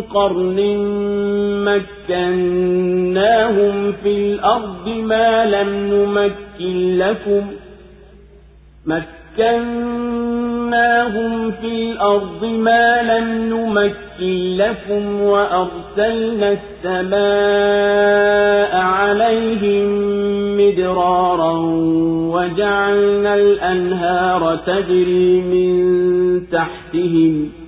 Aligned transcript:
قرن 0.00 0.58
مكناهم 2.08 3.92
في 4.02 4.08
الأرض 4.08 4.88
ما 4.88 5.46
لم 5.46 5.68
نمكن 5.94 6.98
لكم 6.98 7.46
مكناهم 9.38 9.92
في 11.50 11.66
الأرض 11.66 12.44
ما 12.44 13.02
لم 13.02 13.54
نمكن 13.54 14.56
لكم 14.56 15.22
وأرسلنا 15.22 16.56
السماء 16.84 18.76
عليهم 18.76 19.86
مدرارا 20.56 21.52
وجعلنا 22.34 23.34
الأنهار 23.34 24.56
تجري 24.66 25.40
من 25.40 25.72
تحتهم 26.52 27.61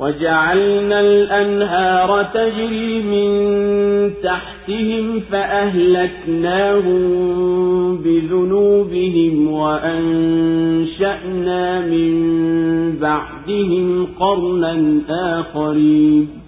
وجعلنا 0.00 1.00
الأنهار 1.00 2.26
تجري 2.34 3.02
من 3.02 3.30
تحتهم 4.22 5.20
فأهلكناهم 5.20 7.00
بذنوبهم 7.96 9.52
وأنشأنا 9.52 11.00
من 11.80 12.12
بعدهم 13.00 14.06
قرنا 14.20 15.00
آخرين. 15.40 16.47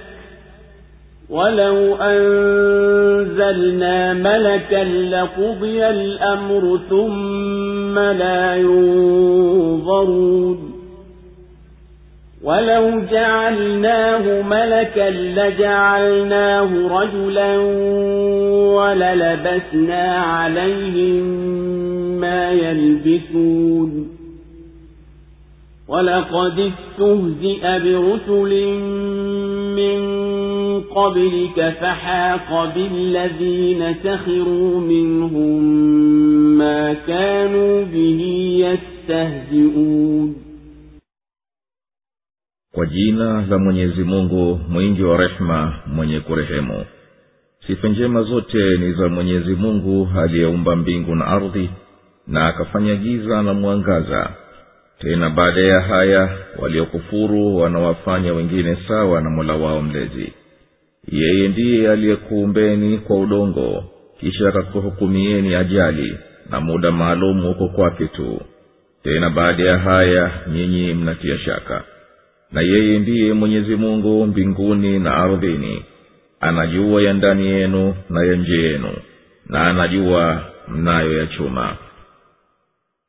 ولو 1.31 1.95
أنزلنا 1.95 3.03
ملكا 4.13 4.83
لقضي 4.83 5.85
الأمر 5.89 6.79
ثم 6.89 7.99
لا 7.99 8.55
ينظرون 8.55 10.31
ولو 12.43 13.01
جعلناه 13.11 14.41
ملكا 14.41 15.09
لجعلناه 15.09 16.99
رجلا 16.99 17.57
وللبسنا 18.75 20.15
عليهم 20.15 21.23
ما 22.19 22.51
يلبسون 22.51 24.07
ولقد 25.87 26.59
استهزئ 26.59 27.79
برسل 27.79 28.65
من 29.75 29.99
قبلك 30.90 31.58
فحاق 31.80 32.74
بالذين 32.74 33.94
سخروا 34.04 34.80
منهم 34.80 35.62
ما 36.58 36.94
كانوا 36.94 37.84
به 37.84 38.20
يستهزئون 38.66 40.34
kwa 42.74 42.86
jina 42.86 43.46
la 43.50 43.58
mwenyezi 43.58 44.02
mungu 44.04 44.60
mwingi 44.68 45.02
wa 45.02 45.16
rehema 45.16 45.74
mwenye 45.86 46.20
kurehemu 46.20 46.84
sifa 47.66 47.88
njema 47.88 48.22
zote 48.22 48.76
ni 48.78 48.92
za 48.92 49.08
mwenyezi 49.08 49.54
mungu 49.54 50.08
aliyeumba 50.18 50.76
mbingu 50.76 51.14
na 51.14 51.26
ardhi 51.26 51.70
na 52.26 52.46
akafanya 52.48 52.94
giza 52.96 53.42
na 53.42 53.54
mwangaza 53.54 54.30
tena 54.98 55.30
baada 55.30 55.60
ya 55.60 55.80
haya 55.80 56.38
waliokufuru 56.58 57.56
wanawafanya 57.56 58.32
wengine 58.32 58.76
sawa 58.88 59.20
na 59.20 59.30
mola 59.30 59.54
wao 59.54 59.82
mlezi 59.82 60.32
yeye 61.07 61.47
ndiye 61.47 61.91
aliyekuumbeni 61.91 62.97
kwa 62.97 63.19
udongo 63.19 63.83
kisha 64.19 64.49
akakuhukumieni 64.49 65.55
ajali 65.55 66.17
na 66.49 66.61
muda 66.61 66.91
maalum 66.91 67.45
uko 67.45 67.67
kwake 67.67 68.05
tu. 68.05 68.41
Tena 69.03 69.29
baada 69.29 69.63
ya 69.63 69.77
haya 69.77 70.31
nyinyi 70.53 70.93
mnatia 70.93 71.37
shaka. 71.39 71.83
Na 72.51 72.61
yeye 72.61 72.99
ndiye 72.99 73.33
mwenyezi 73.33 73.75
mungu 73.75 74.27
mbinguni 74.27 74.99
na 74.99 75.13
ardhini. 75.15 75.85
Anajua 76.39 77.01
ya 77.01 77.13
ndani 77.13 77.45
yenu 77.47 77.95
na 78.09 78.25
ya 78.25 78.35
nje 78.35 78.57
yenu 78.63 78.89
na 79.49 79.67
anajua 79.67 80.43
mnayo 80.67 81.17
ya 81.17 81.27
chuma. 81.27 81.77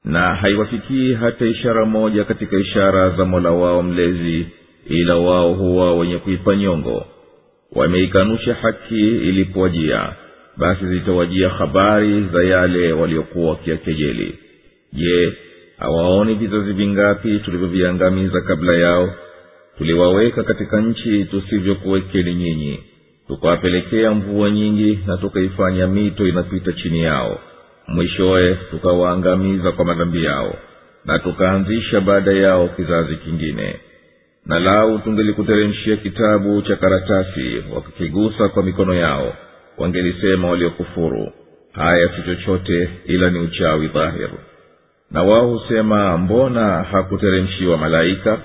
Na 0.04 0.34
haiwafikii 0.34 1.14
hata 1.14 1.44
ishara 1.46 1.84
moja 1.86 2.24
katika 2.24 2.56
ishara 2.56 3.10
za 3.10 3.24
mola 3.24 3.50
wao 3.50 3.82
mlezi 3.82 4.46
ila 4.86 5.16
wao 5.16 5.54
huwa 5.54 5.94
wenye 5.96 6.18
kuipa 6.18 6.56
nyongo 6.56 7.06
wameikanusha 7.74 8.54
haki 8.54 9.08
ilipowajia 9.08 10.12
basi 10.56 10.86
zitawajia 10.86 11.48
habari 11.48 12.24
za 12.32 12.44
yale 12.44 12.92
waliokuwa 12.92 13.50
wakiakejeli 13.50 14.38
je 14.92 15.32
hawaoni 15.78 16.34
vizazi 16.34 16.72
vingapi 16.72 17.38
tulivyoviangamiza 17.38 18.40
kabla 18.40 18.72
yao? 18.76 19.14
Tuliwaweka 19.78 20.42
katika 20.42 20.80
nchi 20.80 21.24
tusivyokuwekeni 21.24 22.34
nyinyi 22.34 22.78
tukawapelekea 23.28 24.10
mvua 24.10 24.50
nyingi 24.50 24.98
na 25.06 25.16
tukaifanya 25.16 25.86
mito 25.86 26.28
inapita 26.28 26.72
chini 26.72 27.02
yao. 27.02 27.40
Mwishowe 27.88 28.58
tukawaangamiza 28.70 29.72
kwa 29.72 29.84
madhambi 29.84 30.24
yao 30.24 30.56
na 31.04 31.18
tukaanzisha 31.18 32.00
baada 32.00 32.32
yao 32.32 32.68
kizazi 32.68 33.16
kingine 33.16 33.76
na 34.46 34.58
lau 34.58 34.98
tungelikuteremshia 34.98 35.96
kitabu 35.96 36.62
cha 36.62 36.76
karatasi 36.76 37.64
wakakigusa 37.74 38.48
kwa 38.48 38.62
mikono 38.62 38.94
yao 38.94 39.34
wangelisema 39.78 40.48
waliokufuru 40.48 41.32
haya 41.72 42.08
si 42.16 42.22
chochote 42.22 42.88
ila 43.04 43.30
ni 43.30 43.38
uchawi 43.38 43.88
dhahir. 43.88 44.28
Na 45.10 45.22
wao 45.22 45.46
husema 45.50 46.18
mbona 46.18 46.82
hakuteremshiwa 46.82 47.78
malaika? 47.78 48.38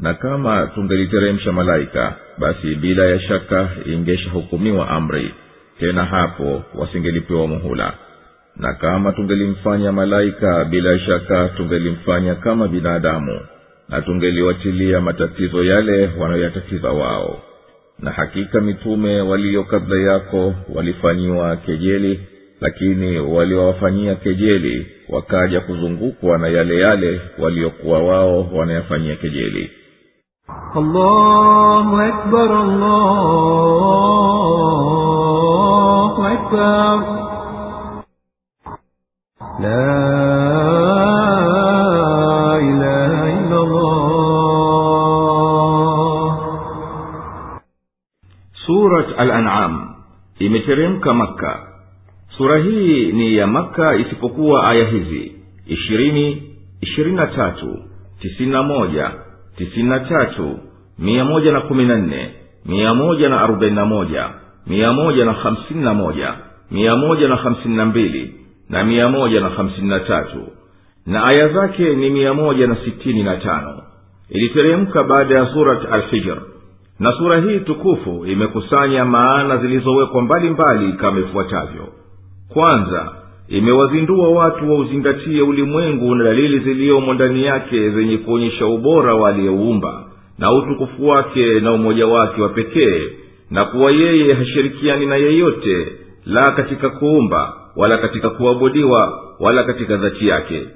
Na 0.00 0.14
kama 0.14 0.66
tungeliteremsha 0.74 1.52
malaika 1.52 2.14
basi 2.38 2.74
bila 2.74 3.04
ya 3.04 3.20
shaka 3.20 3.68
ingeshahukumiwa 3.84 4.88
amri. 4.88 5.34
Tena 5.80 6.04
hapo 6.04 6.62
wasingelipewa 6.74 7.46
muhula. 7.46 7.92
Na 8.56 8.74
kama 8.74 9.12
tungelimfanya 9.12 9.92
malaika 9.92 10.64
bila 10.64 10.98
shaka 10.98 11.48
tungelimfanya 11.48 12.34
kama 12.34 12.68
binadamu 12.68 13.40
na 13.88 14.02
tungeliwatilia 14.02 15.00
matatizo 15.00 15.64
yale 15.64 16.10
wanayoyatatiza 16.18 16.90
wao 16.90 17.38
na 17.98 18.10
hakika 18.10 18.60
mitume 18.60 19.20
walio 19.20 19.64
kabla 19.64 20.12
yako 20.12 20.54
walifanyiwa 20.74 21.56
kejeli 21.56 22.20
lakini 22.60 23.18
waliowafanyia 23.20 24.14
kejeli 24.14 24.86
wakaja 25.08 25.60
kuzungukwa 25.60 26.38
na 26.38 26.48
yale 26.48 26.80
yale 26.80 27.20
waliokuwa 27.38 27.98
wao 28.02 28.48
wanayafanyia 28.52 29.16
kejeli 29.16 29.70
allahu 30.74 31.96
akbar, 32.00 32.52
allahu 36.04 36.24
akbar. 36.26 37.04
La 39.60 41.43
al-an'am 49.18 49.94
imeteremka 50.38 51.14
makka. 51.14 51.60
Sura 52.36 52.58
hii 52.58 53.12
ni 53.12 53.36
ya 53.36 53.46
makka 53.46 53.96
isipokuwa 53.96 54.68
aya 54.68 54.86
hizi 54.88 55.32
ishirini 55.66 56.42
ishirini 56.80 57.16
na 57.16 57.26
tatu 57.26 57.78
tisini 58.20 58.52
na 58.52 58.62
moja 58.62 59.10
tisini 59.56 59.88
na 59.88 60.00
tatu 60.00 60.58
mia 60.98 61.24
moja 61.24 61.52
na 61.52 61.60
kumi 61.60 61.84
na 61.84 61.96
nne 61.96 62.30
mia 62.66 62.94
moja 62.94 63.28
na 63.28 63.40
arobaini 63.40 63.76
na 63.76 63.86
moja 63.86 64.28
mia 64.66 64.92
moja 64.92 65.24
na 65.24 65.32
hamsini 65.32 65.80
na 65.84 65.94
moja 65.94 66.34
mia 66.70 66.96
moja 66.96 67.28
na 67.28 67.36
hamsini 67.36 67.76
na 67.76 67.84
mbili 67.84 68.34
na 68.68 68.84
mia 68.84 69.06
moja 69.06 69.40
na 69.40 69.48
hamsini 69.48 69.88
na 69.88 70.00
tatu 70.00 70.42
na 71.06 71.24
aya 71.24 71.48
zake 71.48 71.94
ni 71.94 72.10
mia 72.10 72.34
moja 72.34 72.66
na 72.66 72.76
sitini 72.76 73.22
na 73.22 73.36
tano. 73.36 73.82
Iliteremka 74.30 75.04
baada 75.04 75.34
ya 75.34 75.46
surat 75.46 75.92
alhijr 75.92 76.38
na 76.98 77.12
sura 77.12 77.40
hii 77.40 77.58
tukufu 77.60 78.24
imekusanya 78.26 79.04
maana 79.04 79.56
zilizowekwa 79.56 80.22
mbalimbali 80.22 80.92
kama 80.92 81.20
ifuatavyo. 81.20 81.88
Kwanza 82.48 83.12
imewazindua 83.48 84.28
watu 84.28 84.70
wauzingatie 84.70 85.42
ulimwengu 85.42 86.14
na 86.14 86.24
dalili 86.24 86.58
ziliyomo 86.58 87.14
ndani 87.14 87.44
yake 87.44 87.90
zenye 87.90 88.16
kuonyesha 88.18 88.66
ubora 88.66 89.14
wa 89.14 89.28
aliyeuumba 89.28 90.04
na 90.38 90.52
utukufu 90.52 91.08
wake 91.08 91.60
na 91.60 91.72
umoja 91.72 92.06
wake 92.06 92.42
wa 92.42 92.48
pekee 92.48 93.02
na 93.50 93.64
kuwa 93.64 93.90
yeye 93.92 94.34
hashirikiani 94.34 95.06
na 95.06 95.16
yeyote 95.16 95.86
la 96.26 96.44
katika 96.44 96.90
kuumba 96.90 97.52
wala 97.76 97.98
katika 97.98 98.30
kuabudiwa 98.30 99.22
wala 99.40 99.64
katika 99.64 99.96
dhati 99.96 100.28
yake. 100.28 100.66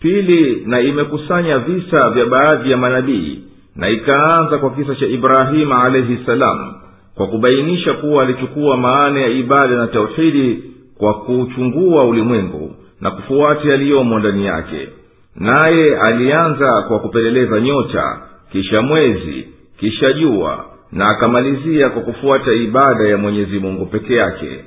Pili 0.00 0.62
na 0.66 0.80
imekusanya 0.80 1.58
visa 1.58 2.10
vya 2.10 2.26
baadhi 2.26 2.70
ya 2.70 2.76
manabii 2.76 3.38
na 3.80 3.88
ikaanza 3.88 4.58
kwa 4.58 4.70
kisa 4.70 4.94
cha 4.94 5.06
ibrahima 5.06 5.82
alaihi 5.84 6.18
salam 6.26 6.74
kwa 7.14 7.26
kubainisha 7.26 7.92
kuwa 7.94 8.22
alichukua 8.22 8.76
maana 8.76 9.20
ya 9.20 9.28
ibada 9.28 9.76
na 9.76 9.86
tauhidi 9.86 10.64
kwa 10.98 11.14
kuuchungua 11.14 12.04
ulimwengu 12.04 12.74
na 13.00 13.10
kufuata 13.10 13.68
yaliyomo 13.68 14.18
ndani 14.18 14.46
yake. 14.46 14.88
Naye 15.36 15.96
alianza 16.08 16.82
kwa 16.88 16.98
kupeleleza 16.98 17.60
nyota 17.60 18.18
kisha 18.52 18.82
mwezi 18.82 19.48
kisha 19.78 20.12
jua 20.12 20.64
na 20.92 21.06
akamalizia 21.08 21.90
kwa 21.90 22.02
kufuata 22.02 22.52
ibada 22.52 23.08
ya 23.08 23.16
mwenyezi 23.18 23.58
mungu 23.58 23.86
peke 23.86 24.14
yake. 24.14 24.64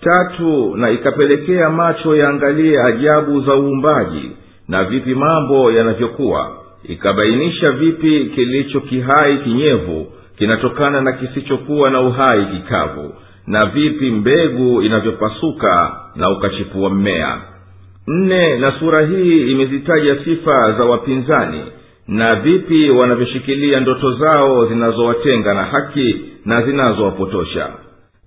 Tatu 0.00 0.76
na 0.76 0.90
ikapelekea 0.90 1.70
macho 1.70 2.16
yaangalie 2.16 2.82
ajabu 2.82 3.40
za 3.40 3.54
uumbaji 3.54 4.30
na 4.68 4.84
vipi 4.84 5.14
mambo 5.14 5.72
yanavyokuwa 5.72 6.50
ikabainisha 6.88 7.70
vipi 7.72 8.24
kilicho 8.34 8.80
kihai 8.80 9.38
kinyevu 9.38 10.06
kinatokana 10.38 11.00
na 11.00 11.12
kisichokuwa 11.12 11.90
na 11.90 12.00
uhai 12.00 12.46
kikavu 12.46 13.14
na 13.46 13.66
vipi 13.66 14.10
mbegu 14.10 14.82
inavyopasuka 14.82 15.96
na 16.16 16.30
ukachipua 16.30 16.90
mmea. 16.90 17.38
Nne 18.06 18.58
na 18.58 18.72
sura 18.78 19.06
hii 19.06 19.50
imezitaja 19.52 20.16
sifa 20.24 20.72
za 20.78 20.84
wapinzani 20.84 21.60
na 22.08 22.30
vipi 22.40 22.90
wanavyoshikilia 22.90 23.80
ndoto 23.80 24.12
zao 24.12 24.66
zinazowatenga 24.66 25.54
na 25.54 25.62
haki 25.64 26.20
na 26.44 26.62
zinazowapotosha. 26.62 27.68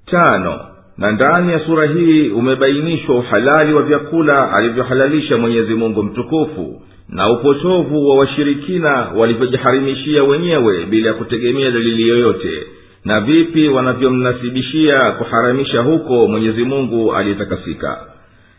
Tano 0.05 0.59
na 0.97 1.11
ndani 1.11 1.51
ya 1.51 1.59
sura 1.59 1.85
hii 1.87 2.29
umebainishwa 2.29 3.15
uhalali 3.15 3.73
wa 3.73 3.81
vyakula 3.81 4.51
alivyohalalisha 4.53 5.37
mwenyezi 5.37 5.73
mungu 5.73 6.03
mtukufu 6.03 6.81
na 7.09 7.29
upotovu 7.31 8.09
wa 8.09 8.15
washirikina 8.17 9.07
walivyojiharimishia 9.15 10.23
wenyewe 10.23 10.85
bila 10.85 11.07
ya 11.07 11.13
kutegemea 11.13 11.71
dalili 11.71 12.07
yoyote. 12.09 12.63
Na 13.05 13.21
vipi 13.21 13.67
wanavyomnasibishia 13.69 15.11
kuharamisha 15.11 15.81
huko 15.81 16.27
mwenyezi 16.27 16.63
mungu 16.63 17.13
aliyetakasika? 17.13 17.97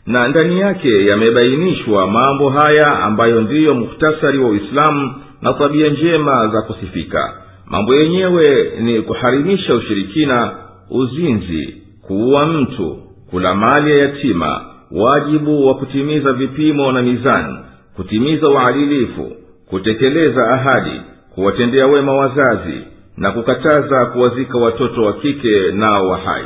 Na 0.06 0.28
ndani 0.28 0.60
yake 0.60 1.06
yamebainishwa 1.06 2.06
mambo 2.06 2.50
haya 2.50 3.02
ambayo 3.02 3.40
ndiyo 3.40 3.74
muhtasari 3.74 4.38
wa 4.38 4.48
uislamu 4.48 5.14
na 5.42 5.52
tabia 5.52 5.88
njema 5.88 6.48
za 6.48 6.62
kusifika. 6.62 7.32
Mambo 7.66 7.94
yenyewe 7.94 8.72
ni 8.80 9.02
kuharimisha 9.02 9.76
ushirikina 9.76 10.52
uzinzi 10.90 11.76
kuua 12.06 12.46
mtu 12.46 12.98
kula 13.30 13.54
mali 13.54 13.90
ya 13.90 13.96
yatima 13.98 14.64
wajibu 14.90 15.66
wa 15.66 15.74
kutimiza 15.74 16.32
vipimo 16.32 16.92
na 16.92 17.02
mizani 17.02 17.56
kutimiza 18.00 18.48
uadilifu 18.48 19.32
kutekeleza 19.70 20.50
ahadi 20.50 21.00
kuwatendea 21.34 21.86
wema 21.86 22.12
wazazi 22.12 22.84
na 23.16 23.32
kukataza 23.32 24.06
kuwazika 24.06 24.58
watoto 24.58 25.02
wa 25.02 25.12
kike 25.12 25.72
nao 25.72 26.08
wa 26.08 26.18
hai. 26.18 26.44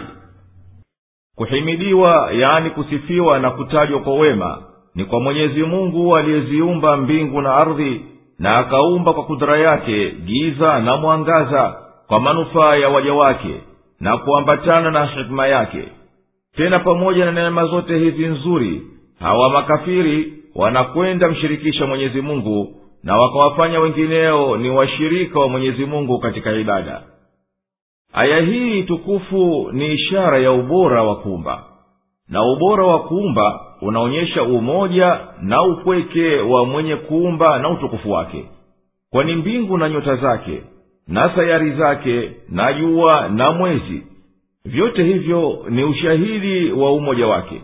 Kuhimidiwa 1.36 2.30
yaani 2.32 2.70
kusifiwa 2.70 3.38
na 3.38 3.50
kutajwa 3.50 4.00
kwa 4.00 4.14
wema 4.14 4.62
ni 4.94 5.04
kwa 5.04 5.20
mwenyezi 5.20 5.62
mungu 5.62 6.16
aliyeziumba 6.16 6.96
mbingu 6.96 7.40
na 7.40 7.54
ardhi 7.54 8.04
na 8.38 8.56
akaumba 8.56 9.12
kwa 9.12 9.24
kudhara 9.24 9.58
yake 9.58 10.10
giza 10.10 10.80
na 10.80 10.96
mwangaza 10.96 11.76
kwa 12.06 12.20
manufaa 12.20 12.76
ya 12.76 12.88
waja 12.88 13.14
wake 13.14 13.60
na 14.00 14.16
kuambatana 14.18 14.90
na 14.90 15.04
hikima 15.04 15.46
yake. 15.46 15.88
Tena 16.56 16.78
pamoja 16.78 17.24
na 17.24 17.32
neema 17.32 17.66
zote 17.66 17.98
hizi 17.98 18.26
nzuri 18.26 18.82
hawa 19.20 19.50
makafiri 19.50 20.43
wanakwenda 20.54 21.28
mshirikisha 21.28 21.86
mwenyezi 21.86 22.20
mungu 22.20 22.74
na 23.02 23.16
wakawafanya 23.16 23.80
wengineo 23.80 24.56
ni 24.56 24.70
washirika 24.70 25.40
wa 25.40 25.48
mwenyezi 25.48 25.84
mungu 25.86 26.18
katika 26.18 26.52
ibada. 26.52 27.02
Aya 28.12 28.40
hii 28.40 28.82
tukufu 28.82 29.68
ni 29.72 29.92
ishara 29.94 30.38
ya 30.38 30.52
ubora 30.52 31.02
wa 31.02 31.16
kuumba. 31.16 31.64
Na 32.28 32.42
ubora 32.52 32.86
wa 32.86 32.98
kuumba 33.02 33.60
unaonyesha 33.80 34.42
umoja 34.42 35.20
na 35.42 35.62
upweke 35.62 36.36
wa 36.36 36.66
mwenye 36.66 36.96
kuumba 36.96 37.58
na 37.58 37.68
utukufu 37.70 38.10
wake. 38.10 38.44
Kwani 39.10 39.34
mbingu 39.34 39.78
na 39.78 39.88
nyota 39.88 40.16
zake 40.16 40.62
na 41.08 41.34
sayari 41.36 41.70
zake 41.70 42.30
na 42.48 42.72
jua 42.72 43.28
na 43.28 43.52
mwezi 43.52 44.02
vyote 44.64 45.04
hivyo 45.04 45.64
ni 45.68 45.84
ushahidi 45.84 46.72
wa 46.72 46.92
umoja 46.92 47.26
wake. 47.26 47.62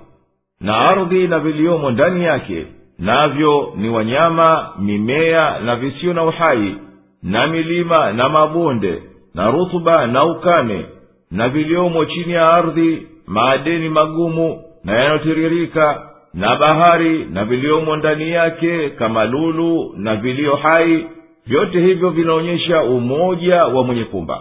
Na 0.60 0.78
ardhi 0.78 1.28
na 1.28 1.38
viliomo 1.38 1.90
ndani 1.90 2.24
yake 2.24 2.66
navyo 3.00 3.72
ni 3.76 3.88
wanyama 3.88 4.72
mimea 4.78 5.58
na 5.60 5.76
visio 5.76 6.12
na 6.12 6.22
uhai 6.24 6.76
na 7.22 7.46
milima 7.46 8.12
na 8.12 8.28
mabonde 8.28 9.02
na 9.34 9.50
rutuba 9.50 10.06
na 10.06 10.24
ukame 10.24 10.86
na 11.30 11.48
viliomo 11.48 12.04
chini 12.04 12.32
ya 12.32 12.48
ardhi 12.50 13.06
maadeni 13.26 13.88
magumu 13.88 14.62
na 14.84 14.92
yanayotiririka 14.92 16.02
na 16.34 16.56
bahari 16.56 17.24
na 17.24 17.44
viliomo 17.44 17.96
ndani 17.96 18.30
yake 18.30 18.90
kama 18.90 19.24
lulu 19.24 19.94
na 19.96 20.16
vilio 20.16 20.56
hai. 20.56 21.06
Vyote 21.46 21.80
hivyo 21.80 22.10
vinaonyesha 22.10 22.82
umoja 22.82 23.64
wa 23.64 23.84
mwenye 23.84 24.04
kumba 24.04 24.40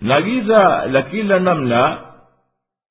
na 0.00 0.22
giza 0.22 0.86
la 0.92 1.02
kila 1.02 1.38
namna 1.38 1.98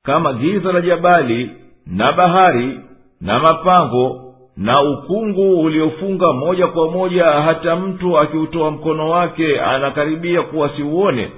kama 0.04 0.34
giza 0.34 0.72
la 0.72 0.82
jabali 0.82 1.50
na 1.88 2.12
bahari 2.12 2.80
na 3.22 3.40
mapango 3.40 4.25
na 4.58 4.82
ukungu 4.82 5.62
uliofunga 5.62 6.34
moja 6.34 6.68
kwa 6.68 6.92
moja 6.92 7.26
hata 7.26 7.76
mtu 7.76 8.20
akiutoa 8.20 8.72
mkono 8.72 9.10
wake 9.10 9.60
anakaribia 9.62 10.42
kuwa 10.42 10.70
siuone 10.70 11.32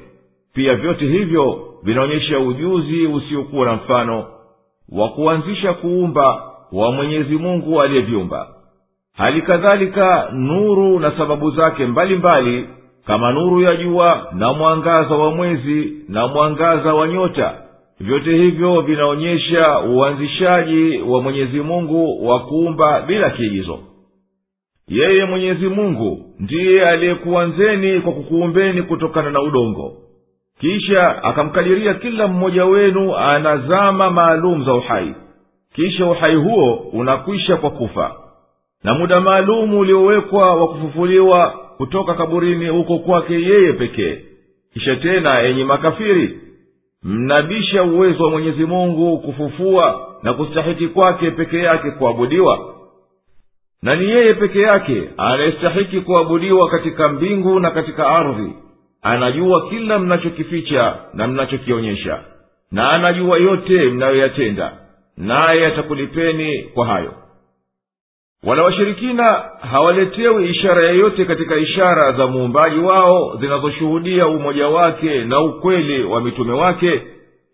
pia 0.53 0.75
vyote 0.75 1.05
hivyo 1.05 1.59
vinaonyesha 1.83 2.39
ujuzi 2.39 3.05
usiokuwa 3.07 3.65
na 3.65 3.73
mfano 3.73 4.25
wa 4.91 5.09
kuanzisha 5.09 5.73
kuumba 5.73 6.41
wa 6.71 6.91
mwenyezi 6.91 7.37
mungu 7.37 7.81
aliyeviumba. 7.81 8.47
Hali 9.17 9.41
kadhalika 9.41 10.29
nuru 10.33 10.99
na 10.99 11.11
sababu 11.11 11.51
zake 11.51 11.85
mbalimbali 11.85 12.51
mbali, 12.51 12.69
kama 13.05 13.31
nuru 13.31 13.61
ya 13.61 13.75
jua 13.75 14.27
na 14.33 14.53
mwangaza 14.53 15.15
wa 15.15 15.31
mwezi 15.31 15.93
na 16.09 16.27
mwangaza 16.27 16.93
wa 16.93 17.07
nyota 17.07 17.53
vyote 17.99 18.37
hivyo 18.37 18.81
vinaonyesha 18.81 19.79
uanzishaji 19.79 20.97
wa 21.01 21.21
mwenyezi 21.21 21.59
mungu 21.61 22.27
wa 22.27 22.39
kuumba 22.39 23.01
bila 23.01 23.29
kiigizo. 23.29 23.79
Yeye 24.87 25.25
mwenyezi 25.25 25.67
mungu 25.67 26.25
ndiye 26.39 26.87
aliyekuanzeni 26.89 28.01
kwa 28.01 28.11
kukuumbeni 28.13 28.81
kutokana 28.81 29.31
na 29.31 29.41
udongo. 29.41 29.93
Kisha 30.59 31.23
akamkadiria 31.23 31.93
kila 31.93 32.27
mmoja 32.27 32.65
wenu 32.65 33.15
ana 33.15 33.57
zama 33.57 34.09
maalum 34.09 34.65
za 34.65 34.73
uhai. 34.73 35.13
Kisha 35.75 36.05
uhai 36.05 36.35
huo 36.35 36.73
unakwisha 36.93 37.57
kwa 37.57 37.69
kufa. 37.69 38.15
Na 38.83 38.93
muda 38.93 39.21
maalumu 39.21 39.79
uliowekwa 39.79 40.55
wa 40.55 40.67
kufufuliwa 40.67 41.49
kutoka 41.77 42.13
kaburini 42.13 42.67
huko 42.69 42.99
kwake 42.99 43.33
yeye 43.33 43.73
pekee. 43.73 44.17
Kisha 44.73 44.95
tena 44.95 45.41
enyi 45.41 45.63
makafiri 45.63 46.39
mnabisha 47.03 47.83
uwezo 47.83 48.23
wa 48.23 48.29
mwenyezi 48.31 48.65
mungu 48.65 49.17
kufufua 49.19 50.07
na 50.23 50.33
kustahiki 50.33 50.87
kwake 50.87 51.31
peke 51.31 51.57
yake 51.57 51.91
kuabudiwa. 51.91 52.73
Na 53.81 53.95
ni 53.95 54.09
yeye 54.09 54.33
peke 54.33 54.59
yake 54.59 55.03
anayestahiki 55.17 56.01
kuabudiwa 56.01 56.69
katika 56.69 57.07
mbingu 57.09 57.59
na 57.59 57.71
katika 57.71 58.07
ardhi. 58.07 58.53
Anajua 59.01 59.69
kila 59.69 59.99
mnachokificha 59.99 60.95
na 61.13 61.27
mnachokionyesha. 61.27 62.19
Na 62.71 62.89
anajua 62.91 63.37
yote 63.37 63.73
mnayoyatenda. 63.89 64.71
Naye 65.17 65.65
atakulipeni 65.65 66.63
kwa 66.63 66.85
hayo 66.85 67.13
wala 68.43 68.63
washirikina 68.63 69.43
hawaletewi 69.71 70.49
ishara 70.49 70.83
yeyote 70.89 71.25
katika 71.25 71.55
ishara 71.57 72.11
za 72.11 72.27
muumbaji 72.27 72.79
wao 72.79 73.37
zinazoshuhudia 73.39 74.27
umoja 74.27 74.67
wake 74.67 75.23
na 75.25 75.39
ukweli 75.41 76.03
wa 76.03 76.21
mitume 76.21 76.53
wake 76.53 77.01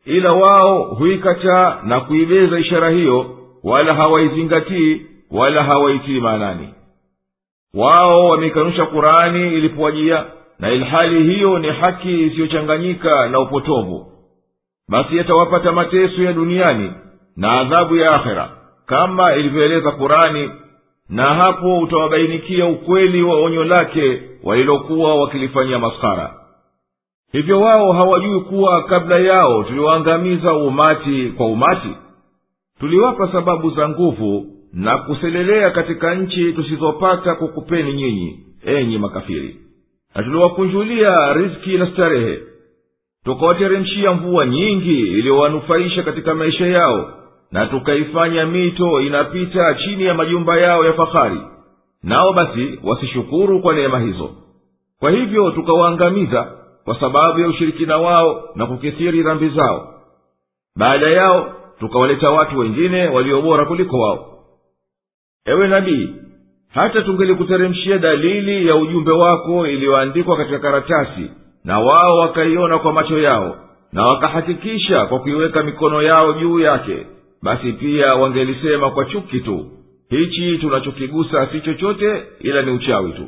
ila 0.06 0.32
wao 0.34 0.84
huikataa 0.84 1.80
na 1.84 2.00
kuibeza 2.00 2.60
ishara 2.60 2.90
hiyo 2.90 3.26
wala 3.64 3.94
hawaizingatii 3.94 5.02
wala 5.32 5.64
hawaitii 5.64 6.20
maanani. 6.20 6.70
Wao 7.74 8.26
wameikanusha 8.30 8.86
kurani 8.86 9.54
ilipowajia 9.54 10.26
na 10.60 10.72
ilhali 10.72 11.24
hiyo 11.34 11.60
ni 11.60 11.68
haki 11.68 12.22
isiyochanganyika 12.24 13.28
na 13.30 13.40
upotovu. 13.40 14.08
Basi 14.90 15.18
yatawapata 15.18 15.72
mateso 15.72 16.24
ya 16.24 16.34
duniani 16.34 16.92
na 17.38 17.52
adhabu 17.60 17.96
ya 17.96 18.12
akhera 18.16 18.50
kama 18.86 19.36
ilivyoeleza 19.36 19.92
kurani 19.92 20.52
na 21.14 21.24
hapo 21.34 21.80
utawabainikia 21.80 22.66
ukweli 22.66 23.24
wa 23.24 23.36
onyo 23.36 23.64
lake 23.64 24.22
walilokuwa 24.44 25.16
wakilifanyia 25.16 25.80
maskara 25.80 26.34
hivyo 27.32 27.62
wao 27.62 27.92
hawajui 27.94 28.40
kuwa 28.42 28.84
kabla 28.84 29.20
yao 29.20 29.64
tuliwaangamiza 29.64 30.54
umati 30.54 31.34
kwa 31.38 31.46
umati 31.48 31.90
tuliwapa 32.80 33.32
sababu 33.32 33.70
za 33.70 33.90
nguvu 33.90 34.46
na 34.74 34.98
kuselelea 34.98 35.72
katika 35.72 36.16
nchi 36.16 36.54
tusizopata 36.54 37.36
kukupeni 37.36 37.94
nyinyi 37.94 38.40
enyi 38.66 38.98
makafiri. 38.98 39.58
Na 40.16 40.24
tuliwakunjulia 40.24 41.34
riski 41.34 41.78
na 41.78 41.88
starehe. 41.92 42.40
Tukawateremshia 43.26 44.14
mvua 44.14 44.46
nyingi 44.46 45.00
iliyowanufaisha 45.00 46.04
katika 46.04 46.36
maisha 46.36 46.66
yao 46.68 47.14
na 47.54 47.66
tukaifanya 47.66 48.46
mito 48.46 49.02
inapita 49.02 49.74
chini 49.74 50.04
ya 50.04 50.14
majumba 50.14 50.58
yao 50.58 50.86
ya 50.86 50.94
fahari. 50.94 51.42
Nao 52.04 52.34
basi 52.34 52.80
wasishukuru 52.84 53.62
kwa 53.62 53.74
neema 53.74 54.00
hizo. 54.00 54.30
Kwa 55.00 55.12
hivyo 55.12 55.52
tukawaangamiza 55.52 56.48
kwa 56.86 57.00
sababu 57.00 57.40
ya 57.40 57.48
ushirikina 57.48 57.98
wao 57.98 58.50
na 58.56 58.66
kukithiri 58.66 59.24
dhambi 59.24 59.50
zao. 59.50 59.94
Baada 60.76 61.08
yao 61.10 61.54
tukawaleta 61.80 62.30
watu 62.30 62.60
wengine 62.60 63.08
waliobora 63.08 63.66
kuliko 63.66 64.00
wao. 64.00 64.28
Ewe 65.46 65.68
nabii 65.68 66.10
hata 66.70 67.02
tungelikuteremshia 67.02 67.98
dalili 67.98 68.68
ya 68.68 68.76
ujumbe 68.76 69.12
wako 69.12 69.68
iliyoandikwa 69.68 70.38
katika 70.38 70.60
karatasi 70.60 71.32
na 71.64 71.80
wao 71.80 72.18
wakaiona 72.18 72.80
kwa 72.80 72.94
macho 72.94 73.20
yao 73.20 73.56
na 73.92 74.06
wakahakikisha 74.06 75.06
kwa 75.06 75.20
kuiweka 75.20 75.64
mikono 75.64 76.02
yao 76.02 76.34
juu 76.34 76.60
yake 76.60 77.06
basi 77.44 77.74
pia 77.74 78.16
wangelisema 78.16 78.92
kwa 78.92 79.06
chuki 79.06 79.40
tu. 79.40 79.66
Hichi 80.10 80.58
tunachokigusa 80.58 81.48
si 81.52 81.62
chochote 81.62 82.24
ila 82.40 82.62
ni 82.62 82.72
uchawi 82.72 83.12
tu. 83.14 83.28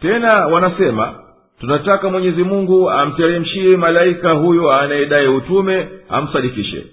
Tena 0.00 0.46
wanasema 0.46 1.14
tunataka 1.60 2.10
mwenyezi 2.10 2.42
mungu 2.44 2.90
amteremshie 2.90 3.76
malaika 3.76 4.32
huyo 4.32 4.70
anayedai 4.72 5.26
utume 5.28 5.88
amsadikishe. 6.08 6.86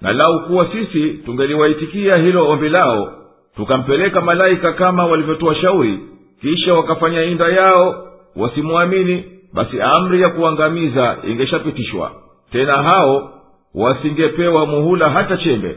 Na 0.00 0.12
lau 0.12 0.46
kuwa 0.46 0.68
sisi 0.72 1.10
tungeliwaitikia 1.10 2.16
hilo 2.16 2.48
ombi 2.48 2.68
lao 2.68 3.12
tukampeleka 3.56 4.20
malaika 4.20 4.72
kama 4.72 5.06
walivyotoa 5.06 5.54
shauri 5.54 5.98
kisha 6.40 6.74
wakafanya 6.74 7.24
inda 7.24 7.48
yao 7.48 8.08
wasimwamini 8.36 9.24
basi 9.52 9.80
amri 9.82 10.20
ya 10.20 10.28
kuangamiza 10.28 11.16
ingeshapitishwa. 11.28 12.12
Tena 12.52 12.82
hao 12.82 13.41
wasingepewa 13.74 14.66
muhula 14.66 15.10
hata 15.10 15.36
chembe. 15.36 15.76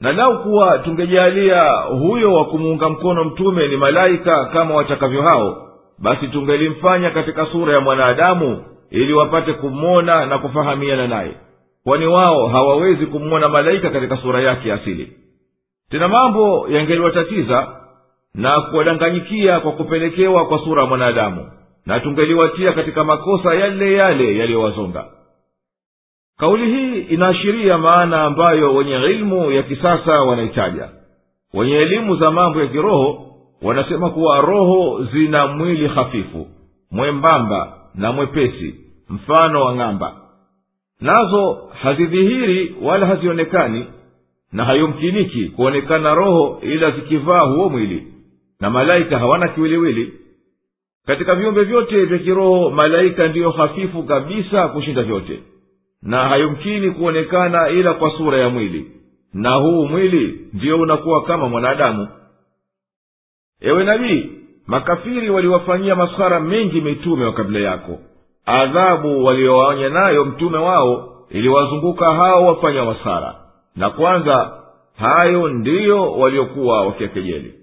Na 0.00 0.12
lau 0.12 0.42
kuwa 0.42 0.78
tungejalia 0.78 1.70
huyo 1.72 2.34
wa 2.34 2.44
kumuunga 2.44 2.88
mkono 2.88 3.24
mtume 3.24 3.68
ni 3.68 3.76
malaika 3.76 4.44
kama 4.44 4.74
watakavyo 4.74 5.22
hao 5.22 5.66
basi 5.98 6.28
tungelimfanya 6.28 7.10
katika 7.10 7.46
sura 7.46 7.72
ya 7.74 7.80
mwanadamu 7.80 8.64
ili 8.90 9.12
wapate 9.12 9.52
kumwona 9.52 10.26
na 10.26 10.38
kufahamiana 10.38 11.06
naye. 11.08 11.32
Kwani 11.84 12.06
wao 12.06 12.46
hawawezi 12.48 13.06
kumwona 13.06 13.48
malaika 13.48 13.90
katika 13.90 14.16
sura 14.16 14.40
yake 14.40 14.72
asili. 14.72 15.12
Tena 15.90 16.08
mambo 16.08 16.66
yangeliwatatiza 16.68 17.68
na 18.34 18.50
kuwadanganyikia 18.70 19.60
kwa 19.60 19.72
kupelekewa 19.72 20.46
kwa 20.46 20.58
sura 20.58 20.82
ya 20.82 20.88
mwanadamu 20.88 21.50
na 21.86 22.00
tungeliwatia 22.00 22.72
katika 22.72 23.04
makosa 23.04 23.54
yale 23.54 23.92
yale 23.92 24.36
yaliyowazonga 24.38 25.04
kauli 26.40 26.66
hii 26.72 27.00
inaashiria 27.00 27.78
maana 27.78 28.22
ambayo 28.22 28.74
wenye 28.74 28.94
ilmu 28.96 29.50
ya 29.52 29.62
kisasa 29.62 30.12
wanaitaja. 30.22 30.88
Wenye 31.54 31.76
elimu 31.76 32.16
za 32.16 32.30
mambo 32.30 32.60
ya 32.60 32.66
kiroho 32.66 33.26
wanasema 33.62 34.10
kuwa 34.10 34.40
roho 34.40 35.04
zina 35.12 35.46
mwili 35.46 35.86
hafifu 35.88 36.46
mwembamba 36.90 37.72
na 37.94 38.12
mwepesi 38.12 38.74
mfano 39.08 39.64
wa 39.64 39.74
ng'amba. 39.76 40.16
Nazo 41.00 41.58
hazidhihiri 41.82 42.76
wala 42.82 43.06
hazionekani 43.06 43.86
na 44.52 44.64
hayumkiniki 44.64 45.44
kuonekana 45.44 46.14
roho 46.14 46.58
ila 46.62 46.90
zikivaa 46.90 47.46
huo 47.46 47.68
mwili 47.68 48.06
na 48.60 48.70
malaika 48.70 49.18
hawana 49.18 49.48
kiwiliwili. 49.48 50.12
Katika 51.06 51.34
viumbe 51.34 51.64
vyote 51.64 52.04
vya 52.04 52.18
kiroho 52.18 52.70
malaika 52.70 53.28
ndiyo 53.28 53.50
hafifu 53.50 54.02
kabisa 54.02 54.68
kushinda 54.68 55.02
vyote 55.02 55.40
na 56.02 56.28
hayumkini 56.28 56.90
kuonekana 56.90 57.68
ila 57.68 57.94
kwa 57.94 58.10
sura 58.10 58.38
ya 58.38 58.48
mwili. 58.48 58.90
Na 59.34 59.54
huu 59.54 59.86
mwili 59.86 60.46
ndiyo 60.52 60.80
unakuwa 60.80 61.22
kama 61.22 61.48
mwanadamu. 61.48 62.08
Ewe 63.60 63.84
nabii 63.84 64.30
makafiri 64.66 65.30
waliwafanyia 65.30 65.96
maskhara 65.96 66.40
mengi 66.40 66.80
mitume 66.80 67.24
wa 67.24 67.32
kabla 67.32 67.60
yako. 67.60 67.98
Adhabu 68.46 69.24
waliowaonya 69.24 69.88
nayo 69.88 70.24
mtume 70.24 70.58
wao 70.58 71.06
iliwazunguka 71.30 72.14
hao 72.14 72.46
wafanya 72.46 72.84
maskhara 72.84 73.34
na 73.76 73.90
kwanza 73.90 74.62
hayo 74.96 75.48
ndiyo 75.48 76.12
waliokuwa 76.12 76.86
wakiakejeli 76.86 77.54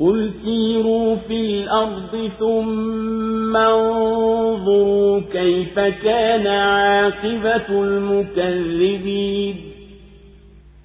قل 0.00 0.30
سيروا 0.44 1.16
في 1.16 1.40
الأرض 1.40 2.30
ثم 2.38 3.56
انظروا 3.56 5.20
كيف 5.32 5.78
كان 5.78 6.46
عاقبة 6.46 7.82
المكذبين 7.82 9.56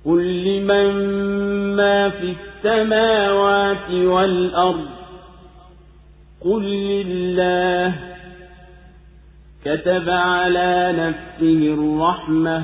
قل 0.05 0.43
لمن 0.43 0.93
ما 1.75 2.09
في 2.09 2.33
السماوات 2.35 3.91
والأرض 3.91 4.89
قل 6.41 6.63
لله 6.63 7.93
كتب 9.65 10.09
على 10.09 10.93
نفسه 10.97 11.73
الرحمة 11.73 12.63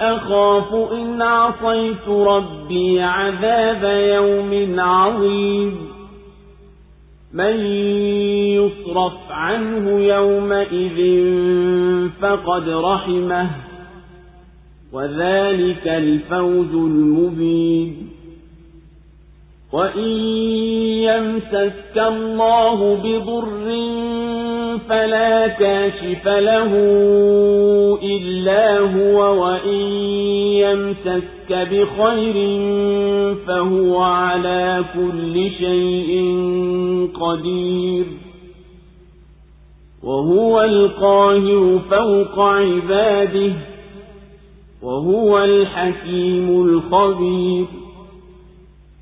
أخاف 0.00 0.92
إن 0.92 1.22
عصيت 1.22 2.08
ربي 2.08 3.02
عذاب 3.02 3.84
يوم 4.14 4.80
عظيم. 4.80 5.90
من 7.34 7.56
يصرف 8.56 9.12
عنه 9.30 10.00
يومئذ 10.00 10.98
فقد 12.20 12.68
رحمه 12.68 13.50
وذلك 14.92 15.88
الفوز 15.88 16.74
المبين. 16.74 18.10
وإن 19.72 20.08
يمسسك 21.08 21.96
الله 21.96 22.94
بضر 22.94 23.70
فلا 24.78 25.48
كاشف 25.48 26.26
له 26.26 26.72
إلا 28.02 28.78
هو 28.78 29.42
وإن 29.42 29.80
يمسسك 30.62 31.50
بخير 31.50 32.34
فهو 33.46 33.98
على 33.98 34.84
كل 34.94 35.50
شيء 35.50 36.10
قدير. 37.20 38.04
وهو 40.02 40.60
القاهر 40.60 41.80
فوق 41.90 42.38
عباده 42.38 43.52
وهو 44.82 45.44
الحكيم 45.44 46.62
الخبير. 46.68 47.79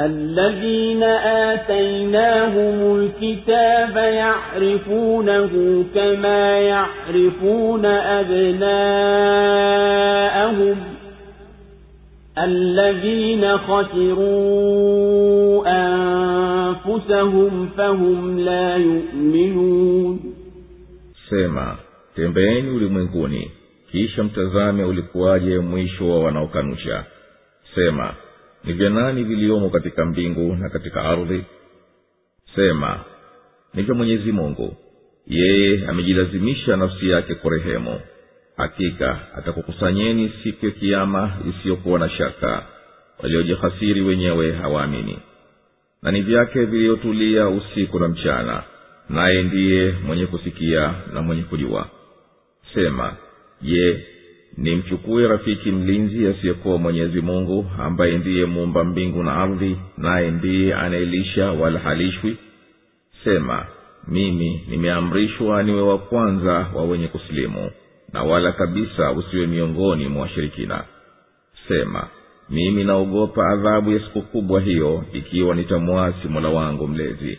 الذين 0.00 1.02
آتيناهم 1.52 2.96
الكتاب 2.98 3.96
يعرفونه 3.96 5.84
كما 5.94 6.58
يعرفون 6.58 7.84
أبناءهم 9.04 10.76
الذين 12.38 13.58
خسروا 13.58 15.62
أنفسهم 15.66 17.68
فهم 17.76 18.38
لا 18.38 18.76
يؤمنون. 18.76 20.20
Sema 21.30 21.76
tembeeni 22.16 22.70
ulimwenguni 22.70 23.50
kisha 23.92 24.24
mtazame 24.24 24.84
ulikuwaje 24.84 25.58
mwisho 25.58 26.08
wa 26.10 26.20
wanaokanusha. 26.24 27.04
Sema 27.74 28.14
ni 28.64 28.72
vya 28.72 28.90
nani 28.90 29.24
viliomo 29.24 29.70
katika 29.70 30.04
mbingu 30.04 30.56
na 30.56 30.68
katika 30.68 31.02
ardhi? 31.02 31.44
Sema 32.54 33.00
ni 33.74 33.82
vya 33.82 33.94
mwenyezi 33.94 34.32
mungu. 34.32 34.76
Yeye 35.26 35.86
amejilazimisha 35.86 36.76
nafsi 36.76 37.08
yake 37.08 37.34
kurehemu. 37.34 38.00
Hakika 38.56 39.20
atakukusanyeni 39.36 40.32
siku 40.42 40.66
ya 40.66 40.72
kiama 40.72 41.32
isiyokuwa 41.50 41.98
na 41.98 42.08
shaka. 42.10 42.66
Waliojihasiri 43.22 44.00
wenyewe 44.00 44.52
hawaamini. 44.52 45.18
Na 46.02 46.10
ni 46.12 46.22
vyake 46.22 46.64
viliyotulia 46.64 47.48
usiku 47.48 47.98
na 48.00 48.08
mchana. 48.08 48.62
Naye 49.08 49.42
ndiye 49.42 49.92
mwenye 50.06 50.26
kusikia 50.26 50.94
na 51.12 51.22
mwenye 51.22 51.42
kujua. 51.42 51.88
Sema 52.74 53.16
je 53.62 54.06
nimchukue 54.56 55.28
rafiki 55.28 55.70
mlinzi 55.72 56.26
asiyekuwa 56.26 56.78
mwenyezi 56.78 57.20
mungu 57.20 57.66
ambaye 57.78 58.18
ndiye 58.18 58.44
muumba 58.46 58.84
mbingu 58.84 59.22
na 59.22 59.36
ardhi 59.36 59.76
naye 59.98 60.30
ndiye 60.30 60.74
anayelisha 60.74 61.52
wala 61.52 61.78
halishwi. 61.80 62.36
Sema 63.24 63.66
mimi 64.08 64.62
nimeamrishwa 64.68 65.62
niwe 65.62 65.80
wa 65.82 65.98
kwanza 65.98 66.66
wa 66.74 66.84
wenye 66.84 67.08
kusilimu 67.08 67.70
na 68.12 68.22
wala 68.22 68.52
kabisa 68.52 69.12
usiwe 69.12 69.46
miongoni 69.46 70.08
mwa 70.08 70.22
washirikina. 70.22 70.84
Sema 71.68 72.08
mimi 72.50 72.84
naogopa 72.84 73.48
adhabu 73.48 73.92
ya 73.92 73.98
siku 74.00 74.22
kubwa 74.22 74.60
hiyo 74.60 75.04
ikiwa 75.12 75.54
nitamwasi 75.54 76.28
mola 76.28 76.48
wangu 76.48 76.88
mlezi. 76.88 77.38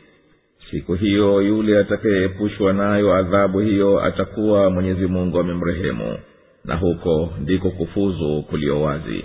Siku 0.71 0.93
hiyo 0.93 1.41
yule 1.41 1.79
atakayeepushwa 1.79 2.73
nayo 2.73 3.13
adhabu 3.15 3.59
hiyo 3.59 4.03
atakuwa 4.03 4.69
mwenyezi 4.69 5.07
mungu 5.07 5.39
amemrehemu 5.39 6.17
na 6.65 6.75
huko 6.75 7.33
ndiko 7.41 7.69
kufuzu 7.71 8.43
kulio 8.49 8.81
wazi. 8.81 9.23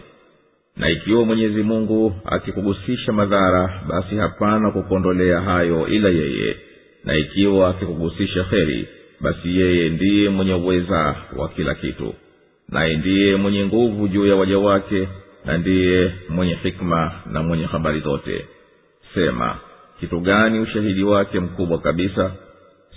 Na 0.76 0.90
ikiwa 0.90 1.24
mwenyezi 1.24 1.62
mungu 1.62 2.14
akikugusisha 2.24 3.12
madhara 3.12 3.82
basi 3.88 4.16
hapana 4.16 4.70
kukuondolea 4.70 5.40
hayo 5.40 5.86
ila 5.88 6.08
yeye. 6.08 6.56
Na 7.04 7.16
ikiwa 7.16 7.68
akikugusisha 7.70 8.44
kheri 8.44 8.88
basi 9.20 9.60
yeye 9.60 9.88
ndiye 9.88 10.28
mwenye 10.28 10.54
uweza 10.54 11.16
wa 11.36 11.48
kila 11.48 11.74
kitu. 11.74 12.14
Naye 12.68 12.96
ndiye 12.96 13.36
mwenye 13.36 13.66
nguvu 13.66 14.08
juu 14.08 14.26
ya 14.26 14.36
waja 14.36 14.58
wake 14.58 15.08
na 15.44 15.58
ndiye 15.58 16.12
mwenye 16.28 16.54
hikma 16.54 17.12
na 17.32 17.42
mwenye 17.42 17.64
habari 17.64 18.00
zote. 18.00 18.44
Sema 19.14 19.56
kitu 20.00 20.20
gani 20.20 20.58
ushahidi 20.60 21.02
wake 21.04 21.40
mkubwa 21.40 21.78
kabisa? 21.78 22.32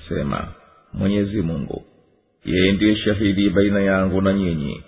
Sema 0.09 0.47
mwenyezi 0.93 1.41
mungu 1.41 1.85
yeye 2.45 2.71
ndiye 2.71 2.95
shahidi 2.95 3.49
baina 3.49 3.81
yangu 3.81 4.21
na 4.21 4.33
nyinyi. 4.33 4.83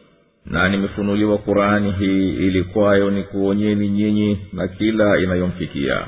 Na 0.46 0.70
nimefunuliwa 0.70 1.38
kurani 1.38 1.92
hii 1.92 2.30
ili 2.30 2.64
kwayo 2.64 3.12
ni 3.12 3.24
kuonyeni 3.24 3.90
nyinyi 3.90 4.38
na 4.54 4.68
kila 4.68 5.18
inayomfikia. 5.20 6.08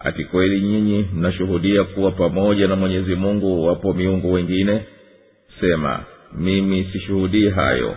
Ati 0.00 0.24
kweli 0.24 0.60
nyinyi 0.60 1.06
mnashuhudia 1.14 1.84
kuwa 1.84 2.10
pamoja 2.10 2.68
na 2.68 2.76
mwenyezi 2.76 3.14
mungu 3.14 3.66
wapo 3.66 3.92
miungu 3.92 4.32
wengine? 4.32 4.84
Sema 5.60 6.00
mimi 6.38 6.88
sishuhudii 6.92 7.48
hayo. 7.48 7.96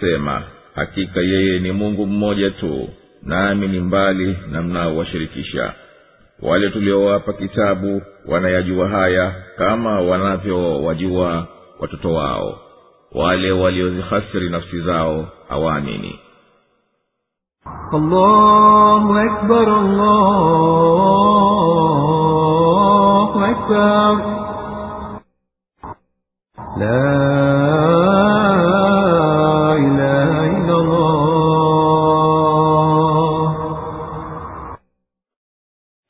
Sema 0.00 0.42
hakika 0.74 1.20
yeye 1.20 1.58
ni 1.58 1.72
mungu 1.72 2.06
mmoja 2.06 2.50
tu 2.50 2.88
nami 3.22 3.68
ni 3.68 3.80
mbali 3.80 4.36
na 4.52 4.62
mnaowashirikisha. 4.62 5.72
Wale 6.42 6.70
tuliowapa 6.70 7.32
kitabu 7.32 8.02
wanayajua 8.26 8.88
haya 8.88 9.34
kama 9.58 10.00
wanavyowajua 10.00 11.48
watoto 11.80 12.12
wao. 12.14 12.60
Wale 13.12 13.52
waliozihasiri 13.52 14.50
nafsi 14.50 14.80
zao 14.80 15.28
hawaamini. 15.48 16.18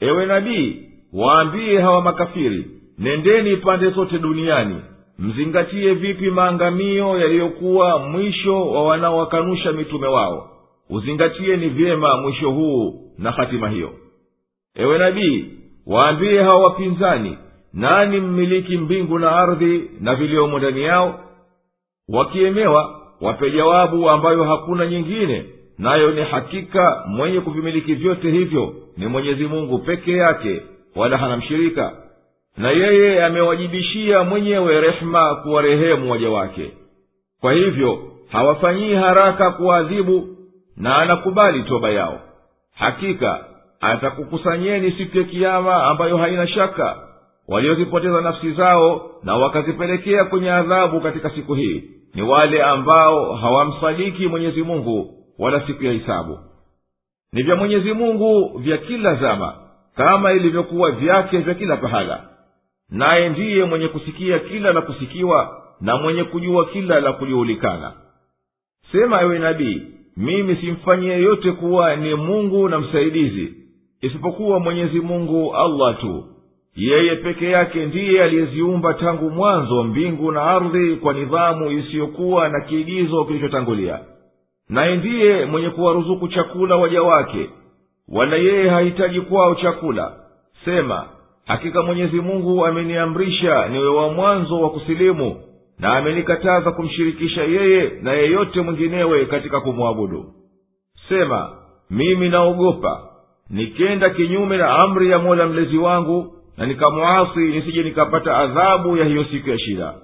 Ewe 0.01 0.27
nabii 0.27 0.89
waambie 1.13 1.81
hawa 1.81 2.03
makafiri 2.03 2.71
nendeni 2.99 3.57
pande 3.57 3.91
zote 3.91 4.19
duniani 4.19 4.81
mzingatie 5.21 5.95
vipi 5.95 6.31
maangamio 6.31 7.19
yaliyokuwa 7.19 7.99
mwisho 7.99 8.71
wa 8.71 8.83
wanaowakanusha 8.85 9.73
mitume 9.73 10.07
wao? 10.07 10.51
Uzingatie 10.91 11.57
ni 11.57 11.69
vyema 11.69 12.17
mwisho 12.17 12.51
huu 12.51 12.95
na 13.19 13.31
hatima 13.31 13.69
hiyo. 13.69 13.91
Ewe 14.77 14.99
nabii 14.99 15.45
waambie 15.87 16.43
hawa 16.43 16.63
wapinzani 16.65 17.39
nani 17.73 18.21
mmiliki 18.21 18.77
mbingu 18.77 19.19
na 19.19 19.31
ardhi 19.37 19.91
na 20.01 20.15
viliomo 20.15 20.59
ndani 20.59 20.83
yao? 20.83 21.21
Wakiemewa 22.09 23.01
wape 23.21 23.51
jawabu 23.51 24.11
ambayo 24.11 24.45
hakuna 24.45 24.87
nyingine 24.87 25.45
nayo 25.79 26.11
ni 26.11 26.23
hakika 26.23 27.05
mwenye 27.09 27.41
kuvimiliki 27.41 27.95
vyote 27.95 28.31
hivyo 28.31 28.75
ni 28.97 29.07
mwenyezi 29.07 29.45
mungu 29.47 29.79
peke 29.79 30.13
yake 30.13 30.63
wala 30.97 31.17
hana 31.19 31.37
mshirika 31.37 31.93
na 32.61 32.71
yeye 32.71 33.25
amewajibishia 33.25 34.25
mwenyewe 34.25 34.81
rehema 34.81 35.35
kuwarehemu 35.35 36.11
waja 36.13 36.31
wake. 36.31 36.73
Kwa 37.41 37.53
hivyo 37.53 37.99
hawafanyii 38.29 38.95
haraka 38.95 39.51
kuwaadhibu 39.51 40.29
na 40.77 40.97
anakubali 40.97 41.63
toba 41.63 41.91
yao. 41.91 42.21
Hakika 42.75 43.45
atakukusanyeni 43.81 44.93
siku 44.93 45.19
ya 45.19 45.25
kiama 45.25 45.85
ambayo 45.85 46.17
haina 46.17 46.47
shaka. 46.49 46.97
Waliozipoteza 47.49 48.21
nafsi 48.21 48.53
zao 48.53 49.11
na 49.23 49.37
wakazipelekea 49.37 50.25
kwenye 50.25 50.51
adhabu 50.51 51.01
katika 51.01 51.31
siku 51.31 51.55
hii 51.55 51.85
ni 52.15 52.23
wale 52.23 52.63
ambao 52.63 53.35
hawamsadiki 53.35 54.27
mwenyezi 54.29 54.63
mungu 54.63 55.15
wala 55.39 55.67
siku 55.67 55.85
ya 55.85 55.93
hisabu. 55.93 56.39
Ni 57.33 57.43
vya 57.43 57.57
mwenyezi 57.57 57.93
mungu 57.93 58.59
vya 58.59 58.79
kila 58.79 59.15
zama 59.15 59.55
kama 59.97 60.33
ilivyokuwa 60.33 60.91
vyake 60.91 61.39
vya 61.39 61.55
kila 61.55 61.77
pahala 61.77 62.31
naye 62.91 63.29
ndiye 63.29 63.65
mwenye 63.65 63.89
kusikia 63.89 64.39
kila 64.39 64.73
la 64.73 64.81
kusikiwa 64.83 65.63
na 65.81 65.97
mwenye 65.97 66.25
kujua 66.25 66.67
kila 66.67 67.01
la 67.01 67.13
kujuhulikana 67.13 67.93
sema 68.93 69.21
ewe 69.23 69.39
nabii 69.39 69.83
mimi 70.17 70.57
simfanyi 70.57 71.07
yeyote 71.09 71.53
kuwa 71.53 71.97
ni 71.97 72.15
mungu 72.15 72.69
na 72.69 72.79
msaidizi 72.81 73.55
isipokuwa 74.01 74.61
mwenyezi 74.61 75.01
mungu 75.01 75.55
allah 75.57 76.01
tu. 76.01 76.25
Yeye 76.77 77.17
peke 77.17 77.51
yake 77.51 77.87
ndiye 77.87 78.23
aliyeziumba 78.25 78.95
tangu 78.95 79.31
mwanzo 79.31 79.85
mbingu 79.85 80.33
na 80.33 80.43
ardhi 80.43 80.97
kwa 80.97 81.13
nidhamu 81.13 81.71
isiyokuwa 81.71 82.49
na 82.49 82.61
kiigizo 82.61 83.25
kilichotangulia. 83.25 83.99
Naye 84.69 84.97
ndiye 84.97 85.45
mwenye 85.47 85.71
kuwaruzuku 85.71 86.29
chakula 86.29 86.77
waja 86.77 87.03
wake 87.03 87.51
wala 88.09 88.37
yeye 88.37 88.69
hahitaji 88.69 89.21
kwao 89.21 89.55
chakula. 89.55 90.13
Sema 90.65 91.09
hakika 91.51 91.83
mwenyezi 91.83 92.21
mungu 92.21 92.67
ameniamrisha 92.67 93.69
niwe 93.69 93.89
wa 93.89 94.13
mwanzo 94.13 94.61
wa 94.61 94.71
kusilimu 94.71 95.37
na 95.79 95.97
amenikataza 95.97 96.71
kumshirikisha 96.73 97.45
yeye 97.45 97.91
na 98.03 98.13
yeyote 98.13 98.61
mwinginewe 98.61 99.27
katika 99.27 99.61
kumwabudu. 99.61 100.25
Sema 101.09 101.53
mimi 101.91 102.29
naogopa. 102.29 103.03
Nikenda 103.51 104.11
kinyume 104.11 104.57
na 104.57 104.79
amri 104.79 105.11
ya 105.11 105.19
mola 105.19 105.47
mlezi 105.47 105.79
wangu 105.79 106.35
na 106.57 106.67
nikamwasi 106.67 107.39
nisije 107.41 107.83
nikapata 107.83 108.37
adhabu 108.37 108.97
ya 108.97 109.05
hiyo 109.05 109.25
siku 109.25 109.51
ya 109.51 109.59
shida. 109.59 109.95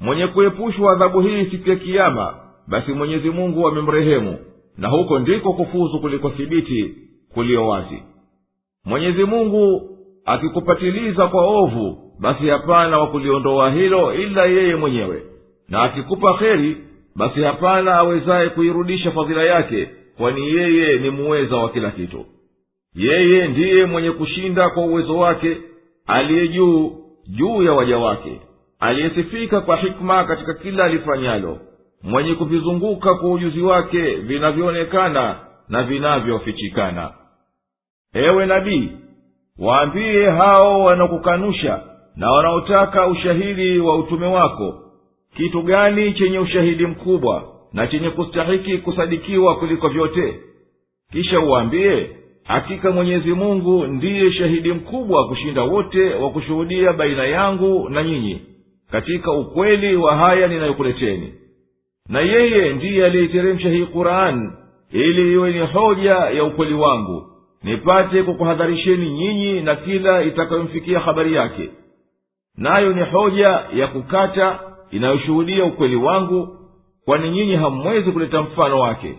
Mwenye 0.00 0.26
kuepushwa 0.26 0.92
adhabu 0.92 1.20
hii 1.20 1.44
siku 1.50 1.70
ya 1.70 1.76
kiama 1.76 2.34
basi 2.68 2.92
mwenyezi 2.92 3.30
mungu 3.30 3.68
amemrehemu 3.68 4.38
na 4.78 4.88
huko 4.88 5.18
ndiko 5.18 5.52
kufuzu 5.52 6.00
kuliko 6.00 6.30
thibiti 6.30 6.94
kuliyo 7.34 7.68
wazi. 7.68 8.02
Mwenyezi 8.84 9.24
mungu 9.24 9.91
akikupatiliza 10.24 11.26
kwa 11.28 11.44
ovu 11.46 12.12
basi 12.20 12.48
hapana 12.48 12.98
wa 12.98 13.06
kuliondoa 13.06 13.70
hilo 13.70 14.14
ila 14.14 14.44
yeye 14.46 14.76
mwenyewe. 14.76 15.22
Na 15.68 15.82
akikupa 15.82 16.34
kheri 16.34 16.76
basi 17.16 17.42
hapana 17.42 17.94
awezaye 17.94 18.48
kuirudisha 18.48 19.10
fadhila 19.10 19.42
yake 19.42 19.90
kwani 20.16 20.48
yeye 20.48 20.98
ni 20.98 21.10
muweza 21.10 21.56
wa 21.56 21.68
kila 21.70 21.90
kitu. 21.90 22.26
Yeye 22.94 23.48
ndiye 23.48 23.84
mwenye 23.86 24.10
kushinda 24.10 24.70
kwa 24.70 24.84
uwezo 24.84 25.18
wake 25.18 25.56
aliye 26.06 26.48
juu 26.48 26.92
juu 27.28 27.62
ya 27.62 27.72
waja 27.72 27.98
wake 27.98 28.40
aliyesifika 28.80 29.60
kwa 29.60 29.76
hikma 29.76 30.24
katika 30.24 30.54
kila 30.54 30.84
alifanyalo 30.84 31.58
mwenye 32.02 32.34
kuvizunguka 32.34 33.14
kwa 33.14 33.30
ujuzi 33.32 33.60
wake 33.62 34.14
vinavyoonekana 34.14 35.36
na 35.68 35.82
vinavyofichikana. 35.82 37.10
Ewe 38.14 38.46
nabii 38.46 38.90
waambie 39.58 40.30
hao 40.30 40.84
wanaokukanusha 40.84 41.80
na 42.16 42.30
wanaotaka 42.30 43.06
ushahidi 43.06 43.78
wa 43.78 43.96
utume 43.96 44.26
wako 44.26 44.74
kitu 45.36 45.62
gani 45.62 46.12
chenye 46.12 46.38
ushahidi 46.38 46.86
mkubwa 46.86 47.44
na 47.72 47.86
chenye 47.86 48.10
kustahiki 48.10 48.78
kusadikiwa 48.78 49.56
kuliko 49.56 49.88
vyote? 49.88 50.34
Kisha 51.12 51.40
uwaambie 51.40 52.10
hakika 52.44 52.90
mwenyezi 52.90 53.32
mungu 53.32 53.86
ndiye 53.86 54.32
shahidi 54.32 54.72
mkubwa 54.72 55.28
kushinda 55.28 55.62
wote 55.62 56.14
wa 56.14 56.30
kushuhudia 56.30 56.92
baina 56.92 57.24
yangu 57.24 57.88
na 57.88 58.02
nyinyi 58.02 58.40
katika 58.90 59.32
ukweli 59.32 59.96
wa 59.96 60.16
haya 60.16 60.48
ninayokuleteni. 60.48 61.34
Na 62.08 62.20
yeye 62.20 62.72
ndiye 62.72 63.06
aliyeiteremsha 63.06 63.68
hii 63.68 63.86
qur'ani 63.86 64.50
ili 64.92 65.32
iwe 65.32 65.52
ni 65.52 65.58
hoja 65.66 66.14
ya 66.14 66.44
ukweli 66.44 66.74
wangu 66.74 67.26
nipate 67.64 68.22
kukuhadharisheni 68.22 69.10
nyinyi 69.10 69.60
na 69.60 69.76
kila 69.76 70.22
itakayomfikia 70.22 70.98
habari 71.00 71.34
yake. 71.34 71.70
Nayo 72.56 72.92
ni 72.92 73.02
hoja 73.04 73.64
ya 73.74 73.86
kukata 73.86 74.60
inayoshuhudia 74.90 75.64
ukweli 75.64 75.96
wangu 75.96 76.48
kwani 77.04 77.30
nyinyi 77.30 77.54
hamwezi 77.56 78.12
kuleta 78.12 78.42
mfano 78.42 78.80
wake. 78.80 79.14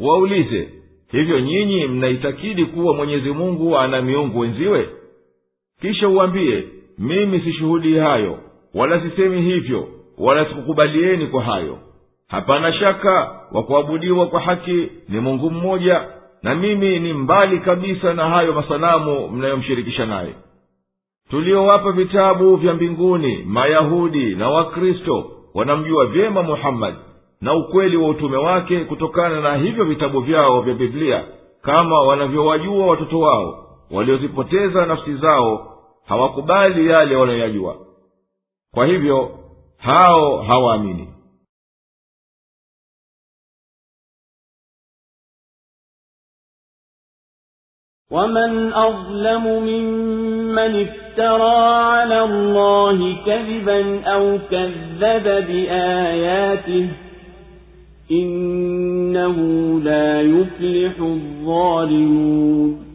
Waulize 0.00 0.68
hivyo 1.10 1.40
nyinyi 1.40 1.86
mnaitakidi 1.86 2.64
kuwa 2.64 2.94
mwenyezi 2.94 3.30
mungu 3.30 3.78
ana 3.78 4.02
miungu 4.02 4.38
wenziwe? 4.38 4.88
Kisha 5.80 6.08
uwambie 6.08 6.64
mimi 6.98 7.40
sishuhudii 7.40 7.96
hayo 7.98 8.38
wala 8.74 9.00
sisemi 9.00 9.42
hivyo 9.42 9.88
wala 10.18 10.44
sikukubalieni 10.48 11.26
kwa 11.26 11.42
hayo. 11.42 11.78
Hapana 12.28 12.72
shaka 12.72 13.40
wa 13.52 13.62
kuabudiwa 13.62 14.26
kwa 14.26 14.40
haki 14.40 14.88
ni 15.08 15.20
mungu 15.20 15.50
mmoja 15.50 16.02
na 16.42 16.54
mimi 16.54 16.98
ni 16.98 17.12
mbali 17.12 17.58
kabisa 17.60 18.14
na 18.14 18.28
hayo 18.28 18.52
masanamu 18.52 19.28
mnayomshirikisha 19.28 20.06
naye. 20.06 20.34
Tuliowapa 21.30 21.92
vitabu 21.92 22.56
vya 22.56 22.74
mbinguni 22.74 23.36
mayahudi 23.46 24.34
na 24.34 24.50
wakristo 24.50 25.30
wanamjua 25.54 26.06
vyema 26.06 26.42
muhammadi 26.42 26.96
na 27.40 27.54
ukweli 27.54 27.96
wa 27.96 28.08
utume 28.08 28.36
wake 28.36 28.84
kutokana 28.84 29.40
na 29.40 29.56
hivyo 29.56 29.84
vitabu 29.84 30.20
vyao 30.20 30.60
vya 30.60 30.74
biblia 30.74 31.24
kama 31.62 32.00
wanavyowajua 32.00 32.86
watoto 32.86 33.18
wao 33.18 33.66
waliozipoteza 33.90 34.86
nafsi 34.86 35.14
zao 35.14 35.66
hawakubali 36.06 36.88
yale 36.90 37.16
wanayoyajua. 37.16 37.76
Kwa 38.74 38.86
hivyo 38.86 39.30
hao 39.78 40.42
hawaamini 40.42 41.09
ومن 48.10 48.72
أظلم 48.72 49.44
ممن 49.46 50.86
افترى 50.86 51.58
على 51.66 52.22
الله 52.24 53.16
كذبا 53.26 54.04
أو 54.04 54.38
كذب 54.50 55.22
بآياته 55.22 56.86
إنه 58.12 59.36
لا 59.84 60.20
يفلح 60.20 60.92
الظالمون 61.00 62.89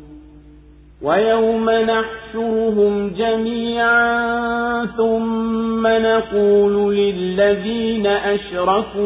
ويوم 1.06 1.70
نحشرهم 1.70 3.10
جميعا 3.18 4.86
ثم 4.86 5.88
نقول 5.88 6.96
للذين 6.96 8.08
أشركوا 8.08 9.06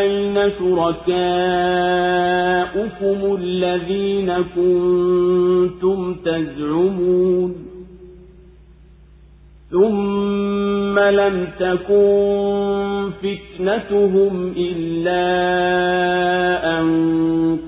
أين 0.00 0.52
شركاؤكم 0.58 1.06
الذين 3.40 4.32
كنتم 4.56 6.14
تزعمون 6.24 7.75
ثم 9.70 10.98
لم 10.98 11.46
تكن 11.58 13.10
فتنتهم 13.22 14.54
إلا 14.56 15.26
أن 16.80 16.86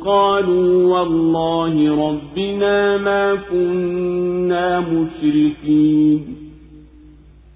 قالوا 0.05 0.99
والله 0.99 2.09
ربنا 2.09 2.97
ما 2.97 3.35
كنا 3.51 4.81
مشركين 4.81 6.37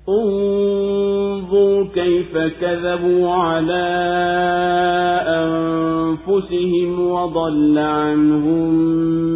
انظر 0.09 1.87
كيف 1.95 2.39
كذبوا 2.61 3.31
على 3.31 3.89
أنفسهم 5.27 7.11
وضل 7.11 7.79
عنهم 7.79 8.75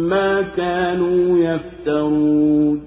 ما 0.09 0.41
كانوا 0.41 1.37
يفترون 1.37 2.86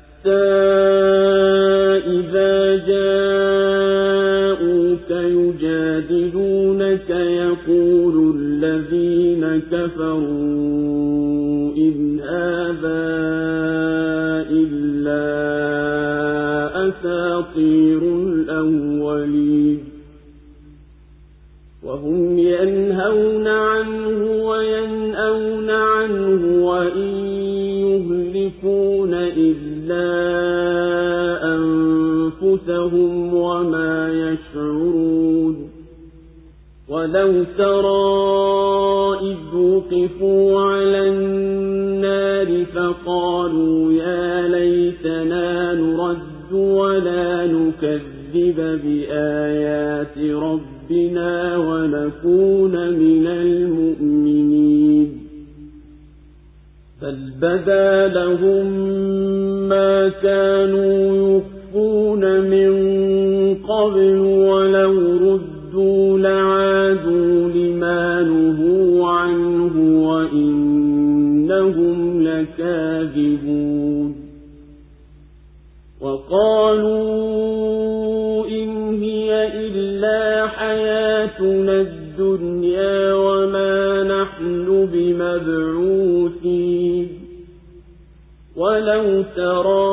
حتى 0.21 0.29
إذا 2.05 2.77
جاءوك 2.87 4.21
يجادلونك 5.11 7.09
يقول 7.09 8.35
الذين 8.37 9.61
كفروا 9.71 10.21
إن 11.77 12.19
هذا 12.19 13.01
إلا 14.51 15.25
أساطير 16.89 18.01
الأولين 18.03 19.79
وهم 21.83 22.39
ينهون 22.39 23.47
عنه 23.47 24.45
وينأون 24.45 25.69
عنه 25.69 26.65
وإن 26.65 27.10
إلا 29.91 31.55
أنفسهم 31.55 33.33
وما 33.33 34.09
يشعرون 34.13 35.69
ولو 36.89 37.43
ترى 37.57 38.11
إذ 39.31 39.57
وقفوا 39.57 40.61
على 40.61 41.09
النار 41.09 42.65
فقالوا 42.65 43.93
يا 43.93 44.47
ليتنا 44.47 45.73
نرد 45.73 46.53
ولا 46.53 47.45
نكذب 47.45 48.79
بآيات 48.83 50.17
ربنا 50.17 51.57
ونكون 51.57 52.89
من 52.89 53.27
المؤمنين 53.27 54.50
بل 57.01 57.17
بدا 57.41 58.07
لهم 58.07 58.65
ما 59.69 60.09
كانوا 60.09 61.37
يخفون 61.37 62.41
من 62.41 62.71
قبل 63.55 64.19
ولو 64.19 65.17
ردوا 65.17 66.19
لعادوا 66.19 67.49
لما 67.49 68.21
نهوا 68.21 69.09
عنه 69.09 70.07
وإنهم 70.09 71.97
لكاذبون 72.23 74.15
وقالوا 76.01 77.01
إن 78.47 79.01
هي 79.03 79.47
إلا 79.67 80.47
حياتنا 80.47 81.81
الدنيا 81.81 83.13
وما 83.13 84.03
نحن 84.03 84.87
بمبعوثين 84.93 85.80
ولو 88.61 89.23
ترى 89.35 89.91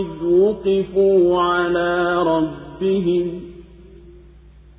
إذ 0.00 0.24
وقفوا 0.24 1.40
على 1.42 2.22
ربهم 2.22 3.40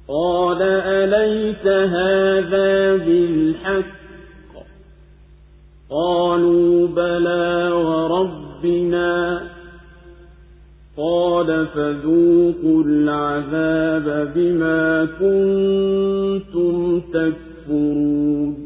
قال 0.07 0.61
أليس 0.61 1.67
هذا 1.67 2.95
بالحق 2.95 4.01
قالوا 5.89 6.87
بلى 6.87 7.71
وربنا 7.71 9.41
قال 10.97 11.67
فذوقوا 11.67 12.83
العذاب 12.83 14.33
بما 14.35 15.05
كنتم 15.19 17.01
تكفرون 17.13 18.60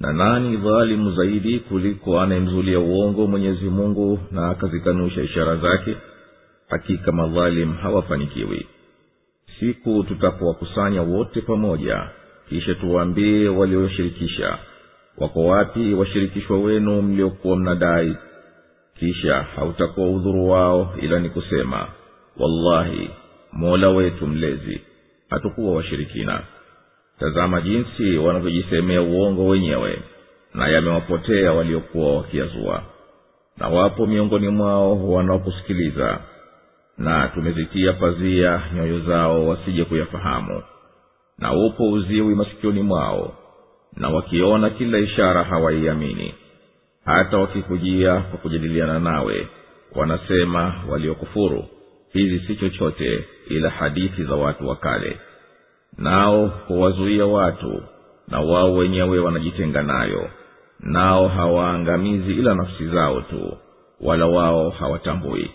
na 0.00 0.12
nani 0.12 0.56
dhalimu 0.56 1.12
zaidi 1.12 1.58
kuliko 1.58 2.20
anayemzulia 2.20 2.80
uongo 2.80 3.26
mwenyezi 3.26 3.64
mungu 3.64 4.18
na 4.30 4.48
akazikanusha 4.50 5.22
ishara 5.22 5.56
zake? 5.56 5.96
Hakika 6.68 7.12
madhalimu 7.12 7.74
hawafanikiwi. 7.74 8.66
Siku 9.60 10.04
tutapowakusanya 10.08 11.02
wote 11.02 11.40
pamoja 11.40 12.08
kisha 12.48 12.74
tuwaambie 12.74 13.48
walioshirikisha 13.48 14.58
wako 15.18 15.46
wapi 15.46 15.94
washirikishwa 15.94 16.58
wenu 16.58 17.02
mliokuwa 17.02 17.56
mnadai? 17.56 18.16
Kisha 18.98 19.42
hautakuwa 19.42 20.10
udhuru 20.10 20.48
wao 20.50 20.94
ila 21.02 21.18
ni 21.18 21.30
kusema 21.30 21.88
wallahi 22.36 23.10
mola 23.52 23.88
wetu 23.88 24.26
mlezi 24.26 24.80
hatukuwa 25.30 25.76
washirikina 25.76 26.42
tazama 27.20 27.60
jinsi 27.60 28.16
wanavyojisemea 28.18 29.02
uongo 29.02 29.46
wenyewe 29.46 30.02
na 30.54 30.68
yamewapotea 30.68 31.52
waliokuwa 31.52 32.16
wakiazua 32.16 32.82
na 33.58 33.68
wapo 33.68 34.06
miongoni 34.06 34.48
mwao 34.48 35.10
wanaokusikiliza 35.12 36.18
na 36.98 37.28
tumezitia 37.28 37.92
pazia 37.92 38.62
nyoyo 38.74 39.00
zao 39.00 39.46
wasije 39.48 39.84
kuyafahamu. 39.84 40.62
Na 41.38 41.52
upo 41.52 41.90
uziwi 41.90 42.34
masikioni 42.34 42.82
mwao 42.82 43.34
na 43.96 44.08
wakiona 44.08 44.70
kila 44.70 44.98
ishara 44.98 45.44
hawaiamini. 45.44 46.34
Hata 47.04 47.38
wakikujia 47.38 48.20
kwa 48.20 48.38
kujadiliana 48.38 48.98
nawe 48.98 49.48
wanasema 49.94 50.74
waliokufuru. 50.88 51.64
Hizi 52.12 52.46
si 52.46 52.56
chochote 52.56 53.24
ila 53.48 53.70
hadithi 53.70 54.24
za 54.24 54.34
watu 54.34 54.68
wa 54.68 54.76
kale 54.76 55.18
nao 55.98 56.46
huwazuia 56.46 57.26
watu 57.26 57.82
na 58.28 58.40
wao 58.40 58.74
wenyewe 58.74 59.18
wanajitenga 59.18 59.82
nayo. 59.82 60.30
Nao 60.80 61.28
hawaangamizi 61.28 62.32
ila 62.32 62.54
nafsi 62.54 62.86
zao 62.86 63.20
tu 63.20 63.56
wala 64.00 64.26
wao 64.26 64.70
hawatambui. 64.70 65.50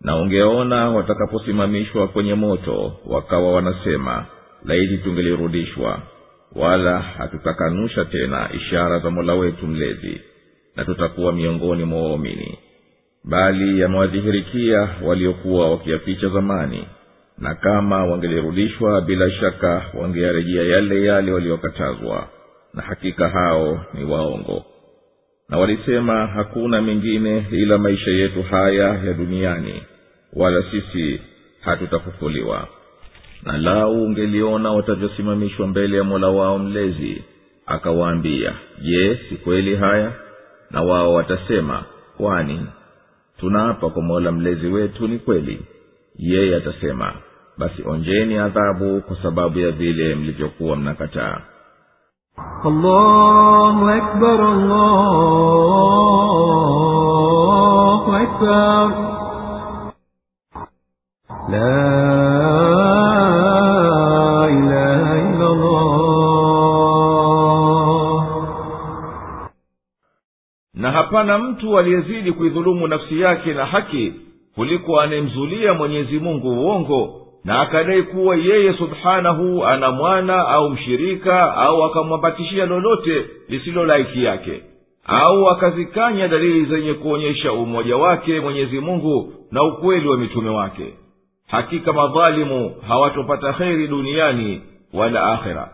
Na 0.00 0.16
ungeona 0.16 0.90
watakaposimamishwa 0.90 2.08
kwenye 2.08 2.34
moto 2.34 2.92
wakawa 3.06 3.52
wanasema 3.52 4.26
laiti 4.64 4.98
tungelirudishwa 4.98 5.98
wala 6.56 6.98
hatutakanusha 7.00 8.04
tena 8.04 8.48
ishara 8.52 8.98
za 8.98 9.10
mola 9.10 9.34
wetu 9.34 9.66
mlezi 9.66 10.20
na 10.76 10.84
tutakuwa 10.84 11.32
miongoni 11.32 11.84
mwa 11.84 12.02
waumini. 12.02 12.58
Bali 13.24 13.80
yamewadhihirikia 13.80 14.88
waliokuwa 15.02 15.70
wakiyaficha 15.70 16.28
zamani 16.28 16.86
na 17.40 17.54
kama 17.54 18.04
wangelirudishwa 18.04 19.00
bila 19.00 19.30
shaka 19.30 19.82
wangeyarejea 19.94 20.62
yale 20.62 21.04
yale 21.04 21.32
waliokatazwa. 21.32 22.28
Na 22.74 22.82
hakika 22.82 23.28
hao 23.28 23.84
ni 23.94 24.04
waongo. 24.04 24.64
Na 25.48 25.58
walisema 25.58 26.26
hakuna 26.26 26.82
mengine 26.82 27.46
ila 27.50 27.78
maisha 27.78 28.10
yetu 28.10 28.42
haya 28.42 28.88
ya 29.04 29.12
duniani 29.12 29.82
wala 30.32 30.62
sisi 30.70 31.20
hatutafufuliwa. 31.60 32.68
Na 33.42 33.58
lau 33.58 34.02
ungeliona 34.04 34.72
watavyosimamishwa 34.72 35.66
mbele 35.66 35.96
ya 35.96 36.04
mola 36.04 36.28
wao 36.28 36.58
mlezi 36.58 37.24
akawaambia 37.66 38.52
je 38.82 39.20
si 39.28 39.36
kweli 39.36 39.76
haya? 39.76 40.12
Na 40.70 40.82
wao 40.82 41.14
watasema 41.14 41.84
kwani 42.16 42.66
tunaapa 43.40 43.90
kwa 43.90 44.02
mola 44.02 44.32
mlezi 44.32 44.66
wetu 44.66 45.08
ni 45.08 45.18
kweli. 45.18 45.60
Yeye 46.18 46.56
atasema 46.56 47.14
basi 47.60 47.82
onjeni 47.88 48.38
adhabu 48.38 49.00
kwa 49.00 49.16
sababu 49.22 49.58
ya 49.58 49.70
vile 49.70 50.14
mlivyokuwa 50.14 50.76
mnakataa. 50.76 51.40
Allahu 52.64 53.88
akbar 53.88 54.40
allahu 54.40 54.60
akbar. 58.16 58.90
La 61.50 61.60
ilaha 64.50 65.18
illa 65.18 65.46
allah 65.46 65.90
na 70.74 70.90
hapana 70.92 71.38
mtu 71.38 71.78
aliyezidi 71.78 72.32
kuidhulumu 72.32 72.86
nafsi 72.88 73.20
yake 73.20 73.54
na 73.54 73.66
haki 73.66 74.12
kuliko 74.54 75.00
anayemzulia 75.00 75.74
mwenyezi 75.74 76.18
mungu 76.18 76.48
uongo 76.50 77.19
na 77.44 77.60
akadai 77.60 78.02
kuwa 78.02 78.36
yeye 78.36 78.72
subhanahu 78.72 79.64
ana 79.66 79.90
mwana 79.90 80.48
au 80.48 80.70
mshirika 80.70 81.56
au 81.56 81.84
akamwambatishia 81.84 82.66
lolote 82.66 83.24
lisilo 83.48 83.86
laiki 83.86 84.24
yake 84.24 84.62
au 85.04 85.48
akazikanya 85.50 86.28
dalili 86.28 86.64
zenye 86.66 86.94
kuonyesha 86.94 87.52
umoja 87.52 87.96
wake 87.96 88.40
mwenyezi 88.40 88.80
mungu 88.80 89.32
na 89.50 89.62
ukweli 89.62 90.08
wa 90.08 90.16
mitume 90.16 90.50
wake. 90.50 90.94
Hakika 91.46 91.92
madhalimu 91.92 92.74
hawatopata 92.88 93.52
kheri 93.52 93.88
duniani 93.88 94.62
wala 94.92 95.22
akhera. 95.32 95.70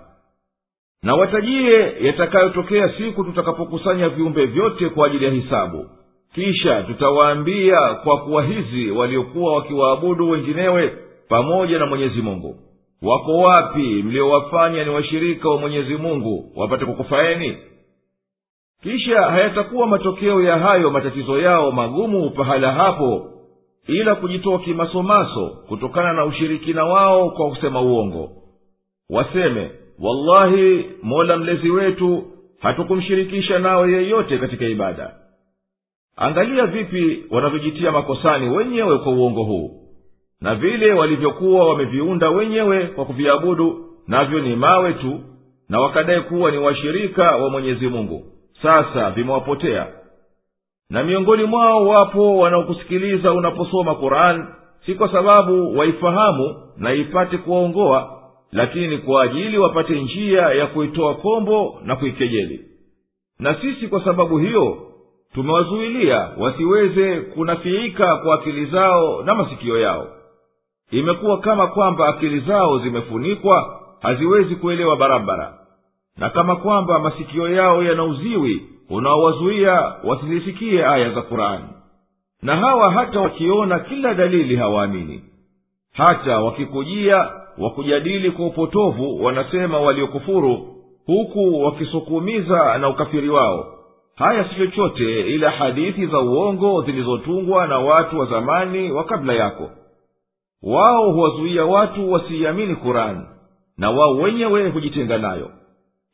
Na 1.02 1.14
watajie 1.14 1.94
yatakayotokea 2.00 2.88
siku 2.88 3.24
tutakapokusanya 3.24 4.08
viumbe 4.08 4.46
vyote 4.46 4.88
kwa 4.88 5.06
ajili 5.06 5.24
ya 5.24 5.30
hisabu. 5.30 5.86
Kisha 6.34 6.82
tutawaambia 6.82 7.78
kwa 8.04 8.18
kuwa 8.20 8.42
hizi 8.42 8.90
waliokuwa 8.90 9.54
wakiwaabudu 9.54 10.30
wenginewe 10.30 10.92
pamoja 11.28 11.78
na 11.78 11.86
mwenyezi 11.86 12.22
mungu. 12.22 12.56
Wako 13.02 13.38
wapi 13.38 14.02
mliowafanya 14.02 14.84
ni 14.84 14.90
washirika 14.90 15.48
wa 15.48 15.58
mwenyezi 15.58 15.94
mungu 15.96 16.52
wapate 16.56 16.84
kukufaeni? 16.84 17.56
Kisha 18.82 19.22
hayatakuwa 19.22 19.86
matokeo 19.86 20.42
ya 20.42 20.58
hayo 20.58 20.90
matatizo 20.90 21.38
yao 21.40 21.72
magumu 21.72 22.30
pahala 22.30 22.72
hapo 22.72 23.30
ila 23.86 24.14
kujitoa 24.14 24.58
kimasomaso 24.58 25.48
kutokana 25.68 26.12
na 26.12 26.24
ushirikina 26.24 26.84
wao 26.84 27.30
kwa 27.30 27.48
kusema 27.50 27.80
uongo. 27.80 28.30
Waseme 29.10 29.70
wallahi 29.98 30.84
mola 31.02 31.36
mlezi 31.36 31.70
wetu 31.70 32.24
hatukumshirikisha 32.60 33.58
nawe 33.58 33.92
yeyote 33.92 34.38
katika 34.38 34.64
ibada. 34.64 35.14
Angalia 36.16 36.66
vipi 36.66 37.24
wanavyojitia 37.30 37.92
makosani 37.92 38.48
wenyewe 38.56 38.98
kwa 38.98 39.12
uongo 39.12 39.42
huu 39.42 39.85
na 40.40 40.54
vile 40.54 40.92
walivyokuwa 40.92 41.68
wameviunda 41.68 42.30
wenyewe 42.30 42.86
kwa 42.86 43.04
kuviabudu 43.04 43.86
navyo 44.08 44.40
ni 44.40 44.56
mawe 44.56 44.92
tu 44.92 45.20
na 45.68 45.80
wakadai 45.80 46.20
kuwa 46.20 46.50
ni 46.50 46.58
washirika 46.58 47.36
wa 47.36 47.50
mwenyezi 47.50 47.88
mungu. 47.88 48.24
Sasa 48.62 49.10
vimewapotea. 49.10 49.86
Na 50.90 51.04
miongoni 51.04 51.44
mwao 51.44 51.86
wapo 51.86 52.38
wanaokusikiliza 52.38 53.32
unaposoma 53.32 53.94
qurani 53.94 54.44
si 54.86 54.94
kwa 54.94 55.12
sababu 55.12 55.78
waifahamu 55.78 56.56
na 56.76 56.94
ipate 56.94 57.38
kuwaongoa 57.38 58.12
lakini 58.52 58.98
kwa 58.98 59.22
ajili 59.22 59.58
wapate 59.58 60.00
njia 60.02 60.42
ya 60.42 60.66
kuitoa 60.66 61.14
kombo 61.14 61.80
na 61.84 61.96
kuikejeli. 61.96 62.60
Na 63.38 63.54
sisi 63.54 63.88
kwa 63.88 64.04
sababu 64.04 64.38
hiyo 64.38 64.76
tumewazuilia 65.34 66.28
wasiweze 66.38 67.20
kunafiika 67.20 68.16
kwa 68.16 68.34
akili 68.34 68.66
zao 68.66 69.22
na 69.22 69.34
masikio 69.34 69.78
yao 69.80 70.06
imekuwa 70.90 71.38
kama 71.38 71.66
kwamba 71.66 72.08
akili 72.08 72.40
zao 72.40 72.78
zimefunikwa 72.78 73.80
haziwezi 74.00 74.56
kuelewa 74.56 74.96
barabara. 74.96 75.54
Na 76.16 76.30
kama 76.30 76.56
kwamba 76.56 76.98
masikio 76.98 77.48
yao 77.48 77.82
yana 77.82 78.04
uziwi 78.04 78.62
unaowazuia 78.90 79.92
wasizisikie 80.04 80.86
aya 80.86 81.10
za 81.10 81.22
qurani. 81.22 81.64
Na 82.42 82.56
hawa 82.56 82.92
hata 82.92 83.20
wakiona 83.20 83.78
kila 83.78 84.14
dalili 84.14 84.56
hawaamini. 84.56 85.22
Hata 85.92 86.38
wakikujia 86.40 87.30
wakujadili 87.58 88.30
kwa 88.30 88.46
upotovu 88.46 89.24
wanasema 89.24 89.80
waliokufuru 89.80 90.76
huku 91.06 91.62
wakisukumiza 91.64 92.78
na 92.78 92.88
ukafiri 92.88 93.28
wao. 93.28 93.72
Haya 94.16 94.44
si 94.48 94.54
chochote 94.56 95.20
ila 95.20 95.50
hadithi 95.50 96.06
za 96.06 96.18
uongo 96.20 96.82
zilizotungwa 96.82 97.66
na 97.66 97.78
watu 97.78 98.18
wa 98.18 98.26
zamani 98.26 98.92
wa 98.92 99.04
kabla 99.04 99.32
yako 99.32 99.70
wao 100.66 101.10
huwazuia 101.12 101.64
watu 101.64 102.12
wasiiamini 102.12 102.74
kurani 102.76 103.20
na 103.78 103.90
wao 103.90 104.16
wenyewe 104.16 104.68
hujitenga 104.70 105.18
nayo. 105.18 105.50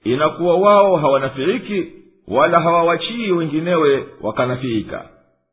Inakuwa 0.05 0.57
wao 0.57 0.97
hawanafiiki 0.97 1.87
wala 2.29 2.61
hawawachii 2.61 3.31
wenginewe 3.33 4.07
wakanafiika 4.21 5.09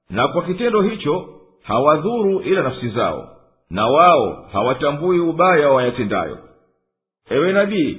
na 0.10 0.28
kwa 0.28 0.44
kitendo 0.44 0.82
hicho 0.82 1.30
hawadhuru 1.64 2.40
ila 2.42 2.62
nafsi 2.62 2.90
zao 2.90 3.28
na 3.70 3.88
wao 3.88 4.46
hawatambui 4.52 5.20
ubaya 5.20 5.70
wayatendayo. 5.70 6.38
Ewe 7.30 7.52
nabii 7.52 7.98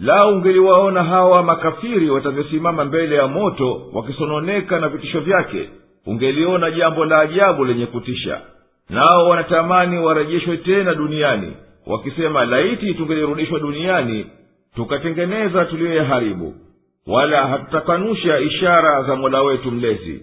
lau 0.00 0.32
ungeliwaona 0.32 1.04
hawa 1.04 1.42
makafiri 1.42 2.10
watavyosimama 2.10 2.84
mbele 2.84 3.16
ya 3.16 3.26
moto 3.28 3.82
wakisononeka 3.92 4.78
na 4.80 4.88
vitisho 4.88 5.20
vyake 5.20 5.70
ungeliona 6.06 6.70
jambo 6.70 7.04
la 7.04 7.18
ajabu 7.20 7.64
lenye 7.64 7.86
kutisha 7.86 8.40
nao 8.90 9.28
wanatamani 9.28 9.98
warejeshwe 9.98 10.56
tena 10.56 10.94
duniani 10.94 11.56
wakisema 11.86 12.44
laiti 12.44 12.94
tungelirudishwa 12.94 13.58
duniani 13.60 14.26
tukatengeneza 14.74 15.64
tuliyoyaharibu 15.64 16.54
wala 17.06 17.46
hatutakanusha 17.46 18.38
ishara 18.38 19.02
za 19.02 19.16
mola 19.16 19.42
wetu 19.42 19.70
mlezi 19.70 20.22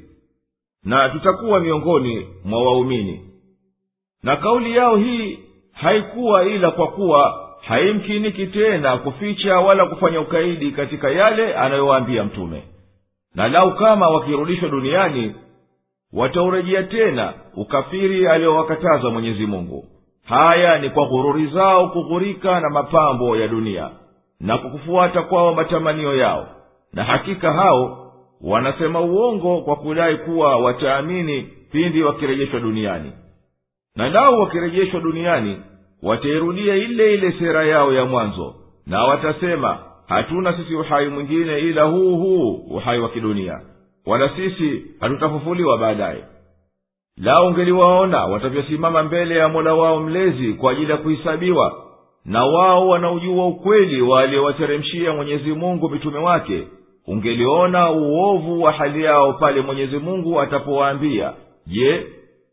na 0.83 1.09
tutakuwa 1.09 1.59
miongoni 1.59 2.27
mwa 2.45 2.63
waumini. 2.63 3.21
Na 4.23 4.35
kauli 4.35 4.75
yao 4.75 4.97
hii 4.97 5.39
haikuwa 5.73 6.45
ila 6.45 6.71
kwa 6.71 6.87
kuwa 6.87 7.49
haimkiniki 7.61 8.47
tena 8.47 8.97
kuficha 8.97 9.59
wala 9.59 9.85
kufanya 9.85 10.21
ukaidi 10.21 10.71
katika 10.71 11.11
yale 11.11 11.53
anayowaambia 11.55 12.23
mtume. 12.23 12.63
Na 13.35 13.47
lau 13.47 13.75
kama 13.75 14.09
wakirudishwa 14.09 14.69
duniani 14.69 15.35
wataurejea 16.13 16.83
tena 16.83 17.33
ukafiri 17.55 18.27
aliyowakataza 18.27 19.09
mwenyezi 19.09 19.45
mungu. 19.45 19.85
Haya 20.25 20.79
ni 20.79 20.89
kwa 20.89 21.05
ghururi 21.05 21.47
zao 21.47 21.89
kughurika 21.89 22.59
na 22.59 22.69
mapambo 22.69 23.37
ya 23.37 23.47
dunia 23.47 23.89
na 24.39 24.57
kwa 24.57 24.69
kufuata 24.69 25.21
kwao 25.21 25.53
matamanio 25.53 26.15
yao. 26.15 26.47
Na 26.93 27.03
hakika 27.03 27.53
hao 27.53 28.11
wanasema 28.41 29.01
uongo 29.01 29.61
kwa 29.61 29.75
kudai 29.75 30.17
kuwa 30.17 30.57
wataamini 30.57 31.41
pindi 31.71 32.03
wakirejeshwa 32.03 32.59
duniani. 32.59 33.11
Na 33.95 34.09
lau 34.09 34.39
wakirejeshwa 34.39 34.99
duniani 34.99 35.57
watairudia 36.03 36.75
ile 36.75 37.13
ile 37.13 37.31
sera 37.31 37.65
yao 37.65 37.93
ya 37.93 38.05
mwanzo. 38.05 38.55
Na 38.87 39.03
watasema 39.03 39.77
hatuna 40.07 40.57
sisi 40.57 40.75
uhai 40.75 41.07
mwingine 41.09 41.59
ila 41.59 41.83
huu 41.83 42.17
huu 42.17 42.53
uhai 42.69 42.99
wa 42.99 43.09
kidunia 43.09 43.61
wala 44.09 44.29
sisi 44.35 44.85
hatutafufuliwa 44.99 45.77
baadaye. 45.77 46.23
Lao 47.17 47.47
ungeliwaona 47.47 48.25
watavyosimama 48.25 49.03
mbele 49.03 49.35
ya 49.35 49.49
mola 49.49 49.73
wao 49.73 49.99
mlezi 49.99 50.53
kwa 50.53 50.71
ajili 50.71 50.91
ya 50.91 50.97
kuhisabiwa 50.97 51.73
na 52.25 52.45
wao 52.45 52.87
wanaujua 52.87 53.47
ukweli 53.47 54.01
waliowateremshia 54.01 55.13
mwenyezi 55.13 55.51
mungu 55.53 55.89
mitume 55.89 56.17
wake 56.19 56.67
ungeliona 57.07 57.91
uovu 57.91 58.61
wa 58.63 58.71
hali 58.71 59.03
yao 59.03 59.33
pale 59.33 59.61
mwenyezi 59.61 59.97
mungu 59.97 60.41
atapowaambia 60.41 61.33
je 61.67 62.07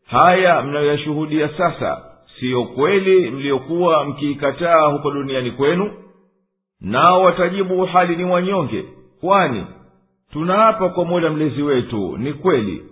haya 0.05 0.61
mnayoyashuhudia 0.61 1.49
sasa 1.57 2.01
siyo 2.39 2.63
kweli 2.63 3.31
mliyokuwa 3.31 4.05
mkiikataa 4.05 4.81
huko 4.91 5.11
duniani 5.11 5.51
kwenu? 5.51 5.91
Nao 6.81 7.21
watajibu 7.21 7.85
hali 7.85 8.15
ni 8.15 8.23
wanyonge 8.23 8.85
kwani 9.21 9.65
tunaapa 10.36 10.88
kwa 10.88 11.04
mola 11.04 11.30
mlezi 11.30 11.62
wetu 11.62 12.16
ni 12.18 12.32
kweli 12.32 12.82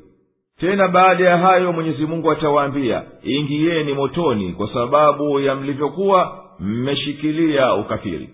tena 0.61 0.89
baada 0.89 1.25
ya 1.29 1.39
hayo 1.39 1.73
mwenyezi 1.73 2.07
mungu 2.07 2.31
atawaambia 2.31 3.03
ingiyeni 3.23 3.93
motoni 3.93 4.53
kwa 4.53 4.73
sababu 4.73 5.41
ya 5.41 5.55
mlivyokuwa 5.57 6.45
mmeshikilia 6.59 7.75
ukafiri 7.75 8.29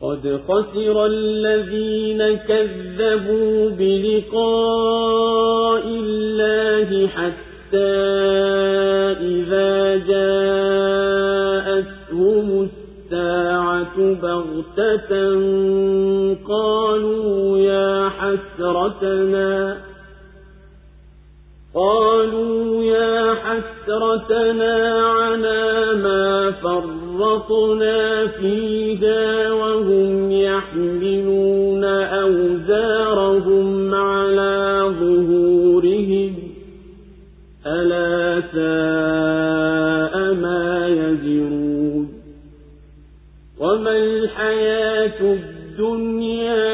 قد 0.00 0.40
خسر 0.48 1.06
الذين 1.06 2.36
كذبوا 2.36 3.70
بلقاء 3.70 5.84
الله 5.86 7.08
حتى 7.08 7.96
إذا 9.20 9.96
جاءتهم 11.66 12.70
الساعة 13.21 13.97
بغتة 14.21 15.11
قالوا 16.47 17.57
يا 17.57 18.09
حسرتنا 18.09 19.77
قالوا 21.75 22.83
يا 22.83 23.35
حسرتنا 23.35 25.01
على 25.05 25.95
ما 26.03 26.51
فرطنا 26.51 28.27
فيها 28.27 29.51
وهم 29.53 30.31
يحملون 30.31 31.83
أوزارهم 32.23 33.95
على 33.95 34.81
ظهورهم 34.99 36.33
ألا 37.67 38.41
ساء 38.53 40.33
ما 40.33 40.70
وما 43.91 43.97
الحياة 43.97 45.19
الدنيا 45.21 46.65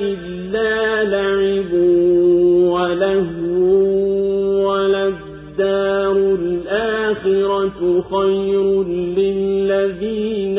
إلا 0.00 1.04
لعب 1.04 1.72
ولهو 2.72 3.60
وللدار 4.68 6.16
الآخرة 6.40 8.04
خير 8.10 8.82
للذين 9.18 10.58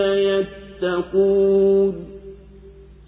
يتقون 0.82 1.96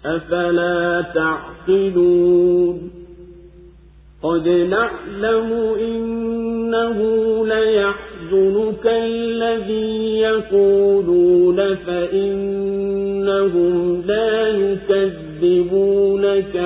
أفلا 0.06 1.04
تعقلون 1.14 2.90
قد 4.22 4.48
نعلم 4.48 5.52
إنه 5.80 6.98
ليحزنك 8.34 8.86
الذي 8.86 10.18
يقولون 10.18 11.74
فإنهم 11.74 12.84
لا 14.06 14.48
يكذبونك 14.48 15.92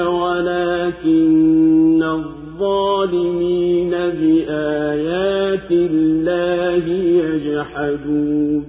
ولكن 0.09 2.03
الظالمين 2.03 3.91
بآيات 3.91 5.71
الله 5.71 6.85
يجحدون 7.25 8.65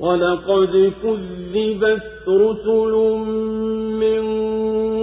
ولقد 0.00 0.92
كذبت 1.02 2.02
رسل 2.28 2.92
من 4.00 4.24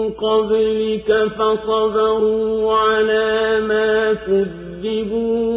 قبلك 0.09 1.09
فصبروا 1.37 2.73
على 2.73 3.61
ما 3.67 4.13
كذبوا 4.13 4.60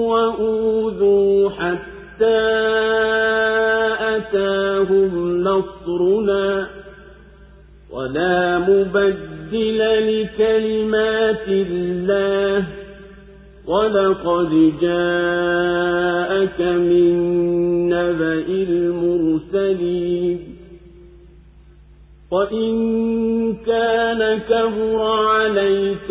وأوذوا 0.09 1.51
حتى 1.51 2.45
أتاهم 4.17 5.43
نصرنا 5.43 6.67
ولا 7.91 8.59
مبدل 8.59 9.79
لكلمات 9.79 11.49
الله 11.49 12.65
ولقد 13.67 14.51
جاءك 14.81 16.61
من 16.61 17.15
نبأ 17.89 18.45
المرسلين 18.69 20.39
وإن 22.31 22.75
كان 23.67 24.39
كبر 24.39 25.03
عليك 25.03 26.11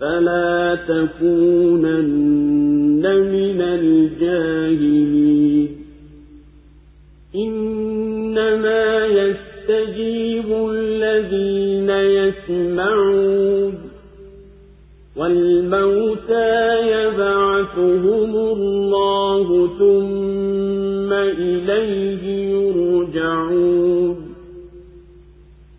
فلا 0.00 0.78
تكونن 0.88 3.02
من 3.02 3.60
الجاهلين 3.60 5.68
إنما 7.34 9.06
يستجيب 9.06 10.68
الذين 10.70 11.90
يسمعون 11.90 13.74
والموتى 15.16 16.80
يبعثهم 16.92 18.36
الله 18.36 19.68
ثم 19.78 21.12
إليه 21.12 22.50
يرجعون 22.50 24.16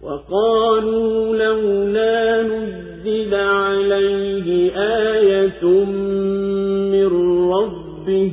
وقالوا 0.04 1.36
لولا 1.36 2.44
نزل 2.44 2.87
عليه 3.34 4.72
آية 4.78 5.66
من 6.92 7.08
ربه. 7.52 8.32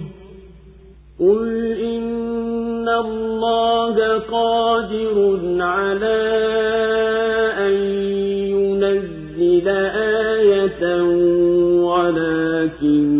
قل 1.20 1.72
إن 1.82 2.88
الله 2.88 4.18
قادر 4.18 5.38
على 5.60 6.22
أن 7.58 7.74
ينزل 8.54 9.68
آية 9.68 11.02
ولكن 11.82 13.14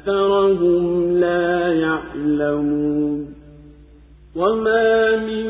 أكثرهم 0.00 1.20
لا 1.20 1.72
يعلمون. 1.72 3.34
وما 4.36 5.16
من 5.16 5.49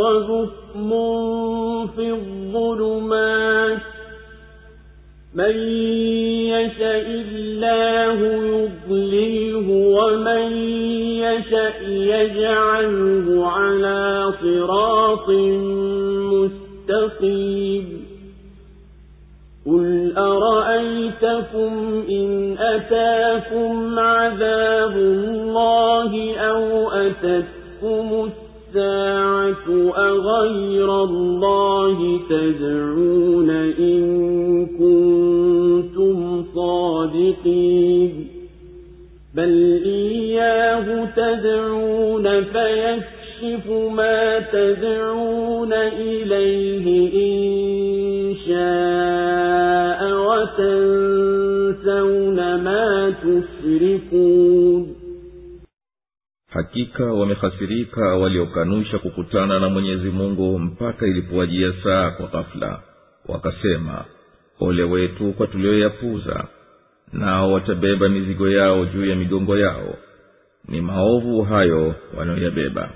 وبكم 0.00 0.90
في 1.86 2.10
الظلمات 2.10 3.78
من 5.34 5.56
يشاء 6.54 7.06
الله 7.06 8.18
يضلله 8.90 9.68
ومن 9.70 10.52
يشاء 11.24 11.82
يجعله 11.88 13.46
على 13.46 14.32
صراط 14.42 15.28
مستقيم 16.32 18.00
قل 19.66 20.12
أرأيتكم 20.16 22.04
إن 22.10 22.56
أتاكم 22.58 23.98
عذاب 23.98 24.96
الله 24.96 26.36
أو 26.38 26.90
أتتكم 26.90 28.30
الساعة 28.74 29.66
أغير 29.96 31.02
الله 31.04 32.20
تدعون 32.30 33.50
إن 33.78 34.66
كنتم 34.66 36.44
صادقين 36.54 38.26
بل 39.34 39.82
إياه 39.84 41.04
تدعون 41.16 42.44
فيكشف 42.44 43.70
ما 43.70 44.38
تدعون 44.52 45.72
إليه 45.72 46.86
إن 47.14 48.34
شاء 48.46 50.00
وتنسون 50.60 52.38
ما 52.64 53.14
تشركون 53.22 54.89
hakika 56.60 57.04
wamehasirika 57.04 58.00
waliokanusha 58.16 58.98
kukutana 58.98 59.60
na 59.60 59.68
mwenyezi 59.68 60.10
mungu 60.10 60.58
mpaka 60.58 61.06
ilipowajia 61.06 61.72
saa 61.84 62.10
kwa 62.10 62.26
ghafula 62.26 62.80
wakasema 63.28 64.04
ole 64.60 64.82
wetu 64.82 65.32
kwa 65.32 65.46
tulioyapuza 65.46 66.44
nao 67.12 67.52
watabeba 67.52 68.08
mizigo 68.08 68.48
yao 68.50 68.86
juu 68.86 69.06
ya 69.06 69.16
migongo 69.16 69.58
yao. 69.58 69.94
Ni 70.68 70.80
maovu 70.80 71.42
hayo 71.42 71.94
wanayoyabeba. 72.18 72.90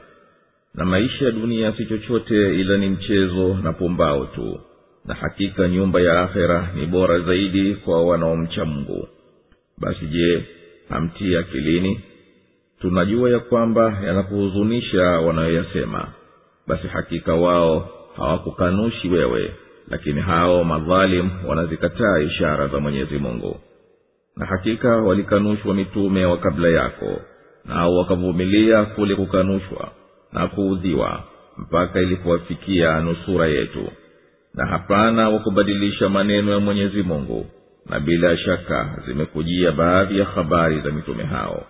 Na 0.74 0.84
maisha 0.84 1.24
ya 1.24 1.30
dunia 1.30 1.72
si 1.72 1.86
chochote 1.86 2.60
ila 2.60 2.76
ni 2.76 2.88
mchezo 2.88 3.54
na 3.62 3.72
pumbao 3.72 4.24
tu. 4.26 4.60
Na 5.04 5.14
hakika 5.14 5.68
nyumba 5.68 6.00
ya 6.00 6.22
akhera 6.22 6.68
ni 6.76 6.86
bora 6.86 7.20
zaidi 7.20 7.74
kwa 7.74 8.06
wanaomcha 8.06 8.64
mungu. 8.64 9.08
Basi 9.78 10.06
je 10.06 10.44
hamtii 10.88 11.36
akilini 11.36 12.00
tunajua 12.85 13.30
ya 13.30 13.39
kwamba 13.41 13.99
yanakuhuzunisha 14.07 15.03
wanayoyasema. 15.03 16.09
Basi 16.66 16.87
hakika 16.89 17.35
wao 17.35 17.89
hawakukanushi 18.16 19.09
wewe 19.09 19.55
lakini 19.89 20.20
hao 20.20 20.64
madhalim 20.64 21.30
wanazikataa 21.49 22.18
ishara 22.18 22.68
za 22.68 22.80
mwenyezi 22.80 23.18
mungu. 23.18 23.61
Na 24.37 24.47
hakika 24.47 24.97
walikanushwa 24.97 25.74
mitume 25.74 26.24
wa 26.24 26.37
kabla 26.37 26.68
yako 26.68 27.20
nao 27.64 27.95
wakavumilia 27.97 28.85
kule 28.85 29.14
kukanushwa 29.14 29.89
na 30.32 30.47
kuudhiwa 30.47 31.20
mpaka 31.59 32.01
ilipowafikia 32.01 33.01
nusura 33.01 33.47
yetu. 33.47 33.89
Na 34.55 34.66
hapana 34.66 35.28
wa 35.28 35.39
kubadilisha 35.39 36.09
maneno 36.09 36.53
ya 36.53 36.61
mwenyezi 36.61 37.03
mungu 37.03 37.47
na 37.91 38.01
bila 38.01 38.37
shaka 38.37 39.03
zimekujia 39.07 39.72
baadhi 39.72 40.18
ya 40.18 40.24
habari 40.24 40.80
za 40.80 40.91
mitume 40.91 41.24
hao 41.24 41.66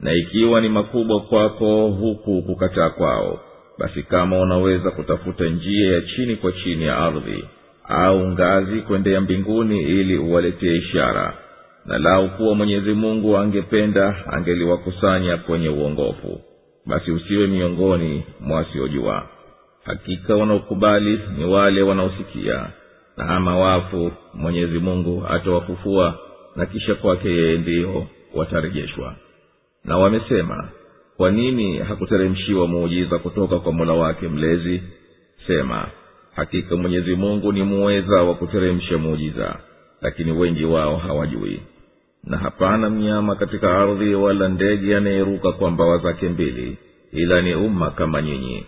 na 0.00 0.12
ikiwa 0.14 0.60
ni 0.60 0.68
makubwa 0.68 1.20
kwako 1.20 1.88
huku 1.88 2.42
kukataa 2.42 2.90
kwao 2.90 3.40
basi 3.78 4.02
kama 4.02 4.38
unaweza 4.40 4.90
kutafuta 4.90 5.44
njia 5.44 5.92
ya 5.92 6.00
chini 6.00 6.36
kwa 6.36 6.52
chini 6.52 6.84
ya 6.84 6.96
ardhi 6.96 7.44
au 7.84 8.26
ngazi 8.28 8.80
kwendea 8.80 9.20
mbinguni 9.20 9.82
ili 9.82 10.18
uwaletee 10.18 10.76
ishara 10.76 11.34
na 11.86 11.98
lau 11.98 12.28
kuwa 12.28 12.54
mwenyezi 12.54 12.92
mungu 12.92 13.36
angependa 13.36 14.24
angeliwakusanya 14.26 15.36
kwenye 15.36 15.68
uongofu 15.68 16.40
basi 16.86 17.10
usiwe 17.10 17.46
miongoni 17.46 18.24
mwa 18.40 18.64
hakika 19.84 20.34
wanaokubali 20.34 21.20
ni 21.38 21.44
wale 21.44 21.82
wanaosikia 21.82 22.66
na 23.16 23.28
ama 23.28 23.58
wafu 23.58 24.12
mwenyezi 24.34 24.78
mungu 24.78 25.26
atawafufua 25.30 26.18
na 26.56 26.66
kisha 26.66 26.94
kwake 26.94 27.28
yeye 27.28 27.58
ndiyo 27.58 28.06
watarejeshwa 28.34 29.14
na 29.88 29.98
wamesema 29.98 30.68
kwa 31.16 31.30
nini 31.30 31.78
hakuteremshiwa 31.78 32.66
muujiza 32.68 33.18
kutoka 33.18 33.58
kwa 33.58 33.72
mola 33.72 33.92
wake 33.92 34.28
mlezi? 34.28 34.82
Sema 35.46 35.86
hakika 36.34 36.76
mwenyezi 36.76 37.14
mungu 37.14 37.52
ni 37.52 37.62
muweza 37.62 38.22
wa 38.22 38.34
kuteremsha 38.34 38.98
muujiza 38.98 39.56
lakini 40.00 40.32
wengi 40.32 40.64
wao 40.64 40.96
hawajui. 40.96 41.60
Na 42.24 42.36
hapana 42.38 42.90
mnyama 42.90 43.34
katika 43.36 43.78
ardhi 43.78 44.14
wala 44.14 44.48
ndege 44.48 44.96
anayeruka 44.96 45.52
kwa 45.52 45.70
mbawa 45.70 45.98
zake 45.98 46.28
mbili 46.28 46.78
ila 47.12 47.42
ni 47.42 47.54
umma 47.54 47.90
kama 47.90 48.22
nyinyi. 48.22 48.66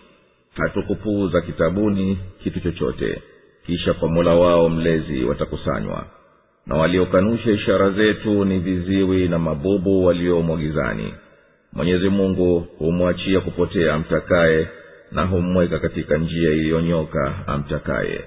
Hatukupuuza 0.57 1.41
kitabuni 1.41 2.17
kitu 2.43 2.59
chochote 2.59 3.21
kisha 3.65 3.93
kwa 3.93 4.09
mola 4.09 4.33
wao 4.33 4.69
mlezi 4.69 5.23
watakusanywa 5.23 6.05
na 6.67 6.75
waliokanusha 6.77 7.51
ishara 7.51 7.89
zetu 7.89 8.45
ni 8.45 8.59
viziwi 8.59 9.27
na 9.27 9.39
mabubu 9.39 10.05
waliomo 10.05 10.57
gizani. 10.57 11.13
Mwenyezi 11.73 12.09
mungu 12.09 12.59
humwachia 12.77 13.39
kupotea 13.41 13.93
amtakaye 13.93 14.67
na 15.11 15.23
humweka 15.25 15.79
katika 15.79 16.17
njia 16.17 16.51
iliyonyoka 16.51 17.33
amtakaye. 17.47 18.21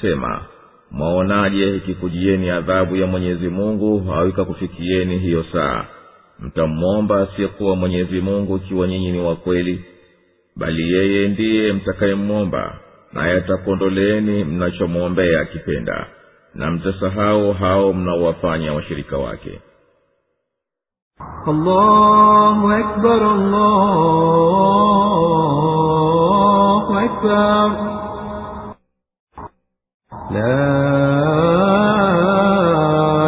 Sema 0.00 0.44
mwaonaje 0.90 1.76
ikikujieni 1.76 2.50
adhabu 2.50 2.96
ya 2.96 3.06
mwenyezi 3.06 3.48
mungu 3.48 4.12
au 4.14 4.28
ikakufikieni 4.28 5.18
hiyo 5.18 5.44
saa? 5.52 5.84
Mtamwomba 6.40 7.20
asiyekuwa 7.22 7.76
mwenyezi 7.76 8.20
mungu 8.20 8.56
ikiwa 8.56 8.88
nyinyi 8.88 9.12
ni 9.12 9.18
wakweli 9.20 9.84
bali 10.56 10.92
yeye 10.92 11.28
ndiye 11.28 11.72
mtakayemwomba 11.72 12.78
naye 13.12 13.32
atakuondoleeni 13.38 14.44
mnachomwombea 14.44 15.40
akipenda 15.40 16.06
na 16.54 16.70
mtasahau 16.70 17.52
hao 17.52 17.92
mnaowafanya 17.92 18.72
washirika 18.72 19.18
wake 19.18 19.60
allahu 21.46 22.70
akbar, 22.72 23.20
allahu 25.60 26.98
akbar. 26.98 27.70
La 30.30 30.56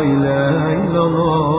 ilaha 0.04 0.72
illa 0.72 1.00
Allah. 1.00 1.52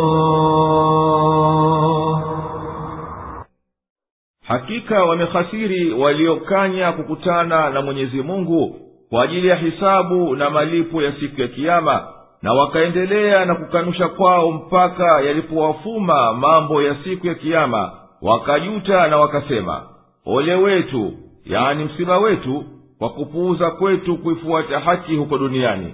Hakika 4.48 5.04
wamehasiri 5.06 5.94
waliokanya 5.94 6.92
kukutana 6.92 7.70
na 7.70 7.82
Mwenyezi 7.82 8.22
Mungu 8.22 8.83
kwa 9.14 9.24
ajili 9.24 9.48
ya 9.48 9.56
hisabu 9.56 10.36
na 10.36 10.50
malipo 10.50 11.02
ya 11.02 11.12
siku 11.12 11.42
ya 11.42 11.48
kiama 11.48 12.08
na 12.42 12.54
wakaendelea 12.54 13.46
na 13.46 13.56
kukanusha 13.56 14.08
kwao 14.08 14.52
mpaka 14.52 15.22
yalipowafuma 15.22 16.34
mambo 16.34 16.82
ya 16.82 16.96
siku 17.04 17.28
ya 17.28 17.36
kiama 17.36 17.92
wakajuta 18.22 19.08
na 19.08 19.18
wakasema 19.18 19.82
ole 20.26 20.56
wetu 20.56 21.14
yaani 21.46 21.84
msiba 21.84 22.18
wetu 22.18 22.64
kwa 23.00 23.10
kupuuza 23.10 23.72
kwetu 23.72 24.18
kuifuata 24.18 24.80
haki 24.80 25.16
huko 25.16 25.38
duniani. 25.38 25.94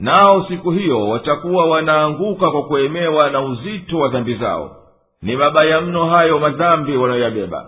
Nao 0.00 0.46
siku 0.48 0.70
hiyo 0.70 1.08
watakuwa 1.08 1.66
wanaanguka 1.66 2.50
kwa 2.50 2.62
kuemewa 2.62 3.30
na 3.30 3.40
uzito 3.40 3.98
wa 3.98 4.08
dhambi 4.08 4.34
zao. 4.34 4.76
Ni 5.22 5.36
mabaya 5.36 5.80
mno 5.80 6.06
hayo 6.06 6.38
madhambi 6.38 6.96
wanayoyabeba 6.96 7.66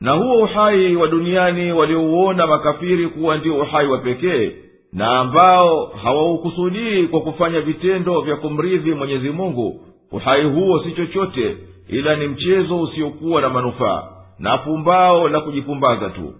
na 0.00 0.12
huo 0.12 0.42
uhai 0.42 0.96
wa 0.96 1.08
duniani 1.08 1.72
waliouona 1.72 2.46
makafiri 2.46 3.06
kuwa 3.08 3.36
ndio 3.36 3.56
uhai 3.56 3.86
wa 3.86 3.98
pekee 3.98 4.52
na 4.92 5.18
ambao 5.18 5.86
hawaukusudii 5.86 7.02
kwa 7.06 7.20
kufanya 7.20 7.60
vitendo 7.60 8.20
vya 8.20 8.36
kumridhi 8.36 8.94
mwenyezi 8.94 9.30
mungu 9.30 9.80
uhai 10.12 10.44
huo 10.44 10.84
si 10.84 10.92
chochote 10.92 11.56
ila 11.88 12.16
ni 12.16 12.26
mchezo 12.28 12.80
usiokuwa 12.80 13.40
na 13.40 13.48
manufaa 13.48 14.02
na 14.38 14.58
pumbao 14.58 15.28
la 15.28 15.40
kujipumbaza 15.40 16.08
tu. 16.10 16.34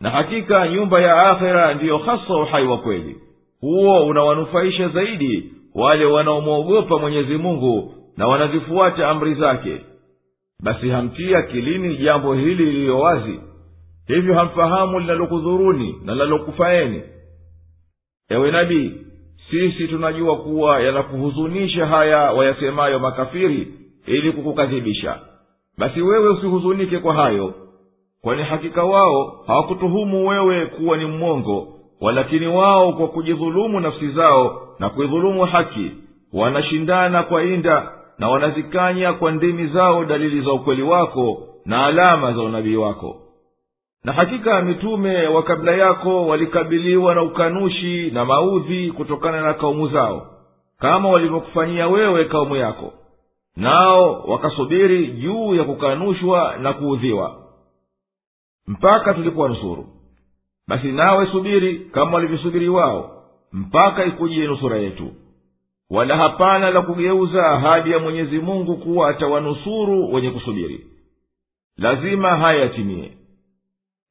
Na 0.00 0.10
hakika 0.10 0.68
nyumba 0.68 1.00
ya 1.00 1.30
akhera 1.30 1.74
ndiyo 1.74 1.98
hasa 1.98 2.34
uhai 2.34 2.66
wa 2.66 2.78
kweli. 2.78 3.16
Huo 3.60 4.06
unawanufaisha 4.06 4.88
zaidi 4.88 5.52
wale 5.74 6.04
wanaomwogopa 6.04 6.98
mwenyezi 6.98 7.36
mungu 7.36 7.94
na 8.16 8.26
wanazifuata 8.26 9.08
amri 9.08 9.34
zake 9.34 9.80
basi 10.62 10.88
hamtii 10.90 11.34
akilini 11.34 11.96
jambo 11.96 12.34
hili 12.34 12.64
liliyo 12.64 12.98
wazi. 12.98 13.40
Hivyo 14.06 14.34
hamfahamu 14.34 14.98
linalokudhuruni 15.00 16.00
na 16.04 16.12
linalokufaeni. 16.12 17.02
Ewe 18.28 18.50
nabii 18.50 18.92
sisi 19.50 19.88
tunajua 19.88 20.36
kuwa 20.36 20.80
yanakuhuzunisha 20.80 21.86
haya 21.86 22.18
wayasemayo 22.32 22.98
makafiri 22.98 23.68
ili 24.06 24.32
kukukadhibisha. 24.32 25.18
Basi 25.78 26.02
wewe 26.02 26.28
usihuzunike 26.28 26.98
kwa 26.98 27.14
hayo 27.14 27.54
kwani 28.22 28.42
hakika 28.42 28.84
wao 28.84 29.44
hawakutuhumu 29.46 30.28
wewe 30.28 30.66
kuwa 30.66 30.96
ni 30.96 31.04
mmongo 31.04 31.68
walakini 32.00 32.46
wao 32.46 32.92
kwa 32.92 33.08
kujidhulumu 33.08 33.80
nafsi 33.80 34.08
zao 34.10 34.68
na 34.78 34.90
kuidhulumu 34.90 35.44
haki 35.44 35.90
wanashindana 36.32 37.22
kwa 37.22 37.42
inda 37.44 37.92
na 38.22 38.28
wanazikanya 38.28 39.12
kwa 39.12 39.30
ndimi 39.32 39.66
zao 39.66 40.04
dalili 40.04 40.40
za 40.44 40.52
ukweli 40.52 40.82
wako 40.82 41.48
na 41.64 41.86
alama 41.86 42.32
za 42.32 42.42
unabii 42.42 42.76
wako. 42.76 43.16
Na 44.04 44.12
hakika 44.12 44.62
mitume 44.62 45.26
wa 45.26 45.42
kabla 45.42 45.72
yako 45.72 46.26
walikabiliwa 46.26 47.14
na 47.14 47.22
ukanushi 47.22 48.10
na 48.10 48.24
maudhi 48.24 48.90
kutokana 48.92 49.42
na 49.42 49.54
kaumu 49.54 49.88
zao 49.88 50.26
kama 50.78 51.08
walivyokufanyia 51.08 51.88
wewe 51.88 52.24
kaumu 52.24 52.56
yako. 52.56 52.92
Nao 53.56 54.22
wakasubiri 54.22 55.06
juu 55.06 55.54
ya 55.54 55.64
kukanushwa 55.64 56.56
na 56.60 56.72
kuudhiwa. 56.72 57.36
Mpaka 58.66 59.14
tulipowanusuru 59.14 59.86
basi 60.68 60.92
nawe 60.92 61.26
subiri 61.26 61.78
kama 61.78 62.12
walivyosubiri 62.12 62.68
wao 62.68 63.22
mpaka 63.52 64.04
ikujie 64.04 64.46
nusura 64.46 64.76
yetu 64.76 65.10
wala 65.92 66.16
hapana 66.16 66.70
la 66.70 66.82
kugeuza 66.82 67.46
ahadi 67.50 67.90
ya 67.90 67.98
mwenyezi 67.98 68.38
mungu 68.38 68.76
kuwa 68.76 69.08
atawanusuru 69.10 70.12
wenye 70.14 70.30
kusubiri. 70.30 70.86
Lazima 71.78 72.36
haya 72.36 72.60
yatimie. 72.60 73.12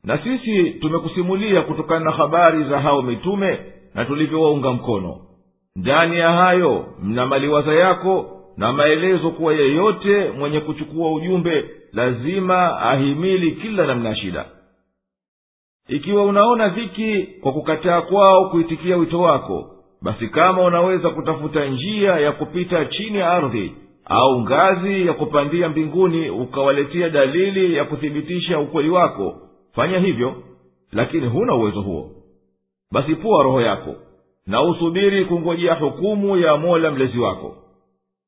Na 0.04 0.18
sisi 0.24 0.72
tumekusimulia 0.72 1.62
kutokana 1.62 2.06
na 2.06 2.12
habari 2.12 2.64
za 2.64 2.80
hao 2.80 3.02
mitume 3.02 3.60
na 3.94 4.06
tulivyowaunga 4.06 4.72
mkono. 4.72 5.18
Ndani 5.76 6.18
ya 6.18 6.32
hayo 6.32 6.86
mna 7.04 7.26
maliwaza 7.26 7.74
yako 7.74 8.42
na 8.58 8.74
maelezo 8.74 9.32
kuwa 9.32 9.54
yeyote 9.54 10.30
mwenye 10.32 10.60
kuchukua 10.60 11.12
ujumbe 11.14 11.66
lazima 11.94 12.80
ahimili 12.82 13.52
kila 13.52 13.86
namna 13.88 14.10
ya 14.10 14.16
shida. 14.16 14.46
Ikiwa 15.88 16.24
unaona 16.26 16.68
dhiki 16.70 17.24
kwa 17.24 17.52
kukataa 17.54 18.02
kwao 18.02 18.50
kuitikia 18.50 18.98
wito 18.98 19.20
wako 19.22 19.81
basi 20.02 20.28
kama 20.28 20.62
unaweza 20.64 21.10
kutafuta 21.10 21.66
njia 21.66 22.12
ya 22.12 22.32
kupita 22.32 22.86
chini 22.86 23.18
ya 23.18 23.32
ardhi 23.32 23.74
au 24.06 24.42
ngazi 24.42 25.08
ya 25.08 25.14
kupandia 25.14 25.70
mbinguni 25.70 26.30
ukawaletea 26.30 27.10
dalili 27.10 27.76
ya 27.76 27.86
kuthibitisha 27.86 28.60
ukweli 28.60 28.90
wako 28.90 29.36
fanya 29.76 30.00
hivyo 30.00 30.36
lakini 30.92 31.28
huna 31.28 31.56
uwezo 31.56 31.82
huo. 31.82 32.12
Basi 32.92 33.16
pua 33.16 33.44
roho 33.44 33.62
yako 33.62 33.96
na 34.48 34.62
usubiri 34.62 35.26
kungojea 35.26 35.74
hukumu 35.74 36.38
ya 36.38 36.58
mola 36.58 36.92
mlezi 36.92 37.20
wako. 37.20 37.56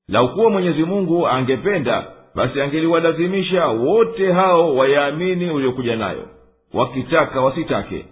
Laukuwa 0.07 0.49
mwenyezimungu 0.49 1.27
angependa 1.27 2.05
basi 2.35 2.61
angeliwalazimisha 2.61 3.67
wote 3.67 4.31
hao 4.31 4.75
wayaamini 4.75 5.49
uliokuja 5.51 5.95
nayo 5.95 6.27
wakitaka 6.73 7.41
wasitake 7.41 8.05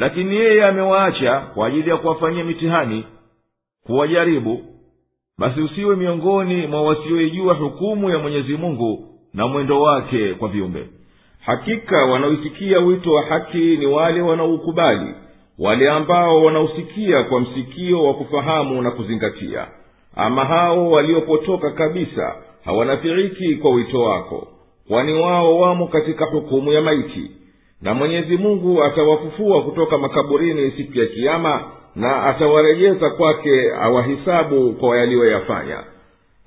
lakini 0.00 0.36
yeye 0.36 0.64
amewaacha 0.64 1.40
kwa 1.54 1.66
ajili 1.66 1.90
ya 1.90 1.96
kuwafanyia 1.96 2.44
mitihani 2.44 3.04
kuwajaribu. 3.86 4.62
Basi 5.38 5.60
usiwe 5.60 5.96
miongoni 5.96 6.66
mwa 6.66 6.82
wasioijua 6.82 7.54
hukumu 7.54 8.10
ya 8.10 8.18
mwenyezi 8.18 8.56
mungu 8.56 9.08
na 9.34 9.46
mwendo 9.46 9.80
wake 9.82 10.34
kwa 10.34 10.48
viumbe. 10.48 10.86
Hakika 11.40 12.04
wanaoitikia 12.04 12.78
wito 12.78 13.12
wa 13.12 13.22
haki 13.26 13.76
ni 13.76 13.86
wale 13.86 14.20
wanaoukubali 14.20 15.14
wale 15.58 15.90
ambao 15.90 16.44
wanausikia 16.44 17.22
kwa 17.22 17.40
msikio 17.40 18.04
wa 18.04 18.14
kufahamu 18.14 18.82
na 18.82 18.90
kuzingatia. 18.90 19.66
Ama 20.16 20.44
hao 20.44 20.90
waliopotoka 20.90 21.70
kabisa 21.70 22.34
hawanafiriki 22.64 23.56
kwa 23.56 23.70
wito 23.70 24.00
wako 24.02 24.48
kwani 24.88 25.12
wao 25.14 25.58
wamo 25.58 25.86
katika 25.86 26.24
hukumu 26.26 26.72
ya 26.72 26.82
maiti 26.82 27.30
na 27.82 27.94
mwenyezi 27.94 28.36
mungu 28.36 28.82
atawafufua 28.84 29.62
kutoka 29.62 29.98
makaburini 29.98 30.70
siku 30.70 30.98
ya 30.98 31.06
kiama 31.06 31.62
na 31.96 32.22
atawarejeza 32.22 33.10
kwake 33.10 33.72
awahisabu 33.80 34.72
kwa 34.72 34.98
yaliyoyafanya. 34.98 35.78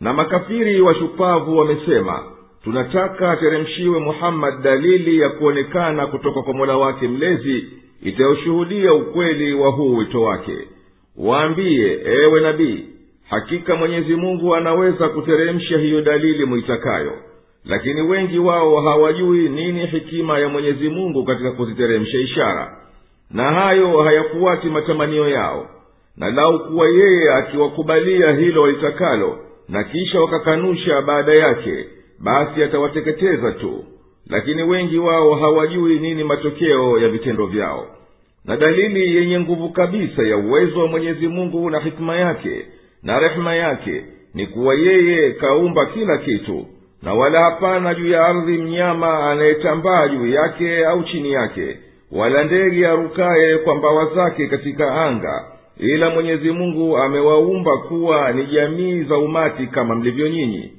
Na 0.01 0.13
makafiri 0.13 0.81
washupavu 0.81 1.57
wamesema 1.57 2.23
tunataka 2.63 3.31
ateremshiwe 3.31 3.99
muhammadi 3.99 4.63
dalili 4.63 5.19
ya 5.19 5.29
kuonekana 5.29 6.07
kutoka 6.07 6.41
kwa 6.41 6.53
mola 6.53 6.77
wake 6.77 7.07
mlezi 7.07 7.65
itayoshuhudia 8.03 8.93
ukweli 8.93 9.53
wa 9.53 9.69
huu 9.71 9.95
wito 9.97 10.21
wake. 10.21 10.57
Waambiye 11.17 11.99
ewe 12.05 12.41
nabii 12.41 12.85
hakika 13.29 13.75
mwenyezi 13.75 14.15
mungu 14.15 14.55
anaweza 14.55 15.09
kuteremsha 15.09 15.77
hiyo 15.77 16.01
dalili 16.01 16.45
muitakayo 16.45 17.11
lakini 17.65 18.01
wengi 18.01 18.39
wao 18.39 18.81
hawajui 18.81 19.49
nini 19.49 19.85
hikima 19.85 20.39
ya 20.39 20.49
mwenyezi 20.49 20.89
mungu 20.89 21.23
katika 21.25 21.51
kuziteremsha 21.51 22.17
ishara. 22.17 22.77
Na 23.31 23.43
hayo 23.51 24.01
hayafuati 24.01 24.67
matamanio 24.67 25.29
yao. 25.29 25.69
Na 26.17 26.31
lau 26.31 26.59
kuwa 26.67 26.87
yeye 26.89 27.33
akiwakubalia 27.33 28.31
hilo 28.31 28.61
walitakalo 28.61 29.39
na 29.69 29.83
kisha 29.83 30.21
wakakanusha 30.21 31.01
baada 31.01 31.33
yake 31.33 31.85
basi 32.19 32.63
atawateketeza 32.63 33.51
tu. 33.51 33.83
Lakini 34.29 34.63
wengi 34.63 34.97
wao 34.97 35.35
hawajui 35.35 35.99
nini 35.99 36.23
matokeo 36.23 36.99
ya 36.99 37.09
vitendo 37.09 37.45
vyao. 37.45 37.87
Na 38.45 38.57
dalili 38.57 39.15
yenye 39.15 39.39
nguvu 39.39 39.69
kabisa 39.69 40.23
ya 40.27 40.37
uwezo 40.37 40.79
wa 40.79 40.87
mwenyezi 40.87 41.27
mungu 41.27 41.69
na 41.69 41.79
hikima 41.79 42.15
yake 42.15 42.65
na 43.03 43.19
rehema 43.19 43.55
yake 43.55 44.05
ni 44.33 44.47
kuwa 44.47 44.75
yeye 44.75 45.31
kaumba 45.31 45.85
kila 45.85 46.17
kitu 46.17 46.65
na 47.03 47.13
wala 47.13 47.39
hapana 47.43 47.95
juu 47.95 48.07
ya 48.07 48.25
ardhi 48.25 48.57
mnyama 48.57 49.31
anayetambaa 49.31 50.07
juu 50.07 50.27
yake 50.27 50.85
au 50.85 51.03
chini 51.03 51.31
yake 51.31 51.77
wala 52.11 52.43
ndege 52.43 52.87
arukaye 52.87 53.57
kwa 53.57 53.75
mbawa 53.75 54.05
zake 54.15 54.47
katika 54.47 54.95
anga 54.95 55.45
ila 55.77 56.09
mwenyezi 56.09 56.51
mungu 56.51 56.97
amewaumba 56.97 57.77
kuwa 57.77 58.31
ni 58.31 58.45
jamii 58.45 59.03
za 59.03 59.17
umati 59.17 59.67
kama 59.67 59.95
mlivyo 59.95 60.27
nyinyi 60.29 60.71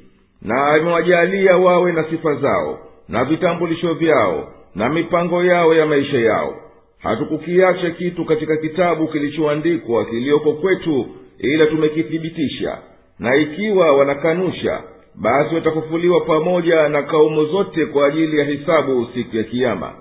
na 0.43 0.67
amewajalia 0.67 1.57
wawe 1.57 1.93
na 1.93 2.05
sifa 2.05 2.35
zao 2.35 2.79
na 3.09 3.25
vitambulisho 3.25 3.95
vyao 3.95 4.49
na 4.75 4.89
mipango 4.89 5.45
yao 5.45 5.75
ya 5.75 5.87
maisha 5.87 6.19
yao. 6.19 6.55
Hatukukiacha 6.99 7.91
kitu 7.91 8.25
katika 8.25 8.57
kitabu 8.57 9.09
kilichoandikwa 9.09 10.05
kiliyoko 10.05 10.53
kwetu 10.53 11.07
ila 11.39 11.67
tumekithibitisha. 11.67 12.79
Na 13.19 13.37
ikiwa 13.37 13.93
wanakanusha 13.97 14.81
basi 15.21 15.55
watafufuliwa 15.55 16.21
pamoja 16.21 16.89
na 16.89 17.03
kaumu 17.03 17.45
zote 17.45 17.87
kwa 17.87 18.07
ajili 18.07 18.39
ya 18.39 18.45
hisabu 18.45 19.09
siku 19.15 19.37
ya 19.37 19.43
kiama 19.45 19.93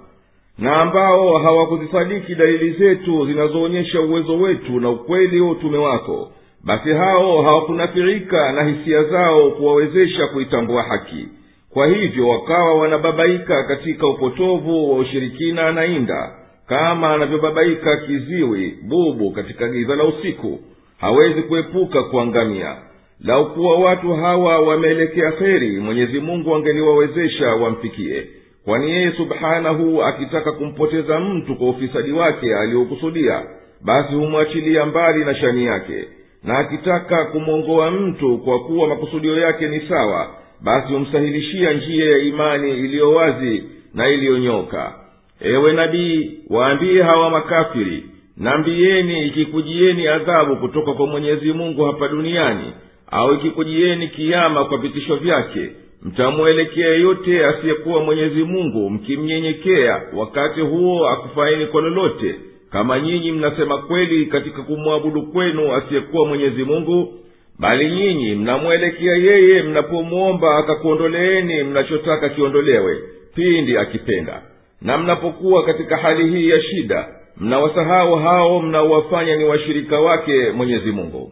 na 0.57 0.75
ambao 0.75 1.37
hawakuzisadiki 1.37 2.35
dalili 2.35 2.71
zetu 2.71 3.25
zinazoonyesha 3.25 4.01
uwezo 4.01 4.37
wetu 4.37 4.79
na 4.79 4.89
ukweli 4.89 5.41
wa 5.41 5.51
utume 5.51 5.77
wako 5.77 6.31
basi 6.65 6.89
hao 6.89 7.41
hawakunafirika 7.41 8.51
na 8.51 8.63
hisia 8.63 9.03
zao 9.03 9.51
kuwawezesha 9.51 10.27
kuitambua 10.27 10.83
haki. 10.83 11.27
Kwa 11.69 11.87
hivyo 11.87 12.27
wakawa 12.27 12.73
wanababaika 12.73 13.63
katika 13.63 14.07
upotovu 14.07 14.91
wa 14.93 14.97
ushirikina 14.99 15.71
na 15.71 15.85
inda 15.85 16.31
kama 16.67 17.13
anavyobabaika 17.13 17.97
kiziwi 17.97 18.77
bubu 18.83 19.31
katika 19.31 19.67
giza 19.67 19.95
la 19.95 20.03
usiku. 20.03 20.59
Hawezi 20.99 21.41
kuepuka 21.41 22.03
kuangamia 22.03 22.75
lau 23.21 23.53
kuwa 23.53 23.79
watu 23.79 24.13
hawa 24.13 24.59
wameelekea 24.59 25.31
kheri 25.31 25.79
mwenyezi 25.79 26.19
mungu 26.19 26.55
angeliwawezesha 26.55 27.47
wamfikie. 27.49 28.27
Kwani 28.65 28.91
yeye 28.91 29.11
subhanahu 29.11 30.03
akitaka 30.03 30.51
kumpoteza 30.51 31.19
mtu 31.19 31.55
kwa 31.55 31.69
ufisadi 31.69 32.11
wake 32.11 32.55
aliokusudia 32.55 33.41
basi 33.85 34.13
humwachilia 34.13 34.85
mbali 34.85 35.25
na 35.25 35.35
shani 35.35 35.65
yake. 35.65 36.05
Na 36.43 36.57
akitaka 36.57 37.25
kumwongoa 37.25 37.91
mtu 37.91 38.37
kwa 38.37 38.59
kuwa 38.59 38.87
makusudio 38.87 39.39
yake 39.39 39.67
ni 39.67 39.79
sawa 39.79 40.27
basi 40.61 40.93
humsahilishia 40.93 41.73
njia 41.73 42.05
ya 42.11 42.17
imani 42.17 42.71
iliyo 42.71 43.11
wazi 43.11 43.63
na 43.93 44.09
iliyonyoka 44.09 44.93
ewe 45.41 45.73
nabii 45.73 46.31
waambiye 46.49 47.03
hawa 47.03 47.29
makafiri 47.29 48.03
nambieni 48.37 49.27
ikikujieni 49.27 50.07
adhabu 50.07 50.55
kutoka 50.57 50.93
kwa 50.93 51.07
mwenyezi 51.07 51.53
mungu 51.53 51.83
hapa 51.85 52.07
duniani 52.07 52.73
au 53.13 53.33
ikikujieni 53.33 54.07
kiama 54.07 54.65
kwa 54.65 54.77
vitisho 54.77 55.15
vyake 55.15 55.69
mtamwelekea 56.03 56.87
yeyote 56.87 57.45
asiyekuwa 57.45 58.03
mwenyezi 58.03 58.43
mungu 58.43 58.89
mkimnyenyekea 58.89 60.01
wakati 60.13 60.61
huo 60.61 61.07
akufaini 61.09 61.65
kwa 61.65 61.81
lolote. 61.81 62.35
Kama 62.71 62.99
nyinyi 62.99 63.31
mnasema 63.31 63.77
kweli 63.77 64.25
katika 64.25 64.61
kumwabudu 64.61 65.21
kwenu 65.21 65.73
asiyekuwa 65.73 66.27
mwenyezi 66.27 66.63
mungu 66.63 67.13
bali 67.59 67.91
nyinyi 67.91 68.35
mnamwelekea 68.35 69.15
yeye 69.15 69.63
mnapomwomba 69.63 70.57
akakuondoleeni 70.57 71.63
mnachotaka 71.63 72.29
kiondolewe 72.29 72.97
pindi 73.35 73.77
akipenda. 73.77 74.41
Na 74.81 74.97
mnapokuwa 74.97 75.63
katika 75.65 75.97
hali 75.97 76.29
hii 76.29 76.49
ya 76.49 76.61
shida 76.61 77.07
mnawasahau 77.37 78.15
hao 78.15 78.61
mnaowafanya 78.61 79.35
ni 79.35 79.43
washirika 79.43 79.99
wake 79.99 80.51
mwenyezi 80.51 80.91
mungu 80.91 81.31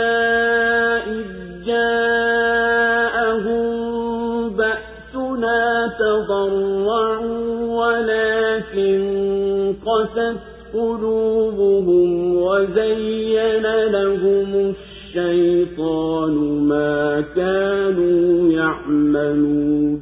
قلوبهم 10.73 12.35
وزين 12.35 13.63
لهم 13.91 14.73
الشيطان 15.15 16.33
ما 16.67 17.23
كانوا 17.35 18.53
يعملون. 18.53 20.01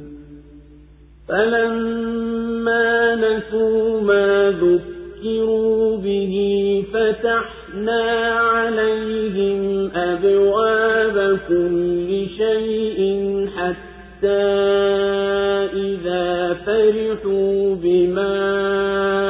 فلما 1.28 3.14
نسوا 3.14 4.00
ما 4.00 4.50
ذكروا 4.50 5.96
به 5.96 6.34
فتحنا 6.92 8.02
عليهم 8.30 9.90
أبواب 9.96 11.38
كل 11.48 12.26
شيء 12.38 13.00
حتى 13.56 14.50
إذا 15.74 16.54
فرحوا 16.66 17.74
بما 17.74 19.29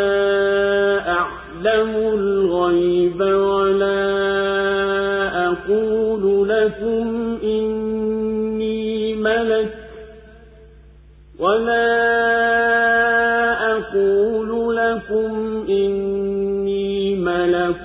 أعلم 1.10 1.92
الغيب 2.20 3.22
ولا 3.22 4.08
أقول 5.48 6.50
لكم 6.50 7.38
إني 7.44 9.16
ملك 9.16 9.74
ولا 11.40 11.88
أقول 13.78 14.76
لكم 14.78 15.34
إني 15.70 17.16
ملك 17.16 17.84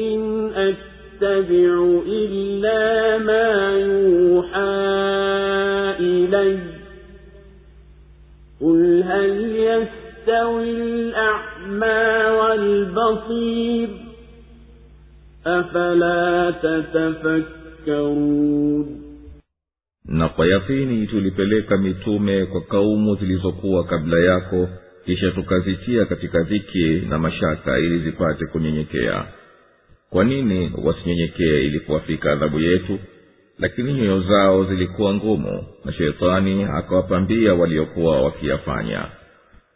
إن 0.00 0.50
أتبع 0.56 2.00
إلا 2.06 3.18
ما 3.18 3.48
يوحى 3.78 4.89
يستوي 10.29 10.71
الأعمى 10.71 12.25
والبصير 12.39 13.89
أفلا 15.47 16.51
تتفكرون 17.85 19.01
na 20.07 20.29
kwa 20.29 20.47
yakini 20.47 21.07
tulipeleka 21.07 21.77
mitume 21.77 22.45
kwa 22.45 22.61
kaumu 22.61 23.15
zilizokuwa 23.15 23.83
kabla 23.83 24.19
yako 24.19 24.69
kisha 25.05 25.31
tukazitia 25.31 26.05
katika 26.05 26.43
dhiki 26.43 27.01
na 27.09 27.19
mashaka 27.19 27.79
ili 27.79 27.99
zipate 27.99 28.45
kunyenyekea 28.45 29.25
kwa 30.09 30.23
nini 30.23 30.71
wasinyenyekee 30.83 31.61
ili 31.65 31.79
kuwafika 31.79 32.31
adhabu 32.31 32.59
yetu 32.59 32.99
lakini 33.59 33.93
nyoyo 33.93 34.21
zao 34.21 34.63
zilikuwa 34.65 35.13
ngumu 35.13 35.63
na 35.85 35.93
shetani 35.93 36.63
akawapambia 36.63 37.53
waliokuwa 37.53 38.21
wakiyafanya 38.21 39.05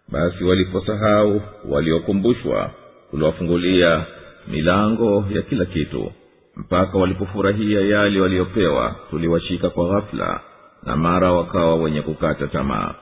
basi 0.08 0.44
waliposahau 0.44 1.42
waliokumbushwa 1.68 2.70
tuliwafungulia 3.10 4.04
milango 4.48 5.24
ya 5.30 5.42
kila 5.42 5.64
kitu. 5.64 6.12
Mpaka 6.56 6.98
walipofurahia 6.98 7.80
yale 7.80 8.20
waliyopewa 8.20 8.96
tuliwashika 9.10 9.70
kwa 9.70 9.88
ghafula 9.88 10.40
na 10.82 10.96
mara 10.96 11.32
wakawa 11.32 11.74
wenye 11.74 12.02
kukata 12.02 12.46
tamaa. 12.46 12.94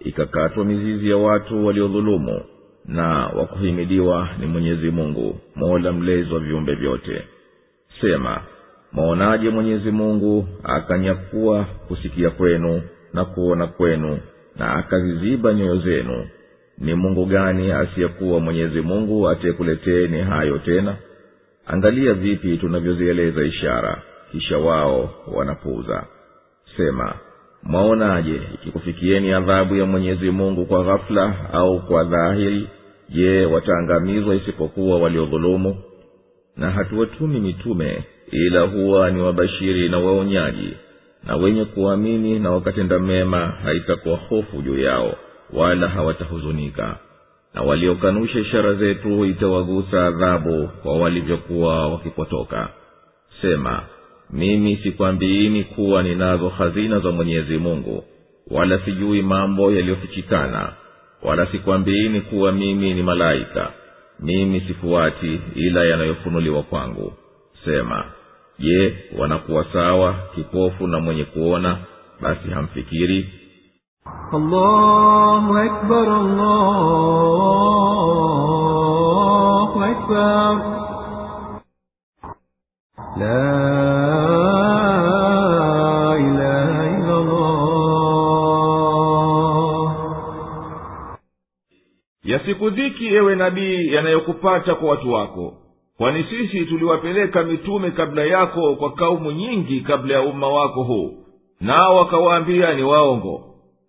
Ikakatwa 0.00 0.64
mizizi 0.64 1.10
ya 1.10 1.16
watu 1.16 1.66
waliodhulumu 1.66 2.40
na 2.84 3.26
wakuhimidiwa 3.26 4.28
ni 4.40 4.46
mwenyezi 4.46 4.90
mungu 4.90 5.40
mola 5.56 5.92
mlezi 5.92 6.34
wa 6.34 6.40
viumbe 6.40 6.74
vyote. 6.74 7.24
Sema 8.00 8.40
mwaonaje 8.92 9.50
mwenyezi 9.50 9.90
mungu 9.90 10.48
akanyakua 10.64 11.64
kusikia 11.88 12.30
kwenu 12.30 12.82
na 13.12 13.24
kuona 13.24 13.66
kwenu 13.66 14.18
na 14.56 14.72
akaziziba 14.74 15.54
nyoyo 15.54 15.76
zenu 15.80 16.28
ni 16.80 16.94
mungu 16.94 17.26
gani 17.26 17.72
asiyekuwa 17.72 18.40
mwenyezi 18.40 18.80
mungu 18.80 19.28
atiyekuleteni 19.28 20.20
hayo 20.20 20.58
tena? 20.58 20.96
Angalia 21.66 22.14
vipi 22.14 22.56
tunavyozieleza 22.56 23.42
ishara 23.42 24.02
kisha 24.32 24.58
wao 24.58 25.10
wanapuuza. 25.34 26.06
Sema 26.76 27.14
mwaonaje 27.62 28.40
ikikufikieni 28.54 29.32
adhabu 29.32 29.76
ya 29.76 29.86
mwenyezi 29.86 30.30
mungu 30.30 30.66
kwa 30.66 30.84
ghafula 30.84 31.34
au 31.52 31.80
kwa 31.86 32.04
dhahiri? 32.04 32.68
Je 33.08 33.44
wataangamizwa 33.44 34.34
isipokuwa 34.34 34.98
waliodhulumu? 34.98 35.76
Na 36.56 36.70
hatuwatumi 36.70 37.40
mitume 37.40 38.04
ila 38.30 38.60
huwa 38.60 39.10
ni 39.10 39.22
wabashiri 39.22 39.88
na 39.88 39.98
waonyaji 39.98 40.72
na 41.26 41.36
wenye 41.36 41.64
kuamini 41.64 42.38
na 42.38 42.50
wakatenda 42.50 42.98
mema 42.98 43.46
haitakuwa 43.46 44.16
hofu 44.16 44.62
juu 44.62 44.78
yao 44.78 45.14
wala 45.52 45.88
hawatahuzunika. 45.88 46.96
Na 47.54 47.62
waliokanusha 47.62 48.38
ishara 48.38 48.74
zetu 48.74 49.24
itawagusa 49.24 50.06
adhabu 50.06 50.68
kwa 50.82 50.98
walivyokuwa 50.98 51.88
wakipotoka. 51.88 52.68
Sema 53.42 53.82
mimi 54.30 54.76
sikwambiini 54.76 55.64
kuwa 55.64 56.02
ninazo 56.02 56.48
hazina 56.48 56.98
za 57.00 57.10
mwenyezi 57.10 57.58
mungu 57.58 58.04
wala 58.50 58.78
sijui 58.78 59.22
mambo 59.22 59.72
yaliyofichikana 59.72 60.72
wala 61.22 61.46
sikwambiini 61.46 62.20
kuwa 62.20 62.52
mimi 62.52 62.94
ni 62.94 63.02
malaika. 63.02 63.72
Mimi 64.20 64.60
sifuati 64.60 65.40
ila 65.54 65.84
yanayofunuliwa 65.84 66.62
kwangu. 66.62 67.12
Sema 67.64 68.04
je 68.58 68.96
wanakuwa 69.18 69.64
sawa 69.72 70.14
kipofu 70.34 70.86
na 70.86 71.00
mwenye 71.00 71.24
kuona 71.24 71.78
basi 72.20 72.48
hamfikiri 72.50 73.28
الله 74.33 75.65
أكبر 75.65 76.07
الله 78.63 79.71
أكبر 79.91 80.53
لا 83.17 83.53
إله 86.17 86.73
إلا 86.97 87.15
الله 87.17 87.53
yasikudhiki 92.25 93.07
ewe 93.07 93.35
nabii 93.35 93.93
yanayokupata 93.93 94.75
kwa 94.75 94.89
watu 94.89 95.11
wako 95.13 95.53
kwani 95.97 96.23
sisi 96.23 96.65
tuliwapeleka 96.65 97.43
mitume 97.43 97.91
kabla 97.91 98.23
yako 98.23 98.75
kwa 98.75 98.91
kaumu 98.91 99.31
nyingi 99.31 99.81
kabla 99.81 100.13
ya 100.13 100.21
umma 100.21 100.47
wako 100.47 100.83
huu 100.83 101.13
nao 101.61 101.95
wakawaambia 101.95 102.73
ni 102.73 102.83
waongo 102.83 103.41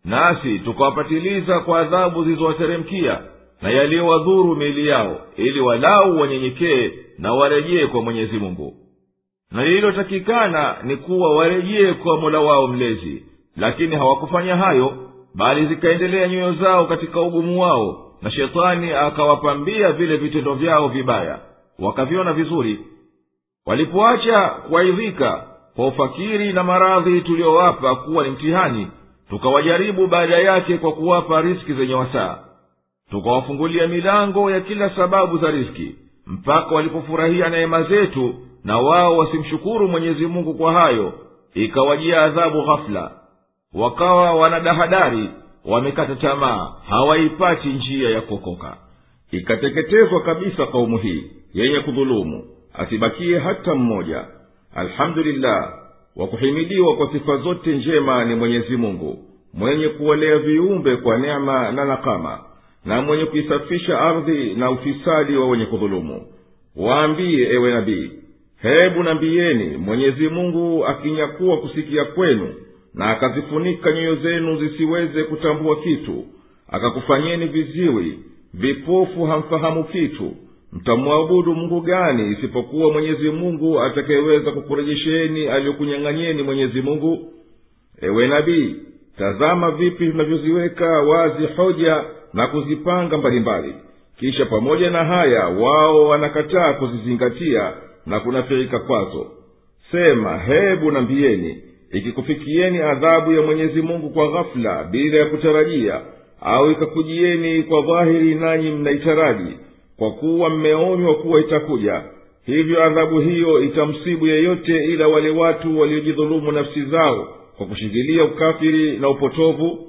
nasi 0.05 0.59
tukawapatiliza 0.59 1.59
kwa 1.59 1.79
adhabu 1.79 2.23
zilizowateremkia 2.23 3.19
na 3.61 3.69
yaliyowadhuru 3.69 4.55
miili 4.55 4.87
yao 4.87 5.19
ili 5.37 5.59
walau 5.59 6.19
wanyenyekee 6.19 6.91
na 7.17 7.33
warejee 7.33 7.87
kwa 7.87 8.01
mwenyezi 8.01 8.37
mungu. 8.37 8.73
Na 9.51 9.63
lililotakikana 9.65 10.75
ni 10.83 10.97
kuwa 10.97 11.35
warejee 11.35 11.93
kwa 11.93 12.17
mola 12.17 12.39
wao 12.39 12.67
mlezi 12.67 13.23
lakini 13.57 13.95
hawakufanya 13.95 14.55
hayo 14.55 14.93
bali 15.35 15.65
zikaendelea 15.65 16.27
nyoyo 16.27 16.53
zao 16.53 16.85
katika 16.85 17.21
ugumu 17.21 17.61
wao 17.61 18.11
na 18.21 18.31
shetani 18.31 18.91
akawapambia 18.93 19.91
vile 19.91 20.17
vitendo 20.17 20.53
vyao 20.53 20.87
vibaya. 20.87 21.39
Wakaviona 21.79 22.33
vizuri. 22.33 22.79
Walipoacha 23.65 24.49
kuaidhika 24.49 25.43
kwa 25.75 25.87
ufakiri 25.87 26.53
na 26.53 26.63
maradhi 26.63 27.21
tuliyowapa 27.21 27.95
kuwa 27.95 28.23
ni 28.23 28.29
mtihani 28.29 28.87
tukawajaribu 29.29 30.07
baada 30.07 30.37
yake 30.37 30.77
kwa 30.77 30.91
kuwapa 30.93 31.41
riski 31.41 31.73
zenye 31.73 31.93
wasaa. 31.93 32.37
Tukawafungulia 33.11 33.87
milango 33.87 34.51
ya 34.51 34.61
kila 34.61 34.95
sababu 34.95 35.37
za 35.37 35.51
riski 35.51 35.95
mpaka 36.27 36.75
walipofurahia 36.75 37.49
neema 37.49 37.83
zetu 37.83 38.35
na 38.63 38.79
wao 38.79 39.17
wasimshukuru 39.17 39.87
mwenyezi 39.87 40.25
mungu 40.25 40.53
kwa 40.53 40.73
hayo 40.73 41.13
ikawajia 41.53 42.21
adhabu 42.21 42.63
ghafula 42.65 43.11
wakawa 43.73 44.33
wanadahadari 44.33 45.29
wamekata 45.65 46.15
tamaa 46.15 46.73
hawaipati 46.89 47.67
njia 47.67 48.09
ya 48.09 48.21
kuokoka. 48.21 48.77
Ikateketezwa 49.31 50.21
kabisa 50.21 50.65
kaumu 50.67 50.97
hii 50.97 51.23
yenye 51.53 51.79
kudhulumu 51.79 52.43
asibakie 52.73 53.39
hata 53.39 53.75
mmoja. 53.75 54.25
Alhamdulillah 54.75 55.73
wa 56.19 56.27
kuhimidiwa 56.27 56.95
kwa 56.95 57.11
sifa 57.11 57.37
zote 57.37 57.71
njema 57.77 58.25
ni 58.25 58.35
mwenyezi 58.35 58.77
mungu 58.77 59.17
mwenye 59.53 59.87
kuwalea 59.89 60.37
viumbe 60.37 60.95
kwa 60.95 61.17
neema 61.17 61.71
na 61.71 61.85
nakama 61.85 62.39
na 62.85 63.01
mwenye 63.01 63.25
kuisafisha 63.25 63.99
ardhi 64.01 64.53
na 64.53 64.71
ufisadi 64.71 65.35
wa 65.35 65.49
wenye 65.49 65.65
kudhulumu. 65.65 66.21
Waambiye 66.75 67.53
ewe 67.53 67.71
nabii 67.73 68.11
hebu 68.61 69.03
nambiyeni 69.03 69.77
mwenyezi 69.77 70.27
mungu 70.29 70.85
akinyakuwa 70.85 71.57
kusikia 71.57 72.05
kwenu 72.05 72.53
na 72.93 73.09
akazifunika 73.09 73.91
nyoyo 73.91 74.15
zenu 74.15 74.57
zisiweze 74.59 75.23
kutambua 75.23 75.75
kitu 75.81 76.25
akakufanyeni 76.69 77.45
viziwi 77.45 78.19
vipofu 78.53 79.25
hamfahamu 79.25 79.83
kitu 79.83 80.31
mtamwabudu 80.73 81.55
mungu 81.55 81.81
gani 81.81 82.31
isipokuwa 82.31 82.93
mwenyezi 82.93 83.29
mungu 83.29 83.81
atakayeweza 83.81 84.51
kukurejesheni 84.51 85.47
aliyokunyang'anyeni 85.47 86.43
mwenyezi 86.43 86.81
mungu? 86.81 87.33
Ewe 88.01 88.27
nabii 88.27 88.75
tazama 89.17 89.71
vipi 89.71 90.05
vinavyoziweka 90.05 90.85
wazi 91.01 91.45
hoja 91.45 92.03
na 92.33 92.47
kuzipanga 92.47 93.17
mbalimbali. 93.17 93.73
Kisha 94.19 94.45
pamoja 94.45 94.89
na 94.89 95.03
haya 95.05 95.47
wao 95.47 96.07
wanakataa 96.07 96.73
kuzizingatia 96.73 97.73
na 98.05 98.19
kunafirika 98.19 98.79
kwazo. 98.79 99.27
Sema 99.91 100.37
hebu 100.37 100.91
nambieni 100.91 101.63
ikikufikieni 101.91 102.77
adhabu 102.81 103.33
ya 103.33 103.41
mwenyezi 103.41 103.81
mungu 103.81 104.09
kwa 104.09 104.31
ghafula 104.31 104.83
bila 104.83 105.17
ya 105.17 105.25
kutarajia 105.25 106.01
au 106.41 106.71
ikakujieni 106.71 107.63
kwa 107.63 107.81
dhahiri 107.81 108.35
nanyi 108.35 108.71
mnaitaraji 108.71 109.57
kwa 109.99 110.11
kuwa 110.11 110.49
mmeonywa 110.49 111.15
kuwa 111.15 111.39
itakuja 111.39 112.01
hivyo 112.45 112.83
adhabu 112.83 113.19
hiyo 113.19 113.63
itamsibu 113.63 114.27
yeyote 114.27 114.85
ila 114.85 115.07
wale 115.07 115.29
watu 115.29 115.79
waliojidhulumu 115.79 116.51
nafsi 116.51 116.85
zao 116.85 117.27
kwa 117.57 117.65
kushikilia 117.65 118.23
ukafiri 118.23 118.97
na 118.97 119.09
upotovu 119.09 119.87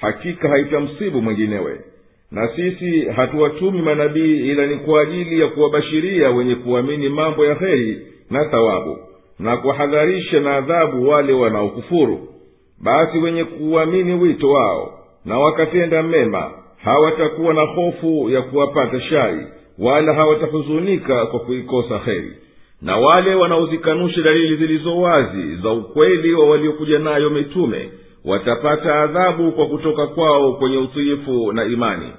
hakika 0.00 0.48
haitamsibu 0.48 1.22
mwenginewe. 1.22 1.80
Na 2.30 2.48
sisi 2.56 3.04
hatuwatumi 3.04 3.82
manabii 3.82 4.36
ila 4.50 4.66
ni 4.66 4.76
kwa 4.76 5.02
ajili 5.02 5.40
ya 5.40 5.46
kuwabashiria 5.48 6.30
wenye 6.30 6.54
kuamini 6.54 7.08
mambo 7.08 7.44
ya 7.46 7.54
heri 7.54 7.98
na 8.30 8.44
thawabu 8.44 8.98
na 9.38 9.56
kuwahadharisha 9.56 10.40
na 10.40 10.56
adhabu 10.56 11.08
wale 11.08 11.32
wanaokufuru. 11.32 12.28
Basi 12.82 13.18
wenye 13.18 13.44
kuamini 13.44 14.14
wito 14.14 14.50
wao 14.50 14.98
na 15.24 15.38
wakatenda 15.38 16.02
mema 16.02 16.50
hawatakuwa 16.84 17.54
na 17.54 17.60
hofu 17.62 18.30
ya 18.30 18.42
kuwapata 18.42 19.00
shari 19.00 19.46
wala 19.78 20.14
hawatahuzunika 20.14 21.26
kwa 21.26 21.40
kuikosa 21.40 21.98
heri 21.98 22.32
na 22.82 22.96
wale 22.96 23.34
wanaozikanusha 23.34 24.22
dalili 24.22 24.56
zilizo 24.56 24.96
wazi 25.00 25.56
za 25.62 25.70
ukweli 25.70 26.34
wa 26.34 26.48
waliokuja 26.50 26.98
nayo 26.98 27.30
mitume 27.30 27.90
watapata 28.24 28.94
adhabu 28.94 29.52
kwa 29.52 29.66
kutoka 29.66 30.06
kwao 30.06 30.52
kwenye 30.52 30.76
utiifu 30.76 31.52
na 31.52 31.64
imani. 31.64 32.12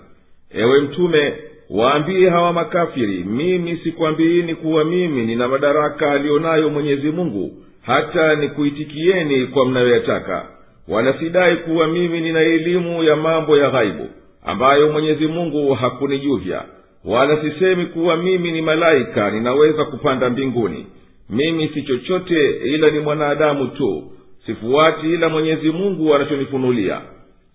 Ewe 0.51 0.81
mtume 0.81 1.33
waambie 1.69 2.29
hawa 2.29 2.53
makafiri 2.53 3.23
mimi 3.23 3.77
sikwambiini 3.77 4.55
kuwa 4.55 4.85
mimi 4.85 5.25
nina 5.25 5.47
madaraka 5.47 6.11
aliyonayo 6.11 6.69
mwenyezi 6.69 7.11
mungu 7.11 7.51
hata 7.81 8.35
nikuitikieni 8.35 9.45
kwa 9.47 9.65
mnayoyataka. 9.65 10.45
Wala 10.87 11.13
sidai 11.19 11.55
kuwa 11.57 11.87
mimi 11.87 12.21
nina 12.21 12.39
elimu 12.39 13.03
ya 13.03 13.15
mambo 13.15 13.57
ya 13.57 13.69
ghaibu 13.69 14.07
ambayo 14.45 14.91
mwenyezi 14.91 15.27
mungu 15.27 15.73
hakunijuvya. 15.73 16.63
Wala 17.05 17.41
sisemi 17.41 17.85
kuwa 17.85 18.17
mimi 18.17 18.51
ni 18.51 18.61
malaika 18.61 19.31
ninaweza 19.31 19.85
kupanda 19.85 20.29
mbinguni. 20.29 20.85
Mimi 21.29 21.67
si 21.67 21.81
chochote 21.81 22.49
ila 22.63 22.89
ni 22.89 22.99
mwanadamu 22.99 23.67
tu. 23.67 24.03
Sifuati 24.45 25.13
ila 25.13 25.29
mwenyezi 25.29 25.71
mungu 25.71 26.15
anachonifunulia. 26.15 27.01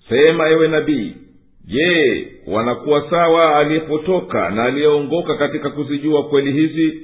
Sema 0.09 0.49
ewe 0.49 0.69
nabii 0.69 1.13
je 1.67 2.27
wanakuwa 2.47 3.11
sawa 3.11 3.57
aliyepotoka 3.59 4.51
na 4.51 4.65
aliyeongoka 4.65 5.35
katika 5.37 5.71
kuzijua 5.71 6.23
kweli 6.25 6.53
hizi? 6.53 7.01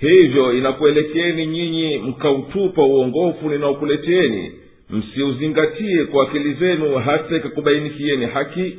Hivyo 0.00 0.52
inakuelekeni 0.52 1.46
nyinyi 1.46 1.98
mkautupa 1.98 2.82
uongofu 2.82 3.48
ninaokuleteni 3.48 4.52
msiuzingatie 4.90 6.04
kwa 6.04 6.28
akili 6.28 6.54
zenu 6.54 6.94
hata 6.94 7.36
ikakubainikieni 7.36 8.26
haki 8.26 8.78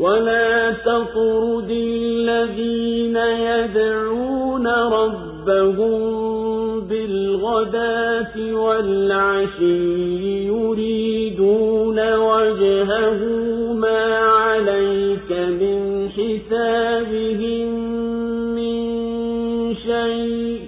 ولا 0.00 0.72
تطرد 0.72 1.70
الذين 1.70 3.16
يدعون 3.16 4.66
ربهم 4.66 6.00
بالغداة 6.80 8.54
والعشي 8.54 10.46
يريدون 10.46 12.14
وجهه 12.14 13.18
ما 13.72 14.16
عليك 14.16 15.30
من 15.32 16.08
حسابهم 16.08 17.68
من 18.54 18.80
شيء 19.74 20.60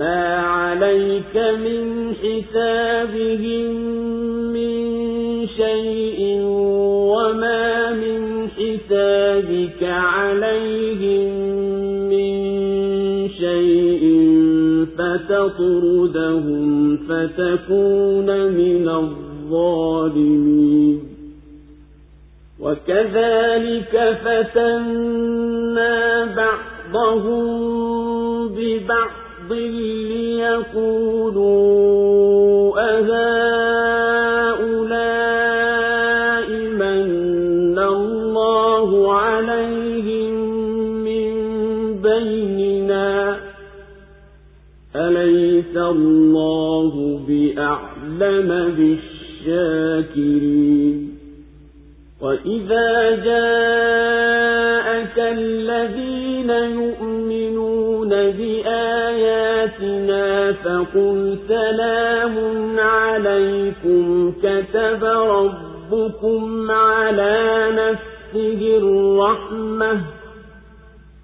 ما 0.00 0.36
عليك 0.36 1.36
من 1.36 2.14
حسابهم 2.14 3.70
من 4.52 4.76
شيء 5.56 6.75
وما 7.36 7.92
من 7.92 8.48
حسابك 8.48 9.82
عليهم 9.82 11.28
من 12.08 12.36
شيء 13.28 14.04
فتطردهم 14.98 16.96
فتكون 16.96 18.28
من 18.52 18.88
الظالمين 18.88 20.16
وكذلك 22.60 24.18
فتنا 24.24 25.94
بعضهم 26.36 27.46
ببعض 28.48 29.52
ليقولوا 29.52 30.96
أهؤلاء 32.80 34.35
أليس 45.06 45.76
الله 45.76 47.20
بأعلم 47.28 48.50
بالشاكرين 49.46 51.16
وإذا 52.22 53.10
جاءك 53.24 55.18
الذين 55.18 56.50
يؤمنون 56.50 58.08
بآياتنا 58.38 59.72
فقل 60.52 61.38
سلام 61.48 62.36
عليكم 62.78 64.32
كتب 64.42 65.04
ربكم 65.04 66.70
على 66.70 67.68
نفسه 67.72 68.78
الرحمة 68.78 70.00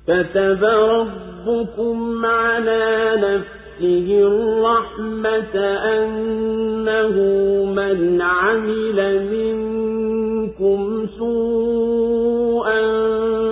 كتب 0.08 0.64
ربكم 0.64 2.26
على 2.26 3.12
نفسه 3.16 3.61
الرحمة 3.80 5.56
أنه 5.94 7.16
من 7.64 8.22
عمل 8.22 9.26
منكم 9.32 11.06
سوءا 11.18 12.80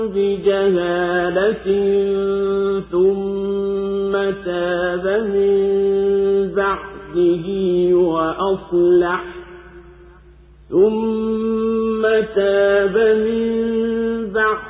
بجهالة 0.07 1.67
ثم 2.93 4.13
تاب 4.45 5.07
من 5.35 5.55
بعده 6.57 7.47
وأصلح 7.95 9.25
ثم 10.71 12.03
تاب 12.35 12.97
من 12.97 14.33
بعده 14.33 14.70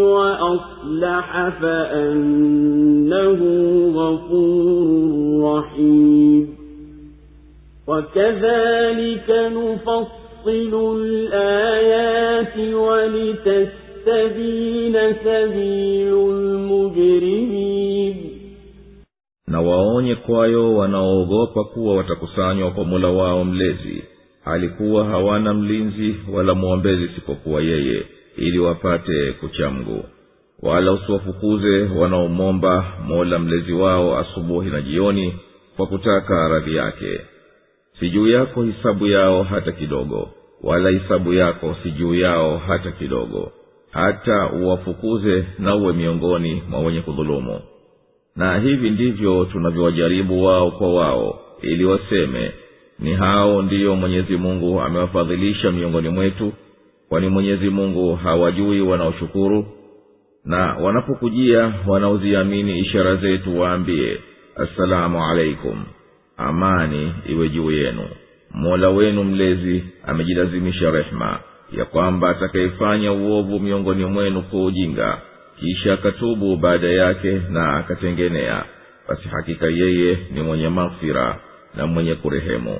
وأصلح 0.00 1.48
فأنه 1.60 3.40
غفور 3.94 5.56
رحيم 5.58 6.48
وكذلك 7.88 9.28
نفصل 9.30 10.96
الآيات 11.00 12.56
ولتستبين 14.06 14.94
سبيل 15.24 16.12
المجرمين 16.30 18.16
na 19.48 19.60
waonye 19.60 20.14
kwayo 20.14 20.74
wanaoogopa 20.76 21.64
kuwa 21.64 21.96
watakusanywa 21.96 22.70
kwa 22.70 22.84
mula 22.84 23.08
wao 23.08 23.44
mlezi 23.44 24.02
alikuwa 24.44 25.04
hawana 25.04 25.54
mlinzi 25.54 26.14
wala 26.32 26.54
mwombezi 26.54 27.04
isipokuwa 27.04 27.60
yeye 27.62 28.02
ili 28.37 28.59
wapate 28.59 29.31
kuchamgu 29.31 30.05
wala 30.61 30.91
usiwafukuze 30.91 31.81
wanaomwomba 31.83 32.93
mola 33.07 33.39
mlezi 33.39 33.73
wao 33.73 34.17
asubuhi 34.19 34.69
na 34.69 34.81
jioni 34.81 35.33
kwa 35.75 35.87
kutaka 35.87 36.47
radhi 36.47 36.75
yake. 36.75 37.19
Si 37.99 38.09
juu 38.09 38.27
yako 38.27 38.63
hisabu 38.63 39.07
yao 39.07 39.43
hata 39.43 39.71
kidogo 39.71 40.29
wala 40.63 40.89
hisabu 40.89 41.33
yako 41.33 41.75
si 41.83 41.91
juu 41.91 42.15
yao 42.15 42.57
hata 42.57 42.91
kidogo. 42.91 43.51
Hata 43.91 44.49
uwafukuze 44.49 45.45
na 45.59 45.75
uwe 45.75 45.93
miongoni 45.93 46.63
mwa 46.69 46.79
wenye 46.79 47.01
kudhulumu. 47.01 47.59
Na 48.35 48.59
hivi 48.59 48.89
ndivyo 48.89 49.45
tunavyowajaribu 49.45 50.43
wao 50.43 50.71
kwa 50.71 50.93
wao 50.93 51.39
ili 51.61 51.85
waseme 51.85 52.51
ni 52.99 53.13
hao 53.13 53.61
ndiyo 53.61 53.95
mwenyezi 53.95 54.37
mungu 54.37 54.81
amewafadhilisha 54.81 55.71
miongoni 55.71 56.09
mwetu 56.09 56.53
kwani 57.11 57.27
mwenyezi 57.29 57.69
mungu 57.69 58.15
hawajui 58.15 58.81
wanaoshukuru 58.81 59.65
na 60.45 60.73
wanapokujia 60.73 61.73
wanaoziamini 61.87 62.79
ishara 62.79 63.15
zetu 63.15 63.59
waambie 63.59 64.17
assalamu 64.55 65.25
alaikum 65.25 65.83
amani 66.37 67.13
iwe 67.29 67.49
juu 67.49 67.71
yenu. 67.71 68.03
Mola 68.51 68.89
wenu 68.89 69.23
mlezi 69.23 69.83
amejilazimisha 70.07 70.91
rehema 70.91 71.39
ya 71.77 71.85
kwamba 71.85 72.29
atakayefanya 72.29 73.11
uovu 73.13 73.59
miongoni 73.59 74.05
mwenu 74.05 74.41
kwa 74.41 74.63
ujinga 74.65 75.17
kisha 75.59 75.93
akatubu 75.93 76.57
baada 76.57 76.87
yake 76.87 77.41
na 77.49 77.73
akatengenea 77.77 78.63
basi 79.09 79.27
hakika 79.29 79.65
yeye 79.67 80.17
ni 80.33 80.41
mwenye 80.41 80.69
maghfira 80.69 81.39
na 81.75 81.87
mwenye 81.87 82.15
kurehemu. 82.15 82.79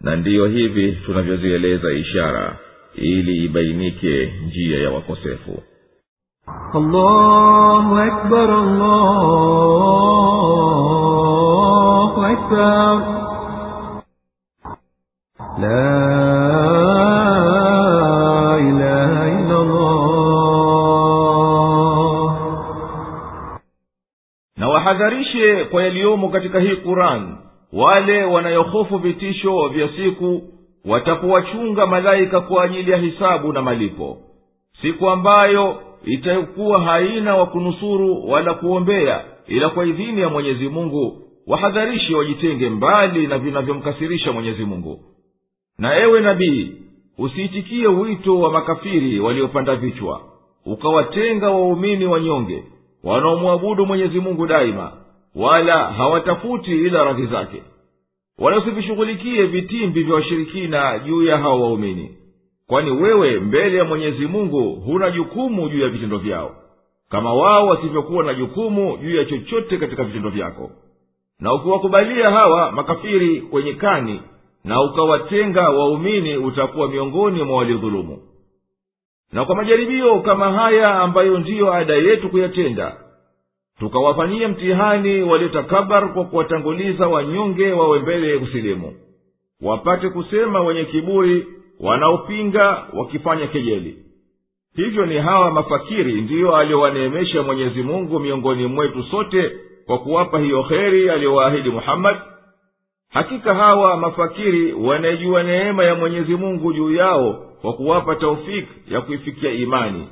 Na 0.00 0.16
ndiyo 0.16 0.46
hivi 0.46 0.92
tunavyozieleza 1.06 1.92
ishara 1.92 2.56
ili 2.96 3.44
ibainike 3.44 4.32
njia 4.46 4.82
ya 4.82 4.90
wakosefu. 4.90 5.62
Allahu 6.74 7.96
akbar 7.96 8.50
allahu 8.50 9.06
akbar. 12.24 13.16
La 15.58 16.06
wahadharishe 24.86 25.64
kwa 25.64 25.82
yaliyomo 25.82 26.28
katika 26.28 26.60
hii 26.60 26.76
quran 26.76 27.36
wale 27.72 28.24
wanayohofu 28.24 28.98
vitisho 28.98 29.68
vya 29.68 29.88
siku 29.88 30.42
watapowachunga 30.86 31.86
malaika 31.86 32.40
kwa 32.40 32.64
ajili 32.64 32.90
ya 32.90 32.96
hisabu 32.98 33.52
na 33.52 33.62
malipo. 33.62 34.18
Siku 34.82 35.10
ambayo 35.10 35.82
itakuwa 36.04 36.82
haina 36.82 37.36
wa 37.36 37.46
kunusuru 37.46 38.28
wala 38.30 38.54
kuombea 38.54 39.24
ila 39.48 39.68
kwa 39.68 39.86
idhini 39.86 40.20
ya 40.20 40.28
mwenyezi 40.28 40.68
mungu 40.68 41.22
wahadharishe 41.46 42.14
wajitenge 42.14 42.68
mbali 42.68 43.26
na 43.26 43.38
vinavyomkasirisha 43.38 44.32
mwenyezi 44.32 44.64
mungu. 44.64 45.00
Na 45.78 45.96
ewe 45.98 46.20
nabii 46.20 46.72
usiitikie 47.18 47.86
wito 47.86 48.38
wa 48.40 48.50
makafiri 48.52 49.20
waliopanda 49.20 49.76
vichwa 49.76 50.20
ukawatenga 50.66 51.50
waumini 51.50 52.06
wanyonge 52.06 52.64
wanaomwabudu 53.04 53.86
mwenyezi 53.86 54.20
mungu 54.20 54.46
daima 54.46 54.92
wala 55.34 55.78
hawatafuti 55.92 56.70
ila 56.70 57.04
radhi 57.04 57.26
zake 57.26 57.62
wala 58.38 58.58
usivishughulikie 58.58 59.42
vitimbi 59.46 60.02
vya 60.02 60.14
washirikina 60.14 60.98
juu 60.98 61.22
ya 61.22 61.38
hao 61.38 61.62
waumini. 61.62 62.16
Kwani 62.66 62.90
wewe 62.90 63.40
mbele 63.40 63.78
ya 63.78 63.84
mwenyezi 63.84 64.26
mungu 64.26 64.74
huna 64.74 65.10
jukumu 65.10 65.68
juu 65.68 65.80
ya 65.80 65.88
vitendo 65.88 66.18
vyao 66.18 66.56
kama 67.10 67.34
wao 67.34 67.66
wasivyokuwa 67.66 68.24
na 68.24 68.34
jukumu 68.34 68.96
juu 68.98 69.16
ya 69.16 69.24
chochote 69.24 69.78
katika 69.78 70.04
vitendo 70.04 70.30
vyako. 70.30 70.70
Na 71.40 71.52
ukiwakubalia 71.54 72.30
hawa 72.30 72.72
makafiri 72.72 73.40
kwenye 73.40 73.72
kani 73.72 74.20
na 74.64 74.82
ukawatenga 74.82 75.68
waumini 75.70 76.36
utakuwa 76.36 76.88
miongoni 76.88 77.42
mwa 77.42 77.56
waliodhulumu. 77.56 78.18
Na 79.32 79.44
kwa 79.44 79.56
majaribio 79.56 80.20
kama 80.20 80.52
haya 80.52 81.00
ambayo 81.00 81.38
ndiyo 81.38 81.72
ada 81.74 81.94
yetu 81.94 82.28
kuyatenda 82.28 82.96
tukawafanyia 83.78 84.48
mtihani 84.48 85.22
waliotakabar 85.22 86.12
kwa 86.12 86.24
kuwatanguliza 86.24 87.08
wanyonge 87.08 87.72
wawe 87.72 87.98
mbele 87.98 88.38
kusilimu 88.38 88.94
wapate 89.62 90.08
kusema 90.08 90.60
wenye 90.60 90.84
kiburi 90.84 91.46
wanaopinga 91.80 92.86
wakifanya 92.92 93.46
kejeli. 93.46 93.98
Hivyo 94.76 95.06
ni 95.06 95.16
hawa 95.18 95.50
mafakiri 95.50 96.20
ndiyo 96.20 96.56
aliowaneemesha 96.56 97.42
mwenyezi 97.42 97.82
mungu 97.82 98.20
miongoni 98.20 98.66
mwetu 98.66 99.02
sote 99.02 99.52
kwa 99.86 99.98
kuwapa 99.98 100.38
hiyo 100.38 100.62
kheri 100.62 101.10
aliyowaahidi 101.10 101.70
muhammadi 101.70 102.18
hakika 103.10 103.54
hawa 103.54 103.96
mafakiri 103.96 104.72
wanaijua 104.72 105.42
neema 105.42 105.84
ya 105.84 105.94
mwenyezi 105.94 106.36
mungu 106.36 106.72
juu 106.72 106.92
yao 106.94 107.42
kwa 107.62 107.72
kuwapa 107.72 108.14
taufiki 108.16 108.94
ya 108.94 109.00
kuifikia 109.00 109.50
imani. 109.50 110.08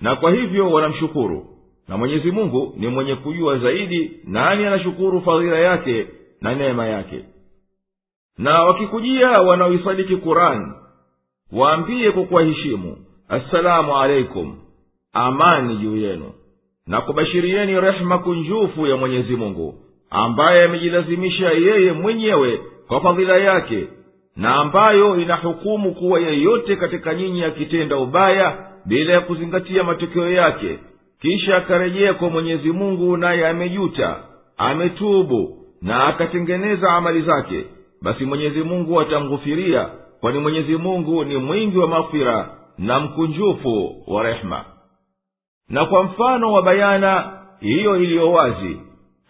Na 0.00 0.16
kwa 0.16 0.30
hivyo 0.32 0.70
wanamshukuru 0.70 1.46
na 1.90 1.96
mwenyezi 1.96 2.30
mungu 2.30 2.74
ni 2.76 2.88
mwenye 2.88 3.14
kujua 3.14 3.58
zaidi 3.58 4.12
nani 4.24 4.64
anashukuru 4.66 5.20
fadhila 5.20 5.58
yake 5.58 6.06
na 6.40 6.54
neema 6.54 6.86
yake. 6.86 7.24
Na 8.38 8.62
wakikujia 8.62 9.30
wanaoisadiki 9.30 10.16
kurani 10.16 10.72
waambie 11.52 12.10
kwa 12.10 12.22
kuwaheshimu 12.24 12.96
assalamu 13.28 13.96
alaikum 13.98 14.58
amani 15.12 15.76
juu 15.76 15.96
yenu. 15.96 16.32
Na 16.86 17.00
kubashirieni 17.00 17.80
rehema 17.80 18.18
kunjufu 18.18 18.86
ya 18.86 18.96
mwenyezi 18.96 19.36
mungu 19.36 19.74
ambaye 20.10 20.64
amejilazimisha 20.64 21.50
yeye 21.50 21.92
mwenyewe 21.92 22.60
kwa 22.88 23.00
fadhila 23.00 23.36
yake 23.38 23.88
na 24.36 24.54
ambayo 24.54 25.20
inahukumu 25.20 25.94
kuwa 25.94 26.20
yeyote 26.20 26.76
katika 26.76 27.14
nyinyi 27.14 27.44
akitenda 27.44 27.96
ubaya 27.96 28.66
bila 28.86 29.12
ya 29.12 29.20
kuzingatia 29.20 29.84
matokeo 29.84 30.30
yake 30.30 30.78
kisha 31.20 31.56
akarejea 31.56 32.14
kwa 32.14 32.30
mwenyezi 32.30 32.72
mungu 32.72 33.16
naye 33.16 33.48
amejuta 33.48 34.16
ametubu 34.56 35.56
na 35.82 36.04
akatengeneza 36.04 36.92
amali 36.92 37.22
zake. 37.22 37.64
Basi 38.02 38.24
mwenyezi 38.24 38.62
mungu 38.62 39.00
atamghufiria 39.00 39.88
kwani 40.20 40.38
mwenyezi 40.38 40.76
mungu 40.76 41.24
ni 41.24 41.36
mwingi 41.36 41.78
wa 41.78 41.88
maghfira 41.88 42.48
na 42.78 43.00
mkunjufu 43.00 44.04
wa 44.06 44.22
rehema 44.22 44.64
na 45.68 45.84
kwa 45.84 46.02
mfano 46.04 46.52
wa 46.52 46.62
bayana 46.62 47.32
hiyo 47.60 47.96
iliyo 48.02 48.32
wazi 48.32 48.80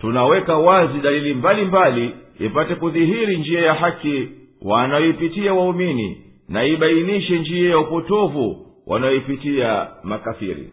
tunaweka 0.01 0.57
wazi 0.57 0.99
dalili 0.99 1.35
mbalimbali 1.35 2.07
mbali, 2.07 2.47
ipate 2.47 2.75
kudhihiri 2.75 3.37
njia 3.37 3.61
ya 3.61 3.75
haki 3.75 4.29
wanayoipitia 4.63 5.55
waumini 5.55 6.23
na 6.49 6.65
ibainishe 6.65 7.39
njia 7.39 7.71
ya 7.71 7.79
upotovu 7.79 8.67
wanayoipitia 8.87 9.87
makafiri 10.03 10.73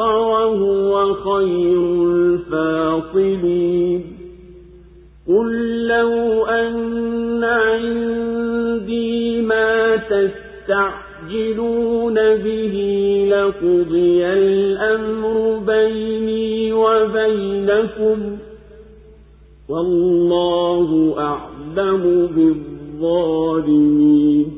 وهو 0.00 1.14
خير 1.14 2.12
الفاصلين. 2.12 4.04
قل 5.28 5.86
لو 5.86 6.46
أن 6.46 7.44
عندي 7.44 9.42
ما 9.42 9.96
تستعجلون 9.96 12.14
به 12.14 12.74
لقضي 13.30 14.26
الأمر 14.26 15.58
بيني 15.66 16.72
وبينكم. 16.72 18.36
والله 19.68 21.14
أعلم 21.18 22.28
بالظالمين. 23.00 24.57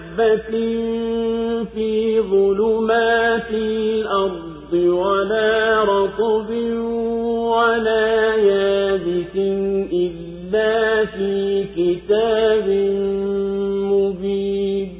حبة 0.11 0.51
في 1.73 2.21
ظلمات 2.21 3.49
الأرض 3.51 4.73
ولا 4.73 5.83
رطب 5.83 6.49
ولا 7.51 8.35
يابس 8.35 9.35
إلا 9.93 11.05
في 11.05 11.65
كتاب 11.75 12.67
مبين 13.91 14.91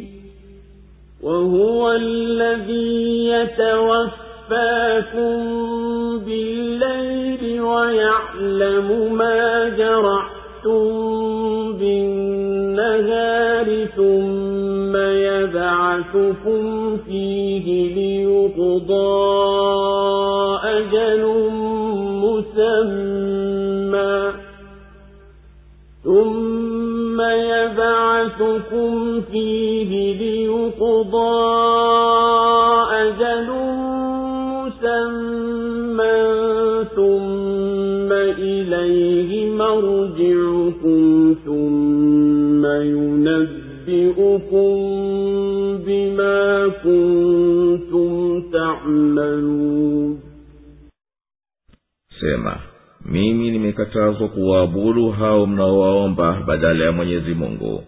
وهو 1.24 1.92
الذي 1.92 3.28
يتوفاكم 3.28 4.52
بالليل 6.26 7.62
ويعلم 7.62 9.16
ما 9.18 9.70
جرحتم 9.70 10.84
بالنهار 11.74 13.68
ثم 13.96 14.41
يبعثكم 15.42 16.98
فيه 16.98 17.96
ليقضى 17.96 19.12
أجل 20.64 21.24
مسمى 22.24 24.32
ثم 26.04 27.22
يبعثكم 27.22 29.22
فيه 29.22 30.18
ليقضى 30.18 31.42
أجل 32.92 33.50
مسمى 34.54 36.22
ثم 36.96 38.12
إليه 38.12 39.50
مرجعكم 39.56 41.36
ثم 41.46 42.66
ينبئكم 42.66 44.78
بما 46.21 46.69
كنتم 46.85 48.43
تعملون 48.53 50.21
sema 52.21 52.61
mimi 53.05 53.51
nimekatazwa 53.51 54.29
kuwaabudu 54.29 55.11
hao 55.11 55.47
mnaowaomba 55.47 56.43
badala 56.47 56.85
ya 56.85 56.93
mwenyezi 56.93 57.35
mungu 57.35 57.85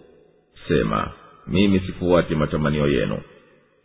sema 0.67 1.11
mimi 1.47 1.79
sifuati 1.79 2.35
matamanio 2.35 2.87
yenu 2.87 3.17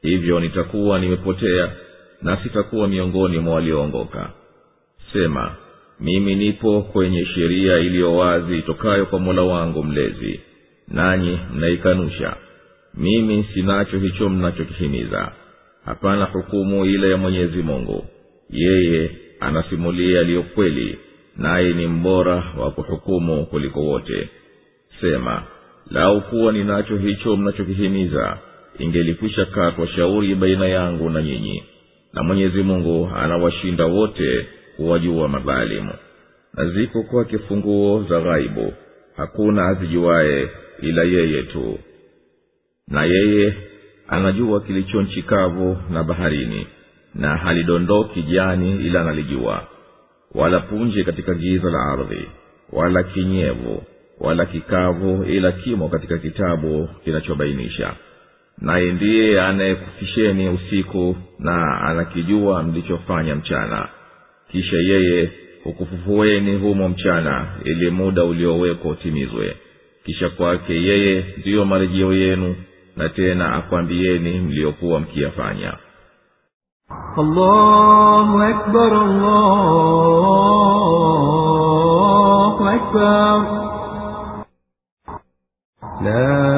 hivyo 0.03 0.40
nitakuwa 0.40 0.99
nimepotea 1.01 1.72
na 2.22 2.36
sitakuwa 2.42 2.88
miongoni 2.88 3.38
mwa 3.38 3.55
walioongoka 3.55 4.30
sema 5.12 5.55
mimi 6.01 6.34
nipo 6.34 6.82
kwenye 6.82 7.26
sheria 7.26 7.78
iliyo 7.78 8.16
wazi 8.16 8.59
itokayo 8.59 9.07
kwa 9.07 9.18
mola 9.18 9.42
wangu 9.42 9.84
mlezi 9.84 10.40
nanyi 10.88 11.38
mnaikanusha 11.55 12.36
mimi 12.93 13.45
sinacho 13.53 13.99
hicho 13.99 14.29
mnachokihimiza. 14.29 15.31
Hapana 15.85 16.25
hukumu 16.25 16.85
ile 16.85 17.09
ya 17.11 17.17
mwenyezi 17.17 17.61
mungu. 17.61 18.05
Yeye 18.49 19.11
anasimulia 19.39 20.17
yaliyo 20.17 20.43
kweli 20.43 20.97
naye 21.37 21.73
ni 21.73 21.87
mbora 21.87 22.43
wa 22.57 22.71
kuhukumu 22.71 23.45
kuliko 23.45 23.81
wote. 23.81 24.29
Sema 25.01 25.43
lau 25.91 26.21
kuwa 26.21 26.51
ninacho 26.51 26.97
hicho 26.97 27.37
mnachokihimiza 27.37 28.37
ingelikwisha 28.79 29.45
katwa 29.45 29.87
shauri 29.87 30.35
baina 30.35 30.67
yangu 30.67 31.09
na 31.09 31.21
nyinyi. 31.21 31.63
Na 32.13 32.23
mwenyezi 32.23 32.63
mungu 32.63 33.09
anawashinda 33.15 33.85
wote 33.85 34.47
kuwajua 34.75 35.27
madhalimu. 35.27 35.93
Na 36.53 36.65
ziko 36.69 37.03
kwake 37.03 37.37
funguo 37.37 38.05
za 38.09 38.21
ghaibu. 38.21 38.73
Hakuna 39.17 39.67
azijuaye 39.67 40.49
ila 40.81 41.03
yeye 41.03 41.43
tu 41.43 41.79
na 42.89 43.03
yeye 43.05 43.53
anajua 44.07 44.61
kilicho 44.61 45.01
nchi 45.01 45.25
na 45.89 46.03
baharini 46.03 46.67
na 47.16 47.37
halidondoki 47.37 48.21
jani 48.24 48.86
ila 48.86 49.01
analijua 49.01 49.67
wala 50.36 50.59
punje 50.59 51.03
katika 51.03 51.33
giza 51.33 51.70
la 51.70 51.79
ardhi 51.79 52.28
wala 52.71 53.03
kinyevu 53.03 53.83
wala 54.20 54.45
kikavu 54.45 55.24
ila 55.24 55.51
kimo 55.51 55.89
katika 55.89 56.17
kitabu 56.17 56.89
kinachobainisha. 57.03 57.93
Naye 58.57 58.91
ndiye 58.91 59.41
anayekufisheni 59.41 60.49
usiku 60.49 61.16
na 61.39 61.82
anakijua 61.82 62.63
mlichofanya 62.63 63.36
mchana. 63.36 63.87
Kisha 64.51 64.78
yeye 64.78 65.32
hukufufueni 65.63 66.55
humo 66.55 66.89
mchana 66.89 67.47
ili 67.63 67.89
muda 67.89 68.24
uliowekwa 68.24 68.91
utimizwe. 68.91 69.55
Kisha 70.05 70.29
kwake 70.29 70.74
yeye 70.74 71.25
ndiyo 71.37 71.66
marejeo 71.66 72.13
yenu 72.13 72.55
na 73.00 73.09
tena 73.09 73.55
akwambieni 73.55 74.39
mliokuwa 74.39 75.00
mkiyafanya 75.00 75.74
allahu 77.17 78.42
akbar, 78.42 78.93
allahu 78.93 79.50
akbar. 82.67 83.46
La 86.04 86.50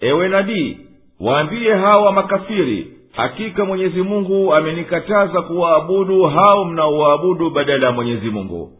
ewe 0.00 0.28
nabii 0.28 0.78
waambie 1.20 1.74
hawa 1.74 2.12
makafiri 2.12 2.93
hakika 3.16 3.64
mwenyezi 3.64 4.02
mungu 4.02 4.54
amenikataza 4.54 5.42
kuwaabudu 5.42 6.22
hao 6.22 6.64
mnaowaabudu 6.64 7.50
badala 7.50 7.86
ya 7.86 7.92
mwenyezi 7.92 8.30
mungu. 8.30 8.72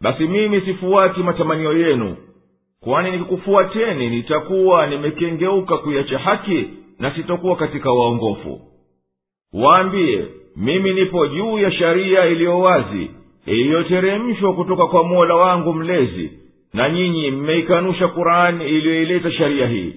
Basi 0.00 0.26
mimi 0.26 0.60
sifuati 0.60 1.20
matamanio 1.20 1.78
yenu. 1.78 2.16
Kwani 2.80 3.10
nikikufuateni 3.10 4.10
nitakuwa 4.10 4.86
nimekengeuka 4.86 5.78
kuiacha 5.78 6.18
haki 6.18 6.64
na 6.98 7.14
sitokuwa 7.14 7.56
katika 7.56 7.92
waongofu. 7.92 8.60
Waambie 9.52 10.24
mimi 10.56 10.92
nipo 10.94 11.26
juu 11.26 11.58
ya 11.58 11.70
sharia 11.72 12.26
iliyo 12.26 12.58
wazi 12.58 13.10
iliyoteremshwa 13.46 14.54
kutoka 14.54 14.86
kwa 14.86 15.04
mola 15.04 15.34
wangu 15.34 15.72
mlezi 15.74 16.30
na 16.74 16.88
nyinyi 16.90 17.30
mmeikanusha 17.30 18.08
kurani 18.08 18.68
iliyoileta 18.68 19.32
sharia 19.32 19.66
hii 19.66 19.94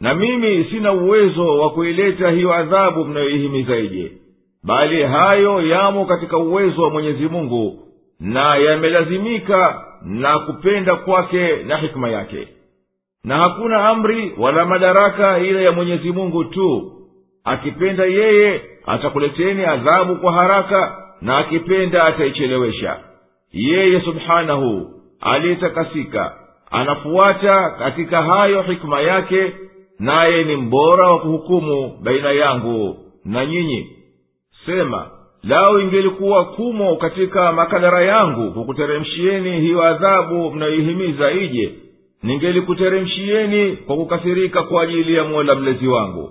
na 0.00 0.14
mimi 0.14 0.64
sina 0.64 0.92
uwezo 0.92 1.58
wa 1.58 1.70
kuileta 1.70 2.30
hiyo 2.30 2.54
adhabu 2.54 3.04
mnayoihimizaije 3.04 4.12
bali 4.64 5.02
hayo 5.02 5.66
yamo 5.66 6.04
katika 6.04 6.38
uwezo 6.38 6.82
wa 6.82 6.90
mwenyezi 6.90 7.28
mungu 7.28 7.78
na 8.20 8.56
yamelazimika 8.56 9.84
na 10.04 10.38
kupenda 10.38 10.96
kwake 10.96 11.56
na 11.56 11.76
hikma 11.76 12.08
yake. 12.10 12.48
Na 13.24 13.36
hakuna 13.38 13.88
amri 13.88 14.34
wala 14.38 14.64
madaraka 14.64 15.38
ila 15.38 15.60
ya 15.60 15.72
mwenyezi 15.72 16.12
mungu 16.12 16.44
tu. 16.44 16.92
Akipenda 17.44 18.04
yeye 18.04 18.60
atakuleteni 18.86 19.64
adhabu 19.64 20.16
kwa 20.16 20.32
haraka 20.32 20.96
na 21.20 21.38
akipenda 21.38 22.02
ataichelewesha 22.04 22.96
yeye 23.52 24.00
subhanahu 24.00 24.90
aliyetakasika 25.20 26.32
anafuata 26.70 27.70
katika 27.70 28.22
hayo 28.22 28.62
hikma 28.62 29.00
yake 29.00 29.52
naye 29.98 30.44
ni 30.44 30.56
mbora 30.56 31.08
wa 31.10 31.18
kuhukumu 31.20 31.98
baina 32.02 32.32
yangu 32.32 32.96
na 33.24 33.46
nyinyi. 33.46 33.86
Sema 34.66 35.10
lau 35.42 35.80
ingelikuwa 35.80 36.44
kumo 36.44 36.96
katika 36.96 37.52
makadara 37.52 38.02
yangu 38.04 38.52
kukuteremshieni 38.52 39.60
hiyo 39.60 39.82
adhabu 39.82 40.50
mnayoihimiza 40.50 41.30
ije 41.32 41.72
ningelikuteremshieni 42.22 43.76
kwa 43.76 43.96
kukasirika 43.96 44.62
kwa 44.62 44.82
ajili 44.82 45.14
ya 45.14 45.24
mola 45.24 45.54
mlezi 45.54 45.88
wangu. 45.88 46.30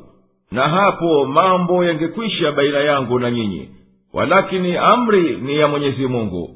Na 0.51 0.61
hapo 0.61 1.25
mambo 1.25 1.85
yangekwisha 1.85 2.51
baina 2.51 2.79
yangu 2.79 3.19
na 3.19 3.31
nyinyi. 3.31 3.69
Walakini 4.13 4.77
amri 4.77 5.37
ni 5.41 5.57
ya 5.57 5.67
mwenyezi 5.67 6.07
mungu. 6.07 6.49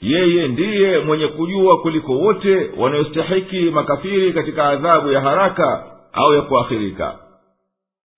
Yeye 0.00 0.48
ndiye 0.48 0.98
mwenye 0.98 1.26
kujua 1.28 1.78
kuliko 1.80 2.12
wote 2.12 2.70
wanayostahiki 2.78 3.60
makafiri 3.60 4.32
katika 4.32 4.64
adhabu 4.64 5.12
ya 5.12 5.20
haraka 5.20 5.84
au 6.16 6.34
ya 6.34 6.42
kuakhirika. 6.42 7.18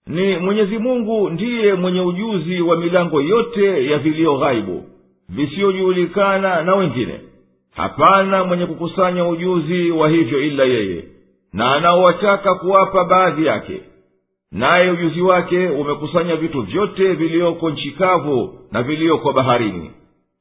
Ni 0.06 0.36
mwenyezi 0.36 0.78
mungu 0.78 1.30
ndiye 1.30 1.74
mwenye 1.74 2.00
ujuzi 2.00 2.60
wa 2.60 2.76
milango 2.76 3.20
yote 3.22 3.86
ya 3.90 3.98
vilio 3.98 4.38
ghaibu 4.38 4.84
visiyojulikana 5.28 6.62
na 6.62 6.74
wengine. 6.74 7.20
Hapana 7.74 8.44
mwenye 8.44 8.66
kukusanya 8.66 9.28
ujuzi 9.28 9.90
wa 9.90 10.08
hivyo 10.08 10.42
ila 10.42 10.64
yeye 10.64 11.04
na 11.52 11.74
anaowataka 11.74 12.54
kuwapa 12.54 13.04
baadhi 13.04 13.46
yake. 13.46 13.80
Naye 14.52 14.90
ujuzi 14.90 15.20
wake 15.22 15.66
umekusanya 15.68 16.36
vitu 16.36 16.62
vyote 16.62 17.12
viliyoko 17.14 17.70
nchi 17.70 17.90
kavu 17.90 18.58
na 18.72 18.82
viliyoko 18.82 19.32
baharini. 19.32 19.90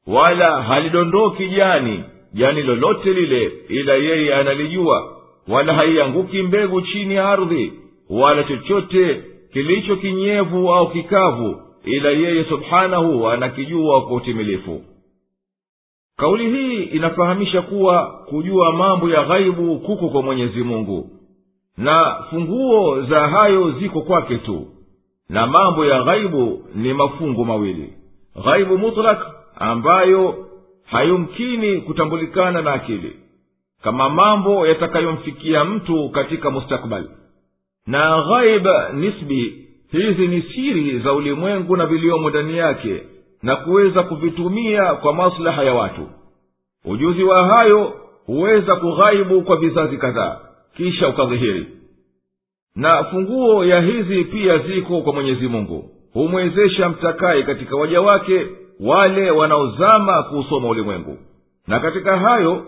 Wala 0.06 0.62
halidondoki 0.62 1.48
jani 1.48 2.04
jani 2.32 2.62
lolote 2.62 3.12
lile 3.12 3.52
ila 3.68 3.94
yeye 3.94 4.34
analijua 4.34 5.17
wala 5.48 5.74
haianguki 5.74 6.42
mbegu 6.42 6.82
chini 6.82 7.14
ya 7.14 7.28
ardhi 7.28 7.72
wala 8.10 8.44
chochote 8.44 9.22
kilicho 9.52 9.96
kinyevu 9.96 10.74
au 10.74 10.90
kikavu 10.90 11.62
ila 11.84 12.10
yeye 12.10 12.44
subhanahu 12.44 13.28
anakijua 13.28 14.02
kwa 14.02 14.16
utimilifu. 14.16 14.82
Kauli 16.16 16.50
hii 16.50 16.82
inafahamisha 16.82 17.62
kuwa 17.62 18.06
kujua 18.28 18.72
mambo 18.72 19.10
ya 19.10 19.24
ghaibu 19.24 19.78
kuko 19.78 20.08
kwa 20.08 20.22
mwenyezi 20.22 20.62
mungu 20.62 21.10
na 21.76 22.24
funguo 22.30 23.02
za 23.02 23.20
hayo 23.28 23.70
ziko 23.70 24.00
kwake 24.00 24.36
tu 24.38 24.66
na 25.28 25.46
mambo 25.46 25.84
ya 25.86 26.02
ghaibu 26.02 26.64
ni 26.74 26.94
mafungu 26.94 27.44
mawili. 27.44 27.92
Ghaibu 28.44 28.78
mutlak 28.78 29.26
ambayo 29.56 30.46
hayumkini 30.84 31.80
kutambulikana 31.80 32.62
na 32.62 32.72
akili 32.72 33.16
kama 33.82 34.08
mambo 34.08 34.66
yatakayomfikia 34.66 35.64
mtu 35.64 36.10
katika 36.10 36.50
mustakbali 36.50 37.08
na 37.86 38.22
ghaib 38.28 38.66
nisbi 38.94 39.68
hizi 39.90 40.28
ni 40.28 40.42
siri 40.42 40.98
za 40.98 41.12
ulimwengu 41.12 41.76
na 41.76 41.86
viliomo 41.86 42.30
ndani 42.30 42.56
yake 42.58 43.02
na 43.42 43.56
kuweza 43.56 44.02
kuvitumia 44.02 44.94
kwa 44.94 45.12
maslaha 45.14 45.62
ya 45.64 45.74
watu. 45.74 46.08
Ujuzi 46.84 47.22
wa 47.24 47.46
hayo 47.46 47.92
huweza 48.26 48.76
kughaibu 48.76 49.42
kwa 49.42 49.56
vizazi 49.56 49.96
kadhaa 49.98 50.40
kisha 50.76 51.08
ukadhihiri. 51.08 51.66
Na 52.76 53.04
funguo 53.04 53.64
ya 53.64 53.80
hizi 53.80 54.24
pia 54.24 54.58
ziko 54.58 55.00
kwa 55.02 55.12
mwenyezi 55.12 55.48
mungu. 55.48 55.90
Humwezesha 56.12 56.88
mtakaye 56.88 57.42
katika 57.42 57.76
waja 57.76 58.00
wake 58.00 58.46
wale 58.80 59.30
wanaozama 59.30 60.22
kuusoma 60.22 60.68
ulimwengu. 60.68 61.18
Na 61.66 61.80
katika 61.80 62.18
hayo 62.18 62.64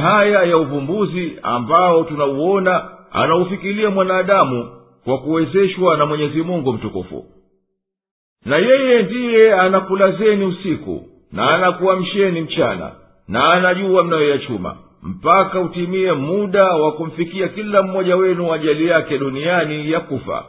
haya 0.00 0.42
ya 0.42 0.58
uvumbuzi 0.58 1.32
ambao 1.42 2.04
tunauona 2.04 2.90
anaufikiria 3.12 3.90
mwanadamu 3.90 4.68
kwa 5.04 5.18
kuwezeshwa 5.18 5.96
na 5.96 6.06
mwenyezi 6.06 6.42
mungu 6.42 6.72
mtukufu. 6.72 7.24
Na 8.44 8.56
yeye 8.56 9.02
ndiye 9.02 9.54
anakulazeni 9.54 10.44
usiku 10.44 11.02
na 11.32 11.50
anakuamsheni 11.54 12.40
mchana 12.40 12.92
na 13.28 13.52
anajua 13.52 14.04
mnayoyachuma 14.04 14.76
mpaka 15.02 15.60
utimie 15.60 16.12
muda 16.12 16.64
wa 16.64 16.92
kumfikia 16.92 17.48
kila 17.48 17.82
mmoja 17.82 18.16
wenu 18.16 18.52
ajali 18.52 18.86
yake 18.88 19.18
duniani 19.18 19.90
ya 19.90 20.00
kufa. 20.00 20.44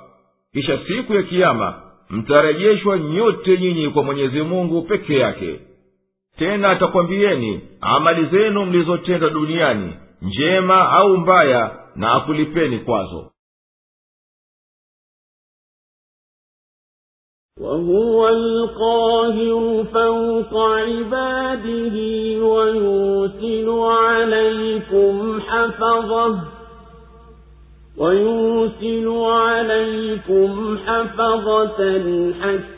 Kisha 0.54 0.80
siku 0.88 1.14
ya 1.16 1.24
kiama 1.24 1.82
mtarejeshwa 2.10 2.98
nyote 3.00 3.58
nyinyi 3.58 3.90
kwa 3.90 4.04
mwenyezi 4.04 4.42
mungu 4.42 4.82
peke 4.82 5.18
yake 5.20 5.60
tena 6.39 6.71
atakwambieni 6.71 7.61
amali 7.81 8.27
zenu 8.27 8.65
mlizotenda 8.67 9.29
duniani 9.31 9.95
njema 10.23 10.91
au 10.93 11.17
mbaya 11.17 11.77
na 11.97 12.13
akulipeni 12.13 12.79
kwazo 12.79 13.31
وهو 17.61 18.29
القاهر 18.29 19.85
فوق 19.85 20.55
عباده 20.63 21.97
ويرسل 22.47 23.69
عليكم 23.81 25.41
حفظه 25.41 26.39
ويرسل 27.97 29.09
عليكم 29.25 30.79
حفظة 30.87 31.81
حتى 32.43 32.74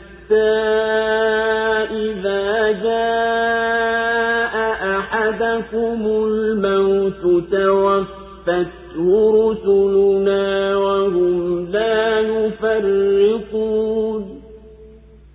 إذا 1.90 2.72
جاء 2.82 4.54
أحدكم 4.98 6.06
الموت 6.06 7.44
توفته 7.52 9.06
رسلنا 9.50 10.76
وهم 10.76 11.66
لا 11.72 12.20
يفرقون. 12.20 14.22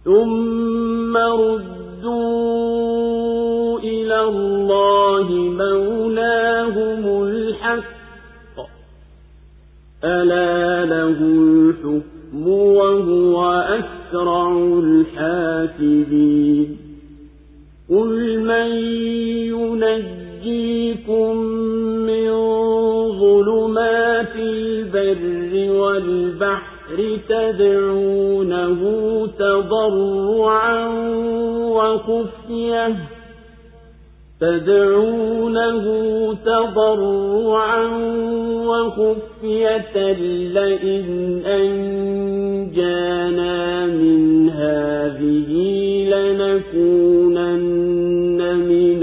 ثم 0.06 1.18
ردوا 1.18 2.60
إلى 3.80 4.22
الله 4.22 5.28
مولاهم 5.32 7.24
الحق. 7.24 7.84
ألا 10.04 10.86
له 10.86 11.18
الحكم 11.20 12.48
وهو 12.48 13.62
أسرع 14.14 14.52
الحاسبين. 14.84 16.78
قل 17.90 18.40
من 18.40 18.68
ينجيكم 20.46 21.38
من 22.06 22.32
ظلمات 23.20 24.36
البر 24.36 25.72
والبحر 25.72 27.18
تدعونه 27.30 28.82
تضرعا 29.40 30.88
وخفية 31.58 32.96
تدعونه 34.44 35.86
تضرعا 36.46 37.86
وخفية 38.68 39.96
لئن 40.56 41.08
أنجانا 41.46 43.58
من 43.86 44.50
هذه 44.50 45.50
لنكونن 46.14 47.60
من 48.58 49.02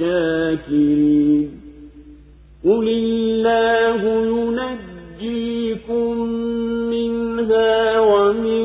الشاكرين. 0.00 1.44
قل 2.64 2.86
الله 2.88 4.24
ينجيكم 5.24 6.18
منها 6.90 8.00
ومن 8.00 8.64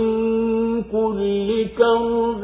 كل 0.84 1.66
كرب 1.78 2.44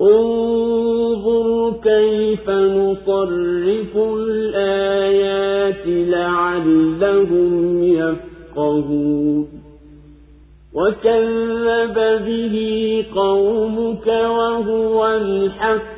انظر 0.00 1.72
كيف 1.82 2.50
نصرف 2.50 3.96
الآيات 3.96 5.86
لعلهم 5.86 7.82
يفقهون. 7.84 9.48
وكذب 10.74 11.94
به 12.26 12.56
قومك 13.14 14.06
وهو 14.06 15.06
الحق. 15.06 15.94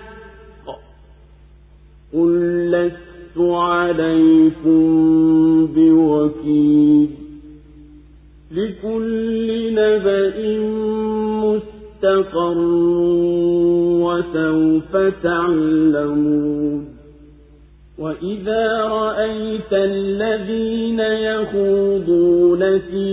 قل 2.15 2.71
لست 2.71 3.39
عليكم 3.39 4.87
بوكيل. 5.67 7.09
لكل 8.53 9.73
نبأ 9.73 10.37
مستقر 11.97 12.59
وسوف 14.05 14.97
تعلمون 15.23 16.97
وإذا 17.99 18.83
رأيت 18.83 19.73
الذين 19.73 21.01
يخوضون 21.01 22.79
في 22.79 23.07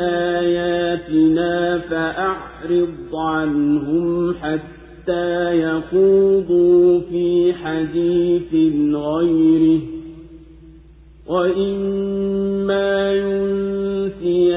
آياتنا 0.00 1.78
فأعرض 1.78 3.14
عنهم 3.14 4.34
حتى 4.34 5.60
يخوضوا 5.60 7.00
في 7.00 7.52
حديث 7.52 8.54
غيره 8.94 9.80
وإما 11.28 13.12
ينسينك 13.12 14.56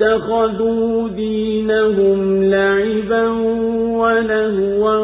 اتخذوا 0.00 1.08
دينهم 1.08 2.44
لعبا 2.44 3.28
ولهوا 3.98 4.98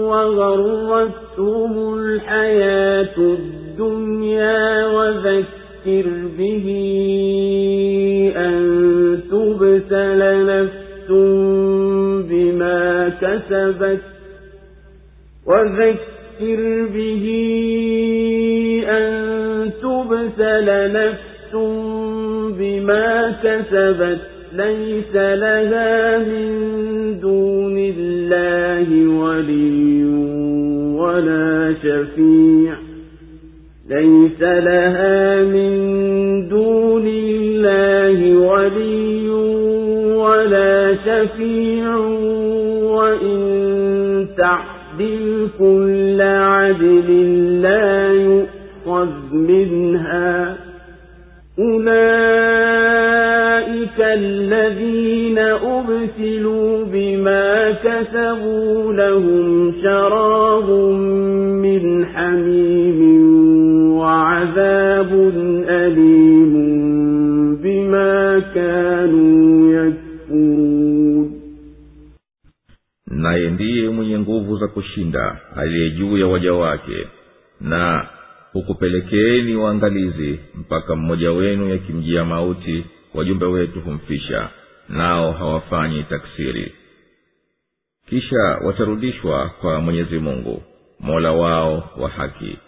وغرتهم 0.00 1.94
الحياة 1.98 3.16
الدنيا 3.18 4.86
وذكر 4.86 6.06
به 6.38 6.66
أن 8.36 9.20
تبتل 9.30 10.46
نفس 10.46 11.10
بما 12.30 13.08
كسبت 13.08 14.00
وذكر 15.46 16.86
به 16.94 17.24
أن 18.88 19.70
تبتل 19.82 20.92
نفس 20.92 21.54
بما 22.52 23.34
كسبت 23.44 24.18
ليس 24.52 25.14
لها 25.14 26.18
من 26.18 27.20
دون 27.20 27.78
الله 27.78 29.08
ولي 29.08 30.04
ولا 30.96 31.74
شفيع. 31.82 32.74
ليس 33.90 34.40
لها 34.40 35.42
من 35.42 35.78
دون 36.48 37.06
الله 37.06 38.38
ولي 38.38 39.28
ولا 40.16 40.94
شفيع. 40.94 41.96
وإن 42.96 44.26
تعدل 44.36 45.48
كل 45.58 46.20
عدل 46.20 47.62
لا 47.62 48.12
يؤخذ 48.12 49.34
منها. 49.34 50.65
أولئك 52.71 53.99
الذين 53.99 55.37
أبسلوا 55.39 56.85
بما 56.85 57.71
كسبوا 57.71 58.93
لهم 58.93 59.73
شراب 59.83 60.69
من 61.65 62.05
حميم 62.05 62.99
وعذاب 63.97 65.11
أليم 65.69 66.53
بما 67.55 68.39
كانوا 68.55 69.73
يكفرون 69.73 71.31
naye 73.11 73.49
ndiye 73.49 73.89
mwenye 73.89 74.19
nguvu 74.19 74.57
za 74.57 74.67
kushinda 74.67 75.37
aliye 75.55 75.89
juu 75.89 76.17
ya 76.17 76.27
waja 76.27 76.53
wake 76.53 77.07
na 77.61 78.05
hukupelekeeni 78.56 79.56
waangalizi 79.56 80.38
mpaka 80.54 80.96
mmoja 80.96 81.32
wenu 81.32 81.68
yakimjia 81.68 82.24
mauti 82.24 82.84
wajumbe 83.14 83.46
wetu 83.46 83.80
humfisha 83.80 84.48
nao 84.88 85.32
hawafanyi 85.32 86.02
taksiri. 86.02 86.72
Kisha 88.08 88.58
watarudishwa 88.64 89.48
kwa 89.60 89.80
mwenyezi 89.80 90.18
mungu 90.18 90.62
mola 91.00 91.32
wao 91.32 91.90
wa 91.98 92.08
haki. 92.08 92.58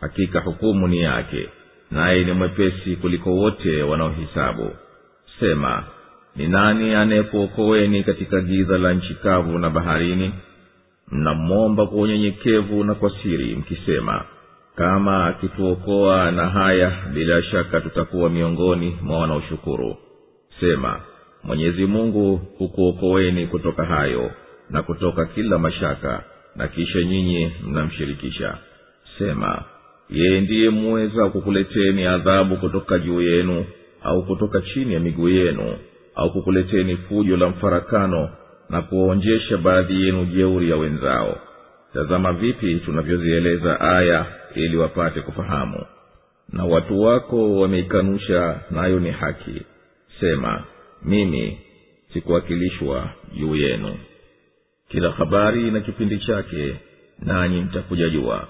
Hakika 0.00 0.40
hukumu 0.40 0.88
ni 0.88 0.98
yake 1.00 1.48
naye 1.90 2.24
ni 2.24 2.32
mwepesi 2.32 2.96
kuliko 2.96 3.30
wote 3.30 3.82
wanaohisabu. 3.82 4.70
Sema 5.40 5.84
ni 6.36 6.48
nani 6.48 6.94
anayekuokoweni 6.94 8.04
katika 8.04 8.40
giza 8.40 8.78
la 8.78 8.92
nchi 8.92 9.14
kavu 9.14 9.58
na 9.58 9.70
baharini? 9.70 10.32
Mnamwomba 11.10 11.86
kwa 11.86 11.98
unyenyekevu 12.00 12.84
na 12.84 12.94
kwa 12.94 13.12
siri 13.22 13.56
mkisema 13.56 14.24
kama 14.80 15.26
akituokoa 15.26 16.30
na 16.30 16.46
haya 16.48 16.92
bila 17.14 17.42
shaka 17.42 17.80
tutakuwa 17.80 18.30
miongoni 18.30 18.98
mwa 19.02 19.18
wanaoshukuru. 19.18 19.96
Sema 20.60 21.00
mwenyezi 21.44 21.86
mungu 21.86 22.36
hukuokoeni 22.58 23.46
kutoka 23.46 23.84
hayo 23.84 24.30
na 24.70 24.82
kutoka 24.82 25.24
kila 25.26 25.58
mashaka 25.58 26.22
na 26.56 26.68
kisha 26.68 26.98
nyinyi 27.02 27.52
mnamshirikisha. 27.66 28.58
Sema 29.18 29.62
yeye 30.10 30.40
ndiye 30.40 30.70
muweza 30.70 31.28
kukuleteni 31.28 32.04
adhabu 32.06 32.56
kutoka 32.56 32.98
juu 32.98 33.20
yenu 33.22 33.64
au 34.02 34.22
kutoka 34.26 34.60
chini 34.60 34.94
ya 34.94 35.00
miguu 35.00 35.28
yenu 35.28 35.76
au 36.14 36.32
kukuleteni 36.32 36.96
fujo 36.96 37.36
la 37.36 37.48
mfarakano 37.48 38.28
na 38.70 38.82
kuwaonjesha 38.82 39.56
baadhi 39.56 40.02
yenu 40.06 40.24
jeuri 40.24 40.70
ya 40.70 40.76
wenzao. 40.76 41.38
Tazama 41.94 42.32
vipi 42.32 42.74
tunavyozieleza 42.74 43.80
aya 43.80 44.26
ili 44.54 44.76
wapate 44.76 45.20
kufahamu. 45.20 45.84
Na 46.52 46.64
watu 46.64 47.00
wako 47.02 47.56
wameikanusha 47.60 48.60
nayo 48.70 49.00
ni 49.00 49.10
haki. 49.10 49.62
Sema 50.20 50.64
mimi 51.02 51.58
sikuwakilishwa 52.12 53.10
juu 53.38 53.56
yenu. 53.56 53.98
Kila 54.88 55.10
habari 55.10 55.70
na 55.70 55.80
kipindi 55.80 56.18
chake 56.18 56.76
nanyi 57.18 57.60
mtakuja 57.60 58.08
jua. 58.08 58.48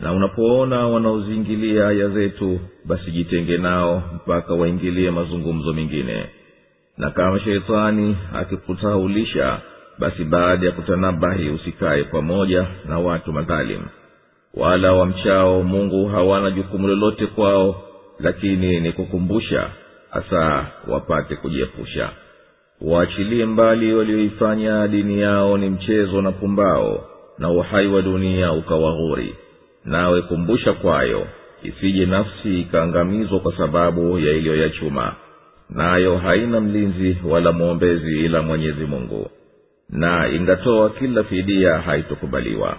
Na 0.00 0.12
unapoona 0.12 0.86
wanaoziingilia 0.88 1.88
aya 1.88 2.08
zetu 2.08 2.60
basi 2.84 3.10
jitenge 3.10 3.58
nao 3.58 4.02
mpaka 4.14 4.54
waingilie 4.54 5.10
mazungumzo 5.10 5.72
mengine. 5.72 6.26
Na 6.98 7.10
kama 7.10 7.40
sheitani 7.40 8.16
akikutaulisha 8.34 9.60
basi 9.98 10.24
baada 10.24 10.66
ya 10.66 10.72
kutanabahi 10.72 11.48
usikaye 11.50 12.04
pamoja 12.04 12.66
na 12.88 12.98
watu 12.98 13.32
madhalimu 13.32 13.84
wala 14.56 14.92
wamchao 14.92 15.62
mungu 15.62 16.06
hawana 16.06 16.50
jukumu 16.50 16.88
lolote 16.88 17.26
kwao 17.26 17.82
lakini 18.18 18.80
ni 18.80 18.92
kukumbusha 18.92 19.70
hasa 20.10 20.66
wapate 20.88 21.36
kujiepusha. 21.36 22.10
Waachilie 22.80 23.46
mbali 23.46 23.94
walioifanya 23.94 24.88
dini 24.88 25.20
yao 25.20 25.58
ni 25.58 25.68
mchezo 25.70 26.22
na 26.22 26.32
pumbao 26.32 27.04
na 27.38 27.50
uhai 27.50 27.86
wa 27.86 28.02
dunia 28.02 28.52
ukawaghuri 28.52 29.34
nawe 29.84 30.22
kumbusha 30.22 30.72
kwayo 30.72 31.26
isije 31.62 32.06
nafsi 32.06 32.60
ikaangamizwa 32.60 33.40
kwa 33.40 33.56
sababu 33.56 34.18
ya 34.18 34.32
iliyoyachuma 34.32 35.14
nayo 35.70 36.16
haina 36.18 36.60
mlinzi 36.60 37.16
wala 37.24 37.52
mwombezi 37.52 38.20
ila 38.24 38.42
mwenyezi 38.42 38.84
mungu. 38.84 39.30
Na 39.90 40.28
ingatoa 40.28 40.90
kila 40.90 41.24
fidia 41.24 41.78
haitokubaliwa 41.78 42.76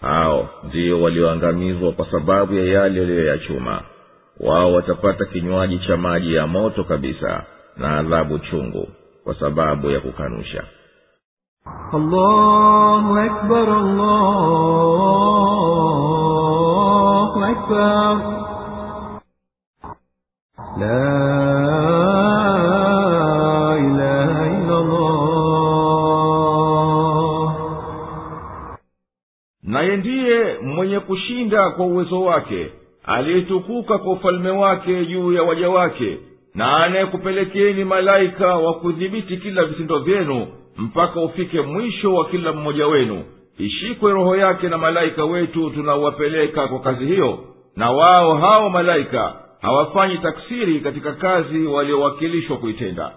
hao 0.00 0.48
ndio 0.64 1.02
walioangamizwa 1.02 1.92
kwa 1.92 2.10
sababu 2.10 2.54
ya 2.54 2.64
yale 2.64 3.00
waliyoyachuma 3.00 3.82
wao 4.40 4.72
watapata 4.72 5.24
kinywaji 5.24 5.78
cha 5.78 5.96
maji 5.96 6.34
ya 6.34 6.46
moto 6.46 6.84
kabisa 6.84 7.42
na 7.76 7.98
adhabu 7.98 8.38
chungu 8.38 8.88
kwa 9.24 9.34
sababu 9.34 9.90
ya 9.90 10.00
kukanusha 10.00 10.64
allahu 11.92 13.18
akbar, 13.18 13.68
allahu 16.16 17.44
akbar. 17.44 18.16
La 20.78 21.35
naye 29.76 29.96
ndiye 29.96 30.58
mwenye 30.62 31.00
kushinda 31.00 31.70
kwa 31.70 31.86
uwezo 31.86 32.22
wake 32.22 32.70
aliyetukuka 33.04 33.98
kwa 33.98 34.12
ufalme 34.12 34.50
wake 34.50 35.06
juu 35.06 35.32
ya 35.32 35.42
waja 35.42 35.70
wake 35.70 36.18
na 36.54 36.76
anayekupelekeni 36.76 37.84
malaika 37.84 38.46
wa 38.56 38.74
kudhibiti 38.74 39.36
kila 39.36 39.64
vitendo 39.64 39.98
vyenu 39.98 40.46
mpaka 40.76 41.20
ufike 41.20 41.60
mwisho 41.60 42.14
wa 42.14 42.28
kila 42.28 42.52
mmoja 42.52 42.86
wenu. 42.86 43.24
Ishikwe 43.58 44.12
roho 44.12 44.36
yake 44.36 44.68
na 44.68 44.78
malaika 44.78 45.24
wetu 45.24 45.70
tunawapeleka 45.70 46.68
kwa 46.68 46.80
kazi 46.80 47.06
hiyo. 47.06 47.38
Na 47.76 47.90
wao 47.90 48.36
hao 48.36 48.70
malaika 48.70 49.34
hawafanyi 49.62 50.18
taksiri 50.18 50.80
katika 50.80 51.12
kazi 51.12 51.66
waliowakilishwa 51.66 52.56
kuitenda. 52.56 53.12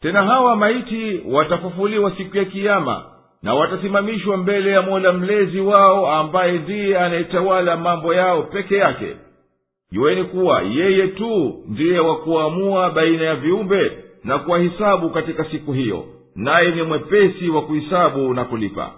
Tena 0.00 0.22
hawa 0.22 0.56
maiti 0.56 1.20
watafufuliwa 1.26 2.10
siku 2.16 2.36
ya 2.36 2.44
kiama 2.44 3.04
na 3.46 3.54
watasimamishwa 3.54 4.36
mbele 4.36 4.70
ya 4.70 4.82
mola 4.82 5.12
mlezi 5.12 5.60
wao 5.60 6.12
ambaye 6.14 6.52
ndiye 6.58 6.98
anayetawala 6.98 7.76
mambo 7.76 8.14
yao 8.14 8.42
peke 8.42 8.76
yake. 8.76 9.16
Jueni 9.92 10.24
kuwa 10.24 10.62
yeye 10.62 11.06
tu 11.08 11.62
ndiye 11.68 11.98
wa 11.98 12.16
kuamua 12.16 12.90
baina 12.90 13.24
ya 13.24 13.34
viumbe 13.36 13.92
na 14.24 14.38
kuwahisabu 14.38 15.10
katika 15.10 15.44
siku 15.44 15.72
hiyo 15.72 16.04
naye 16.36 16.70
ni 16.70 16.82
mwepesi 16.82 17.48
wa 17.48 17.62
kuhisabu 17.62 18.34
na 18.34 18.44
kulipa. 18.44 18.90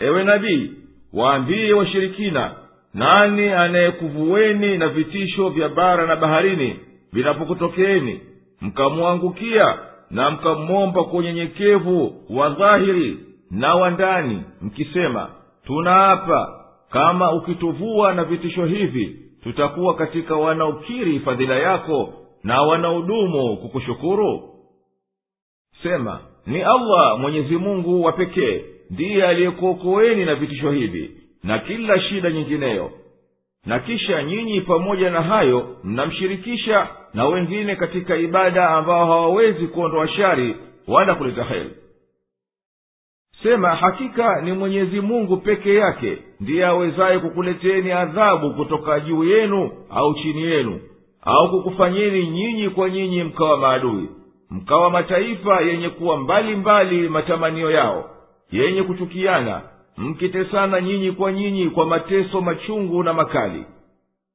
Ewe 0.00 0.24
nabii 0.24 0.70
waambiye 1.12 1.72
washirikina 1.72 2.54
nani 2.94 3.48
anayekuvueni 3.48 4.78
na 4.78 4.88
vitisho 4.88 5.48
vya 5.48 5.68
bara 5.68 6.06
na 6.06 6.16
baharini 6.16 6.76
vinapokutokeeni 7.12 8.20
mkamwangukia 8.60 9.78
na 10.10 10.30
mkamwomba 10.30 11.04
kwa 11.04 11.18
unyenyekevu 11.18 12.14
wa 12.30 12.48
dhahiri 12.48 13.26
na 13.50 13.74
wa 13.74 13.90
ndani 13.90 14.42
mkisema 14.60 15.30
tunaapa 15.66 16.64
kama 16.90 17.32
ukituvua 17.32 18.12
na 18.14 18.24
vitisho 18.24 18.64
hivi 18.64 19.16
tutakuwa 19.42 19.94
katika 19.94 20.36
wanaokiri 20.36 21.20
fadhila 21.20 21.54
yako 21.54 22.12
na 22.44 22.62
wanaodumu 22.62 23.56
kukushukuru? 23.56 24.42
Sema 25.82 26.20
ni 26.46 26.62
allah 26.62 27.18
mwenyezi 27.20 27.56
mungu 27.56 28.02
wa 28.04 28.12
pekee 28.12 28.64
ndiye 28.90 29.26
aliyekuokoeni 29.26 30.24
na 30.24 30.34
vitisho 30.34 30.70
hivi 30.70 31.10
na 31.44 31.58
kila 31.58 32.00
shida 32.00 32.30
nyingineyo. 32.30 32.90
Na 33.66 33.78
kisha 33.78 34.22
nyinyi 34.22 34.60
pamoja 34.60 35.10
na 35.10 35.22
hayo 35.22 35.76
mnamshirikisha 35.84 36.88
na 37.14 37.26
wengine 37.26 37.76
katika 37.76 38.16
ibada 38.16 38.68
ambao 38.70 39.06
hawawezi 39.06 39.66
kuondoa 39.66 40.08
shari 40.08 40.56
wala 40.88 41.14
kuleta 41.14 41.44
heri 41.44 41.70
sema 43.42 43.68
hakika 43.68 44.40
ni 44.42 44.52
mwenyezi 44.52 45.00
mungu 45.00 45.36
peke 45.36 45.74
yake 45.74 46.18
ndiye 46.40 46.66
awezaye 46.66 47.18
kukuleteni 47.18 47.92
adhabu 47.92 48.50
kutoka 48.54 49.00
juu 49.00 49.24
yenu 49.24 49.70
au 49.90 50.14
chini 50.14 50.42
yenu 50.42 50.80
au 51.22 51.50
kukufanyeni 51.50 52.26
nyinyi 52.26 52.68
kwa 52.70 52.90
nyinyi 52.90 53.24
mkawa 53.24 53.58
maadui 53.58 54.08
mkawa 54.50 54.90
mataifa 54.90 55.60
yenye 55.60 55.88
kuwa 55.88 56.16
mbali 56.16 56.56
mbali 56.56 57.08
matamanio 57.08 57.70
yao 57.70 58.10
yenye 58.52 58.82
kuchukiana 58.82 59.62
mkitesana 59.96 60.80
nyinyi 60.80 61.12
kwa 61.12 61.32
nyinyi 61.32 61.66
kwa 61.70 61.86
mateso 61.86 62.40
machungu 62.40 63.02
na 63.02 63.12
makali. 63.12 63.64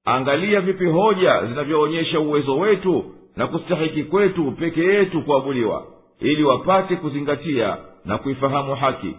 Angalia 0.06 0.62
vipi 0.62 0.86
hoja 0.86 1.46
zinavyoonyesha 1.46 2.20
uwezo 2.20 2.58
wetu 2.58 3.06
na 3.36 3.48
kustahiki 3.48 4.04
kwetu 4.04 4.52
peke 4.52 4.82
yetu 4.84 5.22
kuabudiwa 5.22 5.86
ili 6.20 6.44
wapate 6.44 6.96
kuzingatia 6.96 7.78
na 8.06 8.18
kuifahamu 8.18 8.76
haki. 8.76 9.16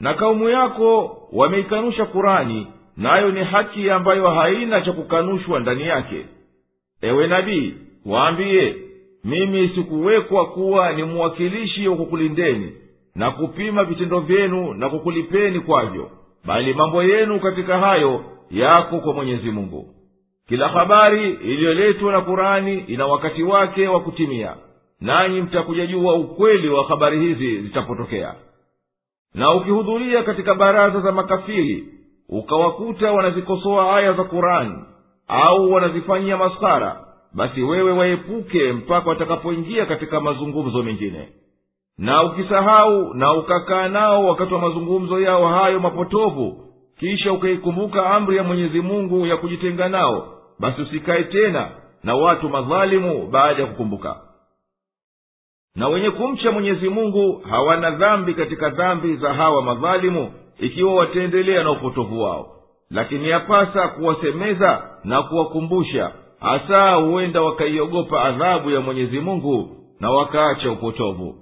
Na 0.00 0.14
kaumu 0.14 0.48
yako 0.48 1.18
wameikanusha 1.32 2.04
kurani 2.04 2.66
nayo 2.96 3.30
ni 3.30 3.44
haki 3.44 3.90
ambayo 3.90 4.30
haina 4.30 4.80
cha 4.80 4.92
kukanushwa 4.92 5.60
ndani 5.60 5.82
yake. 5.82 6.26
Ewe 7.02 7.26
nabii 7.26 7.74
waambiye 8.06 8.76
mimi 9.24 9.68
sikuwekwa 9.68 10.46
kuwa 10.46 10.92
ni 10.92 11.02
mwakilishi 11.04 11.88
wa 11.88 11.96
kukulindeni 11.96 12.72
na 13.14 13.30
kupima 13.30 13.84
vitendo 13.84 14.20
vyenu 14.20 14.74
na 14.74 14.88
kukulipeni 14.88 15.60
kwavyo 15.60 16.10
bali 16.44 16.74
mambo 16.74 17.02
yenu 17.02 17.40
katika 17.40 17.78
hayo 17.78 18.24
yako 18.50 18.98
kwa 19.00 19.12
mwenyezi 19.14 19.50
mungu. 19.50 19.94
Kila 20.48 20.68
habari 20.68 21.30
iliyoletwa 21.30 22.12
na 22.12 22.20
kurani 22.20 22.78
ina 22.78 23.06
wakati 23.06 23.42
wake 23.42 23.88
wa 23.88 24.00
kutimia 24.00 24.54
nanyi 25.00 25.40
mtakuja 25.40 25.86
jua 25.86 26.14
ukweli 26.14 26.68
wa 26.68 26.84
habari 26.84 27.20
hizi 27.20 27.60
zitapotokea. 27.62 28.34
Na 29.34 29.54
ukihudhuria 29.54 30.22
katika 30.22 30.54
baraza 30.54 31.00
za 31.00 31.12
makafiri 31.12 31.88
ukawakuta 32.28 33.12
wanazikosoa 33.12 33.96
aya 33.96 34.12
za 34.12 34.24
kurani 34.24 34.74
au 35.28 35.72
wanazifanyia 35.72 36.36
maskhara 36.36 37.04
basi 37.34 37.62
wewe 37.62 37.92
waepuke 37.92 38.72
mpaka 38.72 39.08
watakapoingia 39.08 39.86
katika 39.86 40.20
mazungumzo 40.20 40.82
mengine. 40.82 41.28
Na 41.98 42.22
ukisahau 42.22 43.14
na 43.14 43.32
ukakaa 43.32 43.88
nao 43.88 44.24
wakati 44.26 44.54
wa 44.54 44.60
mazungumzo 44.60 45.20
yao 45.20 45.48
hayo 45.48 45.80
mapotovu 45.80 46.64
kisha 46.98 47.32
ukaikumbuka 47.32 48.10
amri 48.10 48.36
ya 48.36 48.42
mwenyezi 48.44 48.80
mungu 48.80 49.26
ya 49.26 49.36
kujitenga 49.36 49.88
nao 49.88 50.28
basi 50.58 50.82
usikae 50.82 51.24
tena 51.24 51.68
na 52.04 52.14
watu 52.14 52.48
madhalimu 52.48 53.26
baada 53.26 53.62
ya 53.62 53.68
kukumbuka 53.68 54.16
na 55.76 55.88
wenye 55.88 56.10
kumcha 56.10 56.50
mwenyezi 56.52 56.88
mungu 56.88 57.42
hawana 57.50 57.90
dhambi 57.90 58.34
katika 58.34 58.68
dhambi 58.70 59.16
za 59.16 59.34
hawa 59.34 59.62
madhalimu 59.62 60.32
ikiwa 60.58 60.94
wataendelea 60.94 61.62
na 61.64 61.70
upotovu 61.70 62.22
wao. 62.22 62.46
Lakini 62.90 63.28
yapasa 63.28 63.88
kuwasemeza 63.88 64.82
na 65.04 65.22
kuwakumbusha 65.22 66.12
hasa 66.40 66.94
huenda 66.94 67.42
wakaiogopa 67.42 68.22
adhabu 68.24 68.70
ya 68.70 68.80
mwenyezi 68.80 69.20
mungu 69.20 69.76
na 70.00 70.10
wakaacha 70.10 70.70
upotovu. 70.70 71.34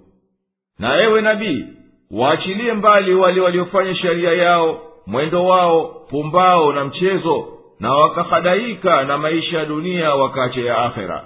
Na 0.79 1.01
ewe 1.03 1.21
nabii 1.21 1.65
waachilie 2.11 2.73
mbali 2.73 3.15
wale 3.15 3.41
waliofanya 3.41 3.95
sheria 3.95 4.33
yao 4.33 4.81
mwendo 5.07 5.45
wao 5.47 5.85
pumbao 6.11 6.73
na 6.73 6.85
mchezo 6.85 7.47
na 7.81 7.93
wakahadaika 7.93 9.05
na 9.05 9.19
maisha 9.19 9.59
ya 9.59 9.65
dunia 9.65 10.15
wakaacha 10.15 10.61
ya 10.61 10.79
akhera. 10.79 11.25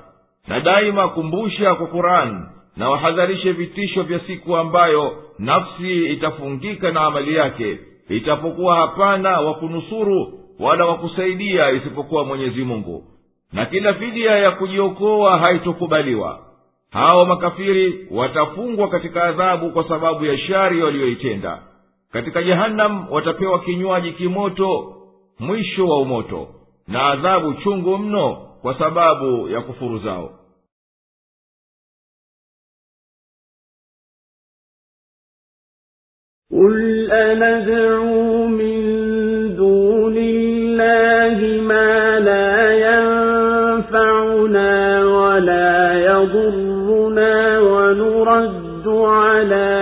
Na 0.49 0.61
daima 0.61 1.09
kumbusha 1.09 1.75
kwa 1.75 1.87
kurani 1.87 2.41
na 2.77 2.91
wahadharishe 2.91 3.53
vitisho 3.53 4.03
vya 4.03 4.21
siku 4.21 4.57
ambayo 4.57 5.13
nafsi 5.39 6.07
itafungika 6.07 6.91
na 6.91 7.01
amali 7.01 7.35
yake. 7.35 7.79
Itapokuwa 8.09 8.77
hapana 8.77 9.41
wa 9.41 9.55
kunusuru 9.55 10.39
wala 10.61 10.87
wa 10.87 10.95
kusaidia 10.99 11.71
isipokuwa 11.71 12.25
mwenyezi 12.25 12.65
mungu. 12.65 13.05
Na 13.53 13.67
kila 13.67 13.95
fidia 13.95 14.31
ya 14.39 14.51
kujiokoa 14.51 15.39
haitokubaliwa. 15.39 16.39
Hao 16.91 17.25
makafiri 17.25 18.09
watafungwa 18.11 18.89
katika 18.89 19.25
adhabu 19.25 19.71
kwa 19.71 19.89
sababu 19.89 20.25
ya 20.25 20.39
shari 20.39 20.83
waliyoitenda 20.83 21.59
katika 22.13 22.43
jehanamu 22.43 23.07
watapewa 23.11 23.59
kinywaji 23.61 24.13
kimoto 24.13 24.95
mwisho 25.39 25.89
wa 25.89 25.99
umoto. 25.99 26.49
Na 26.89 27.07
adhabu 27.07 27.55
chungu 27.55 27.99
mno 27.99 28.37
kwa 28.63 28.79
sababu 28.79 29.49
ya 29.49 29.61
kufuru 29.61 29.99
zao 29.99 30.31
قل 36.53 37.11
أندعو 37.13 38.47
من 38.47 38.83
دون 39.57 40.17
الله 40.17 41.61
ما 41.63 42.21
لا 42.21 42.73
ينفعنا 43.93 44.71
ولا 45.05 45.95
يضرنا 45.95 47.59
ونرد 47.61 48.89
على 48.89 49.73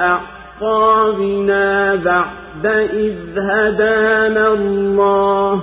أعقابنا 0.00 1.94
بعد 1.94 2.66
إذ 2.92 3.16
هدانا 3.38 4.52
الله 4.52 5.62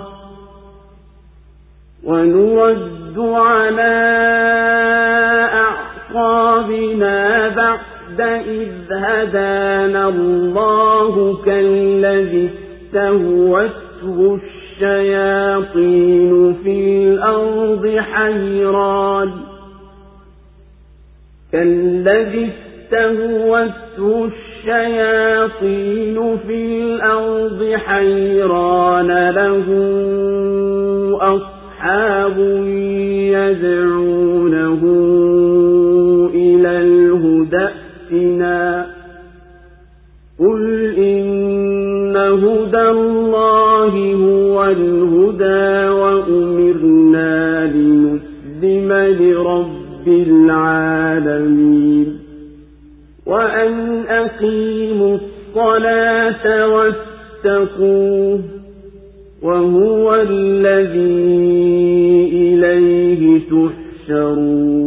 ونرد 2.04 3.20
على 3.20 3.98
أعقابنا 6.14 7.50
بعد 7.50 7.87
إذ 8.22 8.70
هدانا 8.92 10.10
الله 10.10 11.38
كالذي 11.46 12.50
استهوته 12.88 14.40
الشياطين 14.82 16.54
في 16.64 17.04
الأرض 17.04 17.98
حيران. 18.00 19.32
كالذي 21.52 22.50
استهوته 22.50 24.30
الشياطين 24.66 26.18
في 26.48 26.82
الأرض 26.82 27.74
حيران 27.76 29.30
له 29.30 29.66
أصحاب 31.22 32.38
يدعونه 33.34 34.82
إلى 36.34 36.72
الهدى. 36.82 37.68
ائتنا 38.12 38.86
قل 40.40 40.94
إن 40.98 42.16
هدى 42.18 42.90
الله 42.90 44.14
هو 44.14 44.66
الهدى 44.66 45.90
وأمرنا 45.90 47.66
لنسلم 47.66 48.94
لرب 48.94 50.08
العالمين 50.08 52.08
وأن 53.26 54.04
أقيموا 54.08 55.18
الصلاة 55.18 56.68
واتقوه 56.68 58.40
وهو 59.44 60.16
الذي 60.16 61.28
إليه 62.34 63.40
تحشرون 63.40 64.87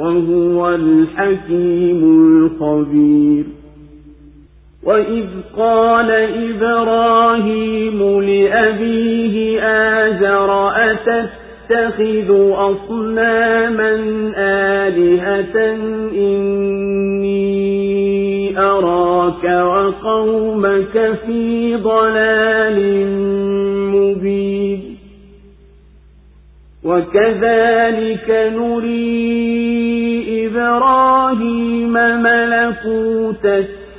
وهو 0.00 0.74
الحكيم 0.74 2.00
الخبير. 2.04 3.44
وإذ 4.84 5.26
قال 5.56 6.10
إبراهيم 6.50 8.20
لأبيه 8.20 9.60
آزر 9.62 10.70
أتتخذ 10.90 12.30
أصناما 12.52 13.92
آلهة 14.36 15.56
إني 16.12 17.50
أراك 18.58 19.44
وقومك 19.44 21.18
في 21.26 21.76
ضلال 21.76 23.06
مبين 23.94 24.89
وكذلك 26.90 28.28
نري 28.56 30.46
إبراهيم 30.46 31.92
ملكوت 32.22 33.46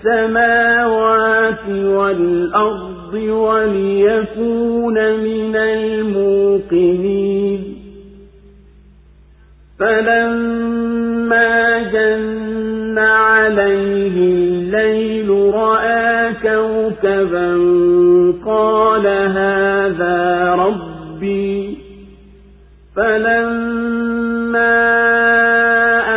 السماوات 0.05 1.65
والأرض 1.69 3.13
وليكون 3.13 4.93
من 5.19 5.55
الموقنين. 5.55 7.61
فلما 9.79 11.83
جن 11.93 12.97
عليه 12.97 14.15
الليل 14.17 15.29
رأى 15.53 16.33
كوكبا 16.33 17.51
قال 18.45 19.07
هذا 19.07 20.55
ربي 20.55 20.90
فلما 22.95 24.81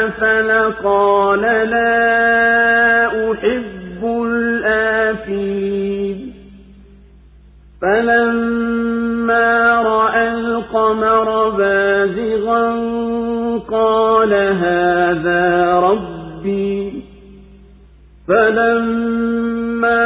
أفل 0.07 0.73
قال 0.85 1.41
لا 1.41 3.07
أحب 3.33 4.05
الآفين 4.27 6.35
فلما 7.83 9.83
رأى 9.83 10.31
القمر 10.31 11.49
بازغا 11.49 12.71
قال 13.71 14.33
هذا 14.35 15.75
ربي. 15.79 17.03
فلما 18.29 20.05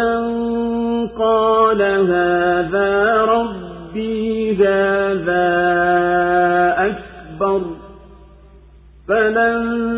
قال 1.17 1.81
هذا 1.81 3.21
ربي 3.21 4.55
هذا 4.55 5.45
أكبر. 6.77 7.61
فلما 9.07 9.94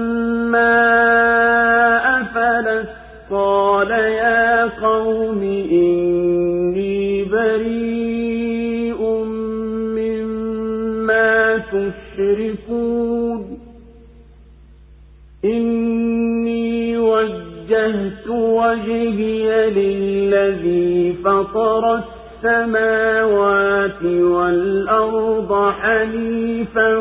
وجهي 18.77 19.69
للذي 19.69 21.13
فطر 21.23 21.99
السماوات 22.43 24.03
والأرض 24.03 25.71
حنيفا 25.71 26.95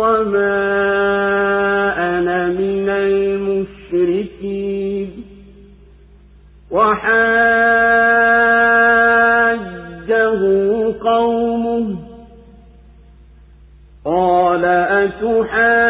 وما 0.00 0.58
أنا 1.98 2.46
من 2.48 2.88
المشركين. 2.88 4.44
وحاجه 6.70 7.20
قومه. 11.00 11.96
قال 14.04 14.64
أتحاجوني 14.64 15.89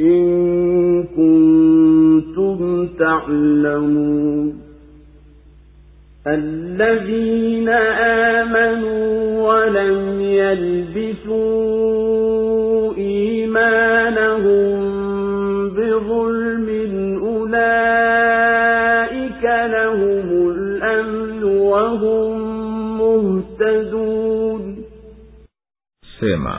إن 0.00 1.04
كنتم 1.16 2.86
تعلمون 2.98 4.60
الذين 6.26 7.68
آمنوا 8.38 9.10
ولم 9.48 10.20
يلبسوا 10.20 11.40
إيمانهم 12.96 14.80
بظلم 15.68 16.68
أولئك 17.24 18.24
لهم 19.44 20.50
الأمن 20.50 21.44
وهم 21.44 22.32
مهتدون. 22.98 24.62
sema 26.20 26.56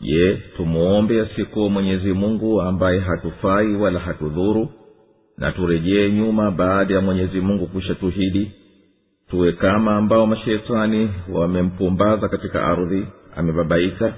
je 0.00 0.43
tumwombe 0.56 1.20
asiyekuwa 1.20 1.70
mwenyezi 1.70 2.12
mungu 2.12 2.62
ambaye 2.62 3.00
hatufai 3.00 3.74
wala 3.76 4.00
hatudhuru 4.00 4.68
na 5.38 5.52
turejee 5.52 6.10
nyuma 6.10 6.50
baada 6.50 6.94
ya 6.94 7.00
mwenyezi 7.00 7.40
mungu 7.40 7.66
kushatuhidi 7.66 8.50
tuwe 9.30 9.52
kama 9.52 9.96
ambao 9.96 10.26
mashetani 10.26 11.10
wamempumbaza 11.32 12.28
katika 12.28 12.64
ardhi 12.64 13.06
amebabaika 13.36 14.14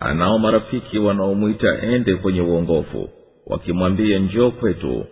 anao 0.00 0.38
marafiki 0.38 0.98
wanaomwita 0.98 1.82
ende 1.82 2.14
kwenye 2.14 2.40
uongofu 2.40 3.08
wakimwambia 3.46 4.18
njoo 4.18 4.50
kwetu 4.50 5.04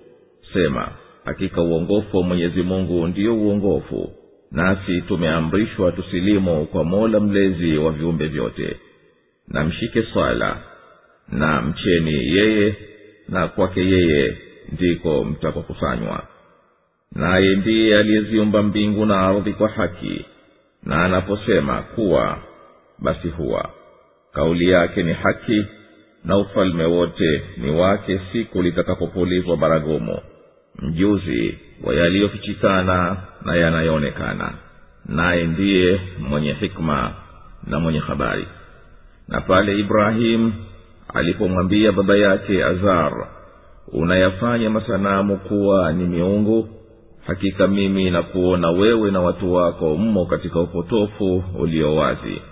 sema 0.53 0.89
hakika 1.25 1.63
uongofu 1.63 2.17
wa 2.17 2.23
mwenyezi 2.23 2.63
mungu 2.63 3.07
ndiyo 3.07 3.37
uongofu 3.37 4.11
nasi 4.53 5.01
tumeamrishwa 5.03 5.93
tusilimu 5.93 6.67
kwa 6.67 6.85
mola 6.85 7.21
mlezi 7.21 7.79
wa 7.79 7.93
viumbe 7.93 8.27
vyote 8.27 8.77
na 9.51 9.65
mshike 9.65 10.03
swala 10.13 10.57
na 11.29 11.63
mcheni 11.63 12.15
yeye 12.37 12.77
na 13.29 13.49
kwake 13.49 13.81
yeye 13.81 14.37
ndiko 14.73 15.25
mtakokusanywa 15.25 16.23
naye 17.13 17.57
ndiye 17.57 17.99
aliyeziumba 17.99 18.63
mbingu 18.63 19.07
na 19.07 19.21
ardhi 19.21 19.53
kwa 19.53 19.69
haki 19.69 20.25
na 20.83 21.05
anaposema 21.05 21.83
kuwa 21.83 22.39
basi 22.99 23.29
huwa. 23.29 23.71
Kauli 24.33 24.71
yake 24.71 25.03
ni 25.03 25.13
haki 25.13 25.67
na 26.25 26.37
ufalme 26.39 26.85
wote 26.85 27.43
ni 27.57 27.71
wake 27.71 28.21
siku 28.33 28.63
litakapopulizwa 28.63 29.57
baragumu 29.57 30.19
mjuzi 30.83 31.59
wa 31.85 31.95
yaliyofichikana 31.95 33.17
na 33.45 33.57
yanayoonekana. 33.57 34.53
Naye 35.07 35.45
ndiye 35.45 36.01
mwenye 36.19 36.53
hikma 36.53 37.15
na 37.67 37.81
mwenye 37.81 37.99
habari 37.99 38.47
na 39.29 39.41
pale 39.41 39.79
ibrahimu 39.79 40.53
alipomwambia 41.15 41.93
baba 41.93 42.17
yake 42.17 42.65
azar 42.65 43.29
unayafanya 43.93 44.71
masanamu 44.71 45.37
kuwa 45.37 45.93
ni 45.93 46.05
miungu? 46.07 46.69
Hakika 47.27 47.69
mimi 47.69 48.11
nakuona 48.11 48.71
wewe 48.71 49.11
na 49.11 49.21
watu 49.21 49.53
wako 49.55 49.97
mmo 49.97 50.27
katika 50.27 50.61
upotofu 50.61 51.45
ulio 51.59 51.97
wazi. 51.97 52.43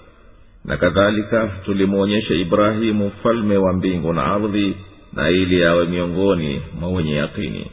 Na 0.64 0.76
kadhalika 0.76 1.50
tulimwonyesha 1.64 2.34
ibrahimu 2.34 3.06
mfalme 3.06 3.56
wa 3.56 3.72
mbingu 3.72 4.12
na 4.12 4.24
ardhi 4.24 4.76
na 5.12 5.30
ili 5.30 5.64
awe 5.64 5.86
miongoni 5.86 6.62
mwa 6.80 6.88
wenye 6.90 7.14
yakini 7.14 7.70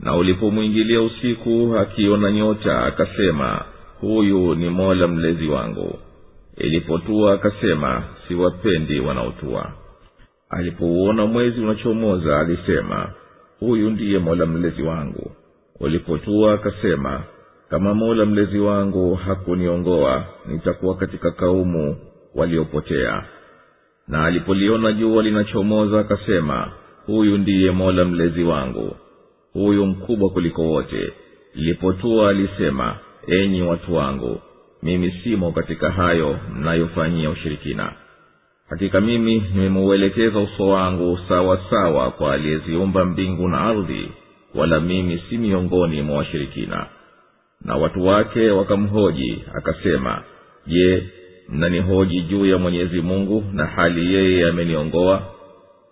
na 0.00 0.16
ulipomwingilia 0.16 1.02
usiku 1.02 1.76
akiona 1.80 2.30
nyota 2.32 2.82
akasema 2.84 3.62
huyu 4.00 4.54
ni 4.54 4.68
mola 4.70 5.08
mlezi 5.08 5.48
wangu. 5.48 5.98
Ilipotua 6.56 7.32
akasema 7.34 8.02
siwapendi 8.28 9.00
wanaotua. 9.00 9.72
Alipouona 10.50 11.26
mwezi 11.26 11.60
unachomoza 11.60 12.38
alisema 12.40 13.10
huyu 13.60 13.90
ndiye 13.90 14.18
mola 14.18 14.46
mlezi 14.46 14.82
wangu. 14.82 15.30
Ulipotua 15.80 16.54
akasema 16.54 17.22
kama 17.70 17.94
mola 17.94 18.24
mlezi 18.26 18.58
wangu 18.58 19.14
hakuniongoa 19.14 20.24
nitakuwa 20.46 20.96
katika 20.96 21.30
kaumu 21.30 21.96
waliopotea. 22.34 23.24
Na 24.08 24.24
alipoliona 24.24 24.92
jua 24.92 25.22
linachomoza 25.22 26.00
akasema 26.00 26.70
huyu 27.06 27.38
ndiye 27.38 27.70
mola 27.70 28.04
mlezi 28.04 28.42
wangu 28.42 28.96
huyu 29.52 29.86
mkubwa 29.86 30.30
kuliko 30.30 30.62
wote. 30.62 31.12
Lilipotua 31.54 32.30
alisema 32.30 32.96
enyi 33.26 33.62
watu 33.62 33.94
wangu 33.94 34.40
mimi 34.82 35.10
simo 35.24 35.52
katika 35.52 35.90
hayo 35.90 36.38
mnayofanyia 36.54 37.30
ushirikina 37.30 37.92
hakika 38.70 39.00
mimi 39.00 39.42
nimeuelekeza 39.54 40.38
uso 40.38 40.68
wangu 40.68 41.18
sawa 41.28 41.60
sawa 41.70 42.10
kwa 42.10 42.34
aliyeziumba 42.34 43.04
mbingu 43.04 43.48
na 43.48 43.60
ardhi 43.60 44.08
wala 44.54 44.80
mimi 44.80 45.22
si 45.30 45.38
miongoni 45.38 46.02
mwa 46.02 46.16
washirikina. 46.18 46.86
Na 47.64 47.76
watu 47.76 48.06
wake 48.06 48.50
wakamhoji 48.50 49.44
akasema 49.54 50.22
je 50.66 51.06
mnanihoji 51.48 52.20
juu 52.20 52.46
ya 52.46 52.58
mwenyezi 52.58 53.00
mungu 53.00 53.44
na 53.52 53.66
hali 53.66 54.14
yeye 54.14 54.48
ameniongoa? 54.48 55.22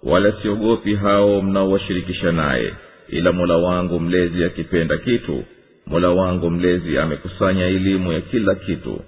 Wala 0.02 0.32
siogopi 0.42 0.94
hao 0.94 1.42
mnaowashirikisha 1.42 2.32
naye 2.32 2.74
ila 3.08 3.32
mola 3.32 3.56
wangu 3.56 4.00
mlezi 4.00 4.44
akipenda 4.44 4.98
kitu 4.98 5.44
mola 5.86 6.10
wangu 6.10 6.50
mlezi 6.50 6.98
amekusanya 6.98 7.66
elimu 7.66 8.12
ya 8.12 8.20
kila 8.20 8.54
kitu. 8.54 9.00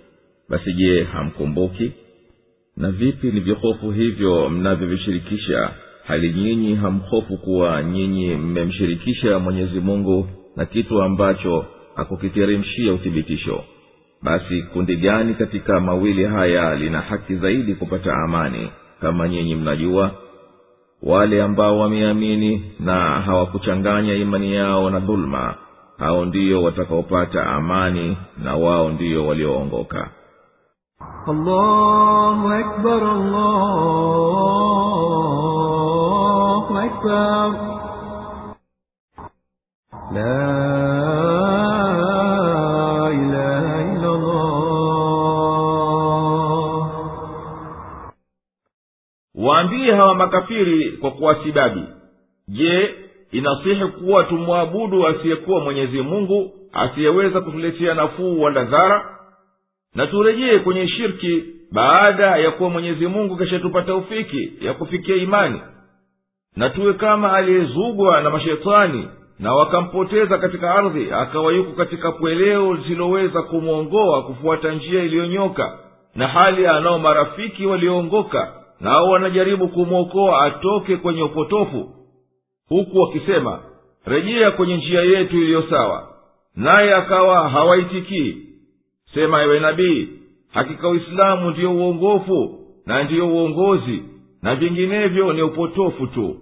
Basi 0.49 0.73
je 0.73 1.03
hamkumbuki 1.05 1.93
na 2.79 2.91
vipi 2.91 3.31
ni 3.33 3.41
vihofu 3.41 3.91
hivyo 3.91 4.49
mnavyovishirikisha? 4.51 5.71
Hali 6.07 6.33
nyinyi 6.33 6.75
hamhofu 6.75 7.37
kuwa 7.37 7.83
nyinyi 7.83 8.35
mmemshirikisha 8.37 9.39
mwenyezi 9.39 9.81
mungu 9.81 10.29
na 10.57 10.65
kitu 10.67 11.03
ambacho 11.03 11.67
hakukiteremshia 11.95 12.93
uthibitisho. 12.93 13.65
Basi 14.23 14.63
kundi 14.63 14.97
gani 14.97 15.35
katika 15.35 15.81
mawili 15.81 16.25
haya 16.25 16.75
lina 16.75 17.01
haki 17.01 17.37
zaidi 17.37 17.75
kupata 17.75 18.15
amani 18.15 18.71
kama 19.01 19.29
nyinyi 19.29 19.55
mnajua? 19.55 20.11
Wale 21.03 21.43
ambao 21.43 21.79
wameamini 21.79 22.63
na 22.81 22.95
hawakuchanganya 23.21 24.15
imani 24.15 24.55
yao 24.55 24.91
na 24.91 25.01
dhuluma 25.01 25.55
hao 25.99 26.25
ndiyo 26.25 26.63
watakaopata 26.63 27.47
amani 27.47 28.17
na 28.45 28.57
wao 28.57 28.91
ndiyo 28.91 29.27
walioongoka 29.27 30.11
الله 31.30 32.60
أكبر 32.60 33.02
الله 35.54 36.66
أكبر 36.86 37.48
لا 40.14 40.54
إله 43.08 43.66
إلا 43.94 44.10
الله 44.10 44.54
waambie 49.36 49.92
hawa 49.96 50.16
makafiri 50.16 50.92
kwa 50.92 51.12
kuwasibabi 51.12 51.84
je 52.48 52.96
inasihi 53.32 53.86
kuwa 53.86 54.24
tumwabudu 54.24 55.08
asiyekuwa 55.08 55.60
mwenyezi 55.60 56.02
mungu 56.02 56.52
asiyeweza 56.74 57.42
kutuletea 57.42 57.94
nafuu 57.94 58.42
wala 58.42 58.64
dhara 58.64 59.10
Na 59.95 60.07
turejee 60.07 60.59
kwenye 60.59 60.89
shirki 60.89 61.45
baada 61.73 62.37
ya 62.37 62.51
kuwa 62.51 62.71
mwenyezi 62.71 63.07
mungu 63.07 63.37
kashatupata 63.37 63.87
taufiki 63.87 64.53
ya 64.61 64.75
kufikia 64.75 65.17
imani. 65.17 65.61
Na 66.57 66.71
tuwe 66.71 66.93
kama 66.93 67.33
aliyezugwa 67.33 68.21
na 68.21 68.31
mashetani 68.31 69.09
na 69.39 69.55
wakampoteza 69.55 70.39
katika 70.39 70.75
ardhi 70.75 71.13
akawa 71.13 71.53
yuko 71.53 71.73
katika 71.73 72.13
pweleo 72.13 72.75
lisiloweza 72.75 73.43
kumwongoa 73.43 74.23
kufuata 74.23 74.73
njia 74.73 75.03
iliyonyoka 75.03 75.79
na 76.15 76.29
hali 76.29 76.67
anao 76.67 76.99
marafiki 76.99 77.67
walioongoka 77.67 78.53
nao 78.81 79.09
wanajaribu 79.11 79.69
kumwokoa 79.69 80.45
atoke 80.45 80.97
kwenye 80.97 81.23
upotofu 81.23 81.91
huku 82.69 82.99
wakisema 82.99 83.61
rejea 84.07 84.51
kwenye 84.51 84.77
njia 84.77 85.01
yetu 85.01 85.37
iliyo 85.37 85.63
sawa. 85.71 86.09
Naye 86.57 86.95
akawa 86.95 87.49
hawaitikii 87.49 88.48
sema 89.15 89.43
ewe 89.43 89.61
nabii 89.61 90.09
hakika 90.53 90.89
uislamu 90.89 91.51
ndiyo 91.51 91.73
uongofu 91.75 92.59
na 92.87 93.03
ndiyo 93.05 93.29
uongozi 93.29 94.03
na 94.43 94.55
vinginevyo 94.57 95.33
ni 95.33 95.43
upotofu 95.43 96.07
tu. 96.07 96.37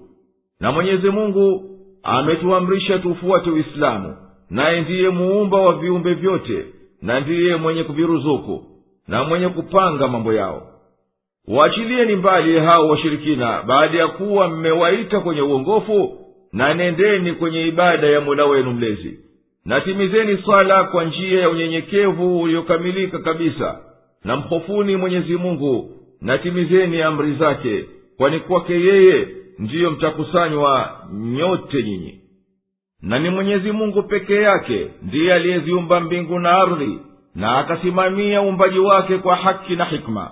Na 0.60 0.72
mwenyezi 0.72 1.10
mungu 1.10 1.70
ametuamrisha 2.02 2.98
tufuate 2.98 3.50
uislamu 3.50 4.16
naye 4.50 4.80
ndiye 4.80 5.08
muumba 5.08 5.60
wa 5.60 5.72
viumbe 5.74 6.14
vyote 6.14 6.64
na 7.02 7.20
ndiye 7.20 7.56
mwenye 7.56 7.84
kuviruzuku 7.84 8.64
na 9.08 9.24
mwenye 9.24 9.48
kupanga 9.48 10.08
mambo 10.08 10.32
yao. 10.32 10.62
Waachilieni 11.48 12.16
mbali 12.16 12.58
hao 12.58 12.88
washirikina 12.88 13.62
baada 13.62 13.98
ya 13.98 14.08
kuwa 14.08 14.48
mmewaita 14.48 15.20
kwenye 15.20 15.40
uongofu 15.42 16.18
na 16.52 16.74
nendeni 16.74 17.32
kwenye 17.32 17.66
ibada 17.66 18.06
ya 18.06 18.20
mola 18.20 18.44
wenu 18.46 18.72
mlezi 18.72 19.18
na 19.66 19.80
timizeni 19.80 20.38
swala 20.44 20.84
kwa 20.84 21.04
njia 21.04 21.40
ya 21.40 21.50
unyenyekevu 21.50 22.40
uliokamilika 22.42 23.18
kabisa 23.18 23.78
na 24.24 24.36
mhofuni 24.36 24.96
mwenyezi 24.96 25.36
mungu. 25.36 25.90
Na 26.20 26.38
amri 27.06 27.34
zake 27.34 27.84
kwani 28.16 28.40
kwake 28.40 28.72
yeye 28.80 29.28
ndiyo 29.58 29.90
mtakusanywa 29.90 30.90
nyote 31.12 31.82
nyinyi. 31.82 32.20
Na 33.02 33.18
ni 33.18 33.30
mwenyezi 33.30 33.72
mungu 33.72 34.02
pekee 34.02 34.42
yake 34.42 34.88
ndiye 35.02 35.34
aliyeziumba 35.34 36.00
mbingu 36.00 36.38
na 36.38 36.50
ardhi 36.50 36.98
na 37.34 37.58
akasimamia 37.58 38.42
uumbaji 38.42 38.78
wake 38.78 39.18
kwa 39.18 39.36
haki 39.36 39.76
na 39.76 39.84
hikma. 39.84 40.30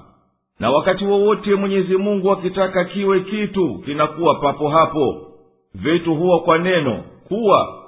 Na 0.61 0.71
wakati 0.71 1.05
wowote 1.05 1.55
mwenyezi 1.55 1.97
mungu 1.97 2.31
akitaka 2.33 2.85
kiwe 2.85 3.21
kitu 3.21 3.79
kinakuwa 3.85 4.35
papo 4.35 4.69
hapo 4.69 5.27
vitu 5.75 6.15
huwa 6.15 6.41
kwa 6.41 6.59
neno 6.59 7.05
kuwa 7.29 7.84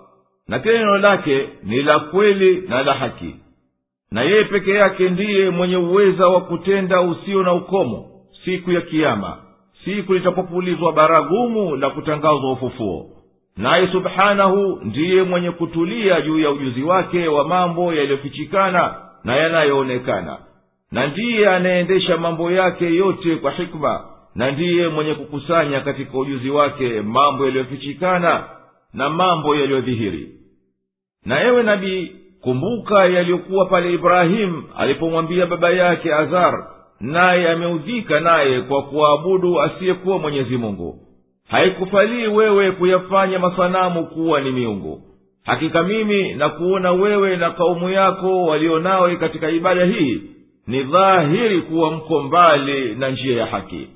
na 0.48 0.58
kila 0.58 0.78
neno 0.78 0.98
lake 0.98 1.48
ni 1.62 1.82
la 1.82 1.98
kweli 1.98 2.62
na 2.68 2.82
la 2.82 2.94
haki. 2.94 3.34
Na 4.10 4.22
yeye 4.22 4.44
peke 4.44 4.70
yake 4.70 5.08
ndiye 5.08 5.50
mwenye 5.50 5.76
uweza 5.76 6.28
wa 6.28 6.40
kutenda 6.40 7.00
usio 7.00 7.42
na 7.42 7.52
ukomo 7.54 8.06
siku 8.44 8.72
ya 8.72 8.80
kiama 8.80 9.36
siku 9.84 10.14
litapopulizwa 10.14 10.92
baragumu 10.92 11.76
la 11.76 11.90
kutangazwa 11.90 12.52
ufufuo. 12.52 13.06
Naye 13.56 13.88
subhanahu 13.92 14.80
ndiye 14.84 15.22
mwenye 15.22 15.50
kutulia 15.50 16.20
juu 16.20 16.38
ya 16.38 16.50
ujuzi 16.50 16.82
wake 16.82 17.28
wa 17.28 17.44
mambo 17.48 17.94
yaliyofichikana 17.94 18.94
na 19.24 19.36
yanayoonekana. 19.36 20.38
Na 20.92 21.06
ndiye 21.06 21.48
anayeendesha 21.48 22.16
mambo 22.16 22.50
yake 22.52 22.94
yote 22.94 23.36
kwa 23.36 23.50
hikma 23.50 24.04
na 24.34 24.50
ndiye 24.50 24.88
mwenye 24.88 25.14
kukusanya 25.14 25.80
katika 25.80 26.18
ujuzi 26.18 26.50
wake 26.50 27.00
mambo 27.02 27.44
yaliyofichikana 27.44 28.44
na 28.96 29.10
mambo 29.10 29.56
yaliyodhihiri. 29.56 30.28
Na 31.24 31.42
ewe 31.44 31.62
nabii 31.62 32.12
kumbuka 32.42 33.04
yaliyokuwa 33.06 33.66
pale 33.66 33.92
ibrahimu 33.92 34.62
alipomwambia 34.76 35.46
baba 35.46 35.70
yake 35.70 36.14
azar 36.14 36.66
naye 37.00 37.48
ameudhika 37.50 38.20
naye 38.20 38.60
kwa 38.60 38.82
kuwaabudu 38.82 39.60
asiyekuwa 39.60 40.18
mwenyezi 40.18 40.56
mungu. 40.56 40.98
Haikufalii 41.48 42.26
wewe 42.26 42.72
kuyafanya 42.72 43.38
masanamu 43.38 44.06
kuwa 44.06 44.40
ni 44.40 44.50
miungu. 44.50 45.02
Hakika 45.44 45.82
mimi 45.82 46.34
na 46.34 46.48
kuona 46.48 46.92
wewe 46.92 47.36
na 47.36 47.50
kaumu 47.50 47.90
yako 47.90 48.46
walio 48.46 48.78
nawe 48.78 49.16
katika 49.16 49.50
ibada 49.50 49.84
hii 49.84 50.22
ni 50.66 50.82
dhahiri 50.82 51.60
kuwa 51.62 51.90
mko 51.90 52.22
mbali 52.22 52.94
na 52.94 53.10
njia 53.10 53.36
ya 53.38 53.46
haki. 53.46 53.88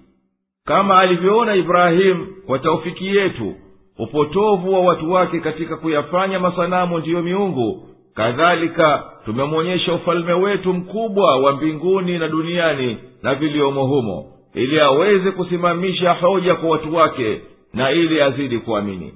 Kama 0.65 0.99
alivyoona 0.99 1.55
ibrahimu 1.57 2.27
kwa 2.47 2.59
taufiki 2.59 3.17
yetu 3.17 3.55
upotovu 4.01 4.73
wa 4.75 4.81
watu 4.81 5.13
wake 5.13 5.41
katika 5.41 5.77
kuyafanya 5.77 6.41
masanamu 6.41 6.99
ndiyo 6.99 7.23
miungu. 7.23 7.89
Kadhalika 8.15 9.03
tumemwonyesha 9.25 9.93
ufalme 9.95 10.33
wetu 10.33 10.73
mkubwa 10.75 11.37
wa 11.37 11.53
mbinguni 11.53 12.19
na 12.19 12.29
duniani 12.29 12.97
na 13.23 13.35
viliomo 13.35 13.85
humo 13.87 14.27
ili 14.55 14.81
aweze 14.81 15.31
kusimamisha 15.31 16.13
hoja 16.13 16.55
kwa 16.55 16.69
watu 16.71 16.95
wake 16.95 17.41
na 17.75 17.91
ili 17.91 18.21
azidi 18.23 18.59
kuamini. 18.59 19.15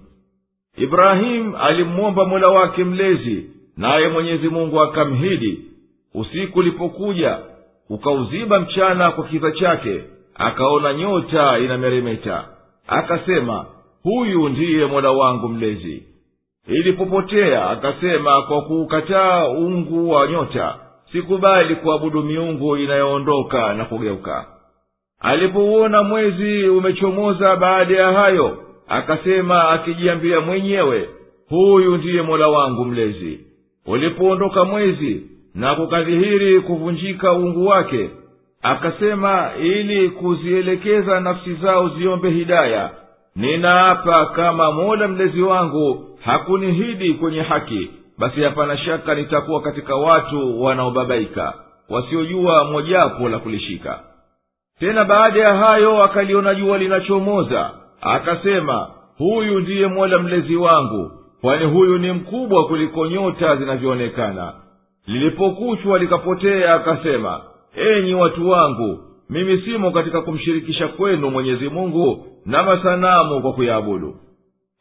Ibrahimu 0.77 1.57
alimwomba 1.57 2.25
mola 2.25 2.49
wake 2.49 2.85
mlezi 2.85 3.51
naye 3.77 4.09
mwenyezi 4.09 4.49
mungu 4.49 4.81
akamhidi 4.81 5.61
usiku 6.15 6.59
ulipokuja 6.59 7.39
ukauziba 7.91 8.61
mchana 8.61 9.11
kwa 9.11 9.25
kiza 9.25 9.53
chake 9.53 10.01
akaona 10.35 10.93
nyota 10.95 11.59
inameremeta. 11.59 12.45
Akasema 12.87 13.67
huyu 14.05 14.49
ndiye 14.49 14.87
mola 14.87 15.11
wangu 15.11 15.49
mlezi. 15.49 16.03
Ilipopotea 16.69 17.71
akasema 17.71 18.43
kwa 18.43 18.63
kuukataa 18.63 19.49
ungu 19.49 20.11
wa 20.11 20.29
nyota 20.29 20.75
sikubali 21.13 21.77
kuabudu 21.77 22.23
miungu 22.23 22.77
inayoondoka 22.77 23.75
na 23.75 23.85
kugeuka. 23.85 24.47
Alipouona 25.21 26.03
mwezi 26.03 26.69
umechomoza 26.69 27.57
baada 27.57 27.97
ya 27.97 28.13
hayo 28.13 28.59
akasema 28.89 29.69
akijiambia 29.69 30.41
mwenyewe 30.41 31.09
huyu 31.49 31.97
ndiye 31.97 32.23
mola 32.23 32.49
wangu 32.49 32.85
mlezi. 32.85 33.41
Ulipoondoka 33.87 34.65
mwezi 34.65 35.23
na 35.55 35.75
kukadhihiri 35.75 36.61
kuvunjika 36.61 37.33
uungu 37.33 37.67
wake 37.67 38.11
akasema 38.63 39.51
ili 39.63 40.09
kuzielekeza 40.11 41.21
nafsi 41.21 41.55
zao 41.55 41.89
ziombe 41.89 42.31
hidaya 42.31 42.91
ninaapa 43.37 44.27
kama 44.27 44.73
mola 44.73 45.09
mlezi 45.09 45.43
wangu 45.43 46.19
hakunihidi 46.25 47.15
kwenye 47.15 47.41
haki 47.43 47.91
basi 48.19 48.41
hapana 48.43 48.77
shaka 48.79 49.15
nitakuwa 49.15 49.61
katika 49.63 49.95
watu 49.97 50.63
wanaobabaika 50.63 51.55
wasiojua 51.89 52.65
mojapo 52.65 53.29
la 53.29 53.39
kulishika. 53.39 54.01
Tena 54.81 55.05
baada 55.05 55.41
ya 55.41 55.55
hayo 55.57 56.03
akaliona 56.03 56.55
jua 56.55 56.79
linachomoza 56.79 57.71
akasema 58.01 58.89
huyu 59.19 59.61
ndiye 59.61 59.87
mola 59.87 60.19
mlezi 60.19 60.57
wangu 60.57 61.11
kwani 61.41 61.65
huyu 61.65 61.99
ni 61.99 62.13
mkubwa 62.13 62.67
kuliko 62.67 63.07
nyota 63.07 63.57
zinavyoonekana. 63.57 64.53
Lilipokuchwa 65.07 65.99
likapotea 65.99 66.75
akasema 66.75 67.41
enyi 67.77 68.15
watu 68.15 68.51
wangu 68.51 68.99
mimi 69.31 69.59
simo 69.63 69.91
katika 69.91 70.21
kumshirikisha 70.23 70.89
kwenu 70.89 71.31
mwenyezi 71.31 71.69
mungu 71.69 72.27
na 72.47 72.63
masanamu 72.63 73.41
kwa 73.43 73.53
kuyaabudu 73.53 74.17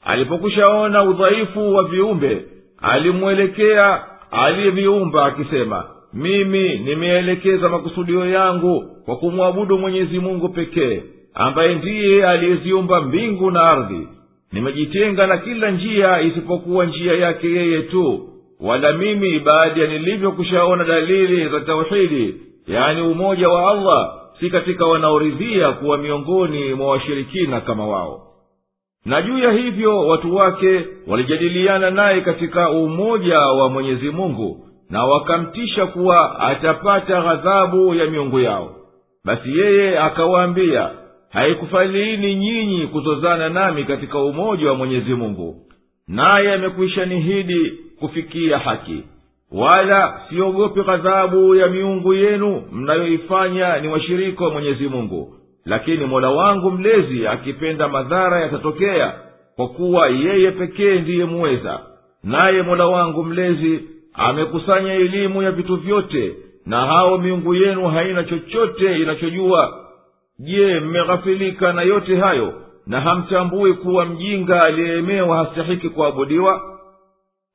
alipokwishaona 0.06 1.04
udhaifu 1.04 1.74
wa 1.76 1.84
viumbe 1.84 2.46
alimwelekea 2.82 4.04
aliyeviumba 4.32 5.26
akisema 5.26 5.86
mimi 6.14 6.78
nimeelekeza 6.78 7.70
makusudio 7.70 8.26
yangu 8.26 8.84
kwa 9.06 9.16
kumwabudu 9.18 9.78
mwenyezi 9.78 10.20
mungu 10.20 10.50
pekee 10.50 11.04
ambaye 11.34 11.76
ndiye 11.76 12.28
aliyeziumba 12.28 13.02
mbingu 13.02 13.52
na 13.52 13.62
ardhi. 13.64 14.08
Nimejitenga 14.52 15.28
na 15.28 15.38
kila 15.38 15.72
njia 15.72 16.22
isipokuwa 16.22 16.86
njia 16.86 17.14
yake 17.14 17.48
yeye 17.48 17.82
tu 17.82 18.30
wala 18.62 18.94
mimi 18.94 19.40
baada 19.40 19.82
ya 19.82 19.88
nilivyokushaona 19.88 20.84
dalili 20.84 21.50
za 21.50 21.60
tauhidi 21.60 22.36
yani 22.68 23.02
umoja 23.02 23.50
wa 23.50 23.72
allah 23.72 24.23
si 24.44 24.50
katika 24.50 24.86
wanaoridhia 24.86 25.72
kuwa 25.72 25.98
miongoni 25.98 26.74
mwa 26.74 26.88
washirikina 26.88 27.62
kama 27.62 27.88
wao. 27.88 28.22
Na 29.06 29.22
juu 29.22 29.38
ya 29.38 29.52
hivyo 29.52 30.08
watu 30.08 30.36
wake 30.36 30.86
walijadiliana 31.08 31.90
naye 31.90 32.22
katika 32.22 32.70
umoja 32.70 33.40
wa 33.40 33.70
mwenyezi 33.70 34.10
mungu 34.10 34.68
na 34.90 35.06
wakamtisha 35.06 35.86
kuwa 35.86 36.40
atapata 36.40 37.22
ghadhabu 37.22 37.96
ya 37.96 38.06
miungu 38.06 38.40
yao. 38.40 38.76
Basi 39.26 39.58
yeye 39.60 40.00
akawaambia 40.00 40.90
haikufaliini 41.30 42.36
nyinyi 42.36 42.88
kuzozana 42.88 43.50
nami 43.50 43.84
katika 43.84 44.20
umoja 44.20 44.70
wa 44.70 44.76
mwenyezi 44.76 45.14
mungu. 45.14 45.56
Naye 46.08 46.54
amekwisha 46.54 47.06
nihidi 47.06 47.72
kufikia 48.00 48.58
haki 48.60 49.04
wala 49.54 50.22
siogopi 50.30 50.82
ghadhabu 50.82 51.56
ya 51.56 51.68
miungu 51.68 52.14
yenu 52.14 52.64
mnayoifanya 52.72 53.80
ni 53.80 53.88
washirika 53.88 54.44
wa 54.46 54.50
mwenyezi 54.52 54.88
mungu. 54.88 55.34
Lakini 55.66 56.06
mola 56.06 56.30
wangu 56.30 56.72
mlezi 56.72 57.28
akipenda 57.28 57.88
madhara 57.88 58.40
yatatokea 58.42 59.14
kwa 59.56 59.68
kuwa 59.68 60.08
yeye 60.10 60.52
pekee 60.52 61.00
ndiye 61.00 61.26
muweza. 61.26 61.80
Naye 62.24 62.62
mola 62.62 62.88
wangu 62.88 63.24
mlezi 63.24 63.80
amekusanya 64.14 64.94
elimu 64.94 65.42
ya 65.44 65.52
vitu 65.52 65.76
vyote 65.76 66.36
na 66.66 66.86
hao 66.86 67.18
miungu 67.18 67.56
yenu 67.56 67.88
haina 67.88 68.24
chochote 68.24 68.96
inachojua. 68.98 69.74
Je 70.40 70.80
mmeghafilika 70.80 71.74
na 71.74 71.82
yote 71.82 72.16
hayo 72.18 72.54
na 72.88 73.02
hamtambui 73.02 73.74
kuwa 73.74 74.06
mjinga 74.06 74.64
aliyeemewa 74.64 75.38
hastahiki 75.38 75.90
kuabudiwa 75.90 76.62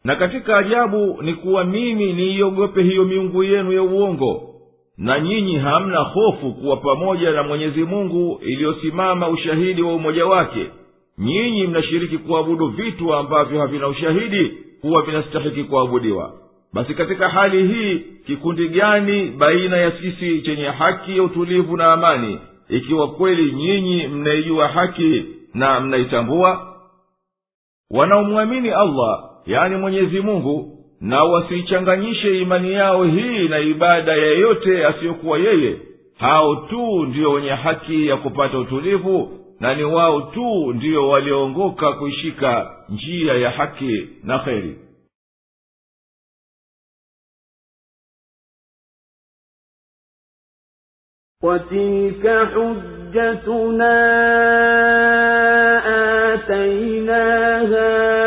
na 0.04 0.16
katika 0.16 0.56
ajabu 0.58 1.18
ni 1.22 1.34
kuwa 1.34 1.64
mimi 1.64 2.12
niiogope 2.12 2.82
hiyo 2.82 3.04
miungu 3.04 3.44
yenu 3.44 3.72
ya 3.72 3.82
uongo. 3.82 4.54
Na 4.98 5.20
nyinyi 5.20 5.56
hamna 5.56 5.98
hofu 5.98 6.52
kuwa 6.52 6.76
pamoja 6.76 7.30
na 7.30 7.42
mwenyezi 7.42 7.84
mungu 7.84 8.40
iliyosimama 8.42 9.28
ushahidi 9.28 9.82
wa 9.82 9.94
umoja 9.94 10.26
wake. 10.26 10.66
Nyinyi 11.18 11.66
mnashiriki 11.66 12.18
kuabudu 12.18 12.66
vitu 12.68 13.14
ambavyo 13.14 13.60
havina 13.60 13.88
ushahidi 13.88 14.52
kuwa 14.80 15.02
vinastahiki 15.02 15.64
kuabudiwa. 15.64 16.32
Basi 16.72 16.94
katika 16.94 17.28
hali 17.28 17.66
hii 17.66 17.98
kikundi 18.26 18.68
gani 18.68 19.26
baina 19.30 19.76
ya 19.76 19.92
sisi 19.92 20.42
chenye 20.42 20.64
haki 20.64 21.16
ya 21.16 21.22
utulivu 21.22 21.76
na 21.76 21.92
amani 21.92 22.38
ikiwa 22.68 23.08
kweli 23.10 23.52
nyinyi 23.52 24.06
mnaijua 24.06 24.68
haki 24.68 25.24
na 25.54 25.80
mnaitambua? 25.80 26.74
Wanaomwamini 27.90 28.70
allah 28.70 29.27
yani 29.45 29.75
mwenyezi 29.75 30.19
mungu 30.19 30.77
na 31.01 31.19
wasiichanganyishe 31.19 32.39
imani 32.41 32.73
yao 32.73 33.03
hii 33.03 33.47
na 33.47 33.59
ibada 33.59 34.11
ya 34.11 34.25
yeyote 34.25 34.85
asiyokuwa 34.85 35.37
yeye 35.39 35.77
hao 36.17 36.55
tu 36.55 37.05
ndiyo 37.05 37.31
wenye 37.31 37.49
haki 37.49 38.07
ya 38.07 38.17
kupata 38.17 38.59
utulivu 38.59 39.39
na 39.59 39.75
ni 39.75 39.83
wao 39.83 40.21
tu 40.21 40.73
ndiyo 40.73 41.09
walioongoka 41.09 41.93
kuishika 41.93 42.71
njia 42.89 43.33
ya 43.33 43.49
haki 43.51 44.07
na 44.23 44.39
kheri 44.39 44.75
وتلك 51.43 52.27
حجتنا 52.53 53.93
آتيناها 56.33 58.26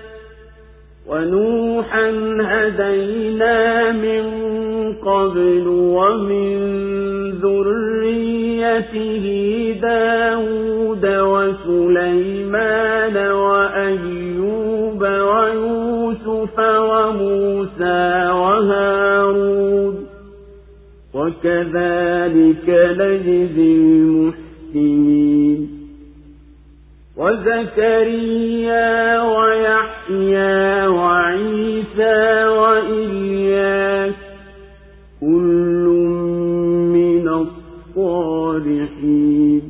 ونوحا 1.11 2.09
هدينا 2.41 3.91
من 3.91 4.23
قبل 4.93 5.67
ومن 5.67 6.57
ذريته 7.31 9.25
داود 9.81 11.05
وسليمان 11.05 13.17
وأيوب 13.31 15.01
ويوسف 15.03 16.59
وموسى 16.59 18.29
وهارون 18.31 20.05
وكذلك 21.13 22.69
نجزي 22.69 23.75
المحسنين 23.75 25.80
وزكريا 27.21 29.21
ويحيى 29.21 30.87
وعيسى 30.87 32.45
وإلياس 32.45 34.13
كل 35.21 35.85
من 36.97 37.27
الصالحين. 37.97 39.61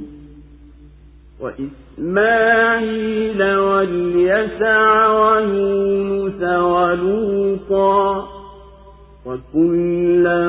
وإسماعيل 1.99 3.41
واليسع 3.43 5.07
ويونس 5.07 6.43
ولوطا 6.43 8.27
وكلا 9.25 10.43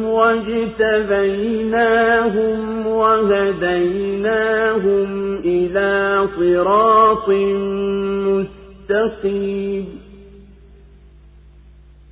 واجتبيناهم 0.06 1.40
وهديناهم 2.88 4.30
إلى 5.46 6.28
صراط 6.40 7.30
مستقيم. 8.90 9.99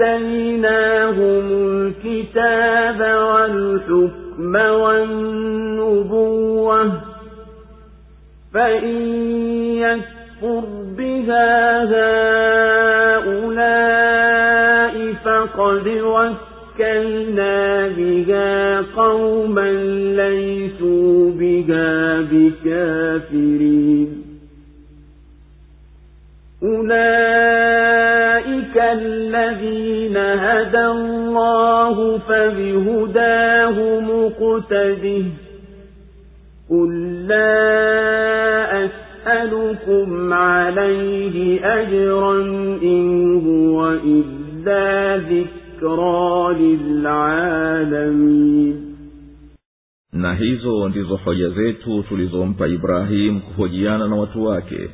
آتيناهم 0.00 1.46
الكتاب 1.52 3.00
والحكم 3.00 4.54
والنبوة 5.60 6.80
فإن 8.54 8.96
يكفر 9.76 10.62
بها 10.98 11.84
هؤلاء 13.16 14.94
فقد 15.24 15.88
وكلنا 15.88 17.88
بها 17.88 18.80
قوما 18.96 19.70
ليسوا 20.16 21.30
بها 21.30 22.20
بكافرين 22.20 24.08
أولئك 26.62 27.55
الذين 28.98 30.16
هدى 30.16 30.86
الله 30.86 32.18
فبهداه 32.18 34.00
مقتده 34.00 35.24
قل 36.70 36.90
لا 37.26 38.84
أسألكم 38.84 40.32
عليه 40.32 41.60
أجرا 41.80 42.34
إن 42.82 43.34
هو 43.46 43.92
إلا 43.92 45.16
ذكرى 45.16 46.54
للعالمين 47.56 48.86
na 50.12 50.34
hizo 50.34 50.88
ndizo 50.88 51.16
hoja 51.16 51.48
zetu 51.48 52.02
tulizompa 52.02 52.66
ibrahimu 52.66 53.40
kuhojiana 53.40 54.08
na 54.08 54.16
watu 54.16 54.44
wake 54.44 54.90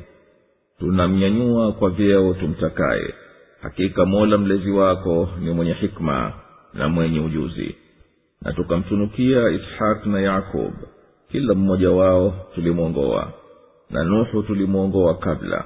tunamnyanyua 0.79 1.71
kwa 1.71 1.89
vyeo 1.89 2.33
tumtakaye 2.33 3.13
hakika 3.63 4.05
mola 4.05 4.37
mlezi 4.37 4.71
wako 4.71 5.29
ni 5.39 5.51
mwenye 5.53 5.73
hikma 5.73 6.33
na 6.73 6.89
mwenye 6.89 7.19
ujuzi. 7.19 7.75
Na 8.41 8.53
tukamtunukia 8.53 9.49
ishaq 9.49 10.05
na 10.05 10.21
yakub 10.21 10.73
kila 11.31 11.53
mmoja 11.53 11.91
wao 11.91 12.33
tulimwongoa 12.55 13.33
na 13.89 14.03
nuhu 14.03 14.43
tulimwongoa 14.43 15.15
kabla. 15.17 15.65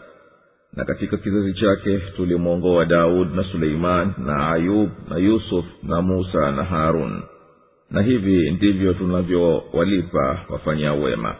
Na 0.73 0.85
katika 0.85 1.17
kizazi 1.17 1.53
chake 1.53 1.97
tulimwongoa 2.15 2.85
daud 2.85 3.35
na 3.35 3.43
suleiman 3.43 4.13
na 4.17 4.51
ayub 4.51 4.89
na 5.09 5.17
yusuf 5.17 5.65
na 5.83 6.01
musa 6.01 6.51
na 6.51 6.63
harun. 6.63 7.21
Na 7.91 8.01
hivi 8.01 8.51
ndivyo 8.51 8.93
tunavyowalipa 8.93 10.39
wafanya 10.49 10.93
wema. 10.93 11.35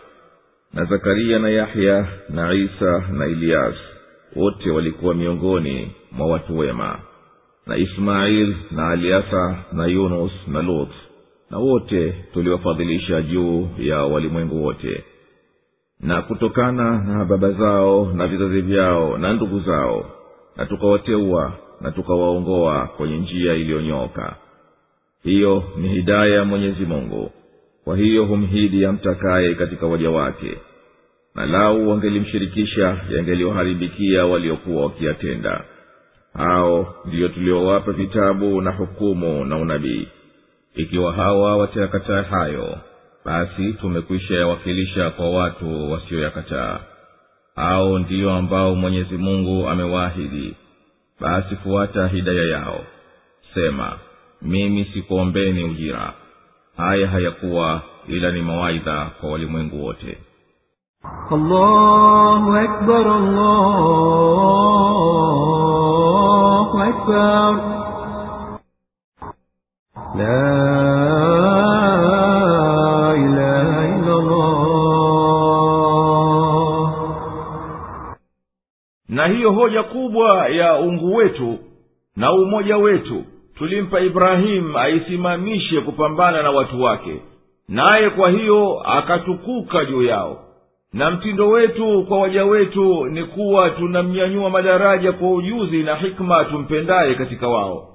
Na 0.74 0.86
zakariya 0.86 1.40
na 1.40 1.50
yahya 1.50 2.08
na 2.30 2.54
isa 2.54 3.04
na 3.12 3.26
elias 3.26 3.76
wote 4.36 4.70
walikuwa 4.72 5.14
miongoni 5.16 5.92
mwa 6.18 6.28
watu 6.28 6.58
wema 6.58 7.00
na 7.68 7.78
ismail 7.78 8.56
na 8.72 8.90
aliasa 8.90 9.58
na 9.72 9.86
yunus 9.86 10.32
na 10.48 10.62
lut 10.62 10.90
na 11.52 11.58
wote 11.58 12.12
tuliwafadhilisha 12.34 13.22
juu 13.22 13.68
ya 13.80 14.04
walimwengu 14.04 14.64
wote. 14.66 15.04
Na 16.00 16.22
kutokana 16.22 17.04
na 17.04 17.26
baba 17.26 17.52
zao 17.52 18.12
na 18.14 18.28
vizazi 18.28 18.62
vyao 18.62 19.18
na 19.18 19.34
ndugu 19.34 19.60
zao 19.60 20.06
na 20.58 20.66
tukawateua 20.66 21.54
na 21.82 21.92
tukawaongoa 21.92 22.88
kwenye 22.88 23.18
njia 23.18 23.54
iliyonyooka. 23.54 24.36
Hiyo 25.24 25.64
ni 25.78 25.88
hidaya 25.90 26.36
ya 26.36 26.46
mwenyezi 26.46 26.86
mungu. 26.86 27.32
Kwa 27.84 27.98
hiyo 27.98 28.26
humhidi 28.26 28.86
amtakaye 28.86 29.56
katika 29.56 29.88
waja 29.88 30.10
wake. 30.10 30.58
Na 31.36 31.46
lau 31.46 31.90
wangelimshirikisha 31.90 33.02
yangeliwaharibikia 33.10 34.26
waliokuwa 34.26 34.84
wakiyatenda 34.84 35.64
hao 36.38 36.96
ndiyo 37.06 37.30
tuliowapa 37.30 37.92
vitabu 37.92 38.62
na 38.62 38.72
hukumu 38.72 39.46
na 39.46 39.58
unabii. 39.58 40.08
Ikiwa 40.76 41.14
hawa 41.14 41.58
watayakataa 41.58 42.22
hayo 42.22 42.78
basi 43.26 43.74
tumekwisha 43.74 44.34
yawakilisha 44.36 45.10
kwa 45.10 45.30
watu 45.30 45.92
wasiyoyakataa 45.92 46.80
hao 47.56 48.00
ndiyo 48.00 48.32
ambao 48.34 48.76
mwenyezi 48.76 49.18
mungu 49.18 49.70
amewaahidi. 49.70 50.56
Basi 51.20 51.56
fuata 51.56 52.08
hidaya 52.08 52.44
yao. 52.44 52.80
Sema 53.54 53.94
mimi 54.42 54.86
sikuombeni 54.94 55.64
ujira. 55.64 56.14
Haya 56.78 57.08
hayakuwa 57.08 57.82
ila 58.08 58.32
ni 58.32 58.42
mawaidha 58.42 59.06
kwa 59.22 59.32
walimwengu 59.32 59.86
wote. 59.86 60.18
Allahu 61.32 62.54
akbar 62.56 63.08
allah. 63.08 64.68
أكبر. 66.90 67.78
لا 70.16 70.68
na 79.10 79.28
hiyo 79.28 79.52
hoja 79.52 79.84
kubwa 79.84 80.50
ya 80.50 80.76
ungu 80.80 81.16
wetu 81.16 81.60
na 82.16 82.34
umoja 82.34 82.78
wetu 82.78 83.24
tulimpa 83.56 84.00
ibrahimu 84.00 84.78
aisimamishe 84.78 85.82
kupambana 85.82 86.44
na 86.44 86.52
watu 86.52 86.82
wake 86.82 87.22
naye 87.70 88.10
kwa 88.10 88.30
hiyo 88.30 88.80
akatukuka 88.80 89.86
juu 89.86 90.04
yao 90.04 90.47
na 90.94 91.12
mtindo 91.12 91.50
wetu 91.50 92.06
kwa 92.08 92.20
waja 92.20 92.46
wetu 92.46 93.06
ni 93.06 93.24
kuwa 93.24 93.70
tunamnyanyua 93.70 94.50
madaraja 94.50 95.12
kwa 95.12 95.32
ujuzi 95.32 95.84
na 95.84 95.96
hikma 95.96 96.46
tumpendaye 96.46 97.16
katika 97.16 97.48
wao. 97.48 97.88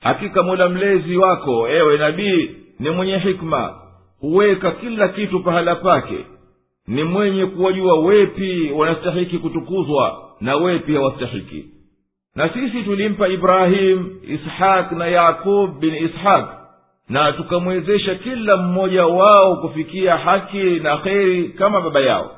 Hakika 0.00 0.42
mola 0.42 0.68
mlezi 0.68 1.16
wako 1.16 1.68
ewe 1.68 1.98
nabii 1.98 2.50
ni 2.78 2.90
mwenye 2.90 3.18
hikma. 3.18 3.74
Huweka 4.20 4.70
kila 4.70 5.08
kitu 5.08 5.40
pahala 5.40 5.74
pake. 5.74 6.24
Ni 6.86 7.04
mwenye 7.04 7.46
kuwajua 7.46 7.98
wepi 8.00 8.70
wanastahiki 8.76 9.38
kutukuzwa 9.38 10.18
na 10.40 10.56
wepi 10.56 10.94
hawastahiki. 10.94 11.64
Na 12.34 12.48
sisi 12.48 12.82
tulimpa 12.82 13.28
ibrahimu 13.28 14.10
ishaq 14.28 14.92
na 14.92 15.06
yakub 15.06 15.78
bin 15.80 15.94
ishaq 15.94 16.48
na 17.08 17.32
tukamwezesha 17.32 18.14
kila 18.14 18.56
mmoja 18.56 19.06
wao 19.06 19.56
kufikia 19.56 20.16
haki 20.16 20.62
na 20.62 20.96
kheri 20.96 21.48
kama 21.48 21.80
baba 21.80 22.00
yao 22.00 22.30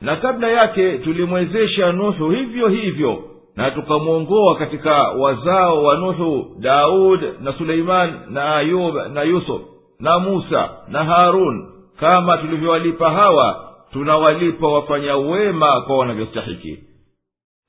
na 0.00 0.16
kabla 0.16 0.48
yake 0.48 0.98
tulimwezesha 0.98 1.92
nuhu 1.92 2.30
hivyo 2.30 2.68
hivyo 2.68 3.18
na 3.56 3.70
tukamwongoa 3.70 4.56
katika 4.56 5.02
wazao 5.08 5.82
wa 5.82 5.96
nuhu 5.96 6.56
daud 6.60 7.20
na 7.40 7.52
suleiman 7.52 8.12
na 8.30 8.56
ayub 8.56 8.94
na 9.12 9.22
yusuf 9.22 9.62
na 10.00 10.18
musa 10.18 10.70
na 10.88 11.04
harun. 11.04 11.66
Kama 12.00 12.36
tulivyowalipa 12.38 13.10
hawa 13.10 13.72
tunawalipa 13.92 14.68
wafanya 14.68 15.16
wema 15.16 15.80
kwa 15.80 15.98
wanavyostahiki. 15.98 16.78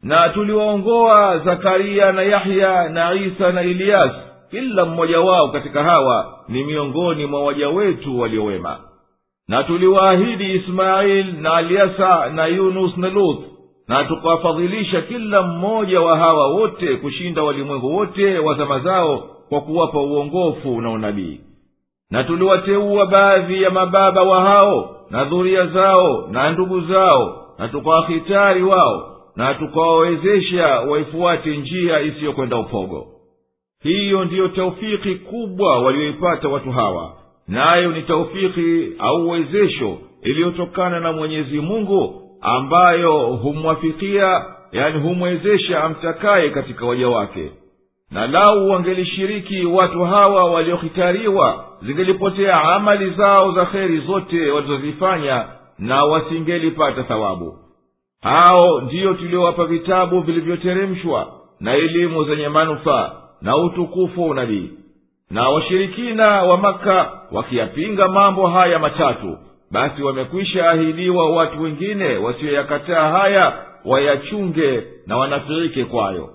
Na 0.03 0.29
tuliwaongoa 0.29 1.39
zakariya 1.39 2.11
na 2.11 2.21
yahya 2.21 2.89
na 2.89 3.13
isa 3.13 3.51
na 3.51 3.61
iliyas 3.63 4.11
kila 4.51 4.85
mmoja 4.85 5.19
wao 5.19 5.47
katika 5.47 5.83
hawa 5.83 6.39
ni 6.47 6.63
miongoni 6.63 7.25
mwa 7.25 7.43
waja 7.43 7.69
wetu 7.69 8.19
waliowema 8.19 8.79
na 9.47 9.63
tuliwaahidi 9.63 10.51
ismail 10.53 11.25
na 11.41 11.53
alyasa 11.53 12.29
na 12.29 12.45
yunus 12.45 12.97
na 12.97 13.09
luth 13.09 13.39
na 13.87 14.03
tukawafadhilisha 14.03 15.01
kila 15.01 15.41
mmoja 15.41 16.01
wa 16.01 16.17
hawa 16.17 16.47
wote 16.47 16.95
kushinda 16.95 17.43
walimwengu 17.43 17.95
wote 17.95 18.39
wa 18.39 18.53
zama 18.55 18.79
zao 18.79 19.17
kwa 19.49 19.61
kuwapa 19.61 19.99
uongofu 19.99 20.81
na 20.81 20.91
unabii. 20.91 21.41
Na 22.11 22.23
tuliwateua 22.23 23.05
baadhi 23.05 23.61
ya 23.63 23.69
mababa 23.69 24.23
wa 24.23 24.41
hao 24.41 24.95
na 25.09 25.25
dhuria 25.25 25.67
zao 25.67 26.27
na 26.31 26.51
ndugu 26.51 26.81
zao 26.81 27.45
na 27.59 27.67
tukawahitari 27.67 28.63
wao 28.63 29.17
na 29.35 29.53
tukawawezesha 29.53 30.67
waifuate 30.79 31.57
njia 31.57 31.99
isiyokwenda 32.01 32.57
upogo. 32.57 33.07
Hiyo 33.83 34.25
ndiyo 34.25 34.47
taufiki 34.47 35.15
kubwa 35.15 35.79
walioipata 35.79 36.47
watu 36.49 36.71
hawa 36.71 37.13
nayo 37.47 37.91
ni 37.91 38.01
taufiki 38.01 38.87
au 38.99 39.25
uwezesho 39.27 39.97
iliyotokana 40.21 40.99
na 40.99 41.11
mwenyezi 41.13 41.59
mungu 41.59 42.21
ambayo 42.41 43.17
humwafikia 43.19 44.45
yani 44.71 44.99
humwezesha 44.99 45.83
amtakaye 45.83 46.49
katika 46.49 46.85
waja 46.85 47.09
wake. 47.09 47.51
Na 48.11 48.27
lau 48.27 48.69
wangelishiriki 48.69 49.65
watu 49.65 50.03
hawa 50.03 50.51
waliohitariwa 50.51 51.65
zingelipotea 51.81 52.61
amali 52.61 53.09
zao 53.09 53.51
za 53.51 53.65
kheri 53.65 53.99
zote 53.99 54.51
walizozifanya 54.51 55.45
na 55.79 56.03
wasingelipata 56.03 57.03
thawabu. 57.03 57.57
Hao 58.21 58.81
ndiyo 58.81 59.13
tuliowapa 59.13 59.65
vitabu 59.65 60.21
vilivyoteremshwa 60.21 61.33
na 61.59 61.73
elimu 61.73 62.23
zenye 62.23 62.47
manufaa 62.49 63.11
na 63.41 63.57
utukufu 63.57 64.21
wa 64.23 64.27
unabii 64.29 64.69
na 65.31 65.49
washirikina 65.49 66.27
wa 66.43 66.57
maka 66.57 67.11
wakiyapinga 67.31 68.07
mambo 68.07 68.47
haya 68.47 68.79
matatu 68.79 69.37
basi 69.71 70.03
wamekwisha 70.03 70.69
ahidiwa 70.69 71.29
watu 71.35 71.61
wengine 71.63 72.17
wasiyoyakataa 72.17 73.09
haya 73.09 73.53
wayachunge 73.85 74.83
na 75.07 75.17
wanafiike 75.17 75.85
kwayo. 75.85 76.29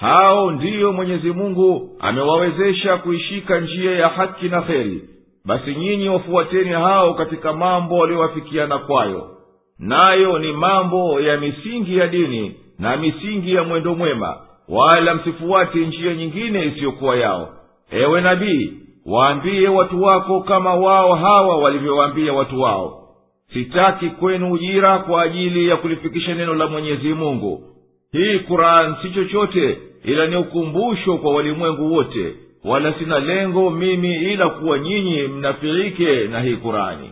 Hao 0.00 0.50
ndiyo 0.50 0.92
mwenyezi 0.92 1.30
mungu 1.32 1.96
amewawezesha 2.00 2.96
kuishika 2.96 3.60
njia 3.60 3.92
ya 3.98 4.08
haki 4.08 4.48
na 4.48 4.62
kheri. 4.62 5.02
Basi 5.44 5.74
nyinyi 5.74 6.08
wafuateni 6.08 6.70
hao 6.70 7.14
katika 7.14 7.52
mambo 7.52 7.98
waliowafikiana 7.98 8.78
kwayo. 8.78 9.30
Nayo 9.78 10.38
ni 10.38 10.52
mambo 10.52 11.20
ya 11.20 11.36
misingi 11.40 11.96
ya 11.98 12.06
dini 12.06 12.56
na 12.78 12.96
misingi 12.96 13.54
ya 13.54 13.64
mwendo 13.64 13.94
mwema 13.94 14.36
wala 14.68 15.14
msifuate 15.14 15.86
njia 15.86 16.14
nyingine 16.14 16.64
isiyokuwa 16.64 17.16
yao 17.16 17.48
ewe 17.91 18.21
nabii 18.21 18.73
waambie 19.05 19.67
watu 19.67 20.01
wako 20.03 20.41
kama 20.41 20.73
wao 20.75 21.15
hawa 21.15 21.57
walivyowaambia 21.57 22.33
watu 22.33 22.61
wao 22.61 22.97
sitaki 23.53 24.09
kwenu 24.09 24.51
ujira 24.51 24.99
kwa 24.99 25.21
ajili 25.21 25.67
ya 25.67 25.77
kulifikisha 25.77 26.33
neno 26.35 26.53
la 26.53 26.67
mwenyezi 26.67 27.13
mungu 27.13 27.63
hii 28.11 28.39
quran 28.39 28.95
si 29.01 29.09
chochote 29.09 29.77
ila 30.03 30.27
ni 30.27 30.35
ukumbusho 30.35 31.17
kwa 31.17 31.33
walimwengu 31.35 31.93
wote 31.93 32.35
wala 32.63 32.93
sina 32.93 33.19
lengo 33.19 33.69
mimi 33.69 34.15
ila 34.15 34.49
kuwa 34.49 34.79
nyinyi 34.79 35.21
mnafiike 35.27 36.27
na 36.27 36.41
hii 36.41 36.55
kurani 36.55 37.11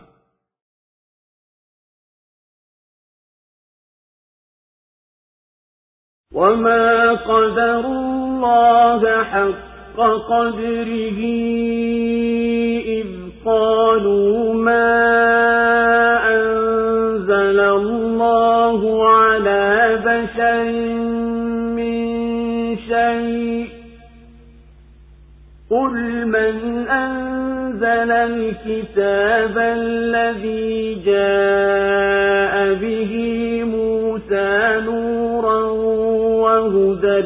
وما 6.33 7.11
قدر 7.13 7.79
الله 7.79 9.23
حق 9.23 9.72
قدره 10.02 11.20
إذ 12.86 13.06
قالوا 13.44 14.54
ما 14.54 14.94
أنزل 16.34 17.60
الله 17.60 19.08
على 19.08 19.98
بشر 20.04 20.64
من 21.76 22.04
شيء 22.76 23.68
قل 25.70 26.26
من 26.26 26.88
أنزل 26.88 28.10
الكتاب 28.10 29.58
الذي 29.58 30.94
جاء 30.94 32.74
به 32.74 33.12
موسى 33.64 34.80
نورا 34.86 35.62
وهدى 36.44 37.18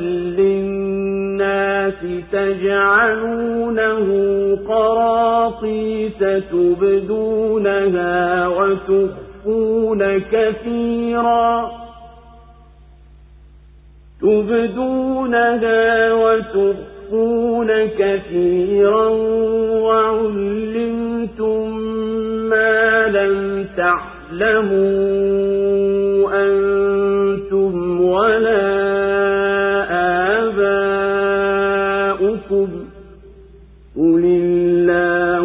للناس 1.88 2.24
تجعلونه 2.32 4.08
قراطيس 4.68 6.18
تبدونها 6.52 8.48
وتخفون 8.48 10.18
كثيرا. 10.18 11.70
تبدونها 14.22 16.12
وتخفون 16.12 17.70
كثيرا 17.98 19.08
وعلمتم 19.88 21.78
ما 22.48 23.06
لم 23.06 23.66
تعلموا 23.76 25.08
أنتم 26.32 28.00
ولا 28.00 28.97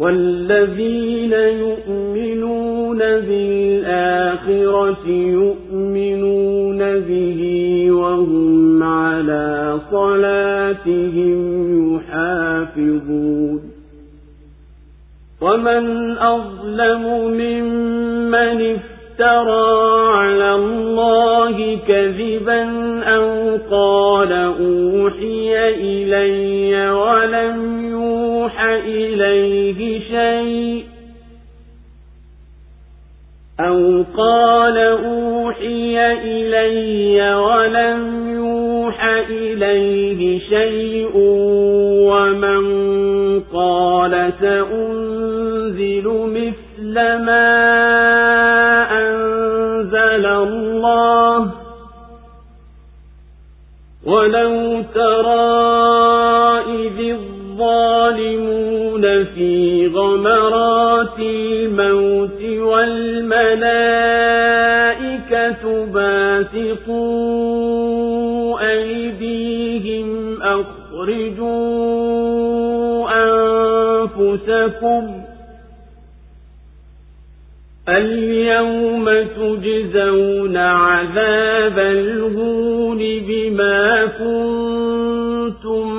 والذين 0.00 1.32
يؤمنون 1.32 2.98
بالآخرة 2.98 3.76
يؤمنون 5.08 6.78
به 7.00 7.40
وهم 7.90 8.82
على 8.82 9.78
صلاتهم 9.90 11.38
يحافظون. 11.96 13.60
ومن 15.40 16.16
أظلم 16.18 17.02
ممن 17.30 18.76
افترى 18.76 20.08
على 20.12 20.54
الله 20.54 21.78
كذبا 21.88 22.62
أو 23.04 23.56
قال 23.70 24.32
أوحي 24.32 25.68
إلي 25.68 26.90
ولم 26.90 27.85
إليه 28.74 30.00
شيء 30.00 30.84
أو 33.60 34.04
قال 34.16 34.78
أوحي 34.78 36.12
إلي 36.12 37.34
ولم 37.34 38.28
يوح 38.34 39.04
إليه 39.30 40.38
شيء 40.38 41.10
ومن 42.10 42.66
قال 43.40 44.32
سأنزل 44.40 46.06
مثل 46.08 46.94
ما 47.24 47.46
أنزل 48.92 50.26
الله 50.26 51.50
ولو 54.06 54.82
ترى 54.94 55.56
إذ 56.60 57.14
الظالمون 57.14 58.55
في 59.24 59.86
غمرات 59.94 61.18
الموت 61.18 62.42
والملائكة 62.42 63.36
باسطوا 66.96 67.46
أيديهم 68.70 70.42
أخرجوا 70.42 71.76
أنفسكم 74.16 75.26
اليوم 77.88 79.04
تجزون 79.36 80.56
عذاب 80.56 81.78
الهون 81.78 82.98
بما 82.98 84.06
كنتم 84.06 84.65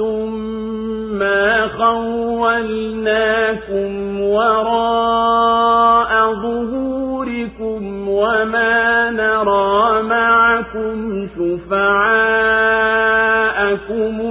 ما 0.00 1.68
خولناكم 1.68 3.10
وراء 4.20 5.72
ظهوركم 6.34 8.08
وما 8.08 9.10
نرى 9.10 10.02
معكم 10.02 11.28
شفعاءكم 11.36 11.98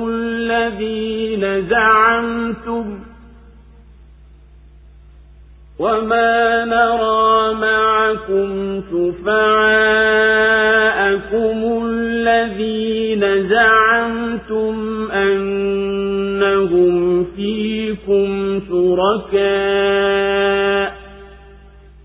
الذين 0.10 1.70
زعمتم 1.70 3.00
وما 5.80 6.66
نرى 6.66 7.54
معكم 7.54 8.82
شفعاءكم 8.92 10.37
الذين 12.48 13.50
زعمتم 13.50 14.76
أنهم 15.12 16.96
فيكم 17.24 18.60
شركاء 18.70 19.78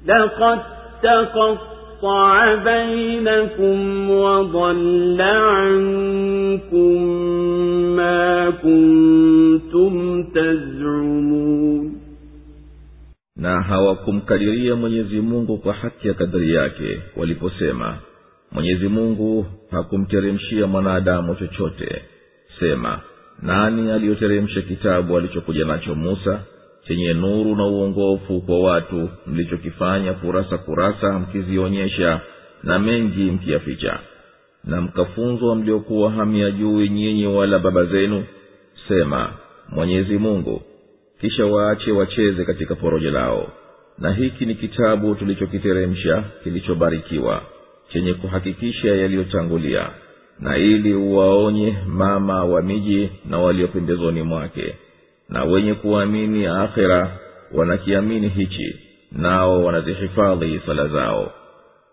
لقد 0.06 0.59
تقطع 1.02 2.55
بينكم 2.55 4.10
وضل 4.10 5.20
عنكم 5.20 7.02
ما 7.97 8.51
كنتم 8.51 10.23
تزعمون. 10.23 11.93
نا 13.39 13.74
هواكم 13.74 14.20
كريريا 14.20 14.74
من 14.74 14.90
يزي 14.90 15.20
مونغو 15.20 15.56
قحكي 15.56 16.12
كدرياكي 16.12 16.98
وليبوسيما 17.16 18.11
mwenyezi 18.52 18.88
mungu 18.88 19.46
hakumteremshia 19.70 20.66
mwanadamu 20.66 21.34
chochote. 21.34 22.02
Sema 22.60 23.00
nani 23.42 23.90
aliyoteremsha 23.90 24.62
kitabu 24.62 25.16
alichokuja 25.16 25.64
nacho 25.64 25.94
musa 25.94 26.40
chenye 26.86 27.14
nuru 27.14 27.56
na 27.56 27.66
uongofu 27.66 28.40
kwa 28.40 28.60
watu 28.60 29.08
mlichokifanya 29.26 30.12
kurasa 30.12 30.58
kurasa 30.58 31.18
mkizionyesha 31.18 32.20
na 32.62 32.78
mengi 32.78 33.22
mkiyaficha? 33.30 33.98
Na 34.64 34.80
mkafunzwa 34.80 35.56
mliokuwa 35.56 36.10
hamyajui 36.10 36.88
nyinyi 36.88 37.26
wala 37.26 37.58
baba 37.58 37.84
zenu? 37.84 38.24
Sema 38.88 39.32
mwenyezi 39.68 40.18
mungu 40.18 40.62
kisha 41.20 41.46
waache 41.46 41.92
wacheze 41.92 42.44
katika 42.44 42.74
porojo 42.74 43.10
lao. 43.10 43.48
Na 43.98 44.12
hiki 44.12 44.46
ni 44.46 44.54
kitabu 44.54 45.14
tulichokiteremsha 45.14 46.24
kilichobarikiwa 46.44 47.42
chenye 47.93 48.14
kuhakikisha 48.14 48.89
yaliyotangulia 48.89 49.90
na 50.40 50.56
ili 50.56 50.94
uwaonye 50.94 51.74
mama 51.86 52.44
wa 52.44 52.62
miji 52.62 53.10
na 53.31 53.39
walio 53.39 53.69
pembezoni 53.69 54.23
mwake 54.23 54.74
na 55.28 55.44
wenye 55.44 55.74
kuamini 55.74 56.47
akhira 56.47 57.19
wanakiamini 57.55 58.28
hichi 58.28 58.77
nao 59.12 59.64
wanazihifadhi 59.64 60.60
sala 60.66 60.89
zao. 60.89 61.32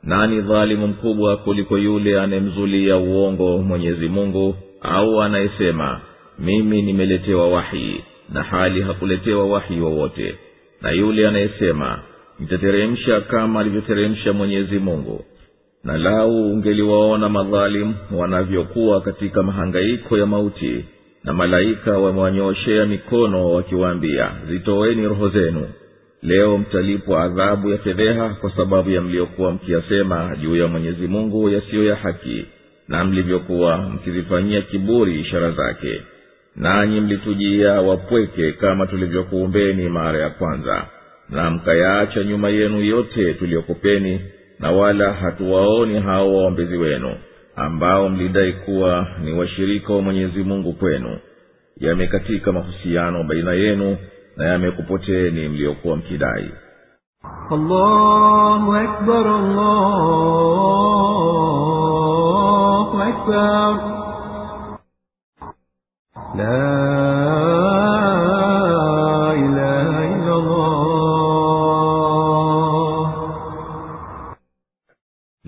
Nani 0.04 0.42
dhalimu 0.42 0.88
mkubwa 0.88 1.38
kuliko 1.38 1.78
yule 1.78 2.20
anayemzulia 2.22 2.98
uongo 2.98 3.58
mwenyezi 3.58 4.08
mungu 4.10 4.56
au 4.82 5.22
anayesema 5.22 6.02
mimi 6.40 6.82
nimeletewa 6.82 7.50
wahi 7.50 8.04
na 8.34 8.44
hali 8.44 8.82
hakuletewa 8.82 9.46
wahi 9.48 9.80
wowote. 9.80 10.36
Na 10.82 10.92
yule 10.92 11.28
anayesema 11.28 12.00
nitateremsha 12.40 13.22
kama 13.22 13.60
alivyoteremsha 13.60 14.34
mwenyezi 14.34 14.80
mungu 14.80 15.26
na 15.84 15.98
lau 15.98 16.52
ungeliwaona 16.52 17.30
madhalimu 17.30 17.96
wanavyokuwa 18.12 19.02
katika 19.02 19.44
mahangaiko 19.44 20.18
ya 20.18 20.26
mauti 20.26 20.86
na 21.24 21.34
malaika 21.34 21.98
wamewanyooshea 21.98 22.86
mikono 22.86 23.52
wakiwaambia 23.52 24.32
zitoweni 24.50 25.08
roho 25.08 25.30
zenu. 25.30 25.68
Leo 26.24 26.58
mtalipwa 26.58 27.24
adhabu 27.24 27.70
ya 27.70 27.78
fedheha 27.78 28.30
kwa 28.30 28.52
sababu 28.56 28.90
ya 28.90 29.02
mliokuwa 29.02 29.52
mkiyasema 29.52 30.36
juu 30.42 30.56
ya 30.56 30.68
mwenyezi 30.68 31.08
mungu 31.08 31.50
yasiyo 31.50 31.84
ya 31.86 31.96
haki 31.96 32.46
na 32.88 33.06
mlivyokuwa 33.06 33.78
mkizifanyia 33.78 34.62
kiburi 34.62 35.20
ishara 35.22 35.52
zake. 35.52 36.02
Nanyi 36.56 37.02
mlitujia 37.02 37.72
wapweke 37.82 38.52
kama 38.52 38.88
tulivyokuumbeni 38.88 39.90
mara 39.90 40.20
ya 40.20 40.30
kwanza 40.30 40.86
na 41.30 41.52
mkayaacha 41.52 42.24
nyuma 42.24 42.50
yenu 42.50 42.82
yote 42.82 43.34
tuliyokupeni 43.34 44.20
na 44.60 44.72
wala 44.72 45.14
hatuwaoni 45.14 46.00
hao 46.00 46.36
waombezi 46.36 46.78
wenu 46.78 47.16
ambao 47.56 48.10
mlidai 48.10 48.54
kuwa 48.54 49.08
ni 49.24 49.34
washirika 49.34 49.94
wa 49.94 50.02
mwenyezi 50.02 50.44
mungu 50.44 50.74
kwenu 50.74 51.20
yamekatika 51.78 52.52
mahusiano 52.52 53.24
baina 53.24 53.54
yenu 53.54 53.98
na 54.38 54.46
yamekupoteni 54.46 55.48
mliokuwa 55.50 55.98
mkidai 55.98 56.52
allahu 57.52 58.74
akbar, 58.76 59.28
allahu 62.10 63.02
akbar. 63.02 63.80
La 66.38 66.99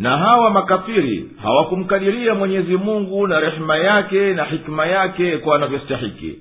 na 0.01 0.17
hawa 0.17 0.49
makafiri 0.49 1.29
hawakumkadiria 1.43 2.35
mwenyezi 2.35 2.77
mungu 2.77 3.27
na 3.27 3.39
rehema 3.39 3.77
yake 3.77 4.33
na 4.33 4.43
hikima 4.43 4.85
yake 4.85 5.37
kwa 5.37 5.55
anavyostahiki. 5.55 6.39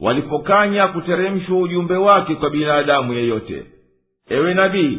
Walipokanya 0.00 0.88
kuteremshwa 0.88 1.58
ujumbe 1.58 1.96
wake 1.96 2.34
kwa 2.34 2.50
binadamu 2.50 3.12
yeyote. 3.14 3.64
Ewe 4.30 4.54
nabii 4.54 4.98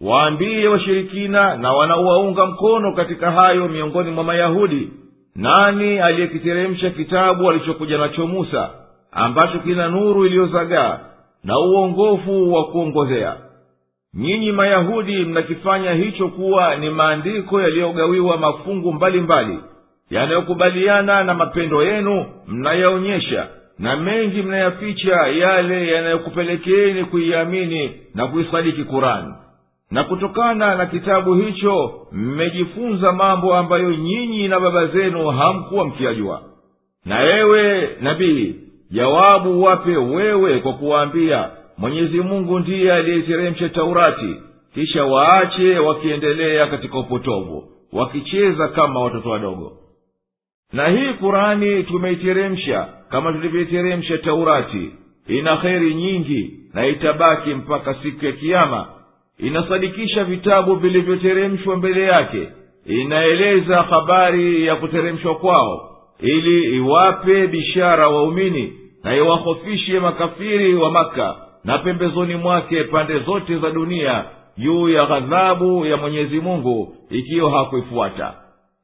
waambiye 0.00 0.68
washirikina 0.68 1.56
na 1.56 1.72
wanaowaunga 1.72 2.46
mkono 2.46 2.92
katika 2.92 3.30
hayo 3.30 3.68
miongoni 3.68 4.10
mwa 4.10 4.24
mayahudi 4.24 4.90
nani 5.36 5.98
aliyekiteremsha 5.98 6.90
kitabu 6.90 7.50
alichokuja 7.50 7.98
nacho 7.98 8.26
musa 8.26 8.70
ambacho 9.12 9.58
kina 9.58 9.88
nuru 9.88 10.26
iliyozagaa 10.26 10.98
na 11.44 11.58
uongofu 11.58 12.52
wa 12.54 12.64
kuongozea 12.64 13.36
nyinyi 14.14 14.52
mayahudi 14.52 15.24
mnakifanya 15.24 15.92
hicho 15.92 16.28
kuwa 16.28 16.76
ni 16.76 16.90
maandiko 16.90 17.60
yaliyogawiwa 17.60 18.36
mafungu 18.36 18.92
mbalimbali 18.92 19.58
yanayokubaliana 20.10 21.24
na 21.24 21.34
mapendo 21.34 21.84
yenu 21.84 22.26
mnayaonyesha 22.48 23.46
na 23.78 23.96
mengi 23.96 24.42
mnayaficha 24.42 25.16
yale 25.26 25.86
yanayokupelekeeni 25.92 27.04
kuiamini 27.04 27.90
na 28.14 28.26
kuisadiki 28.26 28.84
kurani 28.84 29.34
na 29.90 30.04
kutokana 30.04 30.74
na 30.74 30.86
kitabu 30.86 31.34
hicho 31.34 31.92
mmejifunza 32.12 33.12
mambo 33.12 33.54
ambayo 33.56 33.90
nyinyi 33.90 34.48
na 34.48 34.60
baba 34.60 34.86
zenu 34.86 35.28
hamkuwa 35.28 35.84
mkiyajua. 35.84 36.42
Na 37.04 37.22
ewe 37.38 37.88
nabii 38.00 38.54
jawabu 38.90 39.62
wape 39.62 39.96
wewe 39.96 40.58
kwa 40.58 40.72
kuwaambia 40.72 41.50
mwenyezi 41.80 42.20
mungu 42.20 42.58
ndiye 42.58 42.92
aliyeteremsha 42.92 43.68
taurati 43.68 44.36
kisha 44.74 45.04
waache 45.04 45.78
wakiendelea 45.78 46.66
katika 46.66 46.98
upotovu 46.98 47.64
wakicheza 47.92 48.68
kama 48.68 49.00
watoto 49.00 49.30
wadogo. 49.30 49.72
Na 50.72 50.88
hii 50.88 51.12
kurani 51.12 51.82
tumeiteremsha 51.82 52.88
kama 53.10 53.32
tulivyoiteremsha 53.32 54.18
taurati. 54.18 54.90
Ina 55.28 55.56
kheri 55.56 55.94
nyingi 55.94 56.50
na 56.74 56.86
itabaki 56.86 57.54
mpaka 57.54 57.94
siku 57.94 58.24
ya 58.26 58.32
kiama 58.32 58.86
inasadikisha 59.38 60.24
vitabu 60.24 60.76
vilivyoteremshwa 60.76 61.76
mbele 61.76 62.02
yake. 62.02 62.48
Inaeleza 62.86 63.82
habari 63.82 64.66
ya 64.66 64.76
kuteremshwa 64.76 65.34
kwao 65.34 65.96
ili 66.20 66.76
iwape 66.76 67.46
bishara 67.46 68.08
waumini 68.08 68.72
na 69.04 69.16
iwahofishe 69.16 70.00
makafiri 70.00 70.74
wa 70.74 70.90
maka 70.90 71.36
na 71.64 71.78
pembezoni 71.78 72.34
mwake 72.34 72.84
pande 72.84 73.18
zote 73.18 73.58
za 73.58 73.70
dunia 73.70 74.24
juu 74.58 74.88
ya 74.88 75.06
ghadhabu 75.06 75.86
ya 75.86 75.96
mwenyezi 75.96 76.40
mungu 76.40 76.96
ikiwa 77.10 77.50
hakuifuata. 77.50 78.34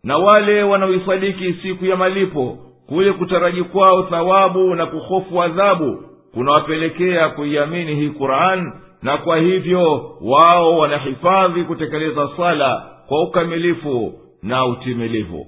Na 0.05 0.17
wale 0.19 0.63
wanaoisadiki 0.63 1.53
siku 1.63 1.85
ya 1.87 1.97
malipo 1.97 2.59
kule 2.89 3.13
kutaraji 3.13 3.63
kwao 3.63 4.03
thawabu 4.03 4.75
na 4.75 4.87
kuhofu 4.87 5.43
adhabu 5.43 6.03
kunawapelekea 6.35 7.29
kuiamini 7.29 7.95
hii 7.95 8.09
quran 8.09 8.73
na 9.03 9.19
kwa 9.19 9.37
hivyo 9.39 10.11
wao 10.21 10.79
wanahifadhi 10.79 11.63
kutekeleza 11.65 12.29
sala 12.37 12.87
kwa 13.09 13.23
ukamilifu 13.23 14.13
na 14.43 14.67
utimilivu 14.67 15.47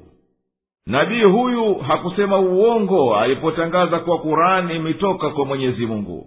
nabii 0.87 1.23
huyu 1.23 1.75
hakusema 1.75 2.39
uongo 2.39 3.17
alipotangaza 3.17 3.99
kuwa 3.99 4.19
kurani 4.19 4.77
imetoka 4.77 5.31
kwa 5.31 5.45
mwenyezi 5.45 5.87
mungu 5.87 6.27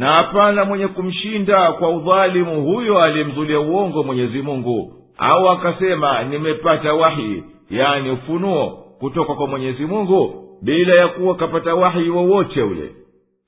na 0.00 0.12
hapana 0.12 0.64
mwenye 0.64 0.88
kumshinda 0.88 1.72
kwa 1.72 1.90
udhalimu 1.90 2.62
huyo 2.64 3.02
aliyemzulia 3.02 3.60
uongo 3.60 4.02
mwenyezi 4.02 4.42
mungu. 4.42 4.92
Au 5.18 5.48
akasema 5.50 6.22
nimepata 6.22 6.94
wahi 6.94 7.42
yani 7.70 8.10
ufunuo 8.10 8.66
kutoka 9.00 9.34
kwa 9.34 9.46
mwenyezi 9.46 9.86
mungu 9.86 10.44
bila 10.62 11.00
ya 11.00 11.08
kuwa 11.08 11.34
kapata 11.34 11.74
wahi 11.74 12.08
wowote 12.08 12.62
ule. 12.62 12.90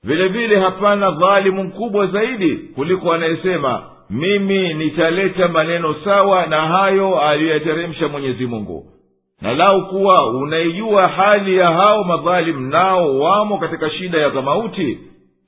Vile 0.03 0.27
vile 0.27 0.59
hapana 0.59 1.11
dhalimu 1.11 1.63
mkubwa 1.63 2.07
zaidi 2.07 2.55
kuliko 2.55 3.13
anayesema 3.13 3.83
mimi 4.09 4.73
nitaleta 4.73 5.47
maneno 5.47 5.95
sawa 6.03 6.45
na 6.45 6.61
hayo 6.61 7.21
aliyoyateremsha 7.21 8.07
mwenyezi 8.07 8.45
mungu. 8.45 8.85
Na 9.41 9.53
lau 9.53 9.87
kuwa 9.87 10.29
unaijua 10.29 11.07
hali 11.07 11.57
ya 11.57 11.71
hao 11.71 12.03
madhalimu 12.03 12.59
nao 12.69 13.19
wamo 13.19 13.57
katika 13.57 13.89
shida 13.89 14.17
ya 14.17 14.29
mauti 14.29 14.99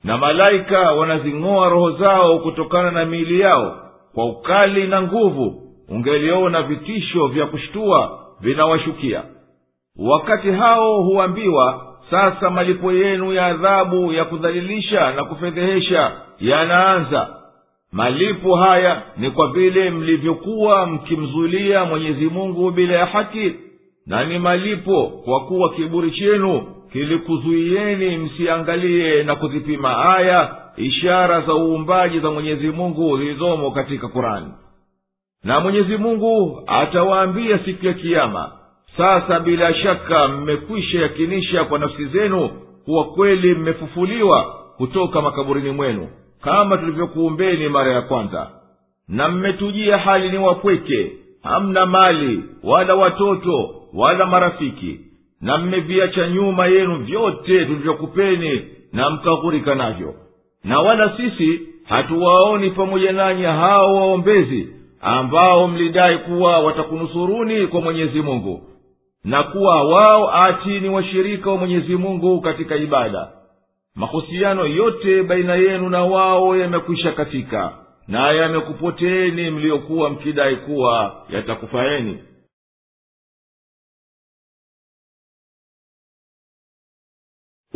na 0.06 0.18
malaika 0.18 0.78
wanazing'oa 0.92 1.68
roho 1.68 1.90
zao 1.90 2.38
kutokana 2.38 2.90
na 2.90 3.04
miili 3.04 3.40
yao. 3.40 3.76
Kwa 4.14 4.24
ukali 4.24 4.86
na 4.86 5.02
nguvu 5.02 5.62
ungeliona 5.88 6.62
vitisho 6.62 7.26
vya 7.26 7.46
kushtua 7.46 8.18
vinawashukia. 8.40 9.22
Wakati 9.98 10.50
hao 10.50 11.02
huambiwa 11.02 11.86
sasa 12.10 12.50
malipo 12.50 12.92
yenu 12.92 13.32
ya 13.32 13.46
adhabu 13.46 14.12
ya 14.12 14.24
kudhalilisha 14.24 15.12
na 15.12 15.24
kufedhehesha 15.24 16.12
yanaanza. 16.40 17.28
Malipo 17.92 18.56
haya 18.56 19.02
ni 19.16 19.30
kwa 19.30 19.48
vile 19.48 19.90
mlivyokuwa 19.90 20.86
mkimzulia 20.86 21.84
mwenyezi 21.84 22.26
mungu 22.26 22.70
bila 22.70 22.94
ya 22.94 23.06
haki 23.06 23.52
na 24.06 24.24
ni 24.24 24.38
malipo 24.38 25.06
kwa 25.24 25.40
kuwa 25.40 25.70
kiburi 25.74 26.10
chenu 26.10 26.75
kilikuzuieni 26.96 28.18
msiangalie 28.18 29.22
na 29.22 29.36
kuzipima 29.36 30.16
aya 30.16 30.56
ishara 30.76 31.40
za 31.40 31.54
uumbaji 31.54 32.20
za 32.20 32.30
mwenyezi 32.30 32.70
mungu 32.70 33.18
zilizomo 33.18 33.70
katika 33.70 34.08
kurani 34.08 34.46
na 35.44 35.60
mwenyezi 35.60 35.96
mungu 35.96 36.62
atawaambia 36.66 37.58
siku 37.58 37.86
ya 37.86 37.92
kiama 37.94 38.52
sasa 38.96 39.40
bila 39.40 39.74
shaka 39.74 40.28
mmekwisha 40.28 40.98
yakinisha 41.00 41.64
kwa 41.64 41.78
nafsi 41.78 42.06
zenu 42.06 42.48
kuwa 42.84 43.04
kweli 43.04 43.54
mmefufuliwa 43.54 44.44
kutoka 44.76 45.22
makaburini 45.22 45.70
mwenu 45.70 46.08
kama 46.42 46.76
tulivyokuumbeni 46.78 47.68
mara 47.68 47.92
ya 47.92 48.02
kwanza. 48.02 48.50
Na 49.08 49.28
mmetujia 49.28 49.98
hali 49.98 50.30
ni 50.30 50.38
wapweke 50.38 51.12
hamna 51.42 51.86
mali 51.86 52.42
wala 52.62 52.94
watoto 52.94 53.74
wala 53.94 54.26
marafiki 54.26 55.00
na 55.40 55.58
mmeviacha 55.58 56.28
nyuma 56.28 56.66
yenu 56.66 56.96
vyote 56.96 57.64
tulivyokupeni 57.64 58.62
na 58.92 59.10
mkaghurika 59.10 59.74
navyo. 59.74 60.14
Na 60.64 60.80
wala 60.80 61.16
sisi 61.16 61.60
hatuwaoni 61.84 62.70
pamoja 62.70 63.12
nanyi 63.12 63.42
hao 63.42 63.94
waombezi 63.96 64.68
ambao 65.00 65.68
mlidai 65.68 66.18
kuwa 66.18 66.58
watakunusuruni 66.58 67.66
kwa 67.66 67.80
mwenyezi 67.80 68.20
mungu 68.22 68.62
na 69.24 69.42
kuwa 69.42 69.82
wao 69.84 70.34
ati 70.44 70.80
ni 70.80 70.88
washirika 70.88 71.50
wa 71.50 71.56
mwenyezi 71.56 71.96
mungu 71.96 72.40
katika 72.40 72.76
ibada. 72.76 73.28
Mahusiano 73.94 74.66
yote 74.66 75.22
baina 75.22 75.54
yenu 75.54 75.88
na 75.90 76.04
wao 76.04 76.56
yamekwisha 76.56 77.12
katika 77.12 77.72
na 78.08 78.30
yamekupoteeni 78.32 79.50
mliyokuwa 79.50 80.10
mkidai 80.10 80.56
kuwa 80.56 81.16
yatakufaeni 81.30 82.18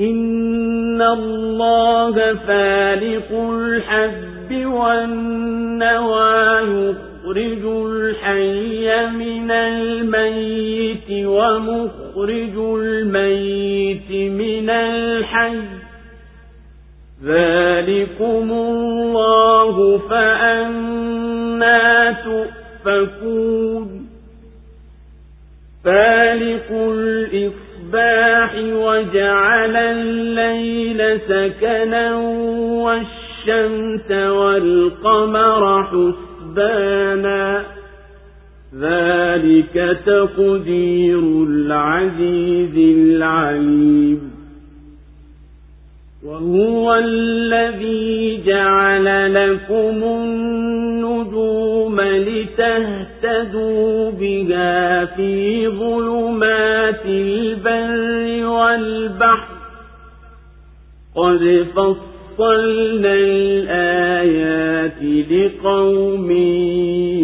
إن 0.00 1.02
الله 1.02 2.34
فالق 2.34 3.32
الحب 3.32 4.66
والنوى 4.66 6.40
يخرج 6.60 7.64
الحي 7.64 9.06
من 9.06 9.50
الميت 9.50 11.10
ومخرج 11.26 12.56
الميت 12.56 14.10
من 14.10 14.70
الحي 14.70 15.58
ذلكم 17.24 18.50
الله 18.52 19.98
فأنا 19.98 21.80
تؤفكون 22.12 24.06
فالق 25.84 26.72
الإصباح 27.94 28.54
وجعل 28.56 29.76
الليل 29.76 31.20
سكنا 31.28 32.16
والشمس 32.84 34.10
والقمر 34.10 35.84
حسبانا. 35.84 37.64
ذلك 38.80 39.98
تقدير 40.06 41.18
العزيز 41.48 42.76
العليم. 42.96 44.39
وهو 46.26 46.94
الذي 46.94 48.42
جعل 48.46 49.34
لكم 49.34 50.04
النجوم 50.04 52.00
لتهتدوا 52.00 54.10
بها 54.10 55.04
في 55.04 55.68
ظلمات 55.68 57.06
البر 57.06 58.46
والبحر. 58.46 59.48
قد 61.16 61.66
فصلنا 61.76 63.14
الآيات 63.14 65.02
لقوم 65.30 66.30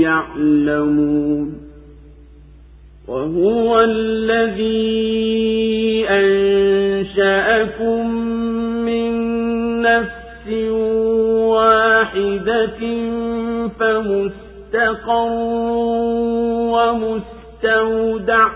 يعلمون. 0.01 1.52
وهو 3.09 3.81
الذي 3.81 5.06
أنشأكم 6.09 8.27
واحدة 11.57 12.81
فمستقر 13.78 15.33
ومستودع. 16.74 18.49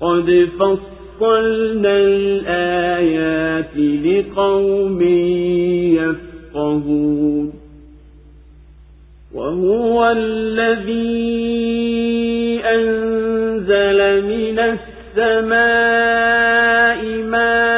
قد 0.00 0.48
فصلنا 0.58 1.96
الآيات 1.96 3.76
لقوم 3.76 5.02
يفقهون. 6.52 7.52
وهو 9.34 10.14
الذي 10.16 11.46
أنزل 12.64 14.00
من 14.24 14.58
السماء 14.58 15.86
ماء 17.22 17.75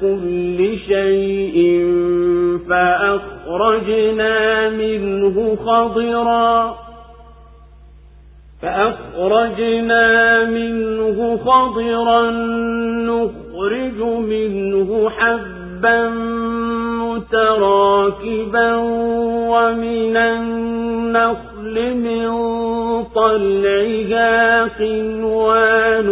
كل 0.00 0.78
شيء 0.88 1.86
فأخرجنا 2.68 4.70
منه 4.70 5.56
خضرا. 5.56 6.76
فأخرجنا 8.62 10.44
منه 10.44 11.36
خضرا 11.36 12.30
نخرج 13.06 14.02
منه 14.02 15.10
حبا 15.10 16.08
متراكبا 17.16 18.76
ومن 19.50 20.16
النخل 20.16 21.94
من 21.94 22.26
طلعها 23.14 24.64
قنوان 24.64 26.06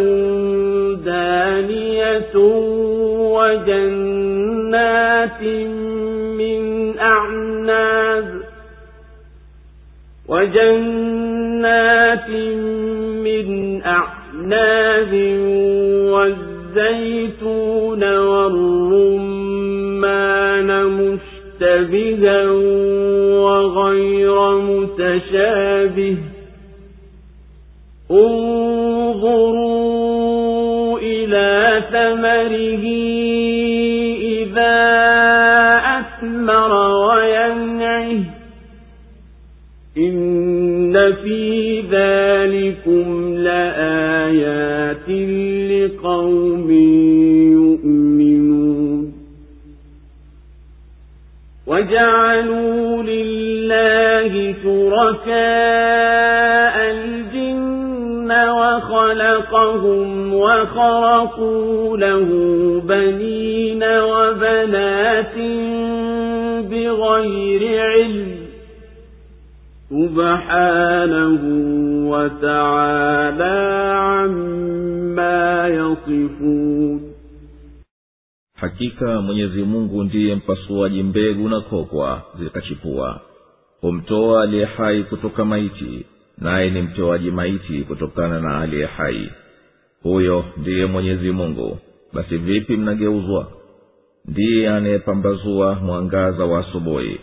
دانية 1.05 2.35
وجنات 3.35 5.41
من 6.39 6.63
أعناب 6.99 8.27
وجنات 10.29 12.29
من 13.25 13.47
أعناب 13.85 15.13
والزيتون 16.13 18.03
والرمان 18.17 19.25
مشتبها 20.85 22.41
وغير 23.45 24.37
متشابه 24.57 26.17
انظروا 28.11 29.74
ثمره 31.95 32.85
إذا 34.21 34.77
أثمر 35.99 36.71
وينعه. 37.07 38.23
إن 39.97 41.13
في 41.23 41.81
ذلكم 41.91 43.33
لآيات 43.37 45.09
لقوم 45.71 46.71
يؤمنون. 47.51 49.13
وجعلوا 51.67 53.03
لله 53.03 54.55
شركاء 54.63 55.35
الجن 58.74 58.74
وخلقهم 58.74 60.34
وخرقوا 60.34 61.96
له 61.96 62.28
بنين 62.84 63.82
وبنات 63.84 65.34
بغير 66.70 67.82
علم 67.82 68.40
سبحانه 69.90 71.40
وتعالى 72.10 73.58
عما 73.96 75.68
يصفون 75.68 77.00
hakika 78.60 79.20
mwenyezi 79.20 79.62
mungu 79.62 80.04
ndiye 80.04 80.34
mpasuaji 80.34 81.02
mbegu 81.02 81.48
na 81.48 81.60
kokwa 81.60 82.22
zikachipua 82.38 83.20
humtoa 83.80 84.42
aliye 84.42 84.64
hai 84.64 85.02
kutoka 85.02 85.44
maiti 85.44 86.06
naye 86.37 86.69
ni 86.69 86.81
mtoaji 86.81 87.31
maiti 87.31 87.81
kutokana 87.81 88.39
na 88.39 88.57
aliye 88.61 88.85
hai. 88.85 89.29
Huyo 90.03 90.45
ndiye 90.57 90.85
mwenyezi 90.85 91.31
mungu. 91.31 91.79
Basi 92.13 92.37
vipi 92.37 92.77
mnageuzwa? 92.77 93.51
Ndiye 94.25 94.69
anayepambazua 94.69 95.75
mwangaza 95.75 96.45
wa 96.45 96.59
asubuhi 96.59 97.19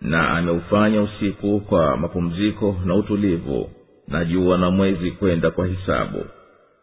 na 0.00 0.28
ameufanya 0.30 1.02
usiku 1.02 1.60
kwa 1.60 1.96
mapumziko 1.96 2.76
na 2.84 2.94
utulivu 2.94 3.70
na 4.08 4.24
jua 4.24 4.58
na 4.58 4.70
mwezi 4.70 5.10
kwenda 5.10 5.50
kwa 5.50 5.66
hisabu. 5.66 6.24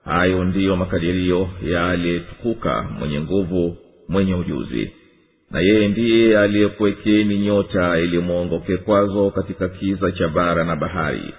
Hayo 0.06 0.44
ndiyo 0.44 0.76
makadirio 0.76 1.50
ya 1.64 1.88
aliyetukuka 1.90 2.82
mwenye 3.00 3.22
nguvu 3.22 3.78
mwenye 4.10 4.36
ujuzi. 4.36 4.92
Na 5.52 5.60
yeye 5.60 5.88
ndiye 5.88 6.40
aliyekuwekeni 6.40 7.40
nyota 7.40 8.00
ili 8.00 8.20
mwongoke 8.20 8.78
kwazo 8.78 9.30
katika 9.30 9.70
kiza 9.70 10.12
cha 10.12 10.28
bara 10.28 10.64
na 10.64 10.76
bahari 10.76 11.34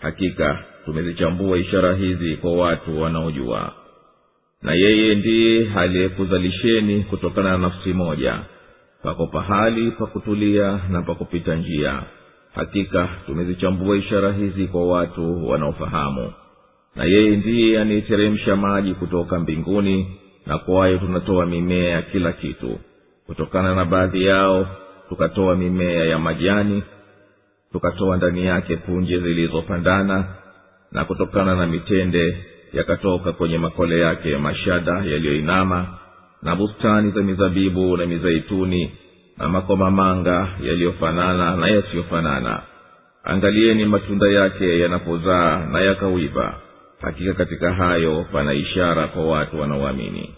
hakika 0.00 0.58
tumezichambua 0.84 1.58
ishara 1.58 1.94
hizi 1.94 2.36
kwa 2.36 2.52
watu 2.56 3.02
wanaojua. 3.02 3.72
Na 4.62 4.72
yeye 4.74 5.14
ndiye 5.14 5.72
aliyekuzalisheni 5.76 7.02
kutokana 7.02 7.50
na 7.50 7.58
nafsi 7.58 7.92
moja 7.92 8.38
pako 9.02 9.26
pahali 9.26 9.90
pa 9.90 10.06
kutulia 10.06 10.80
na 10.90 11.02
pa 11.02 11.14
kupita 11.14 11.54
njia. 11.54 12.02
Hakika 12.54 13.08
tumezichambua 13.26 13.96
ishara 13.96 14.32
hizi 14.32 14.66
kwa 14.66 14.86
watu 14.86 15.48
wanaofahamu. 15.48 16.32
Na 16.96 17.04
yeye 17.04 17.36
ndiye 17.36 17.80
anayeteremsha 17.80 18.56
maji 18.56 18.94
kutoka 18.94 19.38
mbinguni 19.38 20.16
na 20.46 20.58
kwayo 20.58 20.98
tunatoa 20.98 21.46
mimea 21.46 21.90
ya 21.90 22.02
kila 22.02 22.32
kitu. 22.32 22.78
Kutokana 23.26 23.74
na 23.74 23.84
baadhi 23.84 24.24
yao 24.24 24.66
tukatoa 25.08 25.56
mimea 25.56 26.04
ya 26.04 26.18
majani 26.18 26.82
tukatoa 27.72 28.16
ndani 28.16 28.44
yake 28.46 28.76
punje 28.76 29.20
zilizopandana 29.20 30.24
na 30.92 31.04
kutokana 31.04 31.54
na 31.56 31.66
mitende 31.66 32.36
yakatoka 32.72 33.32
kwenye 33.32 33.58
makole 33.58 33.98
yake 33.98 34.36
mashada 34.38 34.92
yaliyoinama 34.92 35.86
na 36.42 36.56
bustani 36.56 37.10
za 37.10 37.22
mizabibu 37.22 37.96
na 37.96 38.06
mizeituni 38.06 38.92
na 39.38 39.48
makomamanga 39.48 40.48
yaliyofanana 40.62 41.56
na 41.56 41.68
yasiyofanana. 41.68 42.62
Angalieni 43.24 43.84
matunda 43.84 44.28
yake 44.30 44.78
yanapozaa 44.80 45.66
na 45.72 45.80
yakawiva 45.80 46.54
hakika 47.02 47.34
katika 47.34 47.72
hayo 47.74 48.26
pana 48.32 48.52
ishara 48.52 49.06
kwa 49.08 49.24
watu 49.26 49.60
wanaoamini. 49.60 50.34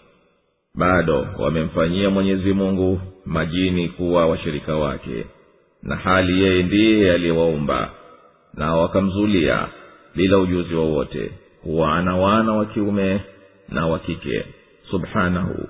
Bado 0.75 1.27
wamemfanyia 1.39 2.09
mwenyezi 2.09 2.53
mungu 2.53 3.01
majini 3.25 3.89
kuwa 3.89 4.27
washirika 4.27 4.75
wake 4.75 5.25
na 5.83 5.95
hali 5.95 6.41
yeye 6.43 6.63
ndiye 6.63 7.13
aliyewaumba 7.13 7.89
na 8.53 8.75
wakamzulia 8.75 9.67
bila 10.15 10.37
ujuzi 10.37 10.75
wowote 10.75 11.31
huwa 11.63 11.95
ana 11.95 12.15
wana 12.15 12.53
wa 12.53 12.65
kiume 12.65 13.21
na 13.69 13.87
wa 13.87 13.99
kike 13.99 14.45
subhanahu 14.91 15.67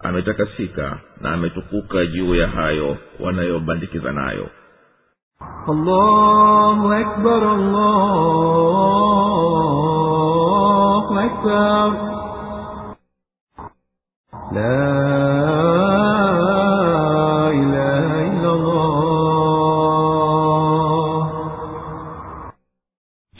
ametakasika 0.00 0.98
na 1.20 1.32
ametukuka 1.32 2.06
juu 2.06 2.34
ya 2.34 2.48
hayo 2.48 2.96
wanayobandikiza 3.20 4.12
nayo. 4.12 4.48
La 14.52 15.25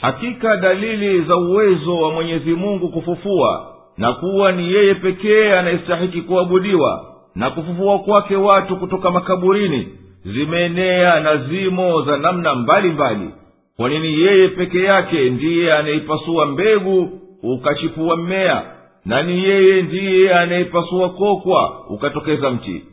hakika 0.07 0.57
dalili 0.57 1.21
za 1.21 1.37
uwezo 1.37 1.97
wa 1.99 2.11
mwenyezi 2.11 2.53
mungu 2.53 2.89
kufufua 2.89 3.73
na 3.97 4.13
kuwa 4.13 4.51
ni 4.51 4.73
yeye 4.73 4.95
pekee 4.95 5.51
anayestahiki 5.53 6.21
kuabudiwa 6.21 7.05
na 7.35 7.49
kufufua 7.49 7.99
kwake 7.99 8.35
watu 8.35 8.77
kutoka 8.77 9.11
makaburini 9.11 9.87
zimeenea 10.25 11.19
na 11.19 11.37
zimo 11.37 12.01
za 12.01 12.17
namna 12.17 12.55
mbalimbali. 12.55 13.29
Kwa 13.77 13.89
nini 13.89 14.07
yeye 14.21 14.47
peke 14.47 14.83
yake 14.83 15.29
ndiye 15.29 15.73
anayeipasua 15.73 16.45
mbegu 16.45 17.09
ukachipua 17.43 18.15
mmea 18.17 18.61
na 19.05 19.23
ni 19.23 19.43
yeye 19.43 19.81
ndiye 19.81 20.33
anayeipasua 20.33 21.09
kokwa 21.09 21.85
ukatokeza 21.89 22.49
mti? 22.49 22.83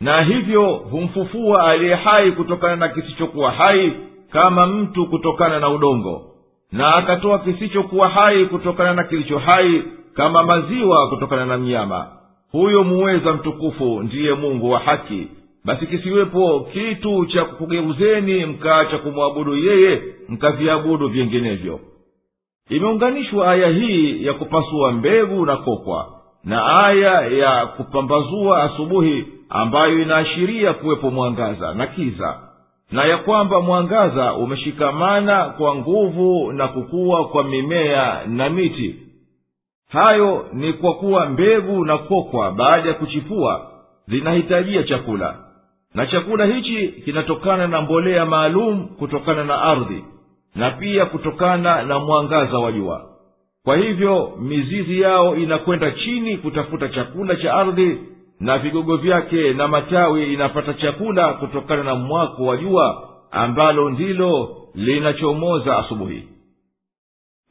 Na 0.00 0.22
hivyo 0.22 0.66
humfufua 0.72 1.64
aliye 1.70 1.94
hai 1.94 2.32
kutokana 2.32 2.76
na 2.76 2.88
kisichokuwa 2.88 3.50
hai 3.50 3.92
kama 4.32 4.66
mtu 4.66 5.06
kutokana 5.06 5.60
na 5.60 5.68
udongo 5.68 6.29
na 6.72 6.94
akatoa 6.94 7.38
kisichokuwa 7.38 8.08
hai 8.08 8.44
kutokana 8.46 8.94
na 8.94 9.04
kilicho 9.04 9.38
hai 9.38 9.82
kama 10.14 10.42
maziwa 10.42 11.08
kutokana 11.08 11.46
na 11.46 11.58
mnyama. 11.58 12.06
Huyo 12.52 12.84
muweza 12.84 13.32
mtukufu 13.32 14.02
ndiye 14.02 14.34
mungu 14.34 14.70
wa 14.70 14.78
haki. 14.78 15.28
Basi 15.64 15.86
kisiwepo 15.86 16.68
kitu 16.72 17.26
cha 17.26 17.44
kukugeuzeni 17.44 18.46
mkaacha 18.46 18.98
kumwabudu 18.98 19.56
yeye 19.56 20.02
mkaviabudu 20.28 21.08
vinginevyo. 21.08 21.80
Imeunganishwa 22.68 23.50
aya 23.52 23.68
hii 23.68 24.24
ya 24.24 24.32
kupasua 24.34 24.92
mbegu 24.92 25.46
na 25.46 25.56
kokwa 25.56 26.06
na 26.44 26.84
aya 26.86 27.20
ya 27.26 27.66
kupambazua 27.66 28.62
asubuhi 28.62 29.26
ambayo 29.48 30.02
inaashiria 30.02 30.72
kuwepo 30.72 31.10
mwangaza 31.10 31.74
na 31.74 31.86
kiza 31.86 32.38
na 32.92 33.04
ya 33.04 33.16
kwamba 33.18 33.60
mwangaza 33.60 34.34
umeshikamana 34.34 35.44
kwa 35.44 35.74
nguvu 35.74 36.52
na 36.52 36.68
kukua 36.68 37.28
kwa 37.28 37.44
mimea 37.44 38.20
na 38.26 38.50
miti. 38.50 38.96
Hayo 39.88 40.46
ni 40.52 40.72
kwa 40.72 40.94
kuwa 40.94 41.26
mbegu 41.26 41.84
na 41.84 41.98
kokwa 41.98 42.52
baada 42.52 42.88
ya 42.88 42.94
kuchipua 42.94 43.70
zinahitajia 44.08 44.82
chakula. 44.82 45.36
Na 45.94 46.06
chakula 46.06 46.44
hichi 46.46 46.88
kinatokana 46.88 47.66
na 47.66 47.80
mbolea 47.82 48.26
maalum 48.26 48.88
kutokana 48.88 49.44
na 49.44 49.62
ardhi 49.62 50.04
na 50.54 50.70
pia 50.70 51.06
kutokana 51.06 51.82
na 51.82 51.98
mwangaza 51.98 52.58
wa 52.58 52.72
jua. 52.72 53.06
Kwa 53.64 53.76
hivyo 53.76 54.32
mizizi 54.40 55.00
yao 55.00 55.36
inakwenda 55.36 55.90
chini 55.90 56.36
kutafuta 56.36 56.88
chakula 56.88 57.36
cha 57.36 57.54
ardhi 57.54 57.98
na 58.40 58.58
vigogo 58.58 58.96
vyake 58.96 59.52
na 59.52 59.68
matawi 59.68 60.32
inapata 60.34 60.74
chakula 60.74 61.32
kutokana 61.32 61.82
na 61.82 61.94
mwako 61.94 62.44
wa 62.44 62.56
jua 62.56 63.08
ambalo 63.30 63.90
ndilo 63.90 64.56
linachomoza 64.74 65.78
asubuhi. 65.78 66.28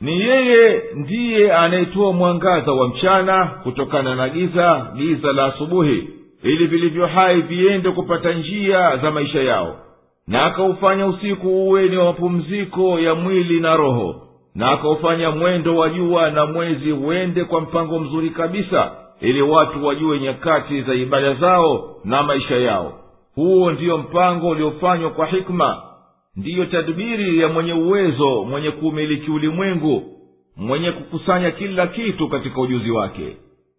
Ni 0.02 0.22
yeye 0.22 0.82
ndiye 0.95 1.53
anayetoa 1.53 2.14
mwangaza 2.14 2.72
wa 2.72 2.88
mchana 2.88 3.45
kutokana 3.45 4.16
na 4.16 4.30
giza 4.30 4.91
giza 4.95 5.32
la 5.34 5.45
asubuhi 5.45 6.10
ili 6.44 6.68
vilivyo 6.68 7.07
hai 7.07 7.41
viende 7.41 7.91
kupata 7.91 8.34
njia 8.34 8.98
za 8.98 9.11
maisha 9.11 9.41
yao. 9.41 9.76
Na 10.28 10.45
akaufanya 10.45 11.07
usiku 11.07 11.48
uwe 11.48 11.88
ni 11.88 11.98
wa 11.98 12.06
mapumziko 12.06 12.99
ya 12.99 13.16
mwili 13.16 13.60
na 13.60 13.76
roho. 13.76 14.22
Na 14.56 14.72
akaufanya 14.72 15.32
mwendo 15.32 15.76
wa 15.78 15.90
jua 15.90 16.32
na 16.32 16.45
mwezi 16.45 16.91
uende 16.91 17.44
kwa 17.44 17.61
mpango 17.61 17.99
mzuri 17.99 18.30
kabisa 18.30 18.91
ili 19.22 19.41
watu 19.41 19.86
wajue 19.86 20.20
nyakati 20.20 20.82
za 20.82 20.94
ibada 20.94 21.34
zao 21.34 21.96
na 22.04 22.24
maisha 22.24 22.56
yao. 22.56 22.94
Huo 23.36 23.72
ndiyo 23.72 23.98
mpango 23.98 24.50
uliofanywa 24.50 25.10
kwa 25.10 25.26
hikma. 25.26 25.82
Ndiyo 26.36 26.66
tadbiri 26.66 27.40
ya 27.40 27.48
mwenye 27.48 27.74
uwezo 27.74 28.44
mwenye 28.44 28.72
kuumiliki 28.72 29.32
ulimwengu 29.32 30.04
mwenye 30.58 30.91
kukusanya 30.91 31.52
kila 31.52 31.88
kitu 31.88 32.28
katika 32.30 32.62
ujuzi 32.62 32.91
wake. 32.91 33.38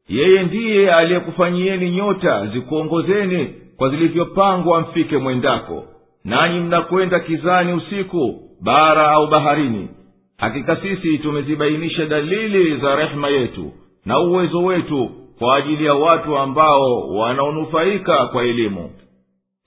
Yeye 0.09 0.43
ndiye 0.43 0.93
aliyekufanyieni 0.95 1.91
nyota 1.91 2.47
zikuongozeni 2.47 3.55
kwa 3.77 3.89
zilivyopangwa 3.89 4.81
mfike 4.81 5.19
mwendako. 5.19 5.85
Nanyi 6.25 6.61
mnakwenda 6.61 7.21
kizani 7.21 7.73
usiku 7.73 8.41
bara 8.63 9.11
au 9.11 9.27
baharini. 9.27 9.89
Hakika 10.39 10.77
sisi 10.77 11.19
tumezibainisha 11.19 12.07
dalili 12.07 12.77
za 12.77 12.97
rehema 12.97 13.29
yetu 13.29 13.73
na 14.05 14.19
uwezo 14.21 14.59
wetu 14.65 15.11
kwa 15.41 15.57
ajili 15.57 15.85
ya 15.85 15.95
watu 15.95 16.39
ambao 16.39 17.09
wanaonufaika 17.09 18.27
kwa 18.27 18.45
elimu. 18.45 18.91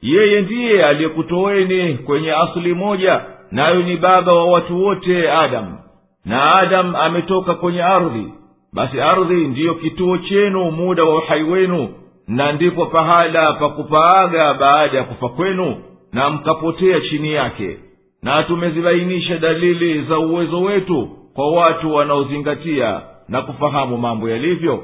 Yeye 0.01 0.41
ndiye 0.41 0.85
aliyekutoweni 0.85 1.93
kwenye 1.93 2.33
asili 2.33 2.73
moja 2.73 3.21
nayo 3.51 3.81
ni 3.83 3.97
baba 3.97 4.33
wa 4.33 4.45
watu 4.45 4.83
wote 4.83 5.31
adamu 5.31 5.77
na 6.25 6.55
adamu 6.55 6.97
ametoka 6.97 7.53
kwenye 7.53 7.83
ardhi. 7.83 8.27
Basi 8.73 9.01
ardhi 9.01 9.47
ndiyo 9.47 9.73
kituo 9.75 10.17
chenu 10.17 10.71
muda 10.71 11.03
wa 11.03 11.17
uhai 11.17 11.43
wenu 11.43 11.89
na 12.27 12.51
ndipo 12.51 12.85
pahala 12.85 13.53
pa 13.53 13.69
kupaaga 13.69 14.53
baada 14.53 14.97
ya 14.97 15.03
kufa 15.03 15.29
kwenu 15.29 15.75
na 16.13 16.29
mkapotea 16.29 16.99
chini 17.01 17.33
yake. 17.33 17.77
Na 18.21 18.43
tumezibainisha 18.43 19.37
dalili 19.37 20.01
za 20.03 20.19
uwezo 20.19 20.61
wetu 20.61 21.09
kwa 21.33 21.51
watu 21.51 21.93
wanaozingatia 21.95 23.01
na 23.29 23.41
kufahamu 23.41 23.97
mambo 23.97 24.29
yalivyo 24.29 24.83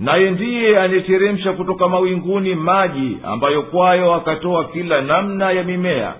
naye 0.00 0.30
ndiye 0.30 0.78
anayeteremsha 0.80 1.52
kutoka 1.52 1.88
mawinguni 1.88 2.54
maji 2.54 3.18
ambayo 3.24 3.62
kwayo 3.62 4.14
akatoa 4.14 4.64
kila 4.64 5.00
namna 5.00 5.50
ya 5.52 5.62
mimea. 5.64 6.14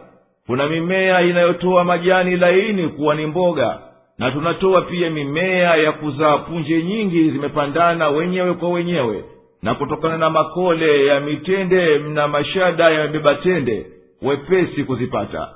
Kuna 0.47 0.67
mimea 0.69 1.21
inayotoa 1.23 1.85
majani 1.85 2.37
laini 2.37 2.89
kuwa 2.89 3.15
ni 3.15 3.27
mboga 3.27 3.79
na 4.19 4.31
tunatoa 4.31 4.83
pia 4.83 5.11
mimea 5.11 5.77
ya 5.77 5.93
kuzaa 5.93 6.39
punje 6.39 6.83
nyingi 6.83 7.31
zimepandana 7.31 8.09
wenyewe 8.09 8.55
kwa 8.55 8.69
wenyewe 8.71 9.25
na 9.63 9.75
kutokana 9.75 10.19
na 10.19 10.31
makole 10.31 11.07
ya 11.07 11.21
mitende 11.21 11.99
na 11.99 12.29
mashada 12.29 12.85
yamebeba 12.93 13.35
tende 13.35 13.87
wepesi 14.23 14.85
kuzipata. 14.85 15.49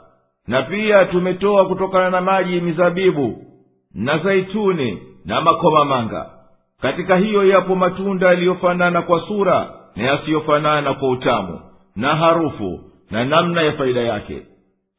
Na 0.48 0.62
pia 0.62 1.05
tumetoa 1.05 1.66
kutokana 1.66 2.10
na 2.10 2.20
maji 2.20 2.60
mizabibu 2.60 3.44
na 3.94 4.18
zaituni 4.18 4.98
na 5.24 5.40
makomamanga 5.40 6.34
katika 6.82 7.16
hiyo 7.16 7.44
yapo 7.44 7.74
matunda 7.74 8.26
yaliyofanana 8.26 9.02
kwa 9.02 9.20
sura 9.28 9.70
na 9.96 10.02
yasiyofanana 10.05 10.94
kwa 10.94 11.10
utamu 11.10 11.60
na 11.96 12.16
harufu 12.16 12.80
na 13.10 13.24
namna 13.24 13.62
ya 13.62 13.72
faida 13.72 14.01
yake. 14.01 14.42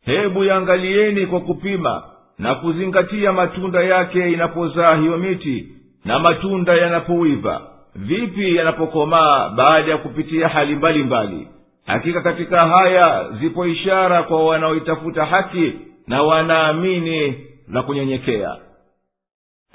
Hebu 0.06 0.43
yaangalieni 0.43 1.26
kwa 1.26 1.39
kupima 1.39 2.03
na 2.39 2.56
kuzingatia 2.56 3.34
matunda 3.34 3.84
yake 3.84 4.31
inapozaa 4.31 4.95
hiyo 4.95 5.18
miti 5.18 5.68
na 6.06 6.19
matunda 6.19 6.73
yanapowiva 6.76 7.61
vipi 7.95 8.56
yanapokomaa 8.56 9.49
baada 9.49 9.91
ya 9.91 9.97
kupitia 9.97 10.47
hali 10.47 10.76
mbalimbali? 10.76 11.35
Mbali. 11.35 11.47
hakika 11.85 12.22
katika 12.22 12.68
haya 12.68 13.26
zipo 13.41 13.65
ishara 13.68 14.23
kwa 14.23 14.45
wanaoitafuta 14.45 15.26
haki 15.26 15.73
na 16.07 16.23
wanaamini 16.23 17.34
na 17.68 17.84
kunyenyekea 17.84 18.56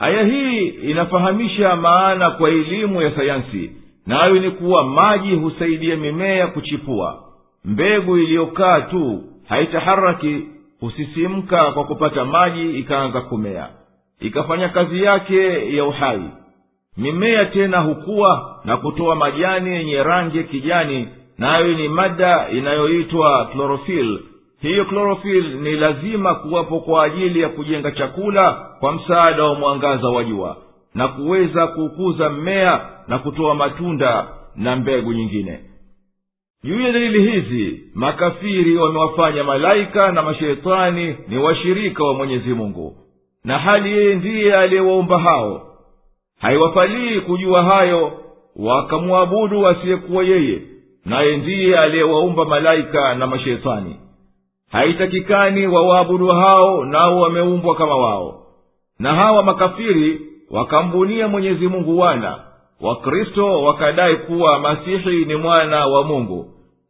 aya 0.01 0.25
hii 0.25 0.67
inafahamisha 0.67 1.77
maana 1.77 2.31
kwa 2.31 2.49
elimu 2.51 3.03
ya 3.03 3.11
sayansi 3.17 3.71
nayo 4.07 4.35
ni 4.35 4.51
kuwa 4.51 4.85
maji 4.85 5.35
husaidia 5.35 5.97
mimea 5.97 6.47
kuchipua. 6.47 7.19
Mbegu 7.65 8.17
iliyokaa 8.19 8.81
tu 8.81 9.23
haitaharaki 9.49 10.45
husisimka 10.81 11.73
kwa 11.73 11.85
kupata 11.85 12.25
maji 12.25 12.71
ikaanza 12.79 13.21
kumea. 13.21 13.69
Ikafanya 14.21 14.69
kazi 14.69 15.03
yake 15.03 15.77
ya 15.77 15.85
uhai. 15.85 16.23
Mimea 16.97 17.45
tena 17.45 17.79
hukuwa 17.81 18.61
na 18.65 18.77
kutoa 18.77 19.15
majani 19.15 19.71
yenye 19.71 20.03
rangi 20.03 20.37
ya 20.39 20.43
kijani 20.43 21.09
nayo 21.39 21.73
ni 21.75 21.89
mada 21.89 22.49
inayoitwa 22.51 23.47
klorofil 23.47 24.19
hiyo 24.61 24.85
klorofil 24.85 25.55
ni 25.61 25.71
lazima 25.73 26.35
kuwapo 26.35 26.81
kwa 26.81 27.05
ajili 27.05 27.41
ya 27.41 27.49
kujenga 27.49 27.91
chakula 27.91 28.53
kwa 28.81 28.93
msaada 28.93 29.45
wa 29.45 29.55
mwangaza 29.55 30.09
wa 30.09 30.25
jua 30.25 30.57
na 30.95 31.09
kuweza 31.09 31.67
kuukuza 31.67 32.31
mmea 32.31 32.81
na 33.09 33.19
kutoa 33.19 33.55
matunda 33.55 34.27
na 34.57 34.77
mbegu 34.77 35.13
nyingine. 35.13 35.61
Juu 36.65 36.81
ya 36.81 36.93
dalili 36.93 37.31
hizi 37.33 37.85
makafiri 37.95 38.77
wamewafanya 38.77 39.45
malaika 39.45 40.13
na 40.13 40.23
masheitani 40.23 41.17
ni 41.29 41.39
washirika 41.39 42.05
wa 42.05 42.15
mwenyezi 42.15 42.55
mungu. 42.55 42.97
Na 43.45 43.59
hali 43.59 43.93
yeye 43.93 44.15
ndiye 44.15 44.55
aliyewaumba 44.55 45.19
hao. 45.19 45.63
Haiwafalii 46.41 47.21
kujua 47.21 47.63
hayo 47.63 48.13
wakamwabudu 48.57 49.67
asiyekuwa 49.69 50.25
yeye 50.25 50.63
naye 51.05 51.37
ndiye 51.37 51.79
aliyewaumba 51.79 52.45
malaika 52.45 53.15
na 53.15 53.27
mashetani 53.27 53.97
haitakikani 54.71 55.67
wawaabudu 55.67 56.27
hao 56.29 56.85
nao 56.85 57.21
wameumbwa 57.21 57.75
kama 57.75 57.97
wao. 57.97 58.47
Na 58.99 59.15
hawa 59.15 59.43
makafiri 59.43 60.21
wakambunia 60.51 61.29
mwenyezi 61.29 61.69
mungu 61.69 61.99
wana. 61.99 62.39
Wakristo 62.81 63.63
wakadai 63.63 64.17
kuwa 64.17 64.59
masihi 64.59 65.25
ni 65.25 65.37
mwana 65.37 65.87
wa 65.87 66.05
mungu. 66.05 66.47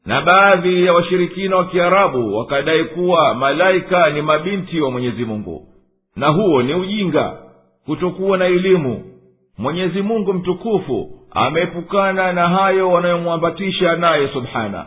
Na 0.07 0.20
baadhi 0.20 0.85
ya 0.86 0.93
washirikina 0.93 1.57
wa 1.57 1.65
kiarabu 1.65 2.36
wakadai 2.39 2.85
kuwa 2.85 3.35
malaika 3.35 4.11
ni 4.11 4.23
mabinti 4.23 4.81
wa 4.81 4.90
mwenyezi 4.90 5.24
mungu. 5.24 5.66
Na 6.16 6.28
huo 6.28 6.62
ni 6.62 6.74
ujinga 6.74 7.32
kutokuwa 7.86 8.39
na 8.39 8.44
elimu. 8.47 9.05
Mwenyezi 9.59 10.02
mungu 10.02 10.32
mtukufu 10.35 11.11
ameepukana 11.31 12.32
na 12.32 12.48
hayo 12.48 12.90
wanayomwambatisha 12.90 13.97
naye 13.97 14.28
subhana 14.28 14.86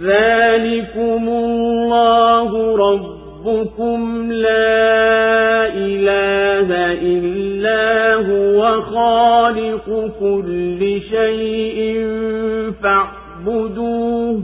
ذلكم 0.00 1.28
الله 1.28 2.76
ربكم 2.76 4.32
لا 4.32 5.66
إله 5.74 6.68
إلا 7.02 8.14
هو 8.14 8.80
خالق 8.80 10.10
كل 10.20 11.00
شيء 11.10 12.06
فاعبدوه 12.82 14.42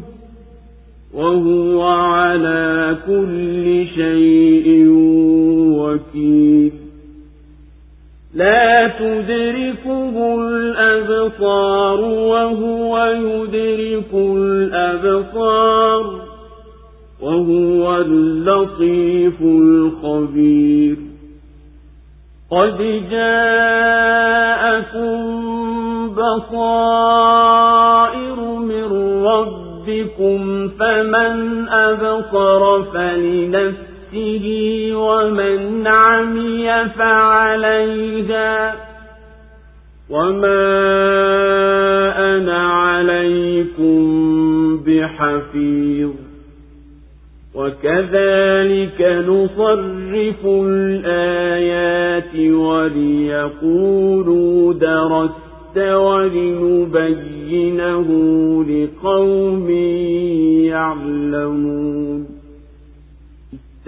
وهو 1.14 1.82
على 1.82 2.96
كل 3.06 3.86
شيء 3.94 4.86
وكيل 5.78 6.79
لا 8.34 8.88
تدركه 8.98 10.34
الأبصار 10.40 12.00
وهو 12.00 13.06
يدرك 13.06 14.14
الأبصار 14.14 16.20
وهو 17.22 17.96
اللطيف 17.96 19.42
الخبير 19.42 20.96
قد 22.50 22.78
جاءكم 23.10 25.20
بصائر 26.14 27.38
من 28.58 28.92
ربكم 29.24 30.68
فمن 30.68 31.68
أبصر 31.68 32.82
فلنفسه 32.82 33.89
ومن 34.94 35.86
عمي 35.86 36.88
فعليها 36.98 38.74
وما 40.10 40.60
أنا 42.36 42.68
عليكم 42.68 44.00
بحفيظ 44.86 46.10
وكذلك 47.54 49.24
نصرف 49.28 50.46
الآيات 50.46 52.34
وليقولوا 52.52 53.92
درست 54.72 55.78
ولنبينه 55.78 57.28
لقوم 58.64 59.70
يعلمون 60.70 62.29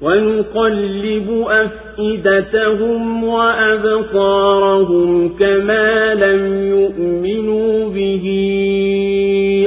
ونقلب 0.00 1.44
أفئدتهم 1.48 3.24
وأبصارهم 3.24 5.08
كما 5.38 6.14
لم 6.14 6.42
يؤمنوا 6.70 7.90
به 7.90 8.24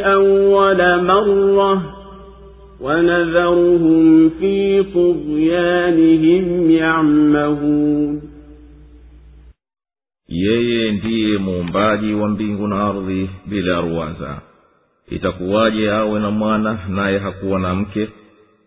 أول 0.06 1.04
مرة 1.04 1.82
ونذرهم 2.82 4.30
في 4.30 4.84
طغيانهم 4.84 6.72
يعمهون 6.72 8.22
yeye 10.30 10.92
ndiye 10.92 11.38
muumbaji 11.38 12.14
wa 12.14 12.28
mbingu 12.30 12.68
na 12.68 12.84
ardhi 12.88 13.30
bila 13.46 13.82
ruwaza 13.82 14.42
itakuwaje 15.10 15.92
awe 15.92 16.20
na 16.20 16.32
mwana 16.32 16.80
naye 16.90 17.18
hakuwa 17.18 17.60
na 17.60 17.76
mke 17.76 18.10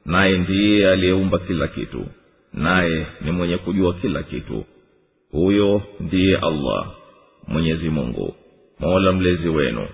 Naye 0.06 0.38
ndiye 0.38 0.90
aliyeumba 0.92 1.40
kila 1.40 1.68
kitu. 1.68 2.06
Naye 2.54 3.06
ni 3.22 3.32
mwenye 3.32 3.58
kujua 3.58 3.94
kila 3.94 4.24
kitu. 4.24 4.66
Huyo 5.32 5.82
ndiye 6.00 6.38
allah 6.38 6.92
mwenyezi 7.48 7.90
mungu 7.90 8.36
mola 8.80 9.12
mlezi 9.12 9.48
wenu. 9.50 9.88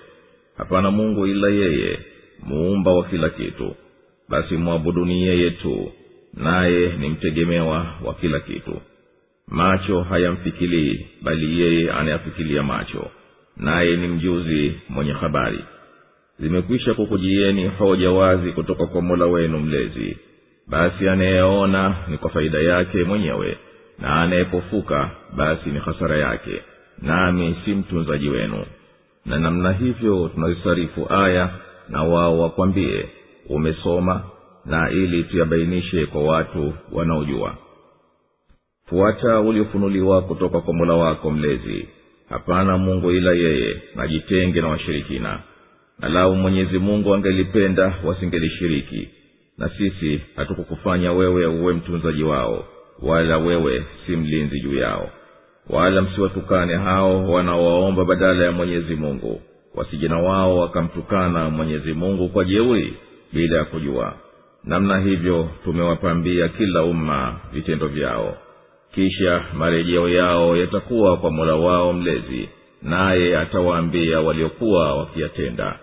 Hapana 0.57 0.91
mungu 0.91 1.27
ila 1.27 1.47
yeye 1.49 1.99
muumba 2.43 2.91
wa 2.93 3.03
kila 3.05 3.29
kitu. 3.29 3.75
Basi 4.29 4.57
mwabuduni 4.57 5.21
yeye 5.27 5.51
tu 5.51 5.91
naye 6.33 6.87
ni 6.97 7.09
mtegemewa 7.09 7.95
wa 8.03 8.13
kila 8.13 8.39
kitu. 8.39 8.81
Macho 9.47 10.01
hayamfikilii 10.01 11.05
bali 11.21 11.61
yeye 11.61 11.91
anayafikilia 11.91 12.63
macho. 12.63 13.11
Naye 13.57 13.95
ni 13.97 14.07
mjuzi 14.07 14.73
mwenye 14.89 15.11
habari 15.11 15.59
zimekwisha 16.41 16.93
kukujieni 16.93 17.67
hoja 17.67 18.11
wazi 18.11 18.51
kutoka 18.51 18.85
kwa 18.85 19.01
mola 19.01 19.25
wenu 19.25 19.59
mlezi. 19.59 20.17
Basi 20.67 21.09
anayeona 21.09 21.95
ni 22.07 22.17
kwa 22.17 22.29
faida 22.29 22.59
yake 22.59 23.03
mwenyewe 23.03 23.57
na 23.99 24.21
anayepofuka 24.21 25.09
basi 25.35 25.69
ni 25.69 25.79
hasara 25.79 26.17
yake 26.17 26.61
nami 27.01 27.55
si 27.65 27.71
mtunzaji 27.71 28.29
wenu. 28.29 28.65
Na 29.25 29.39
namna 29.39 29.71
hivyo 29.71 30.27
tunazisarifu 30.33 31.07
aya 31.13 31.49
na 31.89 32.03
wao 32.03 32.39
wakwambie 32.39 33.05
umesoma 33.49 34.23
na 34.65 34.91
ili 34.91 35.23
tuyabainishe 35.23 36.05
kwa 36.05 36.23
watu 36.23 36.73
wanaojua. 36.91 37.55
Fuata 38.85 39.39
uliofunuliwa 39.39 40.21
kutoka 40.21 40.61
kwa 40.61 40.73
mola 40.73 40.93
wako 40.93 41.31
mlezi. 41.31 41.87
Hapana 42.29 42.77
mungu 42.77 43.11
ila 43.11 43.31
yeye 43.33 43.81
najitenge 43.95 44.61
na 44.61 44.67
washirikina 44.67 45.39
na 46.01 46.09
lau 46.09 46.35
mwenyezi 46.35 46.79
mungu 46.79 47.13
angelipenda 47.13 47.93
wasingelishiriki. 48.03 49.09
Na 49.57 49.69
sisi 49.69 50.21
hatukukufanya 50.35 51.11
wewe 51.13 51.45
uwe 51.45 51.73
mtunzaji 51.73 52.23
wao 52.23 52.65
wala 53.01 53.37
wewe 53.37 53.85
si 54.05 54.15
mlinzi 54.15 54.59
juu 54.59 54.75
yao. 54.75 55.09
Wala 55.69 56.01
msiwatukane 56.01 56.75
hao 56.75 57.31
wanaowaomba 57.31 58.05
badala 58.05 58.45
ya 58.45 58.51
mwenyezi 58.51 58.95
mungu. 58.95 59.41
Wasijina 59.75 60.17
wao 60.19 60.57
wakamtukana 60.57 61.49
mwenyezi 61.49 61.93
mungu 61.93 62.29
kwa 62.29 62.45
jeuri 62.45 62.93
bila 63.33 63.57
ya 63.57 63.65
kujua. 63.65 64.13
Namna 64.63 64.99
hivyo 64.99 65.49
tumewapambia 65.63 66.47
kila 66.47 66.83
umma 66.83 67.39
vitendo 67.53 67.87
vyao. 67.87 68.37
Kisha 68.95 69.43
marejeo 69.53 70.09
yao 70.09 70.57
yatakuwa 70.57 71.17
kwa 71.17 71.31
mola 71.31 71.55
wao 71.55 71.93
mlezi 71.93 72.49
naye 72.81 73.37
atawaambia 73.37 74.21
waliokuwa 74.21 74.95
wakiyatenda 74.97 75.79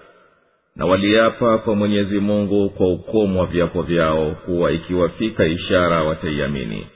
na 0.79 0.87
waliapa 0.87 1.59
kwa 1.59 1.75
mwenyezi 1.77 2.21
mungu 2.21 2.71
kwa 2.71 2.93
ukomo 2.93 3.41
wa 3.41 3.47
viapo 3.47 3.83
vyao 3.83 4.31
kuwa 4.31 4.73
ikiwafika 4.73 5.47
ishara 5.47 6.03
wataiamini. 6.05 6.87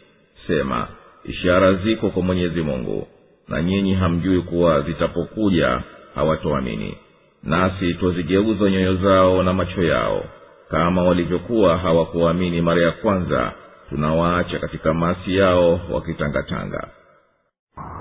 Sema 0.47 0.87
ishara 1.25 1.73
ziko 1.75 2.11
kwa 2.11 2.23
mwenyezi 2.23 2.63
mungu 2.63 3.07
na 3.49 3.63
nyinyi 3.63 3.95
hamjui 3.95 4.41
kuwa 4.41 4.81
zitapokuja 4.81 5.81
hawatoamini. 6.15 6.97
Nasi 7.43 7.95
twazigeuza 7.95 8.71
nyoyo 8.71 8.95
zao 8.95 9.43
na 9.43 9.53
macho 9.53 9.83
yao. 9.83 10.25
Kama 10.71 11.03
walivyokuwa 11.03 11.79
hawakuamini 11.79 12.61
mara 12.63 12.83
ya 12.83 12.93
kwanza 12.93 13.53
tunawaacha 13.89 14.59
katika 14.59 14.95
masi 14.95 15.37
yao 15.37 15.81
wakitangatanga. 15.93 16.89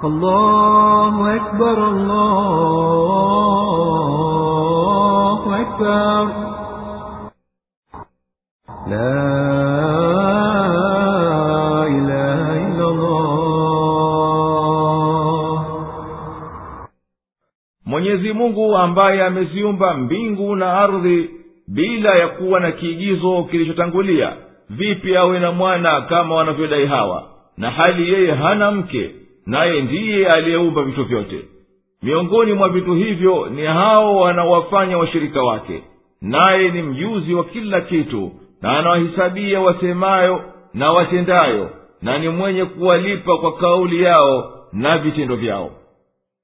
Allahu 0.04 1.26
akbar, 1.26 1.80
allahu 1.80 3.22
الله 5.41 5.61
أكبر 5.61 6.25
لا 8.93 9.23
إله 11.97 12.41
إلا 12.67 12.85
الله 12.91 13.27
mwenyezi 17.87 18.33
mungu 18.33 18.77
ambaye 18.77 19.23
ameziumba 19.25 19.95
mbingu 19.95 20.57
na 20.57 20.73
ardhi 20.73 21.31
bila 21.69 22.15
ya 22.15 22.29
kuwa 22.29 22.61
na 22.61 22.73
kiigizo 22.73 23.43
kilichotangulia 23.45 24.33
vipi 24.71 25.17
awe 25.17 25.39
na 25.41 25.53
mwana 25.53 26.01
kama 26.01 26.35
wanavyodai 26.35 26.87
hawa 26.87 27.23
na 27.57 27.71
hali 27.71 28.13
yeye 28.13 28.33
hana 28.35 28.71
mke 28.71 29.11
naye 29.47 29.83
ndiye 29.83 30.29
aliyeumba 30.29 30.83
vitu 30.83 31.05
vyote 31.05 31.45
miongoni 32.04 32.54
mwa 32.54 32.70
vitu 32.70 32.94
hivyo 32.94 33.50
ni 33.50 33.62
hao 33.62 34.16
wanaowafanya 34.18 34.98
washirika 34.98 35.44
wake. 35.44 35.84
Naye 36.22 36.70
ni 36.70 36.82
mjuzi 36.82 37.34
wa 37.34 37.44
kila 37.44 37.82
kitu 37.82 38.32
na 38.62 38.80
anawahisabia 38.80 39.60
wasemayo 39.62 40.42
na 40.74 40.92
watendayo 40.92 41.70
na 42.02 42.18
ni 42.18 42.30
mwenye 42.30 42.66
kuwalipa 42.66 43.38
kwa 43.38 43.54
kauli 43.58 44.04
yao 44.04 44.54
na 44.74 44.98
vitendo 44.98 45.36
vyao. 45.36 45.70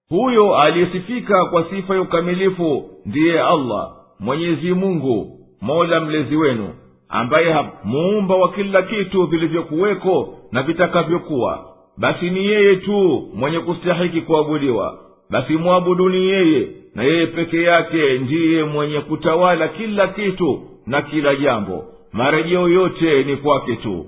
Huyo 0.09 0.57
aliyesifika 0.57 1.45
kwa 1.45 1.63
sifa 1.69 1.95
ya 1.95 2.01
ukamilifu 2.01 2.89
ndiye 3.05 3.41
allah 3.41 3.91
mwenyezi 4.19 4.73
mungu 4.73 5.39
mola 5.61 5.99
mlezi 5.99 6.35
wenu 6.35 6.69
ambaye 7.09 7.55
muumba 7.83 8.35
wa 8.35 8.51
kila 8.51 8.81
kitu 8.81 9.25
vilivyokuweko 9.25 10.33
na 10.51 10.63
vitakavyokuwa. 10.63 11.65
Basi 11.97 12.29
ni 12.29 12.45
yeye 12.45 12.75
tu 12.75 13.29
mwenye 13.35 13.59
kustahiki 13.59 14.21
kuabudiwa 14.21 14.99
basi 15.29 15.53
mwabuduni 15.53 16.25
yeye 16.25 16.67
na 16.95 17.03
yeye 17.03 17.25
peke 17.27 17.61
yake 17.63 18.19
ndiye 18.19 18.63
mwenye 18.63 18.99
kutawala 19.01 19.67
kila 19.67 20.07
kitu 20.07 20.61
na 20.85 21.01
kila 21.01 21.35
jambo. 21.35 21.85
Marejeo 22.13 22.69
yote 22.69 23.23
ni 23.23 23.35
kwake 23.35 23.75
tu. 23.75 24.05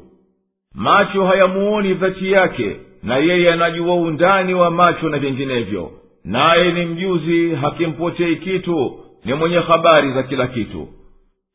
Macho 0.75 1.25
hayamuoni 1.25 1.93
dhati 1.93 2.31
yake 2.31 2.75
na 3.03 3.17
yeye 3.17 3.51
anajua 3.53 3.95
undani 3.95 4.53
wa 4.53 4.71
macho 4.71 5.09
na 5.09 5.19
vinginevyo. 5.19 5.91
Naye 6.25 6.71
ni 6.71 6.85
mjuzi 6.85 7.49
hakimpotei 7.55 8.35
kitu 8.35 8.99
ni 9.25 9.33
mwenye 9.33 9.57
habari 9.57 10.11
za 10.11 10.23
kila 10.23 10.47
kitu. 10.47 10.87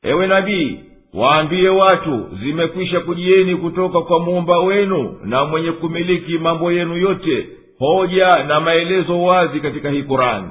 Ewe 0.02 0.26
nabii 0.26 0.78
waambiye 1.14 1.68
watu 1.68 2.28
zimekwisha 2.42 3.00
kujieni 3.00 3.56
kutoka 3.56 4.00
kwa 4.00 4.20
muumba 4.20 4.58
wenu 4.60 5.16
na 5.24 5.44
mwenye 5.44 5.72
kumiliki 5.72 6.38
mambo 6.38 6.72
yenu 6.72 6.96
yote 6.96 7.46
hoja 7.78 8.44
na 8.44 8.60
maelezo 8.60 9.22
wazi 9.22 9.60
katika 9.60 9.90
hii 9.90 10.02
kurani 10.02 10.48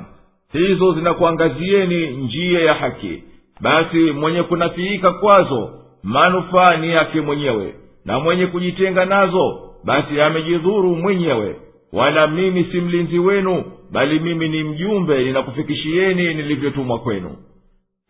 hizo 0.54 0.94
zinakuangazieni 0.94 2.08
njia 2.08 2.60
ya 2.60 2.74
haki. 2.74 3.24
Basi 3.62 3.98
mwenye 3.98 4.44
kunafiika 4.44 5.12
kwazo 5.14 5.70
manufaa 6.04 6.78
ni 6.78 6.90
yake 6.90 7.22
mwenyewe. 7.22 7.74
Na 8.06 8.20
mwenye 8.20 8.48
kujitenga 8.48 9.06
nazo 9.06 9.60
basi 9.84 10.22
amejidhuru 10.22 10.96
mwenyewe. 10.96 11.56
Wala 11.94 12.28
mimi 12.28 12.64
si 12.72 12.82
mlinzi 12.82 13.20
wenu 13.20 13.64
bali 13.92 14.20
mimi 14.20 14.50
ni 14.50 14.64
mjumbe 14.64 15.24
ninakufikishieni 15.24 16.34
nilivyotumwa 16.34 17.00
kwenu. 17.00 17.38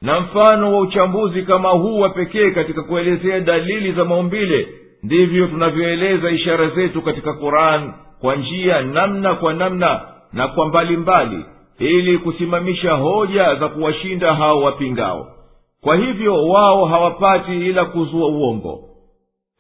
Na 0.02 0.20
mfano 0.20 0.74
wa 0.74 0.80
uchambuzi 0.80 1.42
kama 1.42 1.70
huu 1.70 2.00
wa 2.00 2.10
pekee 2.10 2.52
katika 2.52 2.84
kuelezea 2.84 3.40
dalili 3.40 3.92
za 3.92 4.06
maumbile 4.06 4.68
ndivyo 5.04 5.48
tunavyoeleza 5.48 6.30
ishara 6.32 6.70
zetu 6.70 7.02
katika 7.02 7.34
quran 7.34 7.94
kwa 8.24 8.36
njia 8.36 8.82
namna 8.82 9.36
kwa 9.36 9.54
namna 9.54 10.02
na 10.34 10.48
kwa 10.48 10.68
mbalimbali 10.68 11.36
mbali, 11.36 11.46
ili 11.94 12.18
kusimamisha 12.18 12.92
hoja 12.92 13.56
za 13.56 13.68
kuwashinda 13.68 14.34
hao 14.36 14.62
wapingao. 14.62 15.28
Kwa 15.82 15.96
hivyo 15.96 16.48
wao 16.48 16.86
hawapati 16.86 17.52
ila 17.70 17.86
kuzua 17.86 18.28
uongo 18.28 18.80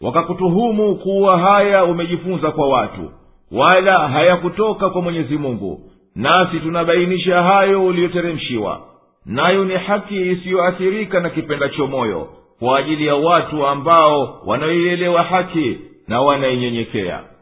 wakakutuhumu 0.01 0.95
kuwa 0.95 1.39
haya 1.39 1.83
umejifunza 1.83 2.51
kwa 2.51 2.69
watu 2.69 3.11
wala 3.51 4.07
hayakutoka 4.07 4.89
kwa 4.89 5.01
mwenyezi 5.01 5.37
mungu 5.37 5.81
nasi 6.15 6.59
tunabainisha 6.59 7.43
hayo 7.43 7.85
uliyoteremshiwa. 7.85 8.81
Nayo 9.25 9.65
ni 9.65 9.73
haki 9.73 10.31
isiyoathirika 10.31 11.19
na 11.19 11.29
kipendacho 11.29 11.87
moyo 11.87 12.27
kwa 12.59 12.79
ajili 12.79 13.05
ya 13.07 13.15
watu 13.15 13.67
ambao 13.67 14.41
wanaoielewa 14.45 15.23
haki 15.23 15.77
na 16.07 16.21
wanainyenyekea 16.21 17.32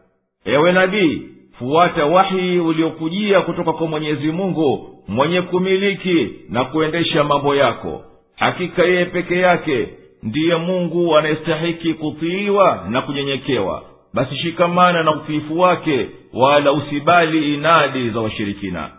ewe 0.46 0.72
nabii 0.72 1.22
fuata 1.60 2.06
wahi 2.06 2.60
uliokujia 2.60 3.42
kutoka 3.42 3.74
kwa 3.74 3.88
mwenyezi 3.88 4.32
mungu 4.32 4.90
mwenye 5.08 5.42
kumiliki 5.42 6.28
na 6.50 6.64
kuendesha 6.66 7.24
mambo 7.24 7.56
yako. 7.56 8.02
Hakika 8.36 8.84
yeye 8.84 9.06
peke 9.06 9.36
yake 9.38 9.88
ndiye 10.24 10.56
mungu 10.56 11.18
anayestahiki 11.18 11.94
kutiiwa 11.94 12.86
na 12.90 13.02
kunyenyekewa. 13.02 13.84
Basi 14.14 14.36
shikamana 14.36 15.04
na 15.04 15.12
utiifu 15.16 15.60
wake 15.60 16.08
wala 16.34 16.72
usibali 16.72 17.54
inadi 17.54 18.10
za 18.10 18.20
washirikina. 18.20 18.90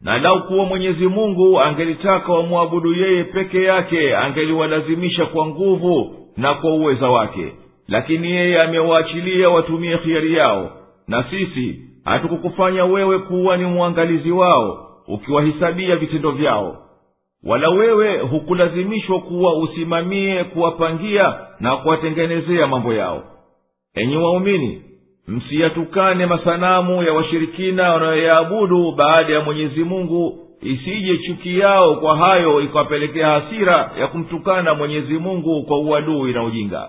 Na 0.00 0.18
lau 0.18 0.46
kuwa 0.46 0.64
mwenyezi 0.64 1.06
mungu 1.06 1.60
angelitaka 1.60 2.32
wamwabudu 2.32 2.94
yeye 2.94 3.24
peke 3.24 3.62
yake 3.62 4.16
angeliwalazimisha 4.16 5.26
kwa 5.26 5.46
nguvu 5.46 6.14
na 6.36 6.54
kwa 6.54 6.74
uweza 6.74 7.10
wake. 7.10 7.52
Lakini 7.88 8.30
yeye 8.30 8.62
amewaachilia 8.62 9.50
watumie 9.50 9.96
khiari 9.98 10.34
yao 10.34 10.70
na 11.08 11.24
sisi 11.30 11.80
hatukukufanya 12.04 12.84
wewe 12.84 13.18
kuwa 13.18 13.56
ni 13.56 13.64
mwangalizi 13.64 14.30
wao 14.30 14.88
ukiwahisabia 15.08 15.96
vitendo 15.96 16.30
vyao. 16.30 16.76
Wala 17.44 17.68
wewe 17.68 18.18
hukulazimishwa 18.18 19.20
kuwa 19.20 19.58
usimamie 19.58 20.44
kuwapangia 20.44 21.34
na 21.60 21.76
kuwatengenezea 21.76 22.66
mambo 22.66 22.92
yao. 22.94 23.22
Enyi 23.94 24.16
waumini 24.16 24.82
msiyatukane 25.28 26.26
masanamu 26.26 27.02
ya 27.02 27.12
washirikina 27.12 27.92
wanayoyaabudu 27.92 28.92
baada 28.92 29.32
ya 29.32 29.40
mwenyezi 29.40 29.84
mungu 29.84 30.38
isije 30.62 31.18
chuki 31.18 31.58
yao 31.58 31.96
kwa 31.96 32.16
hayo 32.16 32.60
ikawapelekea 32.60 33.28
hasira 33.28 33.90
ya 34.00 34.06
kumtukana 34.06 34.74
mwenyezi 34.74 35.18
mungu 35.18 35.62
kwa 35.62 35.78
uadui 35.78 36.32
na 36.32 36.44
ujinga. 36.44 36.88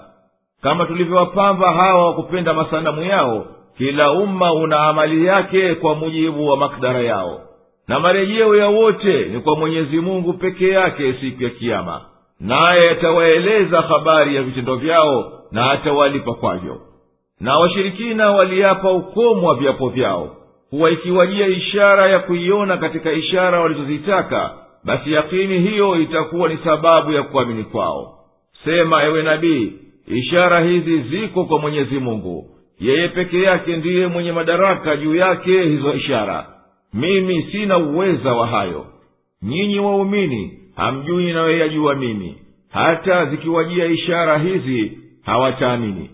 Kama 0.62 0.86
tulivyowapamba 0.86 1.74
hawa 1.74 2.06
wa 2.08 2.14
kupenda 2.14 2.54
masanamu 2.54 3.02
yao 3.04 3.46
kila 3.78 4.12
umma 4.12 4.54
una 4.54 4.80
amali 4.80 5.26
yake 5.26 5.76
kwa 5.76 5.96
mujibu 5.96 6.48
wa 6.48 6.58
makdara 6.58 7.00
yao. 7.00 7.42
Na 7.88 8.00
marejeo 8.00 8.56
ya 8.56 8.68
wote 8.68 9.26
ni 9.26 9.40
kwa 9.40 9.56
mwenyezi 9.56 10.00
mungu 10.00 10.34
peke 10.34 10.68
yake 10.70 11.14
siku 11.14 11.44
ya 11.44 11.50
kiama 11.50 12.02
naye 12.40 12.90
atawaeleza 12.92 13.82
habari 13.82 14.36
ya 14.36 14.44
vitendo 14.44 14.76
vyao 14.76 15.32
na 15.52 15.72
atawalipa 15.72 16.34
kwavyo. 16.34 16.78
Na 17.40 17.58
washirikina 17.58 18.32
waliapa 18.32 18.92
ukomo 18.92 19.48
wa 19.48 19.56
viapo 19.56 19.90
vyao. 19.90 20.36
Kuwa 20.70 20.92
ikiwajia 20.92 21.48
ishara 21.48 22.10
ya 22.10 22.20
kuiona 22.20 22.78
katika 22.78 23.12
ishara 23.12 23.60
walizozitaka 23.60 24.52
basi 24.84 25.14
yakini 25.14 25.60
hiyo 25.60 25.96
itakuwa 25.96 26.50
ni 26.50 26.58
sababu 26.64 27.12
ya 27.12 27.24
kuamini 27.24 27.64
kwao. 27.64 28.18
Sema 28.66 29.04
ewe 29.04 29.24
nabii 29.24 29.74
ishara 30.08 30.60
hizi 30.60 31.02
ziko 31.02 31.46
kwa 31.46 31.60
mwenyezi 31.60 32.00
mungu 32.00 32.50
yeye 32.84 33.08
peke 33.08 33.42
yake 33.42 33.76
ndiye 33.78 34.08
mwenye 34.08 34.32
madaraka 34.32 34.96
juu 34.98 35.16
yake 35.16 35.64
hizo 35.64 35.94
ishara. 35.94 36.46
Mimi 36.94 37.44
sina 37.52 37.78
uweza 37.78 38.34
wa 38.34 38.48
hayo. 38.48 38.86
Nyinyi 39.42 39.80
waumini 39.80 40.60
hamjui 40.76 41.24
ninayoyajua 41.26 41.96
mimi. 41.96 42.36
Hata 42.72 43.26
zikiwajia 43.26 43.86
ishara 43.86 44.38
hizi 44.38 44.98
hawataamini 45.26 46.10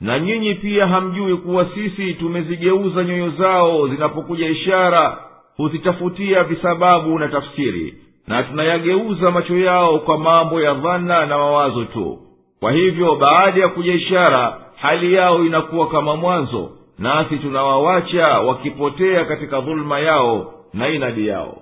na 0.00 0.18
nyinyi 0.18 0.54
pia 0.54 0.86
hamjui 0.86 1.36
kuwa 1.36 1.66
sisi 1.74 2.14
tumezigeuza 2.14 3.04
nyoyo 3.04 3.30
zao 3.30 3.88
zinapokuja 3.88 4.48
ishara 4.48 5.18
huzitafutia 5.56 6.44
visababu 6.44 7.18
na 7.18 7.28
tafsiri. 7.28 7.94
Na 8.26 8.42
tunayageuza 8.42 9.30
macho 9.30 9.56
yao 9.58 9.98
kwa 9.98 10.18
mambo 10.18 10.60
ya 10.60 10.74
dhana 10.74 11.26
na 11.26 11.38
mawazo 11.38 11.84
tu. 11.84 12.18
Kwa 12.60 12.72
hivyo 12.72 13.16
baada 13.16 13.60
ya 13.60 13.68
kuja 13.68 13.94
ishara 13.94 14.58
hali 14.79 15.13
yao 15.13 15.45
inakuwa 15.45 15.89
kama 15.89 16.15
mwanzo 16.15 16.71
nasi 16.99 17.37
tunawawacha 17.37 18.27
wakipotea 18.27 19.25
katika 19.25 19.61
dhuluma 19.61 19.99
yao 19.99 20.53
na 20.73 20.89
inadi 20.89 21.27
yao 21.27 21.57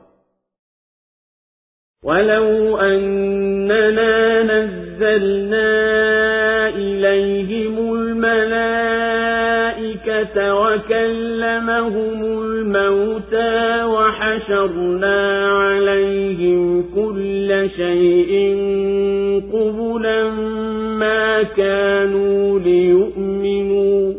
ولو 2.05 2.77
أننا 2.77 4.43
نزلنا 4.43 5.69
إليهم 6.69 7.93
الملائكة 9.23 10.55
وكلمهم 10.55 12.23
الموتى 12.23 13.83
وحشرنا 13.83 15.47
عليهم 15.49 16.83
كل 16.95 17.69
شيء 17.75 18.33
قبلا 19.53 20.29
كانوا 21.42 22.58
ليؤمنوا 22.58 24.12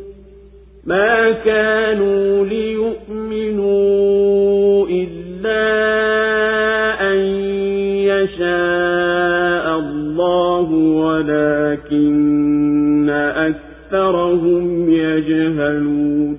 ما 0.86 1.32
كانوا 1.32 2.46
ليؤمنوا 2.46 3.80
إلا 4.88 5.70
أن 7.12 7.18
يشاء 8.10 9.80
الله 9.80 10.72
ولكن 10.74 12.30
أكثرهم 13.90 14.90
يجهلون. 14.90 16.39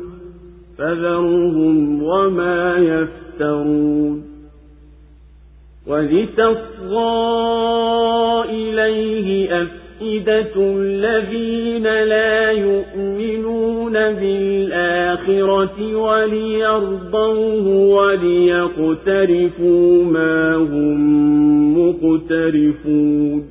فذرهم 0.81 2.03
وما 2.03 2.77
يفترون 2.77 4.23
ولتصغى 5.87 7.11
إليه 8.49 9.61
أفئدة 9.61 10.51
الذين 10.57 11.83
لا 11.83 12.51
يؤمنون 12.51 13.93
بالآخرة 13.93 15.95
وليرضوه 15.95 17.67
وليقترفوا 17.95 20.03
ما 20.03 20.55
هم 20.55 21.77
مقترفون 21.77 23.50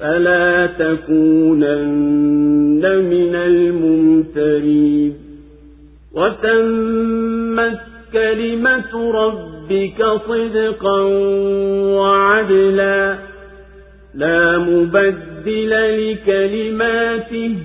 فلا 0.00 0.66
تكونن 0.66 1.88
من 3.04 3.34
الممترين 3.34 5.14
وتمت 6.14 7.80
كلمة 8.12 9.12
ربك 9.12 10.04
صدقا 10.28 11.00
وعدلا 11.98 13.18
لا 14.14 14.58
مبدل 14.58 15.70
لكلماته 16.10 17.56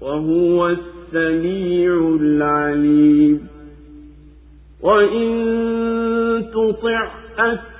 وهو 0.00 0.68
السميع 0.68 2.16
العليم 2.20 3.46
وإن 4.82 5.30
تطع 6.54 7.10
أكثر 7.38 7.79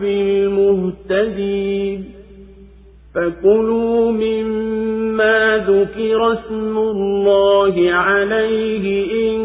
بالمهتدين 0.00 2.04
فكلوا 3.14 4.10
مما 4.12 5.56
ذكر 5.68 6.32
اسم 6.32 6.78
الله 6.78 7.90
عليه 7.92 9.10
إن 9.28 9.40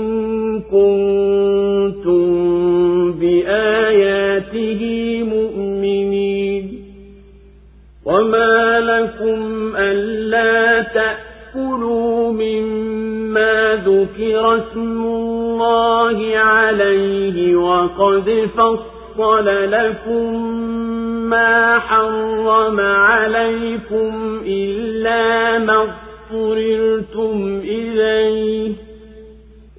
كنتم 0.62 2.26
بآياته 3.12 4.82
مؤمنين 5.24 6.80
وما 8.06 8.80
لكم 8.80 9.76
ألا 9.76 10.82
تأكلوا 10.82 12.32
مما 12.32 13.76
ذكر 13.86 14.58
اسم 14.58 15.04
الله 15.06 16.38
عليه 16.38 17.56
وقد 17.56 18.50
فصل 18.58 18.95
لكم 19.66 20.56
ما 21.30 21.80
حرم 21.80 22.80
عليكم 22.80 24.42
إلا 24.46 25.60
ما 25.60 25.84
اضطررتم 25.84 27.62
إليه 27.64 28.72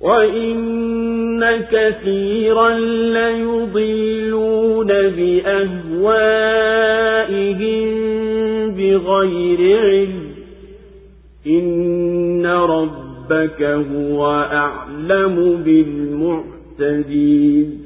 وإن 0.01 1.67
كثيرا 1.71 2.79
ليضلون 3.19 4.87
بأهوائهم 4.87 6.37
بغير 8.71 9.79
علم 9.81 10.27
إن 11.47 12.47
ربك 12.47 13.63
هو 13.63 14.27
أعلم 14.53 15.63
بالمعتدين 16.79 17.86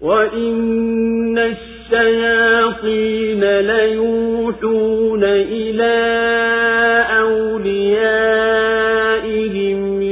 وإن 0.00 1.38
الشياطين 1.38 3.40
ليوحون 3.60 5.24
إلى 5.24 5.94
أوليائهم 8.64 10.02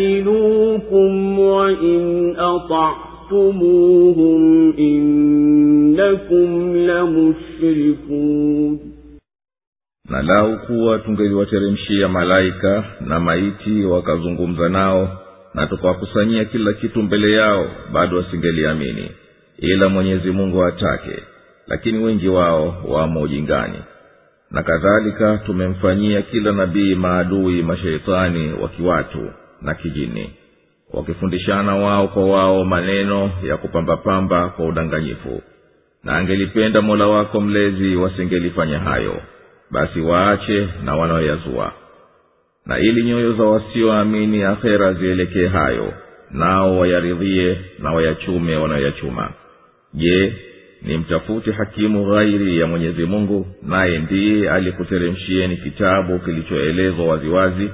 ليجادلوكم 0.00 1.38
وإن 1.38 2.34
أطعتموهم 2.38 4.40
إنكم 4.78 6.76
لمشركون 6.76 8.78
na 10.10 10.22
lau 10.22 10.58
kuwa 10.66 10.98
tungeliwateremshia 10.98 12.08
malaika 12.08 12.84
na 13.00 13.20
maiti 13.20 13.84
wakazungumza 13.84 14.68
nao 14.68 15.08
na 15.55 15.67
tukawakusanyia 15.67 16.45
kila 16.45 16.73
kitu 16.73 17.03
mbele 17.03 17.31
yao 17.31 17.67
bado 17.91 18.17
wasingeliamini 18.17 19.11
ila 19.59 19.89
mwenyezi 19.89 20.31
mungu 20.31 20.63
atake 20.65 21.23
lakini 21.67 21.97
wengi 21.97 22.27
wao 22.27 22.83
wamo 22.87 23.21
ujingani. 23.21 23.77
Na 24.51 24.63
kadhalika 24.63 25.37
tumemfanyia 25.37 26.21
kila 26.21 26.51
nabii 26.51 26.95
maadui 26.95 27.61
masheitani 27.61 28.53
wa 28.53 28.69
kiwatu 28.69 29.31
na 29.61 29.75
kijini 29.75 30.33
wakifundishana 30.93 31.75
wao 31.75 32.07
kwa 32.07 32.25
wao 32.25 32.65
maneno 32.65 33.31
ya 33.43 33.57
kupambapamba 33.57 34.49
kwa 34.49 34.65
udanganyifu. 34.65 35.41
Na 36.03 36.17
angelipenda 36.17 36.81
mola 36.81 37.07
wako 37.07 37.41
mlezi 37.41 37.95
wasingelifanya 37.95 38.79
hayo 38.79 39.21
basi 39.71 39.99
waache 40.01 40.67
na 40.83 40.95
wanaoyazua 40.95 41.73
na 42.65 42.79
ili 42.79 43.03
nyoyo 43.03 43.33
za 43.33 43.43
wasioamini 43.43 44.43
akhera 44.43 44.93
zielekee 44.93 45.47
hayo 45.47 45.93
nao 46.31 46.79
wayaridhie 46.79 47.57
na 47.79 47.91
wayachume 47.93 48.55
wanayoyachuma. 48.55 49.29
Je 49.93 50.33
ni 50.81 50.97
mtafute 50.97 51.51
hakimu 51.51 52.05
ghairi 52.05 52.59
ya 52.59 52.67
mwenyezi 52.67 53.05
mungu 53.05 53.47
naye 53.63 53.99
ndiye 53.99 54.49
alikuteremshieni 54.51 55.57
kitabu 55.57 56.19
kilichoelezwa 56.19 57.05
waziwazi? 57.05 57.69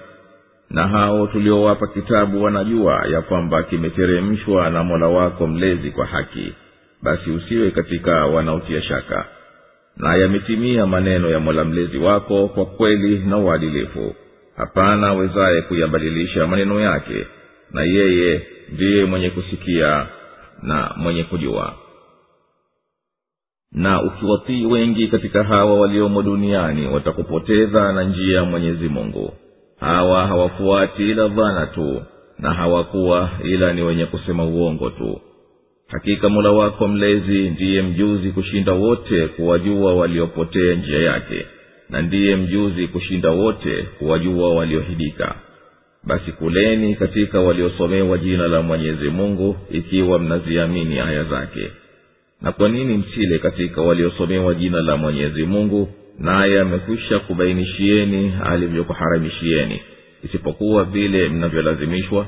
Na 0.69 0.87
hao 0.87 1.27
tuliowapa 1.27 1.87
kitabu 1.87 2.43
wanajua 2.43 3.05
ya 3.11 3.21
kwamba 3.21 3.63
kimeteremshwa 3.63 4.69
na 4.69 4.83
mola 4.83 5.07
wako 5.07 5.47
mlezi 5.47 5.91
kwa 5.91 6.05
haki. 6.05 6.53
Basi 7.03 7.31
usiwe 7.31 7.71
katika 7.71 8.25
wanaotia 8.25 8.81
shaka. 8.81 9.25
Na 9.97 10.15
yametimia 10.15 10.85
maneno 10.87 11.29
ya 11.29 11.39
mola 11.39 11.65
mlezi 11.65 11.97
wako 11.97 12.47
kwa 12.47 12.65
kweli 12.65 13.19
na 13.19 13.37
uadilifu 13.37 14.15
hapana 14.55 15.07
awezaye 15.07 15.61
kuyabadilisha 15.61 16.47
maneno 16.47 16.79
yake 16.79 17.27
na 17.71 17.83
yeye 17.83 18.41
ndiye 18.73 19.05
mwenye 19.05 19.29
kusikia 19.29 20.07
na 20.63 20.93
mwenye 20.97 21.23
kujua. 21.23 21.73
Na 23.71 24.01
ukiwatii 24.03 24.65
wengi 24.65 25.07
katika 25.07 25.43
hawa 25.43 25.79
waliomo 25.79 26.21
duniani 26.21 26.87
watakupoteza 26.87 27.93
na 27.93 28.03
njia 28.03 28.37
ya 28.37 28.43
mwenyezi 28.45 28.89
mungu. 28.89 29.33
Hawa 29.79 30.27
hawafuati 30.27 31.11
ila 31.11 31.27
dhana 31.27 31.65
tu 31.67 32.01
na 32.39 32.53
hawakuwa 32.53 33.29
ila 33.43 33.73
ni 33.73 33.81
wenye 33.81 34.05
kusema 34.05 34.45
uongo 34.45 34.89
tu. 34.89 35.21
Hakika 35.87 36.29
mola 36.29 36.51
wako 36.51 36.87
mlezi 36.87 37.49
ndiye 37.49 37.81
mjuzi 37.81 38.31
kushinda 38.31 38.73
wote 38.73 39.27
kuwajua 39.27 39.95
waliopotea 39.95 40.75
njia 40.75 40.99
yake 40.99 41.45
na 41.91 42.01
ndiye 42.01 42.35
mjuzi 42.35 42.87
kushinda 42.87 43.29
wote 43.29 43.83
kuwajua 43.99 44.53
waliohidika. 44.55 45.35
Basi 46.03 46.31
kuleni 46.31 46.95
katika 46.95 47.39
waliosomewa 47.41 48.17
jina 48.17 48.47
la 48.47 48.61
mwenyezi 48.61 49.09
mungu 49.09 49.57
ikiwa 49.71 50.19
mnaziamini 50.19 50.99
aya 50.99 51.23
zake. 51.23 51.71
Na 52.41 52.51
kwa 52.51 52.69
nini 52.69 52.97
msile 52.97 53.39
katika 53.39 53.81
waliosomewa 53.81 54.53
jina 54.53 54.81
la 54.81 54.97
mwenyezi 54.97 55.43
mungu 55.43 55.89
naye 56.19 56.59
amekwisha 56.59 57.19
kubainishieni 57.19 58.33
alivyokuharamishieni 58.45 59.81
isipokuwa 60.23 60.83
vile 60.83 61.29
mnavyolazimishwa? 61.29 62.27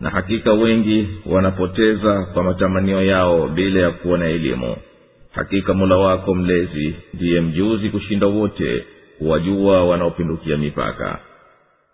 Na 0.00 0.10
hakika 0.10 0.52
wengi 0.52 1.08
wanapoteza 1.26 2.24
kwa 2.34 2.42
matamanio 2.42 3.02
yao 3.02 3.48
bila 3.48 3.80
ya 3.80 3.90
kuwa 3.90 4.18
na 4.18 4.26
elimu 4.26 4.76
hakika 5.32 5.74
mula 5.74 5.96
wako 5.96 6.34
mlezi 6.34 6.94
ndiye 7.14 7.40
mjuzi 7.40 7.88
kushinda 7.90 8.26
wote 8.26 8.84
huwajua 9.18 9.84
wanaopindukia 9.84 10.56
mipaka. 10.56 11.18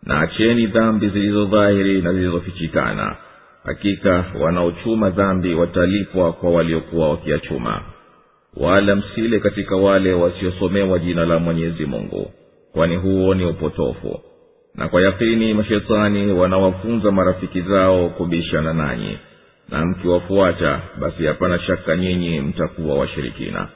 Na 0.03 0.21
acheni 0.21 0.67
dhambi 0.67 1.09
zilizodhahiri 1.09 2.03
na 2.03 2.13
zilizofichikana. 2.13 3.17
Hakika 3.65 4.25
wanaochuma 4.41 5.11
dhambi 5.11 5.55
watalipwa 5.55 6.33
kwa 6.33 6.51
waliokuwa 6.51 7.09
wakiachuma. 7.11 7.83
Wala 8.57 8.97
msile 8.97 9.39
katika 9.41 9.77
wale 9.77 10.13
wasiosomewa 10.13 10.99
jina 10.99 11.25
la 11.25 11.39
mwenyezi 11.39 11.87
mungu 11.87 12.31
kwani 12.73 12.97
huo 12.97 13.35
ni 13.35 13.45
upotofu. 13.45 14.21
Na 14.75 14.89
kwa 14.89 15.03
yakini 15.03 15.55
mashetani 15.55 16.33
wanawafunza 16.33 17.11
marafiki 17.13 17.61
zao 17.61 18.09
kubishana 18.09 18.73
nanyi 18.73 19.19
na 19.69 19.85
mkiwafuata 19.87 20.81
basi 21.01 21.27
hapana 21.27 21.59
shaka 21.59 21.97
nyinyi 21.97 22.41
mtakuwa 22.41 22.99
washirikina. 22.99 23.69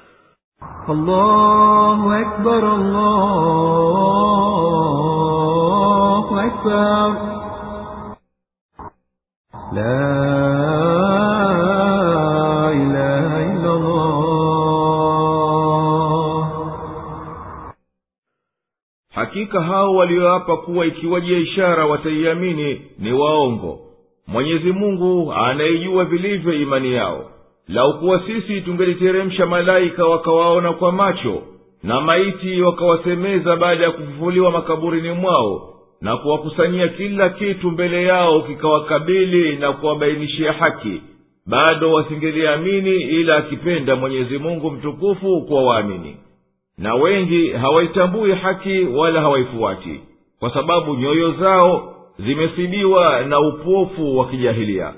Hakika 19.14 19.62
hao 19.62 19.94
walioapa 19.94 20.56
kuwa 20.56 20.86
ikiwajia 20.86 21.38
ishara 21.38 21.86
wataiamini 21.86 22.90
ni 22.98 23.12
waongo 23.12 23.87
mwenyezi 24.28 24.72
mungu 24.72 25.32
anaijua 25.32 26.04
vilivyo 26.04 26.52
imani 26.54 26.92
yao. 26.92 27.30
Laukuwa 27.68 28.22
sisi 28.26 28.60
tungeliteremsha 28.60 29.46
malaika 29.46 30.04
wakawaona 30.06 30.72
kwa 30.72 30.92
macho 30.92 31.42
na 31.82 32.00
maiti 32.00 32.62
wakawasemeza 32.62 33.56
baada 33.56 33.84
ya 33.84 33.90
kufufuliwa 33.90 34.50
makaburini 34.50 35.10
mwao 35.12 35.74
na 36.00 36.16
kuwakusanyia 36.16 36.88
kila 36.88 37.28
kitu 37.28 37.70
mbele 37.70 38.02
yao 38.04 38.40
kikawakabili 38.42 39.56
na 39.56 39.72
kuwabainishia 39.72 40.52
haki 40.52 41.02
bado 41.46 41.92
wasingeliamini 41.92 42.94
ila 42.96 43.36
akipenda 43.36 43.96
mwenyezi 43.96 44.38
mungu 44.38 44.70
mtukufu 44.70 45.42
kuwa 45.42 45.62
waamini. 45.64 46.16
Na 46.78 46.94
wengi 46.94 47.50
hawaitambui 47.50 48.32
haki 48.32 48.84
wala 48.84 49.20
hawaifuati 49.20 50.00
kwa 50.40 50.54
sababu 50.54 50.94
nyoyo 50.94 51.30
zao 51.32 51.94
zimesibiwa 52.18 53.22
na 53.22 53.40
upofu 53.40 54.18
wa 54.18 54.28
kijahilia. 54.28 54.94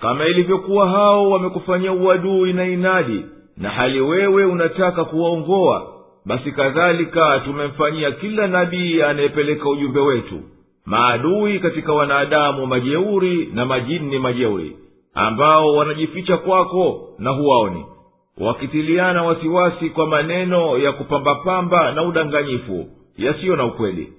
Kama 0.00 0.26
ilivyokuwa 0.26 0.88
hao 0.90 1.30
wamekufanyia 1.30 1.92
uadui 1.92 2.52
na 2.52 2.64
inadi 2.68 3.24
na 3.56 3.70
hali 3.70 4.00
wewe 4.00 4.44
unataka 4.44 5.04
kuwaongoa 5.04 5.92
basi 6.26 6.52
kadhalika 6.52 7.40
tumemfanyia 7.44 8.10
kila 8.12 8.46
nabii 8.46 9.02
anayepeleka 9.02 9.68
ujumbe 9.68 10.00
wetu 10.00 10.40
maadui 10.86 11.58
katika 11.58 11.92
wanadamu 11.92 12.66
majeuri 12.66 13.50
na 13.54 13.66
majini 13.66 14.18
majeuri 14.18 14.76
ambao 15.14 15.74
wanajificha 15.74 16.36
kwako 16.36 17.08
na 17.18 17.30
huwaoni 17.30 17.86
wakitiliana 18.38 19.22
wasiwasi 19.22 19.90
kwa 19.90 20.06
maneno 20.06 20.78
ya 20.78 20.92
kupambapamba 20.92 21.92
na 21.92 22.02
udanganyifu 22.02 22.86
yasiyo 23.16 23.56
na 23.56 23.64
ukweli 23.64 24.12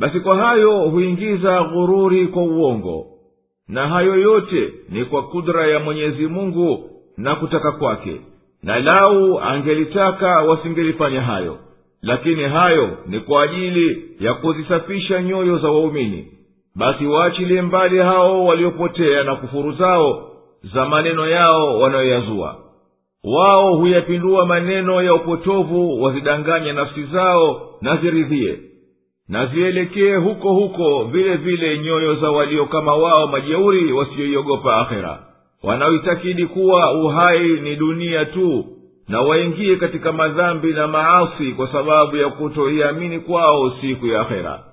basi 0.00 0.20
kwa 0.20 0.36
hayo 0.36 0.78
huingiza 0.78 1.62
ghururi 1.62 2.26
kwa 2.26 2.42
uongo. 2.42 3.06
Na 3.68 3.88
hayo 3.88 4.16
yote 4.16 4.72
ni 4.88 5.04
kwa 5.04 5.22
kudra 5.22 5.66
ya 5.66 5.78
mwenyezi 5.80 6.26
mungu 6.26 6.90
na 7.16 7.34
kutaka 7.36 7.72
kwake. 7.72 8.20
Na 8.62 8.78
lau 8.78 9.40
angelitaka 9.40 10.40
wasingelifanya 10.40 11.20
hayo. 11.20 11.58
Lakini 12.02 12.42
hayo 12.42 12.88
ni 13.06 13.20
kwa 13.20 13.42
ajili 13.42 14.02
ya 14.20 14.34
kuzisafisha 14.34 15.22
nyoyo 15.22 15.58
za 15.58 15.68
waumini. 15.70 16.26
Basi 16.76 17.06
waachilie 17.06 17.62
mbali 17.62 17.98
hao 17.98 18.44
waliopotea 18.44 19.24
na 19.24 19.36
kufuru 19.36 19.72
zao 19.72 20.30
za 20.74 20.86
maneno 20.86 21.28
yao 21.28 21.78
wanayoyazua. 21.80 22.56
Wao 23.24 23.76
huyapindua 23.76 24.46
maneno 24.46 25.02
ya 25.02 25.14
upotovu 25.14 26.02
wazidanganye 26.02 26.72
nafsi 26.72 27.04
zao 27.04 27.70
na 27.80 27.96
ziridhie 27.96 28.69
na 29.30 29.46
zielekee 29.46 30.14
huko 30.16 30.52
huko 30.52 31.04
vile 31.04 31.36
vile 31.36 31.78
nyoyo 31.78 32.14
za 32.14 32.30
walio 32.30 32.66
kama 32.66 32.96
wao 32.96 33.26
majeuri 33.26 33.92
wasioiogopa 33.92 34.76
akhera 34.76 35.18
wanaoitakidi 35.62 36.46
kuwa 36.46 36.92
uhai 36.92 37.48
ni 37.48 37.76
dunia 37.76 38.24
tu 38.24 38.64
na 39.08 39.20
waingie 39.20 39.76
katika 39.76 40.12
madhambi 40.12 40.72
na 40.72 40.86
maasi 40.88 41.52
kwa 41.52 41.72
sababu 41.72 42.16
ya 42.16 42.28
kutoiamini 42.28 43.20
kwao 43.20 43.72
siku 43.80 44.06
ya 44.06 44.20
akhera 44.20 44.64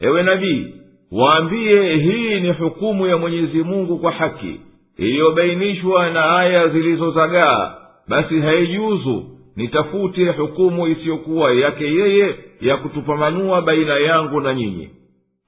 ewe 0.00 0.22
nabii 0.22 0.74
waambie 1.12 1.96
hii 1.96 2.40
ni 2.40 2.52
hukumu 2.52 3.06
ya 3.06 3.16
mwenyezi 3.18 3.62
mungu 3.62 3.98
kwa 3.98 4.12
haki 4.12 4.60
iliyobainishwa 4.98 6.10
na 6.10 6.36
aya 6.38 6.68
zilizozagaa. 6.68 7.74
Basi 8.08 8.40
haijuzu 8.40 9.24
nitafute 9.56 10.26
hukumu 10.30 10.86
isiyokuwa 10.86 11.52
yake 11.52 11.84
yeye 11.84 12.34
ya 12.60 12.76
kutupambanua 12.76 13.62
baina 13.62 13.94
yangu 13.96 14.40
na 14.40 14.54
nyinyi. 14.54 14.90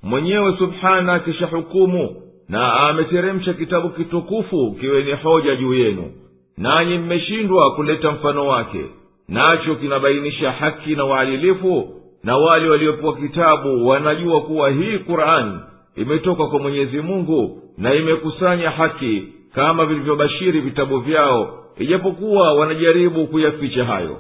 Mwenyewe 0.03 0.57
subhana 0.59 1.19
kisha 1.19 1.47
hukumu 1.47 2.17
na 2.49 2.73
ameteremsha 2.75 3.55
kitabu 3.55 3.91
kitukufu 3.91 4.77
kiwe 4.81 5.03
ni 5.03 5.13
hoja 5.13 5.57
juu 5.57 5.75
yenu. 5.75 6.13
Nanyi 6.59 6.99
mmeshindwa 6.99 7.75
kuleta 7.75 8.11
mfano 8.13 8.47
wake. 8.47 8.85
Nacho 9.29 9.75
kinabainisha 9.75 10.53
haki 10.53 10.95
na 10.97 11.05
uadilifu 11.05 11.89
na 12.25 12.37
wale 12.37 12.71
waliopewa 12.71 13.17
kitabu 13.17 13.89
wanajua 13.89 14.41
kuwa 14.41 14.71
hii 14.71 14.99
qurani 14.99 15.59
imetoka 15.97 16.47
kwa 16.47 16.59
mwenyezi 16.59 17.01
mungu 17.01 17.63
na 17.79 17.95
imekusanya 17.95 18.71
haki 18.71 19.23
kama 19.55 19.87
vilivyobashiri 19.87 20.61
vitabu 20.61 20.99
vyao 20.99 21.59
ijapokuwa 21.79 22.53
wanajaribu 22.55 23.27
kuyaficha 23.27 23.85
hayo 23.85 24.17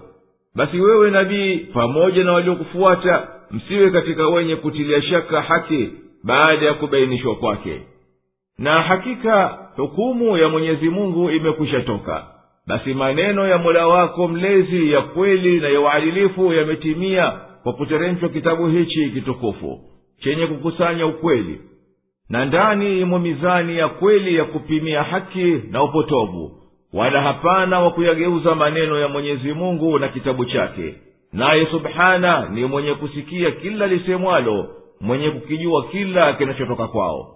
basi 0.54 0.80
wewe 0.80 1.10
nabii 1.10 1.56
pamoja 1.58 2.24
na 2.24 2.32
waliokufuata 2.32 3.28
msiwe 3.50 3.90
katika 3.90 4.28
wenye 4.28 4.56
kutilia 4.56 5.02
shaka 5.02 5.42
haki 5.42 5.90
baada 6.24 6.66
ya 6.66 6.74
kubainishwa 6.74 7.34
kwake. 7.36 7.80
Na 8.58 8.82
hakika 8.82 9.58
hukumu 9.76 10.38
ya 10.38 10.48
mwenyezi 10.48 10.88
mungu 10.88 11.30
imekwisha 11.30 11.80
toka. 11.80 12.24
Basi 12.66 12.94
maneno 12.94 13.46
ya 13.48 13.58
mola 13.58 13.86
wako 13.86 14.28
mlezi 14.28 14.92
ya 14.92 15.00
kweli 15.00 15.60
na 15.60 15.68
ya 15.68 15.80
uadilifu 15.80 16.52
yametimia 16.52 17.32
kwa 17.62 17.72
kuteremshwa 17.72 18.28
kitabu 18.28 18.66
hichi 18.68 19.10
kitukufu 19.10 19.80
chenye 20.20 20.46
kukusanya 20.46 21.06
ukweli. 21.06 21.60
Na 22.28 22.44
ndani 22.44 23.00
imo 23.00 23.18
mizani 23.18 23.76
ya 23.76 23.88
kweli 23.88 24.36
ya 24.36 24.44
kupimia 24.44 25.02
haki 25.02 25.60
na 25.70 25.82
upotovu 25.82 26.61
wala 26.92 27.22
hapana 27.22 27.80
wa 27.80 27.90
kuyageuza 27.90 28.54
maneno 28.54 28.98
ya 28.98 29.08
mwenyezi 29.08 29.52
mungu 29.52 29.98
na 29.98 30.08
kitabu 30.08 30.44
chake. 30.44 30.94
Naye 31.32 31.66
subhana 31.66 32.48
ni 32.48 32.64
mwenye 32.64 32.94
kusikia 32.94 33.50
kila 33.50 33.86
lisemwalo 33.86 34.68
mwenye 35.00 35.30
kukijua 35.30 35.84
kila 35.84 36.32
kinachotoka 36.32 36.86
kwao. 36.88 37.26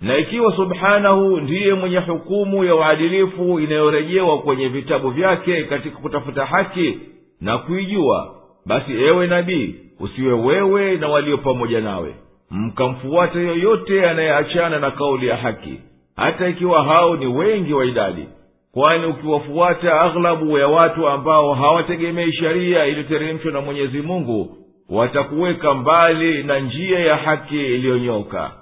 Na 0.00 0.18
ikiwa 0.18 0.56
subhanahu 0.56 1.36
ndiye 1.40 1.74
mwenye 1.74 1.98
hukumu 1.98 2.64
ya 2.64 2.74
uadilifu 2.74 3.60
inayorejewa 3.60 4.38
kwenye 4.38 4.68
vitabu 4.68 5.10
vyake 5.10 5.62
katika 5.64 5.96
kutafuta 5.96 6.46
haki 6.46 6.98
na 7.40 7.58
kuijua 7.58 8.34
basi 8.66 8.92
ewe 8.92 9.26
nabii 9.26 9.74
usiwe 10.00 10.32
wewe 10.32 10.96
na 10.96 11.08
walio 11.08 11.38
pamoja 11.38 11.80
nawe. 11.80 12.14
Mkamfuata 12.50 13.38
yoyote 13.38 14.08
anayeachana 14.10 14.78
na 14.78 14.90
kauli 14.90 15.26
ya 15.26 15.36
haki 15.36 15.80
hata 16.16 16.48
ikiwa 16.48 16.84
hao 16.84 17.16
ni 17.16 17.26
wengi 17.26 17.72
wa 17.72 17.84
idadi 17.84 18.28
kwani 18.74 19.06
ukiwafuata 19.06 20.00
aghlabu 20.00 20.58
ya 20.58 20.68
watu 20.68 21.08
ambao 21.08 21.54
hawategemei 21.54 22.32
sheria 22.32 22.86
iliyoteremshwa 22.86 23.52
na 23.52 23.60
mwenyezi 23.60 24.02
mungu 24.02 24.56
watakuweka 24.90 25.74
mbali 25.74 26.42
na 26.42 26.58
njia 26.60 26.98
ya 26.98 27.16
haki 27.16 27.56
iliyonyoka. 27.56 28.52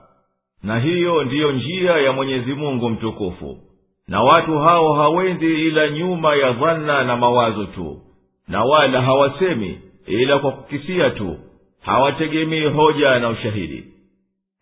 Na 0.62 0.78
hiyo 0.78 1.24
ndiyo 1.24 1.52
njia 1.52 1.92
ya 1.92 2.12
mwenyezi 2.12 2.55
mungu 2.55 2.89
mtukufu. 2.91 3.58
Na 4.08 4.23
watu 4.23 4.58
hao 4.58 4.94
hawendi 4.94 5.66
ila 5.68 5.89
nyuma 5.91 6.34
ya 6.36 6.52
dhana 6.52 7.05
na 7.05 7.16
mawazo 7.16 7.65
tu. 7.65 8.00
Na 8.49 8.65
wala 8.65 9.02
hawasemi 9.02 9.78
ila 10.07 10.39
kwa 10.39 10.52
kukisia 10.52 11.10
tu. 11.10 11.36
Hawategemei 11.81 12.65
hoja 12.65 13.18
na 13.18 13.28
ushahidi. 13.28 13.84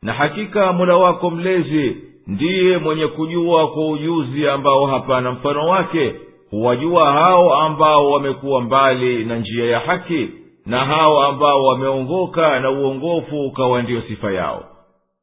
Na 0.03 0.13
hakika 0.13 0.73
mola 0.73 0.97
wako 0.97 1.31
mlezi 1.31 1.97
ndiye 2.31 2.79
mwenye 2.79 3.07
kujua 3.07 3.69
kwa 3.69 3.89
ujuzi 3.89 4.49
ambao 4.49 4.87
hapana 4.87 5.33
mfano 5.33 5.69
wake 5.69 6.15
huwajua 6.51 7.13
hao 7.13 7.55
ambao 7.55 8.11
wamekuwa 8.11 8.61
mbali 8.61 9.25
na 9.25 9.37
njia 9.37 9.65
ya 9.65 9.79
haki 9.81 10.29
na 10.67 10.85
hao 10.85 11.23
ambao 11.23 11.65
wameongoka 11.65 12.61
na 12.61 12.71
uongofu 12.71 13.41
ukawa 13.47 13.83
ndiyo 13.83 14.03
sifa 14.03 14.33
yao. 14.33 14.65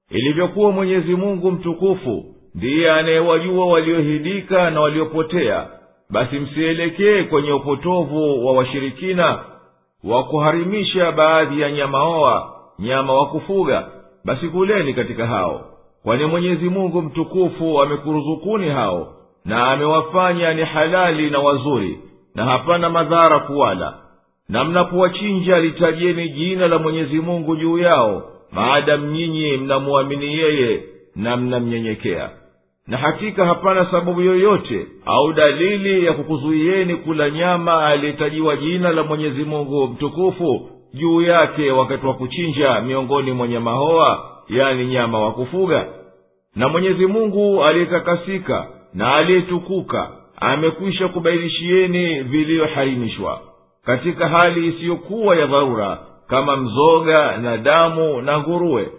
Ilivyokuwa 0.10 0.72
mwenyezi 0.72 1.16
mungu 1.16 1.52
mtukufu 1.52 2.26
ndiye 2.56 2.92
anayewajua 2.92 3.66
waliohidika 3.66 4.69
na 4.69 4.82
waliopotea. 4.82 5.68
Basi 6.10 6.40
msielekee 6.40 7.24
kwenye 7.24 7.52
upotovu 7.52 8.45
wa 8.48 8.53
washirikina 8.53 9.40
wa 10.03 10.24
kuharimisha 10.24 11.11
baadhi 11.11 11.61
ya 11.61 11.72
nyamaoa 11.72 12.53
nyama 12.80 13.14
wa 13.14 13.26
kufuga. 13.26 13.88
Basi 14.26 14.48
kuleni 14.48 14.94
katika 14.94 15.27
hao 15.27 15.76
kwani 16.08 16.26
mwenyezi 16.26 16.69
mungu 16.69 17.02
mtukufu 17.02 17.82
amekuruzukuni 17.82 18.69
hao 18.69 19.14
na 19.45 19.72
amewafanya 19.72 20.53
ni 20.53 20.61
halali 20.64 21.30
na 21.30 21.40
wazuri 21.40 22.00
na 22.36 22.45
hapana 22.45 22.90
madhara 22.90 23.40
kuwala. 23.40 23.94
Na 24.50 24.64
mnapowachinja 24.64 25.60
litajieni 25.60 26.30
jina 26.30 26.68
la 26.68 26.77
mwenyezi 26.80 27.19
mungu 27.19 27.56
juu 27.56 27.77
yao 27.77 28.24
maadamu 28.52 29.08
nyinyi 29.08 29.58
mnamwamini 29.58 30.26
yeye 30.26 30.84
na 31.16 31.38
mnamnyenyekea. 31.38 32.30
Na 32.88 32.98
hakika 32.98 33.45
hapana 33.45 33.86
sababu 33.86 34.22
yoyote 34.22 34.88
au 35.06 35.34
dalili 35.34 36.06
ya 36.06 36.14
kukuzuieni 36.14 36.95
kula 36.95 37.30
nyama 37.30 37.86
aliyetajiwa 37.86 38.56
jina 38.56 38.92
la 38.92 39.03
mwenyezi 39.03 39.44
mungu 39.44 39.88
mtukufu 39.88 40.69
juu 40.94 41.22
yake 41.22 41.72
wakati 41.72 42.06
wa 42.06 42.14
kuchinja 42.14 42.82
miongoni 42.82 43.32
mwa 43.32 43.48
nyama 43.48 43.72
hoa 43.72 44.19
yani 44.50 44.88
nyama 44.88 45.19
wa 45.19 45.32
kufuga 45.32 45.86
na 46.58 46.69
mwenyezi 46.69 47.06
mungu 47.06 47.64
aliyetakasika 47.64 48.68
na 48.94 49.16
aliyetukuka 49.16 50.10
amekwisha 50.36 51.08
kubainishieni 51.08 52.24
viliyoharimishwa 52.24 53.42
katika 53.86 54.27
hali 54.30 54.68
isiyokuwa 54.68 55.36
ya 55.36 55.45
dharura 55.45 55.98
kama 56.27 56.58
mzoga 56.58 57.38
na 57.38 57.58
damu 57.58 58.22
na 58.22 58.40
nguruwe. 58.40 58.90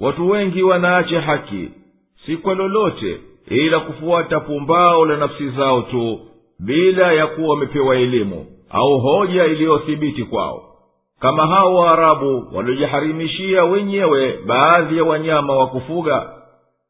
Watu 0.00 0.30
wengi 0.30 0.62
wanaacha 0.62 1.20
haki 1.20 1.68
si 2.26 2.36
kwa 2.36 2.54
lolote 2.54 3.20
ila 3.48 3.80
kufuata 3.80 4.40
pumbao 4.40 5.06
la 5.06 5.16
nafsi 5.16 5.48
zao 5.50 5.82
tu 5.82 6.20
bila 6.58 7.12
ya 7.12 7.26
kuwa 7.26 7.48
wamepewa 7.54 7.96
elimu 7.96 8.46
au 8.70 8.98
hoja 9.00 9.44
iliyothibiti 9.44 10.24
kwao. 10.24 10.62
Kama 11.20 11.46
hao 11.46 11.74
waarabu 11.74 12.46
waliojiharimishia 12.52 13.64
wenyewe 13.64 14.38
baadhi 14.46 14.96
ya 14.96 15.04
wanyama 15.04 15.56
wa 15.56 15.66
kufuga 15.66 16.39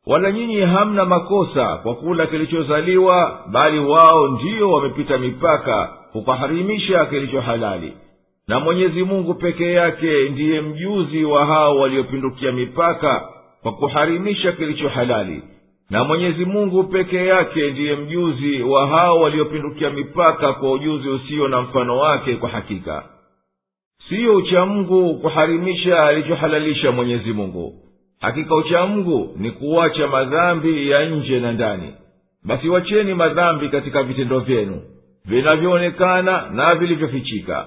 wala 0.07 0.33
nyinyi 0.33 0.61
hamna 0.61 1.05
makosa 1.05 1.77
kwa 1.77 1.95
kula 1.95 2.27
kilichozaliwa 2.27 3.45
bali 3.53 3.79
wao 3.79 4.29
ndiyo 4.29 4.71
wamepita 4.71 5.19
mipaka 5.19 5.93
kukaharimisha 6.13 7.07
kilicho 7.07 7.41
halali. 7.41 7.93
Na 8.49 8.61
mwenyezi 8.61 9.03
mungu 9.05 9.35
peke 9.35 9.73
yake 9.73 10.29
ndiye 10.29 10.61
mjuzi 10.61 11.25
wa 11.25 11.47
hao 11.47 11.77
waliopindukia 11.79 12.53
mipaka 12.53 13.29
kwa 13.63 13.73
kuharimisha 13.73 14.53
kilicho 14.53 14.89
halali. 14.89 15.43
Na 15.91 16.05
mwenyezi 16.05 16.45
mungu 16.45 16.85
peke 16.85 17.27
yake 17.27 17.71
ndiye 17.71 17.97
mjuzi 17.97 18.63
wa 18.63 18.87
hao 18.87 19.21
waliopindukia 19.21 19.91
mipaka 19.91 20.53
kwa 20.53 20.73
ujuzi 20.73 21.09
usio 21.09 21.49
na 21.49 21.61
mfano 21.61 21.99
wake 21.99 22.37
kwa 22.37 22.49
hakika. 22.49 23.05
Siyo 24.09 24.37
uchamungu 24.37 25.19
kuharimisha 25.19 26.03
alichohalalisha 26.05 26.93
mwenyezi 26.93 27.33
mungu 27.33 27.75
hakika 28.21 28.55
uchamungu 28.55 29.35
ni 29.37 29.51
kuwacha 29.51 30.07
madhambi 30.09 30.91
ya 30.91 31.07
nje 31.09 31.41
na 31.41 31.53
ndani. 31.53 31.95
Basi 32.45 32.69
wacheni 32.69 33.15
madhambi 33.15 33.69
katika 33.69 34.03
vitendo 34.03 34.41
vyenu 34.41 34.83
vinavyoonekana 35.25 36.51
na 36.51 36.75
vilivyofichika. 36.75 37.67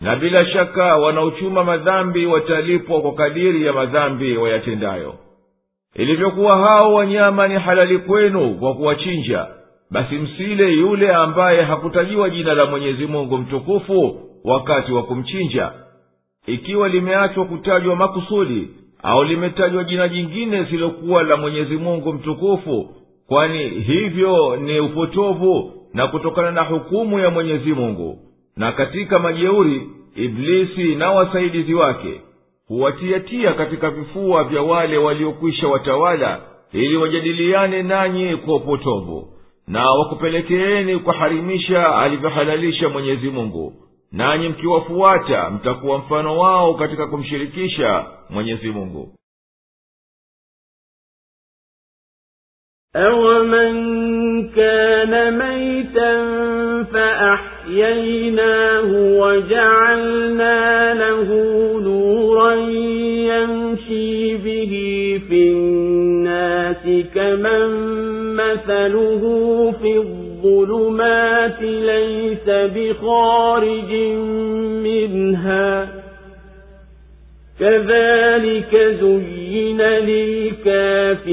Na 0.00 0.16
bila 0.16 0.46
shaka 0.46 0.96
wanaochuma 0.96 1.64
madhambi 1.64 2.26
watalipwa 2.26 3.00
kwa 3.00 3.14
kadiri 3.14 3.66
ya 3.66 3.72
madhambi 3.72 4.36
wayatendayo. 4.36 5.14
Ilivyokuwa 5.94 6.56
hao 6.58 6.94
wanyama 6.94 7.48
ni 7.48 7.54
halali 7.54 7.98
kwenu 7.98 8.54
kwa 8.54 8.74
kuwachinja 8.74 9.46
basi 9.90 10.14
msile 10.14 10.72
yule 10.72 11.14
ambaye 11.14 11.62
hakutajiwa 11.62 12.30
jina 12.30 12.54
la 12.54 12.66
mwenyezi 12.66 13.06
mungu 13.06 13.38
mtukufu 13.38 14.20
wakati 14.44 14.92
wa 14.92 15.02
kumchinja. 15.02 15.72
Ikiwa 16.46 16.88
limeachwa 16.88 17.44
kutajwa 17.44 17.96
makusudi 17.96 18.68
au 19.02 19.24
limetajwa 19.24 19.84
jina 19.84 20.08
jingine 20.08 20.66
silokuwa 20.66 21.22
la 21.22 21.36
mwenyezi 21.36 21.76
mungu 21.76 22.12
mtukufu 22.12 22.90
kwani 23.26 23.68
hivyo 23.68 24.56
ni 24.56 24.80
upotovu 24.80 25.72
na 25.94 26.06
kutokana 26.08 26.50
na 26.50 26.62
hukumu 26.62 27.18
ya 27.18 27.30
mwenyezi 27.30 27.72
mungu. 27.72 28.18
Na 28.56 28.72
katika 28.72 29.18
majeuri 29.18 29.82
iblisi 30.16 30.94
na 30.94 31.10
wasaidizi 31.10 31.74
wake 31.74 32.20
huwatiatia 32.68 33.52
katika 33.52 33.90
vifua 33.90 34.44
vya 34.44 34.62
wale 34.62 34.98
waliokwisha 34.98 35.68
watawala 35.68 36.40
ili 36.72 36.96
wajadiliane 36.96 37.82
nanyi 37.82 38.36
kwa 38.36 38.56
upotovu 38.56 39.28
na 39.66 39.90
wakupelekeeni 39.90 40.98
kuharimisha 40.98 41.96
alivyohalalisha 41.96 42.88
mwenyezi 42.88 43.30
mungu 43.30 43.72
nanyi 44.11 44.49
mkiwafuata 44.49 45.49
mtakuwa 45.49 45.97
mfano 45.97 46.37
wao 46.39 46.73
katika 46.73 47.07
kumshirikisha 47.07 48.05
mwenyezi 48.29 48.69
mungu 48.69 49.13
أومن 52.95 53.73
كان 54.49 55.37
ميتا 55.37 56.13
فأحييناه 56.93 58.89
وجعلنا 59.21 60.93
له 60.93 61.27
نورا 61.81 62.53
يمشي 63.31 64.35
به 64.37 64.73
في 65.29 65.49
الناس 65.51 66.83
كمن 67.15 67.69
مثله 68.35 69.21
في 69.81 69.97
الظلمات 70.44 71.62
ليس 71.62 72.48
بخارج 72.48 73.92
منها 74.82 75.88
كذلك 77.60 78.76
زين 79.00 79.82
للكافرين 80.62 81.24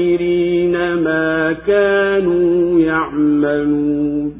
ما 0.94 1.56
كانوا 1.66 2.80
يعملون 2.80 4.39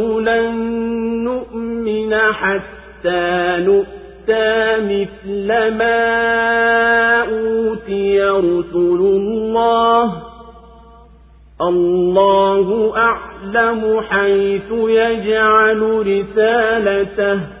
حتى 2.33 3.57
نؤتى 3.59 4.77
مثل 4.77 5.47
ما 5.77 6.01
أوتي 7.23 8.23
رسل 8.23 8.99
الله. 9.01 10.23
الله 11.61 12.93
أعلم 12.97 14.01
حيث 14.09 14.71
يجعل 14.71 15.81
رسالته. 16.07 17.60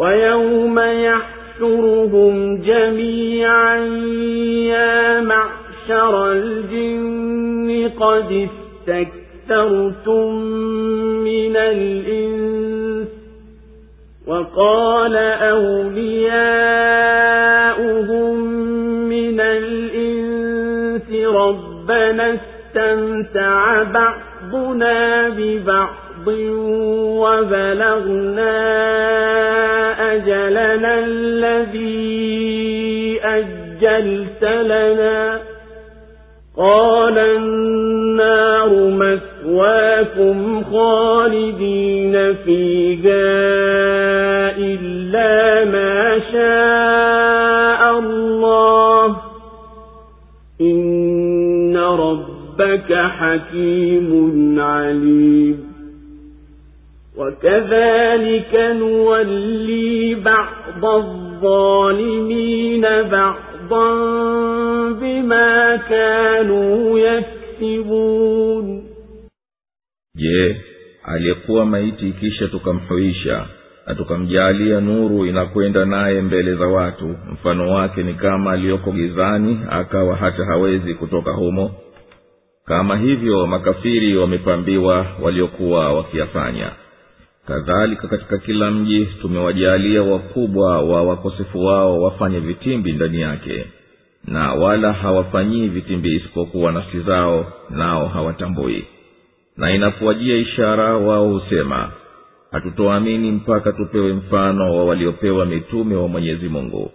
ويوم 0.00 0.78
يحشرهم 0.78 2.62
جميعا 2.62 3.76
يا 4.72 5.20
معشر 5.20 6.32
الجن 6.32 7.90
قد 8.00 8.48
استكثرتم 8.88 10.34
من 11.24 11.56
الإنس 11.56 13.08
وقال 14.26 15.16
أولياؤهم 15.56 16.10
من 19.08 19.40
الإنس 19.40 21.10
ربنا 21.34 22.34
استمتع 22.34 23.82
بعضنا 23.82 25.28
ببعض. 25.28 25.99
وبلغنا 27.20 28.56
أجلنا 30.14 30.98
الذي 30.98 32.40
أجلت 33.24 34.44
لنا 34.44 35.40
قال 36.56 37.18
النار 37.18 38.70
مثواكم 38.90 40.64
خالدين 40.64 42.34
فيها 42.34 43.30
إلا 44.58 45.64
ما 45.64 46.18
شاء 46.32 47.98
الله 47.98 49.16
إن 50.60 51.76
ربك 51.76 52.92
حكيم 52.94 54.60
عليم 54.60 55.69
وكذلك 57.19 58.55
نولي 58.55 60.15
بعض 60.15 60.85
الظالمين 60.85 62.81
بعضا 62.81 63.93
بما 64.91 65.75
كانوا 65.75 66.99
يكسبون 66.99 68.83
je 70.17 70.55
aliyekuwa 71.03 71.65
maiti 71.65 72.11
kisha 72.11 72.47
tukamhuisha 72.47 73.45
na 73.87 73.95
tukamjaalia 73.95 74.79
nuru 74.81 75.25
inakwenda 75.25 75.85
naye 75.85 76.21
mbele 76.21 76.55
za 76.55 76.67
watu 76.67 77.15
mfano 77.33 77.71
wake 77.73 78.03
ni 78.03 78.13
kama 78.13 78.51
aliyoko 78.51 78.91
gizani 78.91 79.59
akawa 79.69 80.15
hata 80.15 80.45
hawezi 80.45 80.93
kutoka 80.93 81.31
humo 81.31 81.71
kama 82.65 82.97
hivyo 82.97 83.47
makafiri 83.47 84.17
wamepambiwa 84.17 85.05
waliokuwa 85.21 85.93
wakiyafanya 85.93 86.71
kadhalika 87.46 88.08
katika 88.08 88.38
kila 88.38 88.70
mji 88.70 89.06
tumewajaalia 89.20 90.02
wakubwa 90.02 90.82
wa 90.82 91.02
wakosefu 91.02 91.64
wao 91.64 92.02
wafanye 92.02 92.40
vitimbi 92.40 92.92
ndani 92.92 93.20
yake 93.20 93.64
na 94.24 94.52
wala 94.52 94.92
hawafanyii 94.92 95.68
vitimbi 95.68 96.16
isipokuwa 96.16 96.72
nafsi 96.72 97.00
zao 97.00 97.52
nao 97.70 98.06
hawatambui. 98.08 98.84
Na 99.56 99.74
inakuwajia 99.74 100.36
ishara 100.36 100.96
wao 100.96 101.28
husema 101.28 101.90
hatutoamini 102.50 103.30
mpaka 103.32 103.72
tupewe 103.72 104.12
mfano 104.12 104.76
wa 104.76 104.84
waliopewa 104.84 105.46
mitume 105.46 105.96
wa 105.96 106.08
mwenyezi 106.08 106.48
mungu. 106.48 106.90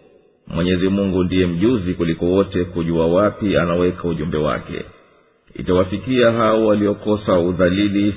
Mwenyezi 0.47 0.89
mungu 0.89 1.23
ndiye 1.23 1.47
mjuzi 1.47 1.93
kuliko 1.93 2.25
wote 2.25 2.63
kujua 2.63 3.07
wapi 3.07 3.57
anaweka 3.57 4.07
ujumbe 4.07 4.37
wake. 4.37 4.85
Itawafikia 5.55 6.31
hao 6.31 6.65
waliokosa 6.65 7.39
udhalili 7.39 8.15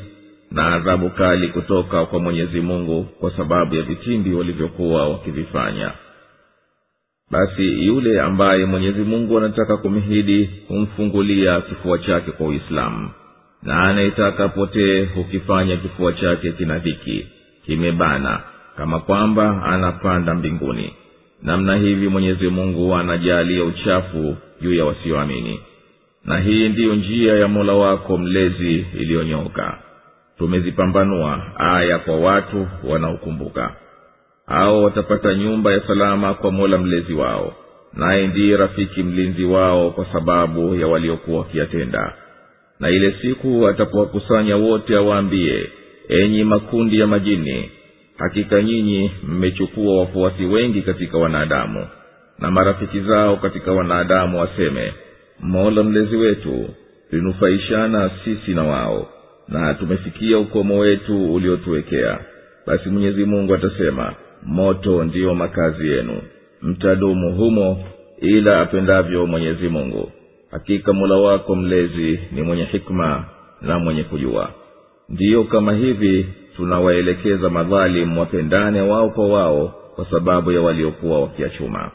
na 0.50 0.66
adhabu 0.74 1.10
kali 1.10 1.48
kutoka 1.48 2.06
kwa 2.06 2.20
mwenyezi 2.20 2.60
mungu 2.60 3.04
kwa 3.20 3.30
sababu 3.36 3.74
ya 3.74 3.82
vitimbi 3.82 4.34
walivyokuwa 4.34 5.08
wakivifanya. 5.08 5.92
Basi 7.30 7.86
yule 7.86 8.20
ambaye 8.20 8.64
mwenyezi 8.64 9.00
mungu 9.02 9.38
anataka 9.38 9.76
kumhidi 9.76 10.50
humfungulia 10.68 11.60
kifua 11.60 11.98
chake 11.98 12.30
kwa 12.30 12.46
uislamu 12.46 13.10
na 13.62 13.82
anayetaka 13.82 14.48
potee 14.48 15.04
hukifanya 15.04 15.76
kifua 15.76 16.12
chake 16.12 16.52
kina 16.52 16.78
dhiki 16.78 17.26
kimebana 17.66 18.40
kama 18.76 19.00
kwamba 19.00 19.62
anapanda 19.64 20.34
mbinguni. 20.34 20.92
Namna 21.42 21.76
hivi 21.76 22.08
mwenyezi 22.08 22.48
mungu 22.48 22.94
anajaalia 22.94 23.64
uchafu 23.64 24.36
juu 24.60 24.74
ya 24.74 24.84
wasioamini. 24.84 25.60
Na 26.24 26.38
hii 26.40 26.68
ndiyo 26.68 26.94
njia 26.94 27.34
ya 27.36 27.48
mola 27.48 27.72
wako 27.72 28.18
mlezi 28.18 28.86
iliyonyoka 28.98 29.78
tumezipambanua 30.38 31.42
aya 31.56 31.98
kwa 31.98 32.16
watu 32.20 32.68
wanaokumbuka. 32.84 33.74
Hao 34.46 34.82
watapata 34.82 35.34
nyumba 35.34 35.72
ya 35.72 35.80
salama 35.80 36.34
kwa 36.34 36.50
mola 36.50 36.78
mlezi 36.78 37.12
wao 37.14 37.52
naye 37.92 38.26
ndiye 38.26 38.56
rafiki 38.56 39.02
mlinzi 39.02 39.44
wao 39.44 39.90
kwa 39.90 40.06
sababu 40.12 40.74
ya 40.74 40.86
waliokuwa 40.86 41.38
wakiyatenda. 41.38 42.12
Na 42.80 42.90
ile 42.90 43.14
siku 43.22 43.68
atapowakusanya 43.68 44.56
wote 44.56 44.96
awaambie 44.96 45.70
enyi 46.08 46.44
makundi 46.44 47.00
ya 47.00 47.06
majini 47.06 47.70
hakika 48.18 48.62
nyinyi 48.62 49.10
mmechukua 49.28 50.00
wafuasi 50.00 50.44
wengi 50.44 50.82
katika 50.82 51.18
wanadamu 51.18 51.86
na 52.38 52.50
marafiki 52.50 53.00
zao 53.00 53.36
katika 53.36 53.72
wanadamu 53.72 54.40
waseme 54.40 54.92
mola 55.40 55.82
mlezi 55.82 56.16
wetu 56.16 56.68
linufaishana 57.12 58.10
sisi 58.24 58.50
na 58.54 58.62
wao 58.62 59.08
na 59.48 59.74
tumesikia 59.74 60.38
ukomo 60.38 60.78
wetu 60.78 61.34
uliotuwekea. 61.34 62.18
Basi 62.66 62.88
mwenyezi 62.88 63.24
mungu 63.24 63.54
atasema 63.54 64.12
moto 64.42 65.04
ndiyo 65.04 65.34
makazi 65.34 65.88
yenu. 65.88 66.22
Mtadumu 66.62 67.34
humo 67.36 67.84
ila 68.20 68.60
apendavyo 68.60 69.26
mwenyezi 69.26 69.68
mungu. 69.68 70.10
Hakika 70.50 70.92
mula 70.92 71.14
wako 71.16 71.54
mlezi 71.54 72.20
ni 72.32 72.42
mwenye 72.42 72.64
hikma 72.64 73.24
na 73.62 73.78
mwenye 73.78 74.02
kujua. 74.04 74.50
Ndiyo 75.08 75.44
kama 75.44 75.72
hivi 75.72 76.26
tunawaelekeza 76.56 77.50
madhalimu 77.50 78.20
wapendane 78.20 78.80
wao 78.80 79.10
kwa 79.10 79.28
wao 79.28 79.74
kwa 79.94 80.06
sababu 80.10 80.52
ya 80.52 80.60
waliokuwa 80.60 81.20
wakiachuma. 81.20 81.90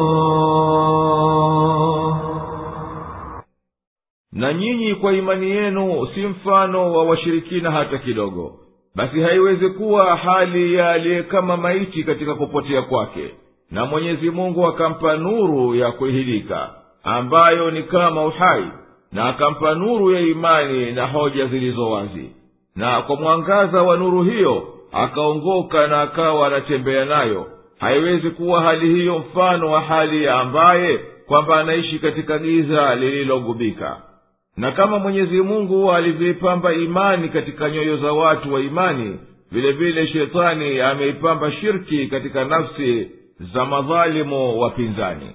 na 4.33 4.53
nyinyi 4.53 4.95
kwa 4.95 5.13
imani 5.13 5.49
yenu 5.51 6.07
si 6.15 6.27
mfano 6.27 6.93
wa 6.93 7.03
washirikina 7.03 7.71
hata 7.71 7.97
kidogo 7.97 8.53
basi 8.95 9.21
haiwezi 9.21 9.69
kuwa 9.69 10.15
hali 10.17 10.73
ya 10.73 10.89
aliye 10.91 11.23
kama 11.23 11.57
maiti 11.57 12.03
katika 12.03 12.35
kupotea 12.35 12.81
kwake 12.81 13.35
na 13.71 13.85
mwenyezi 13.85 14.29
mungu 14.29 14.67
akampa 14.67 15.15
nuru 15.17 15.75
ya 15.75 15.91
kuhilika 15.91 16.69
ambayo 17.03 17.71
ni 17.71 17.83
kama 17.83 18.25
uhai 18.25 18.65
na 19.16 19.28
akampa 19.28 19.74
nuru 19.74 20.14
ya 20.14 20.20
imani 20.20 20.92
na 20.92 21.06
hoja 21.06 21.46
zilizo 21.46 21.90
wazi. 21.90 22.30
Na 22.76 23.02
kwa 23.02 23.16
mwangaza 23.16 23.82
wa 23.82 23.96
nuru 23.96 24.22
hiyo 24.22 24.68
akaongoka 24.92 25.86
na 25.86 26.02
akawa 26.02 26.46
anatembea 26.46 27.04
nayo. 27.04 27.46
Haiwezi 27.78 28.30
kuwa 28.30 28.62
hali 28.62 28.94
hiyo 28.94 29.18
mfano 29.18 29.70
wa 29.72 29.80
hali 29.80 30.24
ya 30.24 30.34
ambaye 30.34 30.98
kwamba 31.26 31.60
anaishi 31.60 31.98
katika 31.98 32.38
giza 32.38 32.94
lililogubika. 32.94 33.96
Na 34.56 34.72
kama 34.72 34.98
mwenyezi 34.98 35.40
mungu 35.42 35.92
alivyoipamba 35.92 36.72
imani 36.74 37.28
katika 37.28 37.70
nyoyo 37.70 37.96
za 37.96 38.12
watu 38.12 38.54
wa 38.54 38.60
imani 38.60 39.18
vile 39.52 39.72
vile 39.72 40.06
shetani 40.06 40.80
ameipamba 40.80 41.52
shirki 41.52 42.06
katika 42.06 42.44
nafsi 42.44 43.10
za 43.54 43.64
madhalimu 43.66 44.60
wapinzani. 44.60 45.30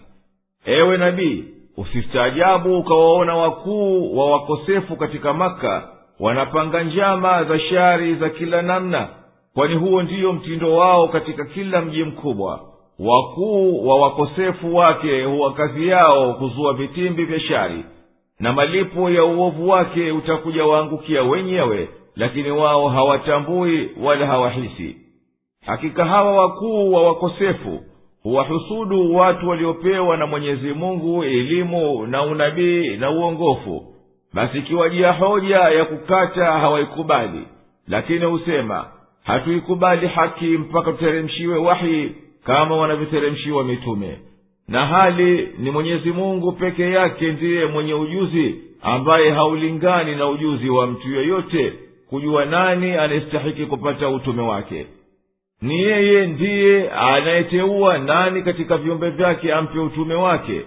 Ewe 0.66 0.98
nabii 0.98 1.44
usistaajabu 1.82 2.78
ukawaona 2.78 3.36
wakuu 3.36 4.18
wa 4.18 4.32
wakosefu 4.32 4.96
katika 4.96 5.34
maka 5.34 5.90
wanapanga 6.20 6.84
njama 6.84 7.44
za 7.44 7.60
shari 7.60 8.16
za 8.16 8.30
kila 8.30 8.62
namna 8.62 9.08
kwani 9.54 9.76
huo 9.76 10.02
ndiyo 10.04 10.34
mtindo 10.34 10.76
wao 10.76 11.08
katika 11.08 11.46
kila 11.46 11.82
mji 11.82 12.04
mkubwa. 12.04 12.60
Wakuu 13.00 13.88
wa 13.88 14.00
wakosefu 14.00 14.76
wake 14.76 15.24
huwa 15.24 15.54
kazi 15.54 15.88
yao 15.88 16.34
kuzua 16.34 16.74
vitimbi 16.74 17.26
vya 17.26 17.40
shari 17.40 17.86
na 18.40 18.54
malipo 18.54 19.10
ya 19.10 19.24
uovu 19.24 19.70
wake 19.70 20.12
utakuja 20.12 20.66
waangukia 20.66 21.24
wenyewe 21.24 21.90
lakini 22.16 22.52
wao 22.52 22.90
hawatambui 22.90 23.90
wala 24.04 24.26
hawahisi. 24.28 24.98
Hakika 25.66 26.06
hawa 26.06 26.32
wakuu 26.36 26.94
wa 26.94 27.04
wakosefu 27.08 27.80
huwahusudu 28.24 29.16
watu 29.16 29.50
waliopewa 29.50 30.18
na 30.18 30.28
mwenyezi 30.28 30.74
mungu 30.74 31.24
elimu 31.24 32.08
na 32.08 32.24
unabii 32.24 32.98
na 32.98 33.12
uongofu. 33.12 33.86
Basi 34.34 34.58
ikiwajia 34.58 35.12
hoja 35.12 35.58
ya 35.58 35.86
kukata 35.86 36.46
hawaikubali 36.46 37.42
lakini 37.88 38.26
husema 38.26 38.86
hatuikubali 39.24 40.08
haki 40.08 40.46
mpaka 40.46 40.92
tuteremshiwe 40.92 41.58
wahi 41.58 42.12
kama 42.44 42.76
wanavyoteremshiwa 42.78 43.64
mitume. 43.64 44.18
Na 44.68 44.86
hali 44.86 45.50
ni 45.60 45.72
mwenyezi 45.72 46.12
mungu 46.12 46.52
peke 46.52 46.92
yake 46.92 47.32
ndiye 47.32 47.66
mwenye 47.66 47.94
ujuzi 47.94 48.56
ambaye 48.82 49.32
haulingani 49.32 50.16
na 50.16 50.28
ujuzi 50.28 50.70
wa 50.70 50.88
mtu 50.88 51.10
yoyote 51.10 51.74
kujua 52.10 52.46
nani 52.46 52.92
anayestahiki 52.96 53.66
kupata 53.66 54.10
utume 54.10 54.42
wake 54.42 54.86
ni 55.62 55.82
yeye 55.84 56.28
ndiye 56.28 56.90
anayeteua 56.92 57.98
nani 57.98 58.42
katika 58.42 58.78
viumbe 58.78 59.10
vyake 59.10 59.54
ampe 59.54 59.80
utume 59.80 60.16
wake. 60.16 60.62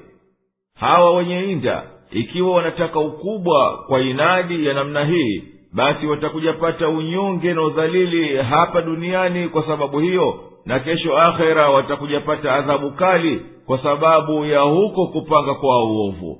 Hawa 0.80 1.16
wenye 1.16 1.40
inda 1.52 1.82
ikiwa 2.10 2.54
wanataka 2.56 3.00
ukubwa 3.00 3.78
kwa 3.86 4.00
inadi 4.00 4.66
ya 4.66 4.74
namna 4.74 5.04
hii 5.04 5.42
basi 5.72 6.06
watakujapata 6.06 6.88
unyonge 6.88 7.54
na 7.54 7.62
udhalili 7.62 8.36
hapa 8.36 8.82
duniani 8.82 9.48
kwa 9.48 9.66
sababu 9.66 9.98
hiyo 9.98 10.40
na 10.66 10.78
kesho 10.80 11.18
akhera 11.18 11.70
watakujapata 11.70 12.52
adhabu 12.54 12.90
kali 12.90 13.40
kwa 13.66 13.78
sababu 13.78 14.44
ya 14.44 14.60
huko 14.60 15.06
kupanga 15.06 15.54
kwa 15.54 15.84
uovu. 15.84 16.38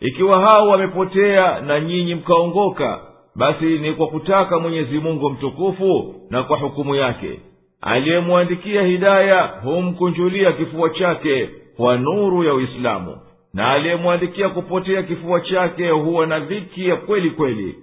Ikiwa 0.00 0.40
hao 0.40 0.68
wamepotea 0.68 1.60
na 1.60 1.80
nyinyi 1.80 2.14
mkaongoka 2.14 3.00
basi 3.36 3.64
ni 3.64 3.92
kwa 3.92 4.06
kutaka 4.06 4.58
mwenyezi 4.58 4.98
mungu 4.98 5.30
mtukufu 5.30 6.14
na 6.30 6.42
kwa 6.42 6.58
hukumu 6.58 6.94
yake 6.94 7.40
aliyemwandikia 7.80 8.82
hidaya 8.82 9.42
humkunjulia 9.62 10.52
kifua 10.52 10.90
chake 10.90 11.50
kwa 11.76 11.96
nuru 11.96 12.44
ya 12.44 12.54
uislamu 12.54 13.16
na 13.54 13.70
aliyemwandikia 13.70 14.48
kupotea 14.48 15.02
kifua 15.02 15.40
chake 15.40 15.90
huwa 15.90 16.26
na 16.26 16.40
dhiki 16.40 16.88
ya 16.88 16.96
kweli 16.96 17.30
kweli 17.30 17.74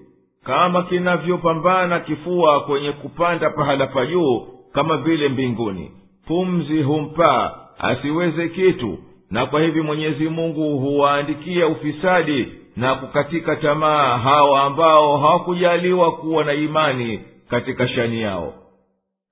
kama 0.44 0.84
kinavyopambana 0.84 2.00
kifua 2.00 2.62
kwenye 2.62 2.92
kupanda 2.92 3.50
pahala 3.50 3.88
pa 3.88 4.06
juu 4.06 4.48
kama 4.74 4.98
vile 4.98 5.30
mbinguni. 5.30 5.92
Pumzi 6.28 6.82
humpaa 6.82 7.52
asiweze 7.80 8.50
kitu 8.50 8.98
na 9.32 9.46
kwa 9.46 9.62
hivi 9.62 9.82
mwenyezi 9.82 10.30
mungu 10.30 10.78
huwaandikia 10.80 11.68
ufisadi 11.68 12.48
na 12.76 12.96
kukatika 12.96 13.56
tamaa 13.56 14.18
hawa 14.18 14.62
ambao 14.64 15.18
hawakujaliwa 15.18 16.12
kuwa 16.12 16.44
na 16.44 16.54
imani 16.54 17.20
katika 17.50 17.88
shani 17.88 18.22
yao 18.22 18.54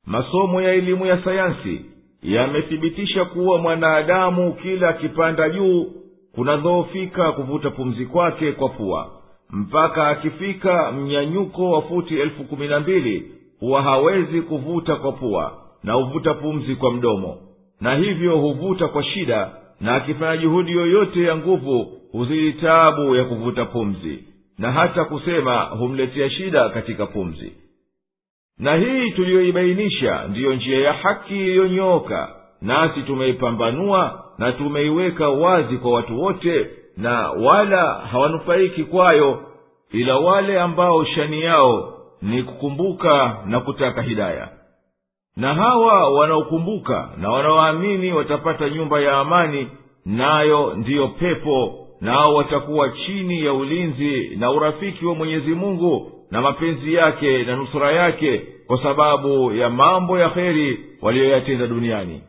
masomo 0.07 0.61
ya 0.61 0.73
elimu 0.73 1.05
ya 1.05 1.23
sayansi 1.23 1.85
yamethibitisha 2.23 3.25
kuwa 3.25 3.57
mwanadamu 3.57 4.53
kila 4.53 4.89
akipanda 4.89 5.49
juu 5.49 5.91
kunadhoofika 6.35 7.31
kuvuta 7.31 7.69
pumzi 7.69 8.05
kwake 8.05 8.51
kwa 8.51 8.69
pua. 8.69 9.11
Mpaka 9.49 10.07
akifika 10.07 10.91
mnyanyuko 10.91 11.71
wa 11.71 11.81
futi 11.81 12.19
elfu 12.19 12.43
kumi 12.43 12.67
na 12.67 12.79
mbili 12.79 13.31
huwa 13.59 13.81
hawezi 13.81 14.41
kuvuta 14.41 14.95
kwa 14.95 15.11
pua 15.11 15.53
na 15.83 15.93
huvuta 15.93 16.33
pumzi 16.33 16.75
kwa 16.75 16.91
mdomo. 16.93 17.37
Na 17.81 17.95
hivyo 17.95 18.37
huvuta 18.37 18.87
kwa 18.87 19.03
shida 19.03 19.49
na 19.81 19.95
akifanya 19.95 20.37
juhudi 20.37 20.71
yoyote 20.71 21.23
ya 21.23 21.35
nguvu 21.37 21.91
huzidi 22.11 22.53
taabu 22.53 23.15
ya 23.15 23.23
kuvuta 23.25 23.65
pumzi. 23.65 24.23
Na 24.57 24.71
hata 24.71 25.05
kusema 25.05 25.61
humletea 25.61 26.29
shida 26.29 26.69
katika 26.69 27.05
pumzi 27.05 27.53
na 28.61 28.75
hii 28.75 29.11
tuliyoibainisha 29.11 30.23
ndiyo 30.29 30.53
njia 30.55 30.79
ya 30.85 30.93
haki 30.93 31.33
iliyonyooka 31.33 32.35
nasi 32.61 33.01
tumeipambanua 33.01 34.23
na 34.37 34.51
tumeiweka 34.51 35.29
wazi 35.29 35.77
kwa 35.77 35.91
watu 35.91 36.21
wote 36.21 36.69
na 36.97 37.29
wala 37.31 37.93
hawanufaiki 37.93 38.83
kwayo 38.83 39.39
ila 39.91 40.17
wale 40.17 40.59
ambao 40.61 41.05
shani 41.05 41.41
yao 41.41 41.93
ni 42.21 42.43
kukumbuka 42.43 43.37
na 43.45 43.59
kutaka 43.59 44.01
hidaya. 44.01 44.49
Na 45.37 45.53
hawa 45.53 46.09
wanaokumbuka 46.13 47.09
na 47.17 47.29
wanaoamini 47.29 48.13
watapata 48.13 48.69
nyumba 48.69 48.99
ya 48.99 49.17
amani 49.17 49.67
nayo 50.05 50.73
ndiyo 50.77 51.07
pepo 51.07 51.87
nao 52.01 52.35
watakuwa 52.35 52.89
chini 52.89 53.45
ya 53.45 53.53
ulinzi 53.53 54.35
na 54.39 54.51
urafiki 54.51 55.05
wa 55.05 55.15
mwenyezi 55.15 55.55
mungu 55.55 56.11
na 56.31 56.41
mapenzi 56.41 56.93
yake 56.93 57.43
na 57.43 57.55
nusura 57.55 57.91
yake 57.91 58.41
kwa 58.67 58.83
sababu 58.83 59.53
ya 59.53 59.69
mambo 59.69 60.19
ya 60.19 60.29
kheri 60.29 60.79
waliyoyatenda 61.01 61.67
duniani. 61.67 62.21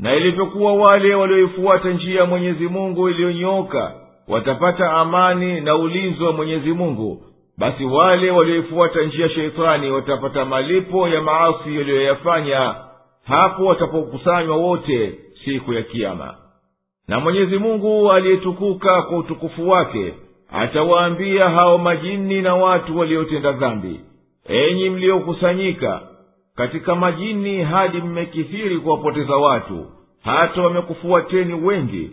Na 0.00 0.14
ilivyokuwa 0.14 0.74
wale 0.74 1.14
walioifuata 1.14 1.90
njia 1.90 2.20
ya 2.20 2.26
mwenyezi 2.26 2.68
mungu 2.68 3.08
iliyonyooka 3.08 3.92
watapata 4.28 4.90
amani 4.92 5.60
na 5.60 5.76
ulinzi 5.76 6.22
wa 6.22 6.32
mwenyezi 6.32 6.72
mungu 6.72 7.22
basi 7.58 7.84
wale 7.84 8.30
walioifuata 8.30 9.02
njia 9.02 9.22
ya 9.22 9.30
sheitani 9.30 9.90
watapata 9.90 10.44
malipo 10.44 11.08
ya 11.08 11.22
maasi 11.22 11.76
yaliyoyafanya 11.76 12.74
hapo 13.24 13.64
watapokusanywa 13.64 14.56
wote 14.56 15.14
siku 15.44 15.72
ya 15.72 15.82
kiama 15.82 16.34
na 17.08 17.20
mwenyezi 17.20 17.58
mungu 17.58 18.12
aliyetukuka 18.12 19.02
kwa 19.02 19.18
utukufu 19.18 19.68
wake 19.68 20.14
atawaambia 20.52 21.48
hao 21.48 21.78
majini 21.78 22.42
na 22.42 22.54
watu 22.54 22.98
waliotenda 22.98 23.52
dhambi 23.52 24.00
enyi 24.48 24.90
mliokusanyika 24.90 26.00
katika 26.56 26.94
majini 26.94 27.62
hadi 27.62 28.00
mmekithiri 28.00 28.78
kuwapoteza 28.78 29.36
watu 29.36 29.86
hata 30.24 30.62
wamekufuateni 30.62 31.54
wengi. 31.54 32.10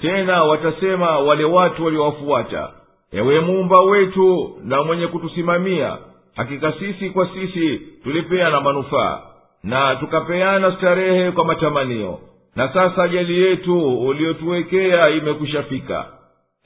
Tena 0.00 0.42
watasema 0.44 1.18
wale 1.18 1.44
watu 1.44 1.84
waliowafuata 1.84 2.70
ewe 3.12 3.40
muumba 3.40 3.80
wetu 3.80 4.56
na 4.64 4.82
mwenye 4.82 5.06
kutusimamia 5.06 5.98
hakika 6.36 6.72
sisi 6.72 7.10
kwa 7.10 7.28
sisi 7.28 7.78
tulipeana 8.04 8.60
manufaa 8.60 9.20
na 9.64 9.96
tukapeana 9.96 10.72
starehe 10.76 11.30
kwa 11.32 11.44
matamanio. 11.44 12.18
Na 12.56 12.68
sasa 12.74 13.02
ajali 13.02 13.38
yetu 13.42 13.98
uliotuwekea 14.06 15.10
imekwishafika 15.10 16.06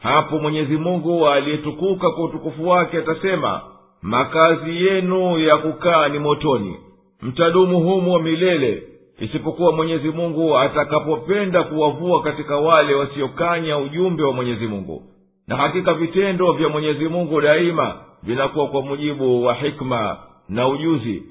hapo 0.05 0.39
mwenyezi 0.39 0.76
mungu 0.76 1.28
aliyetukuka 1.28 2.10
kwa 2.10 2.24
utukufu 2.24 2.68
wake 2.68 2.99
atasema 2.99 3.60
makazi 4.02 4.86
yenu 4.86 5.39
ya 5.39 5.57
kukaa 5.57 6.08
ni 6.08 6.18
motoni 6.18 6.76
mtadumu 7.23 7.81
humo 7.81 8.18
milele 8.18 8.83
isipokuwa 9.18 9.73
mwenyezi 9.73 10.08
mungu 10.08 10.58
atakapopenda 10.58 11.62
kuwavua 11.62 12.23
katika 12.23 12.57
wale 12.57 12.94
wasiokanya 12.94 13.78
ujumbe 13.78 14.23
wa 14.23 14.33
mwenyezi 14.33 14.66
mungu. 14.66 15.02
Na 15.49 15.57
hakika 15.57 15.94
vitendo 15.94 16.52
vya 16.52 16.68
mwenyezi 16.68 17.08
mungu 17.08 17.41
daima 17.41 17.94
vinakuwa 18.23 18.66
kwa 18.66 18.83
mujibu 18.83 19.44
wa 19.44 19.55
hikma 19.55 20.16
na 20.49 20.68
ujuzi. 20.68 21.23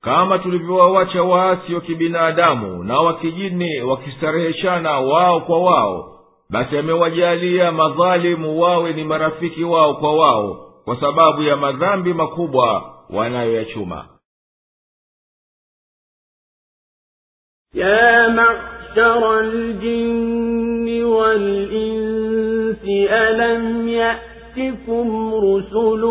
Kama 0.00 0.38
tulivyowawacha 0.38 1.22
waasi 1.22 1.74
wa 1.74 1.80
kibinadamu 1.80 2.84
na 2.84 3.00
wakijini 3.00 3.80
wakistareheshana 3.80 5.00
wao 5.00 5.40
kwa 5.40 5.58
wao 5.62 6.11
basi 6.51 6.77
amewajalia 6.77 7.71
madhalimu 7.71 8.59
wawe 8.61 8.93
ni 8.93 9.03
marafiki 9.03 9.63
wao 9.63 9.93
kwa 9.93 10.15
wao 10.15 10.63
kwa 10.85 10.99
sababu 10.99 11.43
ya 11.43 11.55
madhambi 11.57 12.13
makubwa 12.13 12.93
wanayoyachuma 13.09 14.05
يا 17.73 18.27
معشر 18.27 19.39
الجن 19.39 21.03
والإنس 21.03 22.83
ألم 23.11 23.87
يأتكم 23.89 25.33
رسل 25.35 26.01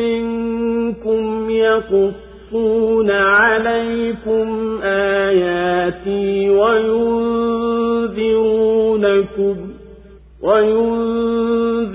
منكم 0.00 1.50
يقصون 1.50 3.10
عليكم 3.10 4.80
آياتي 4.82 6.50
وينذرونكم 8.01 9.55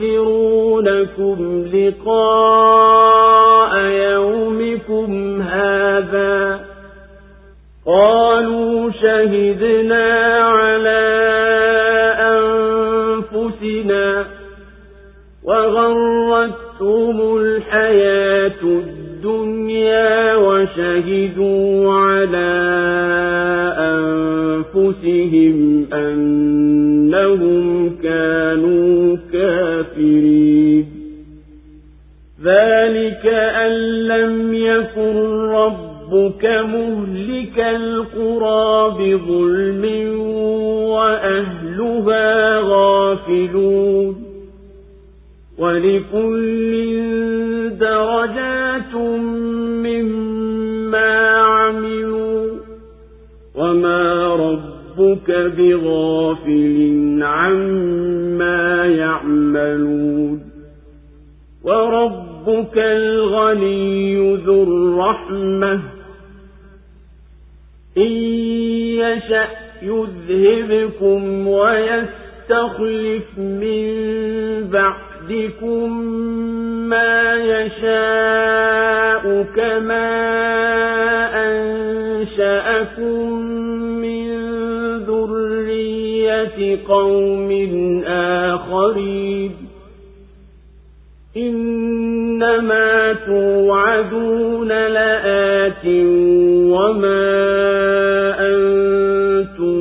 وينذرونكم 0.07 1.67
لقاء 1.75 3.76
يومكم 3.78 5.43
هذا 5.43 6.60
قالوا 7.86 8.91
شهدنا 8.91 10.39
على 10.41 11.07
أنفسنا 13.33 14.26
وغرتهم 15.44 17.36
الحياة 17.36 18.62
الدنيا 18.62 20.35
وشهدوا 20.36 21.93
على 21.93 22.95
كانوا 28.07 29.17
كافرين. 29.33 30.86
ذلك 32.44 33.26
أن 33.26 33.73
لم 34.07 34.55
يكن 34.55 35.17
رب 35.51 35.97
ربك 36.12 36.44
مهلك 36.44 37.59
القرى 37.59 38.91
بظلم 38.99 39.85
وأهلها 40.89 42.59
غافلون. 42.60 44.17
ولكل 45.59 46.73
درجات 47.81 48.94
مما 49.85 51.28
عملوا 51.39 52.47
وما 53.55 54.35
ربك 54.99 55.31
بغافل 55.31 57.18
عما 57.23 58.86
يعملون 58.86 60.41
وربك 61.65 62.78
الغني 62.78 64.36
ذو 64.36 64.62
الرحمة 64.62 65.81
إن 67.97 68.12
يشأ 69.02 69.49
يذهبكم 69.83 71.49
ويستخلف 71.49 73.39
من 73.39 73.91
بعدكم 74.70 76.00
ما 76.89 77.34
يشاء 77.34 79.25
كما 79.57 80.07
أنشأكم 82.26 83.56
قوم 86.89 87.50
آخرين 88.06 89.52
إنما 91.36 93.12
توعدون 93.26 94.68
لآت 94.68 95.86
وما 96.74 97.26
أنتم 98.39 99.76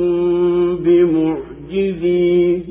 بمعجزين 0.76 2.64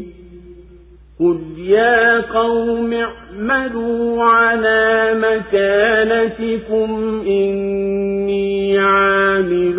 قل 1.19 1.39
يا 1.57 2.21
قوم 2.21 2.93
اعملوا 2.93 4.23
على 4.23 5.13
مكانتكم 5.17 6.89
إني 7.27 8.79
عامل 8.79 9.75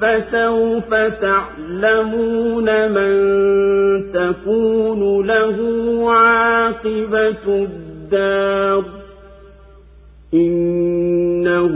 فسوف 0.00 0.94
تعلمون 0.94 1.51
من 2.88 3.12
تكون 4.12 5.26
له 5.26 5.56
عاقبة 6.10 7.46
الدار 7.46 8.84
إنه 10.34 11.74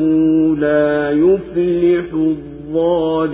لا 0.57 1.10
يفلح 1.10 2.12
الظالمون 2.15 3.26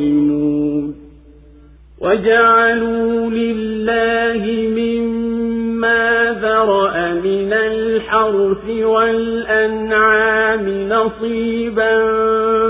وجعلوا 2.01 3.31
لله 3.31 4.42
مما 4.81 6.36
ذرأ 6.42 7.12
من 7.15 7.52
الحرث 7.52 8.70
والأنعام 8.84 10.68
نصيبا 10.89 12.02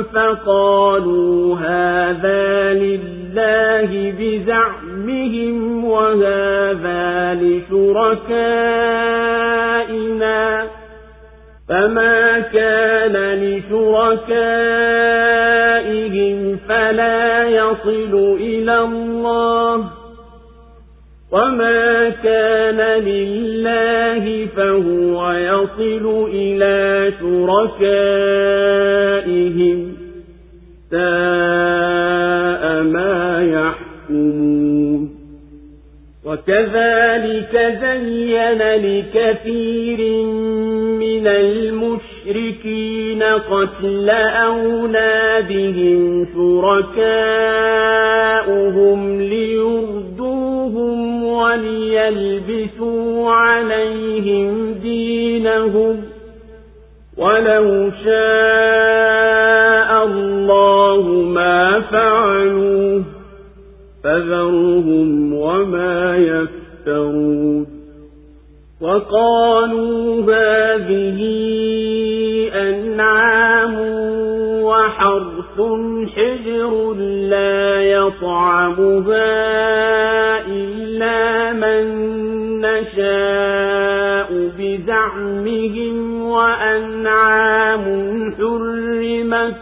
فقالوا 0.03 1.57
هذا 1.57 2.75
لله 2.75 3.12
بزعمهم 4.19 5.85
وهذا 5.85 7.35
لشركائنا 7.35 8.63
فما 11.69 12.41
كان 12.41 13.17
لشركائهم 13.43 14.19
فلا 16.69 17.49
يصل 17.49 18.37
إلى 18.41 18.79
الله 18.81 19.85
وما 21.33 22.09
كان 22.09 22.81
لله 23.03 24.47
فهو 24.57 25.33
يصل 25.33 26.29
إلى 26.33 27.13
شركائهم 27.21 28.33
ساء 30.91 31.82
ما 32.83 33.43
يحكمون. 33.43 35.23
وكذلك 36.27 37.79
زين 37.81 38.59
لكثير 38.59 40.01
من 41.03 41.27
المشركين 41.27 43.23
قتل 43.23 44.11
أولادهم 44.51 46.27
شركاؤهم 46.35 47.41
ليردوهم 49.21 51.25
وليلبسوا 51.25 53.31
عليهم 53.31 54.75
دينهم. 54.83 56.05
ولو 57.17 57.91
شاء 58.05 59.82
الله 60.53 61.09
ما 61.23 61.81
فعلوه 61.81 63.03
فذرهم 64.05 65.35
وما 65.35 66.17
يفترون. 66.17 67.67
وقالوا 68.81 70.23
هذه 70.23 71.21
أنعام 72.55 73.75
وحرث 74.63 75.59
حجر 76.17 76.95
لا 77.31 77.83
يطعمها 77.83 79.33
إلا 80.47 81.53
من 81.53 81.85
نشاء 82.61 84.29
بزعمهم 84.59 86.23
وأنعام 86.23 87.85
حرمت 88.39 89.62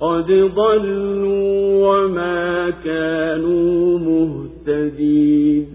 قد 0.00 0.26
ضلوا 0.54 1.88
وما 1.88 2.70
كانوا 2.84 3.98
مهتدين 3.98 5.66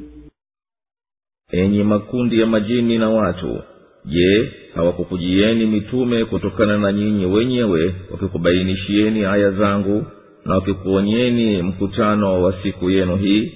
enyi 1.53 1.83
makundi 1.83 2.39
ya 2.39 2.45
majini 2.47 2.97
na 2.97 3.09
watu 3.09 3.59
je 4.05 4.51
hawakukujieni 4.75 5.65
mitume 5.65 6.25
kutokana 6.25 6.77
na 6.77 6.91
nyinyi 6.91 7.25
wenyewe 7.25 7.95
wakikubainishieni 8.11 9.25
aya 9.25 9.51
zangu 9.51 10.05
na 10.45 10.55
wakikuonyeni 10.55 11.61
mkutano 11.61 12.43
wa 12.43 12.53
siku 12.63 12.89
yenu 12.89 13.17
hii 13.17 13.53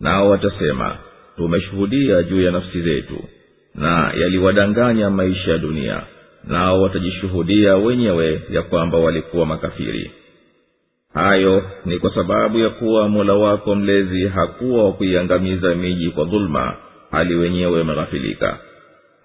nao 0.00 0.30
watasema 0.30 0.96
tumeshuhudia 1.36 2.22
juu 2.22 2.42
ya 2.42 2.52
nafsi 2.52 2.82
zetu 2.82 3.16
na 3.74 4.12
yaliwadanganya 4.20 5.10
maisha 5.10 5.50
ya 5.50 5.58
dunia 5.58 6.02
nao 6.43 6.81
watajishuhudia 6.81 7.75
wenyewe 7.77 8.41
ya 8.49 8.61
kwamba 8.61 8.97
walikuwa 8.97 9.45
makafiri. 9.45 10.11
Hayo 11.13 11.63
ni 11.85 11.99
kwa 11.99 12.15
sababu 12.15 12.59
ya 12.59 12.69
kuwa 12.69 13.09
mola 13.09 13.33
wako 13.33 13.75
mlezi 13.75 14.27
hakuwa 14.27 14.83
wa 14.83 14.93
kuiangamiza 14.93 15.75
miji 15.75 16.09
kwa 16.09 16.25
dhuluma 16.25 16.75
hali 17.11 17.35
wenyewe 17.35 17.77
wameghafilika. 17.79 18.57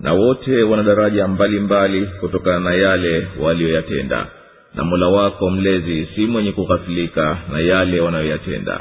Na 0.01 0.13
wote 0.13 0.63
wana 0.63 0.83
daraja 0.83 1.29
mbalimbali 1.29 2.07
kutokana 2.21 2.61
na 2.61 2.75
yale 2.75 3.29
waliyoyatenda. 3.41 4.27
Na 4.75 4.85
mola 4.85 5.09
wako 5.09 5.51
mlezi 5.51 6.09
si 6.15 6.27
mwenye 6.27 6.53
kughafilika 6.53 7.39
na 7.53 7.59
yale 7.61 8.01
wanayoyatenda. 8.01 8.81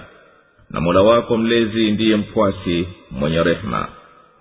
Na 0.71 0.81
mola 0.81 1.01
wako 1.01 1.37
mlezi 1.37 1.91
ndiye 1.91 2.15
mkwasi 2.15 2.87
mwenye 3.11 3.43
rehema 3.43 3.87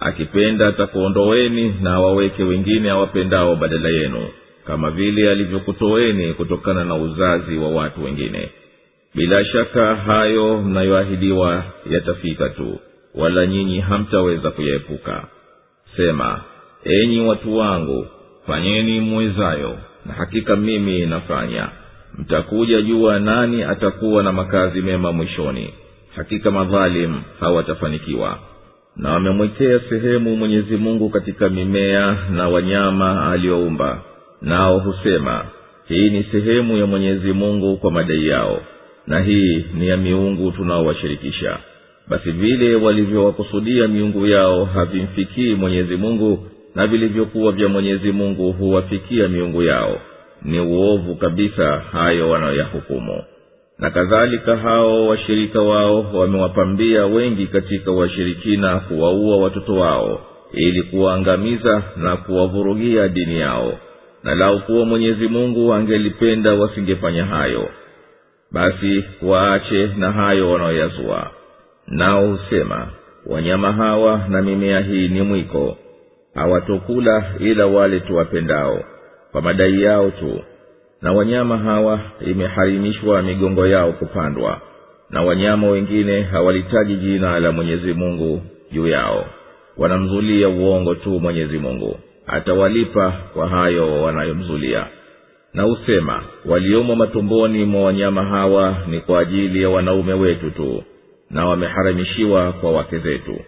akipenda 0.05 0.67
atakuondoweni 0.67 1.75
na 1.83 1.95
awaweke 1.95 2.43
wengine 2.43 2.91
awapendao 2.91 3.57
badala 3.57 3.89
yenu 3.89 4.29
kama 4.67 4.91
vile 4.91 5.31
alivyokutoweni 5.31 6.33
kutokana 6.35 6.85
na 6.85 6.95
uzazi 6.95 7.57
wa 7.59 7.69
watu 7.71 8.05
wengine. 8.05 8.49
Bila 9.15 9.45
shaka 9.45 9.97
hayo 9.97 10.57
mnayoahidiwa 10.63 11.65
yatafika 11.91 12.49
tu 12.49 12.79
wala 13.15 13.47
nyinyi 13.47 13.81
hamtaweza 13.81 14.51
kuyaepuka. 14.51 15.25
Sema 15.97 16.41
enyi 16.85 17.21
watu 17.21 17.57
wangu 17.57 18.07
fanyeni 18.47 19.01
mwezayo 19.01 19.79
na 20.07 20.13
hakika 20.15 20.57
mimi 20.57 21.07
nafanya. 21.07 21.69
Mtakuja 22.19 22.83
jua 22.83 23.19
nani 23.19 23.63
atakuwa 23.63 24.23
na 24.23 24.33
makazi 24.33 24.83
mema 24.83 25.13
mwishoni. 25.13 25.75
Hakika 26.17 26.51
madhalim 26.51 27.21
hawatafanikiwa 27.41 28.39
na 28.97 29.13
wamemwekea 29.13 29.81
sehemu 29.89 30.37
mwenyezi 30.37 30.77
mungu 30.77 31.09
katika 31.11 31.49
mimea 31.49 32.17
na 32.31 32.49
wanyama 32.49 33.31
aliyoumba 33.33 34.03
nao 34.43 34.79
husema 34.79 35.45
hii 35.89 36.11
ni 36.11 36.23
sehemu 36.25 36.77
ya 36.79 36.87
mwenyezi 36.87 37.33
mungu 37.33 37.77
kwa 37.77 37.91
madai 37.91 38.27
yao 38.27 38.61
na 39.07 39.21
hii 39.21 39.65
ni 39.75 39.89
ya 39.89 39.97
miungu 39.97 40.51
tunaowashirikisha. 40.53 41.59
Basi 42.09 42.31
vile 42.31 42.75
walivyowakusudia 42.75 43.89
miungu 43.89 44.27
yao 44.27 44.65
havimfikii 44.65 45.55
mwenyezi 45.55 45.97
mungu 45.97 46.47
na 46.75 46.87
vilivyokuwa 46.87 47.53
vya 47.53 47.69
mwenyezi 47.69 48.13
mungu 48.13 48.53
huwafikia 48.53 49.29
miungu 49.29 49.63
yao. 49.63 50.01
Ni 50.43 50.61
uovu 50.61 51.15
kabisa 51.17 51.83
hayo 51.93 52.31
wanayoyahukumu 52.31 53.23
na 53.79 53.91
kadhalika 53.91 54.57
hao 54.57 55.07
washirika 55.07 55.61
wao 55.63 56.07
wamewapambia 56.15 57.07
wengi 57.07 57.47
katika 57.47 57.91
washirikina 57.91 58.79
kuwaua 58.81 59.37
watoto 59.37 59.75
wao 59.75 60.21
ili 60.53 60.83
kuwaangamiza 60.83 61.83
na 61.97 62.17
kuwavurugia 62.17 63.09
dini 63.09 63.39
yao. 63.41 63.79
Na 64.25 64.35
lau 64.35 64.61
kuwa 64.61 64.85
mwenyezi 64.85 65.29
mungu 65.29 65.75
angelipenda 65.75 66.55
wasingefanya 66.55 67.25
hayo 67.25 67.69
basi 68.53 69.05
waache 69.23 69.87
na 69.97 70.13
hayo 70.13 70.51
wanaoyazua. 70.51 71.31
Nao 71.89 72.27
husema 72.27 72.89
wanyama 73.27 73.73
hawa 73.73 74.25
na 74.29 74.43
mimea 74.43 74.81
hii 74.81 75.09
ni 75.09 75.23
mwiko. 75.23 75.77
Hawatokula 76.35 77.25
ila 77.39 77.67
wale 77.67 78.01
tuwapendao. 78.01 78.85
Kwa 79.33 79.43
madai 79.43 79.83
yao 79.83 80.11
tu 80.11 80.41
na 81.05 81.13
wanyama 81.13 81.59
hawa 81.59 82.01
imeharimishwa 82.27 83.23
migongo 83.23 83.67
yao 83.67 83.93
kupandwa 83.93 84.61
na 85.11 85.23
wanyama 85.23 85.69
wengine 85.69 86.23
hawalitaji 86.23 86.97
jina 86.97 87.39
la 87.41 87.53
mwenyezi 87.53 87.93
mungu 87.93 88.43
juu 88.73 88.87
yao. 88.87 89.27
Wanamzulia 89.77 90.49
uongo 90.49 90.95
tu 90.95 91.21
mwenyezi 91.21 91.59
mungu 91.59 91.99
atawalipa 92.27 93.13
kwa 93.35 93.49
hayo 93.49 94.03
wanayomzulia. 94.03 94.87
Na 95.55 95.67
usema 95.67 96.23
waliomo 96.45 96.97
matumboni 96.97 97.65
mwa 97.65 97.83
wanyama 97.85 98.25
hawa 98.25 98.77
ni 98.89 99.01
kwa 99.01 99.21
ajili 99.21 99.63
ya 99.63 99.69
wanaume 99.71 100.13
wetu 100.13 100.51
tu 100.51 100.83
na 101.31 101.47
wameharamishiwa 101.47 102.53
kwa 102.53 102.73
wake 102.73 102.99
zetu. 102.99 103.41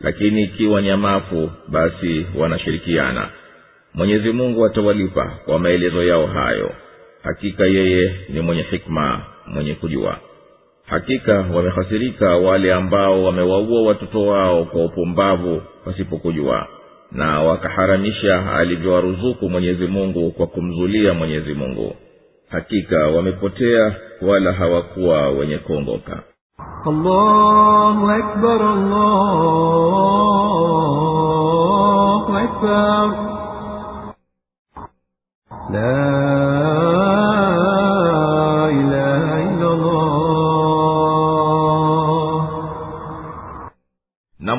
Lakini 0.00 0.42
ikiwa 0.42 0.82
nyamafu 0.82 1.50
basi 1.68 2.26
wanashirikiana. 2.38 3.28
Mwenyezi 3.94 4.32
mungu 4.32 4.66
atawalipa 4.66 5.24
kwa 5.44 5.58
maelezo 5.58 6.04
yao 6.04 6.26
hayo 6.26 6.70
hakika 7.24 7.64
yeye 7.64 8.14
ni 8.28 8.40
mwenye 8.40 8.62
hikma 8.62 9.20
mwenye 9.46 9.74
kujua. 9.74 10.16
Hakika 10.86 11.34
wamehasirika 11.54 12.36
wale 12.36 12.72
ambao 12.74 13.24
wamewaua 13.24 13.82
watoto 13.82 14.26
wao 14.26 14.64
kwa 14.64 14.84
upumbavu 14.84 15.62
pasipokujua 15.84 16.66
na 17.12 17.40
wakaharamisha 17.42 18.52
alivyowaruzuku 18.56 19.50
mwenyezi 19.50 19.86
mungu 19.86 20.30
kwa 20.30 20.46
kumzulia 20.46 21.14
mwenyezi 21.14 21.54
mungu. 21.54 21.96
Hakika 22.48 23.06
wamepotea 23.06 23.96
wala 24.22 24.52
hawakuwa 24.52 25.28
wenye 25.30 25.58
kuongoka. 25.58 26.22
La 35.72 36.43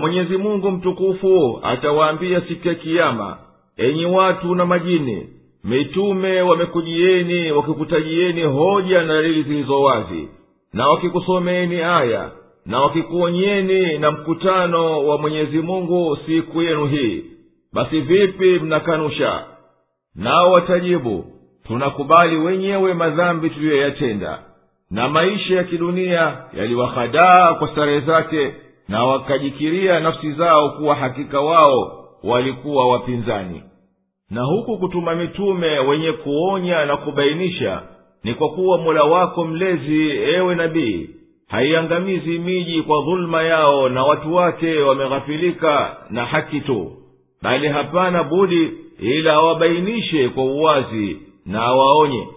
mwenyezi 0.06 0.38
mungu 0.38 0.72
mtukufu 0.72 1.60
atawaambia 1.64 2.42
siku 2.42 2.68
ya 2.68 2.76
kiama 2.76 3.38
enyi 3.78 4.06
watu 4.06 4.56
na 4.56 4.66
majini 4.66 5.30
mitume 5.64 6.42
wamekujieni 6.42 7.52
wakikutajieni 7.52 8.44
hoja 8.44 9.02
na 9.02 9.08
dalili 9.14 9.44
zilizo 9.44 9.82
wazi 9.82 10.30
na 10.74 10.88
wakikusomeeni 10.88 11.82
aya 11.82 12.32
na 12.66 12.80
wakikuonyeni 12.80 13.98
na 13.98 14.12
mkutano 14.12 15.08
wa 15.08 15.18
mwenyezi 15.18 15.60
mungu 15.60 16.18
siku 16.26 16.62
yenu 16.62 16.86
hii 16.86 17.24
basi 17.74 18.00
vipi 18.02 18.60
mnakanusha? 18.60 19.44
Nao 20.16 20.52
watajibu 20.52 21.26
tunakubali 21.68 22.38
wenyewe 22.38 22.94
madhambi 22.94 23.50
tuliyoyatenda 23.50 24.40
na 24.92 25.10
maisha 25.10 25.56
ya 25.56 25.64
kidunia 25.64 26.38
yaliwahadaa 26.58 27.54
kwa 27.54 27.68
starehe 27.68 28.00
zake 28.00 28.54
na 28.88 29.04
wakajikiria 29.06 30.00
nafsi 30.00 30.32
zao 30.32 30.70
kuwa 30.70 30.96
hakika 30.96 31.42
wao 31.42 32.06
walikuwa 32.24 32.88
wapinzani. 32.92 33.64
Na 34.30 34.42
huku 34.42 34.78
kutuma 34.78 35.16
mitume 35.16 35.80
wenye 35.80 36.12
kuonya 36.12 36.86
na 36.86 36.98
kubainisha 36.98 37.82
ni 38.24 38.34
kwa 38.34 38.50
kuwa 38.50 38.78
mola 38.78 39.04
wako 39.04 39.46
mlezi 39.46 40.10
ewe 40.12 40.56
nabii 40.56 41.10
haiangamizi 41.48 42.40
miji 42.40 42.82
kwa 42.82 43.02
dhuluma 43.02 43.44
yao 43.44 43.90
na 43.90 44.04
watu 44.04 44.36
wake 44.36 44.78
wameghafilika 44.80 45.98
na 46.10 46.26
haki 46.26 46.62
tu 46.62 46.92
bali 47.42 47.68
hapana 47.68 48.24
budi 48.24 48.72
ila 49.00 49.34
awabainishe 49.34 50.30
kwa 50.30 50.44
uwazi 50.44 51.18
na 51.46 51.62
awaonye. 51.62 52.28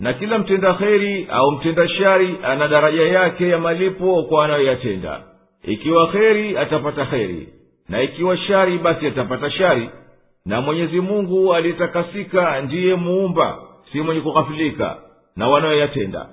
Na 0.00 0.12
kila 0.12 0.38
mtenda 0.38 0.74
kheri 0.74 1.26
au 1.30 1.50
mtenda 1.52 1.88
shari 1.88 2.36
ana 2.42 2.68
daraja 2.68 3.02
yake 3.02 3.48
ya 3.48 3.58
malipo 3.58 4.22
kwa 4.22 4.44
anayoyatenda 4.44 5.20
ikiwa 5.64 6.06
kheri 6.08 6.56
atapata 6.58 7.04
kheri. 7.06 7.48
Na 7.88 8.02
ikiwa 8.02 8.36
shari 8.36 8.78
basi 8.78 9.06
atapata 9.06 9.50
shari. 9.50 9.90
Na 10.46 10.60
mwenyezi 10.60 11.00
mungu 11.00 11.54
aliyetakasika 11.54 12.60
ndiye 12.60 12.94
muumba 12.94 13.58
si 13.92 14.00
mwenye 14.00 14.20
kughafilika 14.20 14.98
na 15.36 15.48
wanayoyatenda 15.48 16.28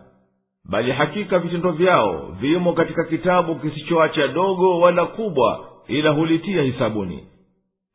bali 0.70 0.92
hakika 0.92 1.40
vitendo 1.40 1.72
vyao 1.72 2.36
vimo 2.42 2.74
katika 2.74 3.04
kitabu 3.04 3.56
kisichoacha 3.56 4.28
dogo 4.28 4.80
wala 4.80 5.06
kubwa 5.06 5.66
ila 5.88 6.10
hulitia 6.10 6.62
hisabuni. 6.64 7.24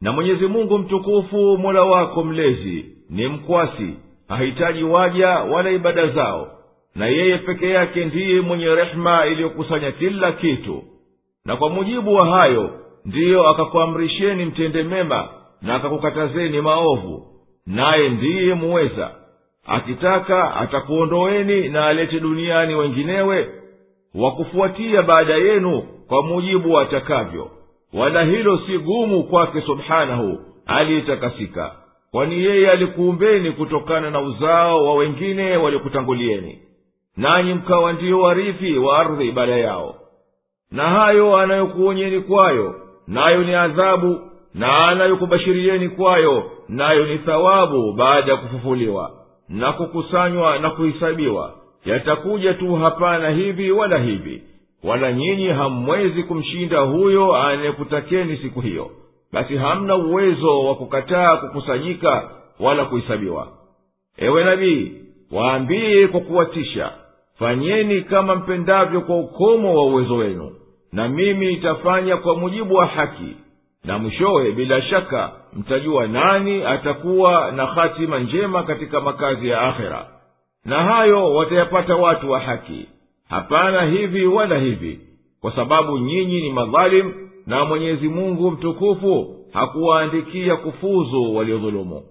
Na 0.00 0.12
mwenyezi 0.12 0.46
mungu 0.46 0.78
mtukufu 0.78 1.58
mola 1.58 1.82
wako 1.82 2.24
mlezi 2.24 2.86
ni 3.10 3.26
mkwasi 3.28 3.94
hahitaji 4.28 4.82
waja 4.84 5.28
wala 5.28 5.70
ibada 5.70 6.06
zao. 6.06 6.48
Na 6.94 7.06
yeye 7.06 7.38
peke 7.38 7.68
yake 7.70 8.04
ndiye 8.04 8.40
mwenye 8.40 8.74
rehema 8.74 9.26
iliyokusanya 9.26 9.92
kila 9.92 10.32
kitu 10.32 10.82
na 11.44 11.56
kwa 11.56 11.70
mujibu 11.70 12.14
wa 12.14 12.26
hayo 12.26 12.70
ndiyo 13.04 13.48
akakuamrisheni 13.48 14.44
mtende 14.44 14.82
mema 14.82 15.28
na 15.62 15.74
akakukatazeni 15.74 16.60
maovu 16.60 17.26
naye 17.66 18.08
ndiye 18.08 18.54
muweza. 18.54 19.10
Akitaka 19.66 20.54
atakuondoeni 20.56 21.68
na 21.68 21.86
alete 21.86 22.20
duniani 22.20 22.74
wenginewe 22.74 23.48
wakufuatia 24.14 25.02
baada 25.02 25.34
yenu 25.34 25.82
kwa 26.08 26.22
mujibu 26.22 26.72
wa 26.72 26.82
atakavyo. 26.82 27.50
Wala 27.92 28.24
hilo 28.24 28.58
si 28.66 28.78
gumu 28.78 29.24
kwake 29.24 29.60
subhanahu 29.60 30.38
aliyetakasika 30.66 31.72
kwani 32.10 32.44
yeye 32.44 32.70
alikuumbeni 32.70 33.50
kutokana 33.52 34.10
na 34.10 34.20
uzao 34.20 34.84
wa 34.86 34.94
wengine 34.94 35.56
waliokutangulieni. 35.56 36.58
Nanyi 37.16 37.54
mkawa 37.54 37.92
ndiyo 37.92 38.20
warithi 38.20 38.78
wa 38.78 38.98
ardhi 38.98 39.32
baada 39.32 39.56
yao 39.56 39.94
na 40.72 40.82
hayo 40.88 41.36
anayokuonyeni 41.36 42.20
kwayo 42.20 42.74
nayo 43.08 43.42
ni 43.44 43.54
adhabu 43.54 44.20
na 44.54 44.88
anayokubashirieni 44.88 45.88
kwayo 45.88 46.50
nayo 46.68 47.06
ni 47.06 47.18
thawabu 47.18 47.92
baada 47.92 48.32
ya 48.32 48.36
kufufuliwa 48.38 49.10
na 49.48 49.72
kukusanywa 49.72 50.58
na 50.58 50.70
kuhisabiwa 50.70 51.54
yatakuja 51.84 52.54
tu 52.54 52.74
hapana 52.74 53.30
hivi 53.30 53.70
wala 53.70 53.98
hivi 53.98 54.42
wala 54.84 55.12
nyinyi 55.12 55.46
hamwezi 55.48 56.22
kumshinda 56.22 56.80
huyo 56.80 57.34
anayekutakeni 57.36 58.36
siku 58.36 58.60
hiyo. 58.60 58.90
Basi 59.32 59.56
hamna 59.56 59.96
uwezo 59.96 60.64
wa 60.64 60.74
kukataa 60.74 61.36
kukusanyika 61.36 62.30
wala 62.60 62.84
kuhesabiwa. 62.84 63.48
Ewe 64.16 64.44
nabii 64.44 64.92
waambiye 65.32 66.08
kwa 66.08 66.20
kuwatisha 66.20 66.90
fanyeni 67.38 68.02
kama 68.02 68.34
mpendavyo 68.34 69.00
kwa 69.00 69.16
ukomo 69.18 69.74
wa 69.74 69.84
uwezo 69.84 70.16
wenu 70.16 70.50
na 70.92 71.08
mimi 71.08 71.46
nitafanya 71.46 72.16
kwa 72.16 72.36
mujibu 72.36 72.74
wa 72.74 72.86
haki. 72.86 73.36
Na 73.84 73.98
mwishowe 73.98 74.52
bila 74.52 74.82
shaka 74.82 75.32
mtajua 75.52 76.06
nani 76.06 76.64
atakuwa 76.64 77.52
na 77.52 77.66
hatima 77.66 78.18
njema 78.18 78.62
katika 78.62 79.00
makazi 79.00 79.48
ya 79.48 79.60
akhera. 79.60 80.06
Na 80.64 80.82
hayo 80.82 81.34
watayapata 81.34 81.96
watu 81.96 82.30
wa 82.30 82.40
haki. 82.40 82.86
Hapana 83.28 83.82
hivi 83.82 84.26
wala 84.26 84.58
hivi. 84.58 85.00
Kwa 85.40 85.52
sababu 85.56 85.98
nyinyi 85.98 86.40
ni 86.40 86.50
madhalimu 86.52 87.14
na 87.46 87.64
mwenyezi 87.64 88.08
mungu 88.08 88.50
mtukufu 88.50 89.36
hakuwaandikia 89.52 90.56
kufuzu 90.56 91.36
waliodhulumu. 91.36 92.02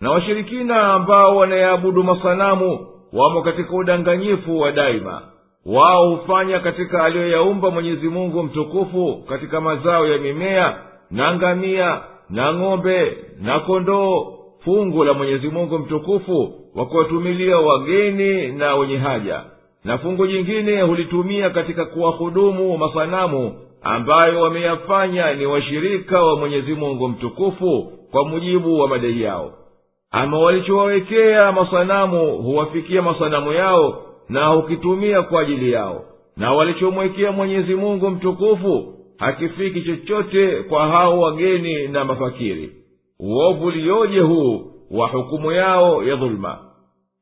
Na 0.00 0.10
washirikina 0.10 0.92
ambao 0.92 1.36
wanayaabudu 1.36 2.02
masanamu 2.04 2.86
wamo 3.12 3.42
katika 3.42 3.76
udanganyifu 3.76 4.60
wa 4.60 4.72
daima 4.72 5.22
wao 5.66 6.10
hufanya 6.14 6.60
katika 6.60 7.04
aliyoyaumba 7.04 7.70
mwenyezi 7.70 8.08
mungu 8.08 8.42
mtukufu 8.42 9.24
katika 9.28 9.60
mazao 9.60 10.06
ya 10.06 10.18
mimea 10.18 10.78
na 11.10 11.34
ngamia 11.34 12.00
na 12.30 12.52
ng'ombe 12.54 13.16
na 13.40 13.60
kondoo 13.60 14.32
fungu 14.64 15.04
la 15.04 15.14
mwenyezi 15.14 15.48
mungu 15.48 15.78
mtukufu 15.78 16.52
wa 16.74 16.86
kuwatumilia 16.86 17.58
wageni 17.58 18.48
na 18.48 18.74
wenye 18.74 18.96
haja. 18.96 19.40
Na 19.84 19.98
fungu 19.98 20.26
jingine 20.26 20.80
hulitumia 20.82 21.50
katika 21.50 21.84
kuwahudumu 21.84 22.78
masanamu 22.78 23.54
ambayo 23.82 24.40
wameyafanya 24.40 25.34
ni 25.34 25.46
washirika 25.46 26.22
wa 26.22 26.36
mwenyezi 26.36 26.74
mungu 26.74 27.08
mtukufu 27.08 27.92
kwa 28.10 28.24
mujibu 28.24 28.78
wa 28.78 28.88
madai 28.88 29.22
yao. 29.22 29.52
Ama 30.10 30.38
walichowawekea 30.38 31.52
masanamu 31.52 32.36
huwafikia 32.36 33.02
masanamu 33.02 33.52
yao 33.52 34.02
na 34.28 34.46
hukitumia 34.46 35.22
kwa 35.22 35.40
ajili 35.42 35.72
yao. 35.72 36.04
Na 36.36 36.52
walichomwekea 36.52 37.32
mwenyezi 37.32 37.74
mungu 37.74 38.10
mtukufu 38.10 38.94
hakifiki 39.18 39.82
chochote 39.82 40.62
kwa 40.62 40.86
hao 40.88 41.20
wageni 41.20 41.88
na 41.88 42.04
mafakiri. 42.04 42.72
Uovu 43.20 43.70
liyoje 43.70 44.20
huu 44.20 44.72
wa 44.90 45.08
hukumu 45.08 45.52
yao 45.52 46.04
ya 46.04 46.16
dhuluma 46.16 46.58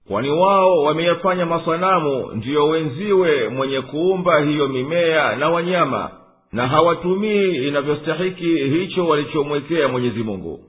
kwani 0.08 0.30
wao 0.30 0.82
wameyafanya 0.82 1.46
masanamu 1.46 2.32
ndiyo 2.34 2.68
wenziwe 2.68 3.48
mwenye 3.48 3.80
kuumba 3.80 4.40
hiyo 4.40 4.68
mimea 4.68 5.36
na 5.36 5.50
wanyama 5.50 6.10
na 6.52 6.66
hawatumii 6.68 7.66
inavyostahiki 7.68 8.56
hicho 8.56 9.06
walichomwekea 9.06 9.88
mwenyezi 9.88 10.22
mungu 10.22 10.60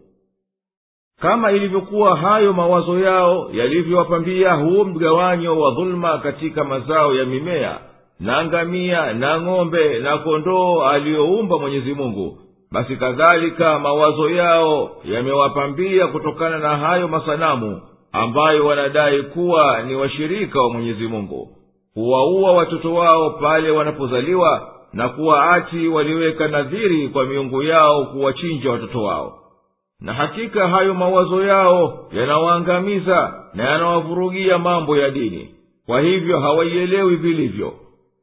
kama 1.21 1.51
ilivyokuwa 1.51 2.17
hayo 2.17 2.53
mawazo 2.53 2.99
yao 2.99 3.49
yalivyowapambia 3.53 4.53
huo 4.53 4.83
mgawanyo 4.83 5.59
wa 5.59 5.71
dhuluma 5.71 6.17
katika 6.17 6.63
mazao 6.63 7.13
ya 7.15 7.25
mimea 7.25 7.77
na 8.19 8.45
ngamia 8.45 9.13
na 9.13 9.41
ng'ombe 9.41 9.99
na 9.99 10.17
kondoo 10.17 10.81
aliyoumba 10.83 11.57
mwenyezi 11.59 11.93
mungu 11.93 12.37
basi 12.71 12.95
kadhalika 12.95 13.79
mawazo 13.79 14.29
yao 14.29 14.91
yamewapambia 15.05 16.07
kutokana 16.07 16.57
na 16.57 16.77
hayo 16.77 17.07
masanamu 17.07 17.81
ambayo 18.11 18.65
wanadai 18.65 19.23
kuwa 19.23 19.81
ni 19.81 19.95
washirika 19.95 20.61
wa 20.61 20.69
mwenyezi 20.73 21.07
mungu. 21.07 21.49
Huwaua 21.93 22.51
watoto 22.51 22.93
wao 22.93 23.29
pale 23.29 23.71
wanapozaliwa 23.71 24.67
na 24.93 25.09
kuwa 25.09 25.51
ati 25.51 25.87
waliweka 25.87 26.47
nadhiri 26.47 27.07
kwa 27.09 27.25
miungu 27.25 27.63
yao 27.63 28.05
kuwachinja 28.05 28.71
watoto 28.71 29.03
wao 29.03 29.40
na 30.01 30.13
hakika 30.13 30.67
hayo 30.67 30.93
mawazo 30.93 31.43
yao 31.45 32.07
yanawaangamiza 32.11 33.33
na 33.53 33.63
yanawavurugia 33.69 34.57
mambo 34.57 34.97
ya 34.97 35.09
dini. 35.09 35.49
Kwa 35.85 36.01
hivyo 36.01 36.39
hawaielewi 36.39 37.15
vilivyo. 37.15 37.73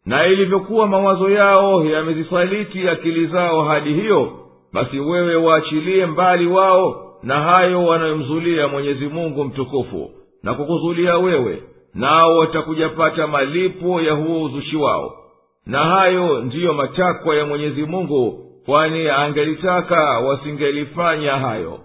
Na 0.07 0.26
ilivyokuwa 0.26 0.86
mawazo 0.86 1.31
yao 1.31 1.84
yamezisaliti 1.84 2.89
akili 2.89 3.26
zao 3.26 3.62
hadi 3.62 3.92
hiyo 3.94 4.32
basi 4.73 5.00
wewe 5.00 5.36
waachilie 5.36 6.07
mbali 6.07 6.47
wao 6.47 7.15
na 7.23 7.40
hayo 7.40 7.84
wanayomzulia 7.84 8.68
mwenyezi 8.68 9.07
mungu 9.07 9.44
mtukufu 9.44 10.10
na 10.42 10.55
kukuzulia 10.55 11.18
wewe 11.18 11.62
nao 11.94 12.36
watakujapata 12.36 13.26
malipo 13.26 14.00
ya 14.00 14.12
huo 14.12 14.42
uzushi 14.42 14.76
wao. 14.76 15.12
Na 15.66 15.78
hayo 15.78 16.40
ndiyo 16.40 16.74
matakwa 16.74 17.36
ya 17.36 17.47
mwenyezi 17.47 17.82
mungu 17.82 18.44
kwani 18.69 19.09
angelitaka 19.09 20.19
wasingelifanya 20.19 21.33
hayo. 21.33 21.79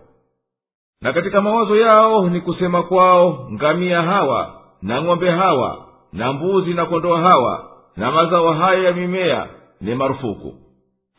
Na 1.02 1.14
katika 1.14 1.42
mawazo 1.42 1.76
yao 1.76 2.30
ni 2.30 2.42
kusema 2.42 2.84
kwao 2.84 3.48
ngamia 3.54 4.02
hawa 4.02 4.62
na 4.82 5.02
ng'ombe 5.02 5.30
hawa 5.30 5.86
na 6.14 6.34
mbuzi 6.34 6.74
na 6.74 6.86
kondoo 6.86 7.16
hawa 7.16 7.70
na 7.98 8.12
mazao 8.12 8.54
haya 8.54 8.84
ya 8.84 8.92
mimea 8.94 9.48
ni 9.82 9.96
marufuku. 9.96 10.54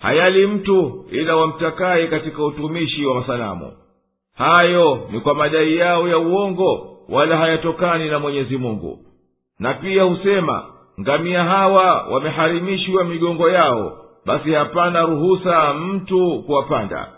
Hayali 0.00 0.46
mtu 0.46 1.04
ila 1.10 1.36
wamtakaye 1.36 2.06
katika 2.06 2.44
utumishi 2.44 3.06
wa 3.06 3.14
masanamu. 3.14 3.72
Hayo 4.34 5.00
ni 5.10 5.20
kwa 5.20 5.34
madai 5.34 5.76
yao 5.76 6.08
ya 6.08 6.18
uongo 6.18 6.98
wala 7.08 7.36
hayatokani 7.36 8.08
na 8.08 8.18
mwenyezi 8.18 8.56
mungu. 8.56 8.98
Na 9.58 9.74
pia 9.74 10.02
husema 10.02 10.64
ngamia 11.00 11.44
hawa 11.44 12.02
wameharimishwa 12.02 13.04
migongo 13.04 13.50
yao 13.50 14.03
basi 14.26 14.52
hapana 14.52 15.02
ruhusa 15.02 15.74
mtu 15.74 16.42
kuwapanda. 16.46 17.08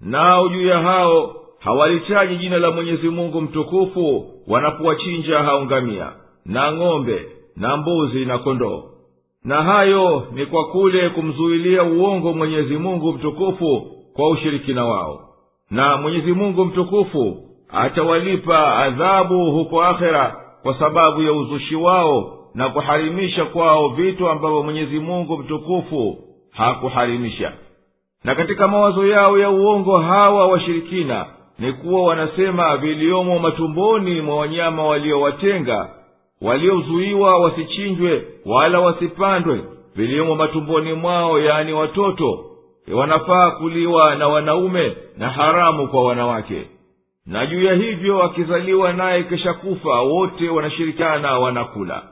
Nao 0.00 0.48
juu 0.48 0.66
ya 0.66 0.78
hao 0.78 1.34
hawalitaji 1.58 2.36
jina 2.36 2.58
la 2.58 2.70
mwenyezi 2.70 3.08
mungu 3.08 3.40
mtukufu 3.40 4.30
wanapowachinja 4.48 5.38
hao 5.38 5.64
na 6.44 6.72
ng'ombe 6.72 7.26
na 7.56 7.76
mbuzi 7.76 8.24
na 8.24 8.38
kondoo. 8.38 8.82
Na 9.44 9.62
hayo 9.62 10.26
ni 10.32 10.46
kwa 10.46 10.64
kule 10.64 11.08
kumzuilia 11.10 11.82
uongo 11.82 12.32
mwenyezi 12.32 12.76
mungu 12.76 13.12
mtukufu 13.12 13.86
kwa 14.14 14.30
ushirikina 14.30 14.84
wao. 14.84 15.20
Na 15.70 15.96
mwenyezi 15.96 16.32
mungu 16.32 16.64
mtukufu 16.64 17.36
atawalipa 17.68 18.76
adhabu 18.76 19.50
huko 19.52 19.82
akhera 19.82 20.36
kwa 20.62 20.78
sababu 20.78 21.22
ya 21.22 21.32
uzushi 21.32 21.76
wao 21.76 22.38
na 22.54 22.68
kuharimisha 22.68 23.44
kwao 23.44 23.88
vitu 23.88 24.28
ambavyo 24.28 24.62
mwenyezi 24.62 24.98
mungu 24.98 25.38
mtukufu 25.38 26.18
hakuharimisha 26.54 27.52
na 28.24 28.34
katika 28.34 28.68
mawazo 28.68 29.06
yao 29.06 29.38
ya 29.38 29.50
uongo 29.50 29.98
hawa 29.98 30.46
washirikina 30.46 31.26
ni 31.58 31.72
kuwa 31.72 32.02
wanasema 32.04 32.76
viliomo 32.76 33.38
matumboni 33.38 34.20
mwa 34.20 34.36
wanyama 34.36 34.84
waliowatenga 34.86 35.88
waliozuiwa 36.42 37.38
wasichinjwe 37.38 38.24
wala 38.46 38.80
wasipandwe. 38.80 39.60
Viliomo 39.96 40.34
matumboni 40.34 40.92
mwao 40.92 41.40
yaani 41.40 41.72
watoto 41.72 42.44
wanafaa 42.92 43.50
kuliwa 43.50 44.14
na 44.14 44.28
wanaume 44.28 44.96
na 45.16 45.30
haramu 45.30 45.88
kwa 45.88 46.04
wanawake. 46.04 46.66
Na 47.26 47.46
juu 47.46 47.62
ya 47.62 47.74
hivyo 47.74 48.22
akizaliwa 48.22 48.92
naye 48.92 49.22
kisha 49.22 49.54
kufa 49.54 50.00
wote 50.00 50.48
wanashirikiana 50.48 51.38
wanakula 51.38 52.02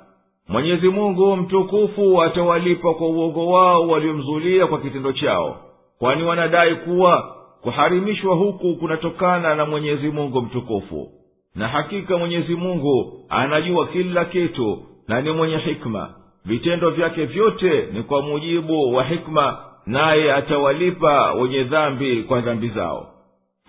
mwenyezi 0.53 0.89
mungu 0.89 1.37
mtukufu 1.37 2.23
atawalipa 2.23 2.95
kwa 2.95 3.07
uongo 3.09 3.47
wao 3.47 3.89
waliomzulia 3.89 4.67
kwa 4.67 4.81
kitendo 4.81 5.13
chao. 5.13 5.57
Kwani 5.99 6.23
wanadai 6.23 6.75
kuwa 6.75 7.37
kuharimishwa 7.63 8.35
huku 8.35 8.77
kunatokana 8.77 9.55
na 9.55 9.67
mwenyezi 9.67 10.09
mungu 10.11 10.43
mtukufu. 10.43 11.09
Na 11.55 11.69
hakika 11.69 12.19
mwenyezi 12.19 12.55
mungu 12.55 13.13
anajua 13.29 13.87
kila 13.87 14.25
kitu 14.25 14.79
na 15.09 15.21
ni 15.21 15.31
mwenye 15.31 15.57
hikma. 15.57 16.11
Vitendo 16.45 16.91
vyake 16.91 17.25
vyote 17.25 17.89
ni 17.93 18.03
kwa 18.03 18.23
mujibu 18.23 18.95
wa 18.95 19.05
hikma 19.05 19.59
naye 19.87 20.33
atawalipa 20.33 21.33
wenye 21.33 21.65
dhambi 21.65 22.23
kwa 22.23 22.41
dhambi 22.41 22.69
zao. 22.69 23.07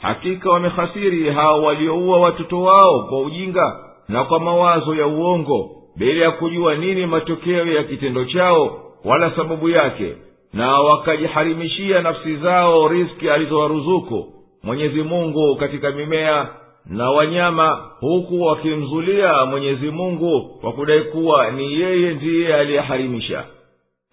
Hakika 0.02 0.50
wamehasiri 0.50 1.30
hao 1.30 1.64
walioua 1.64 2.20
watoto 2.20 2.62
wao 2.62 3.04
kwa 3.10 3.22
ujinga 3.22 3.80
na 4.08 4.24
kwa 4.24 4.40
mawazo 4.40 4.96
ya 4.96 5.08
uongo 5.08 5.83
bila 5.96 6.26
ya 6.26 6.32
kujua 6.32 6.76
nini 6.76 7.06
matokeo 7.06 7.66
ya 7.66 7.84
kitendo 7.84 8.26
chao 8.26 8.80
wala 9.06 9.32
sababu 9.36 9.70
yake 9.70 10.16
na 10.54 10.80
wakajiharimishia 10.80 12.02
nafsi 12.02 12.36
zao 12.36 12.88
riski 12.88 13.30
alizowaruzuku 13.30 14.34
mwenyezi 14.64 15.04
mungu 15.04 15.56
katika 15.56 15.92
mimea 15.92 16.48
na 16.86 17.10
wanyama 17.12 17.92
huku 18.00 18.42
wakimzulia 18.42 19.46
mwenyezi 19.46 19.90
mungu 19.92 20.58
kwa 20.62 20.74
kudai 20.74 21.02
kuwa 21.02 21.52
ni 21.52 21.74
yeye 21.74 22.14
ndiye 22.14 22.56
aliyeharimisha 22.56 23.46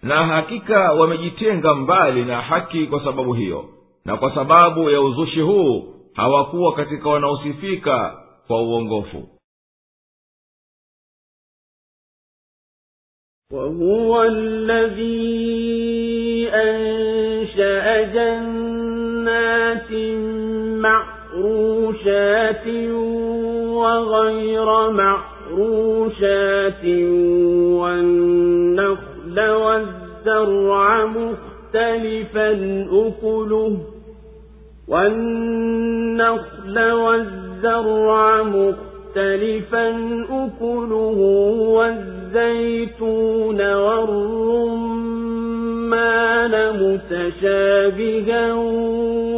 na 0.03 0.25
hakika 0.27 0.91
wamejitenga 0.91 1.73
mbali 1.75 2.25
na 2.25 2.41
haki 2.41 2.85
kwa 2.87 3.03
sababu 3.03 3.33
hiyo 3.33 3.65
na 4.05 4.17
kwa 4.17 4.35
sababu 4.35 4.89
ya 4.89 5.01
uzushi 5.01 5.39
huu 5.41 5.83
hawakuwa 6.13 6.73
katika 6.73 7.09
wanaosifika 7.09 8.17
kwa 8.47 8.61
uongofu 8.61 9.27
وهو 13.51 14.23
الذي 14.23 15.29
أنشأ 16.53 18.01
جنات 18.13 19.91
معروشات 21.31 22.67
وغير 23.67 24.89
معروشات 24.91 26.85
والنخل 27.81 29.37
والزرع 29.39 31.05
مختلفا 31.05 32.51
أكله 32.91 33.77
والنخل 34.87 36.77
والزرع 36.91 38.43
مختلفا 38.43 38.90
أكله 40.31 41.19
والزيتون 42.31 43.61
والرمان 43.73 44.91
متشابها 46.81 48.53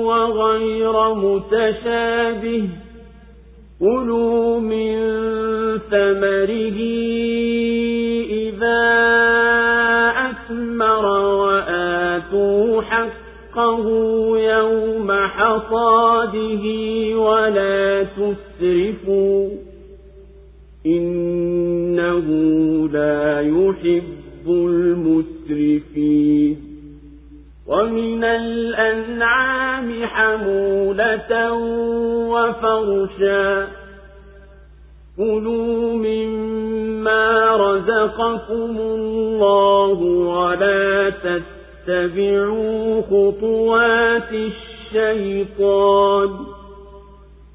وغير 0.06 1.14
متشابه. 1.14 2.70
كلوا 3.80 4.60
من 4.60 4.96
ثمره 5.92 6.80
إذا 8.30 8.84
أثمر 10.30 11.06
وآتوا 11.06 12.82
حقه 12.82 13.86
يوم 14.38 15.12
حصاده 15.12 16.66
ولا 17.18 18.04
تسرفوا. 18.04 19.63
إنه 20.86 22.28
لا 22.90 23.42
يحب 23.42 24.48
المسرفين. 24.48 26.58
ومن 27.68 28.24
الأنعام 28.24 30.06
حمولة 30.06 31.54
وفرشا. 32.30 33.68
كلوا 35.18 35.94
مما 35.94 37.56
رزقكم 37.56 38.78
الله 38.80 40.00
ولا 40.38 41.10
تتبعوا 41.10 43.02
خطوات 43.02 44.30
الشيطان. 44.94 46.30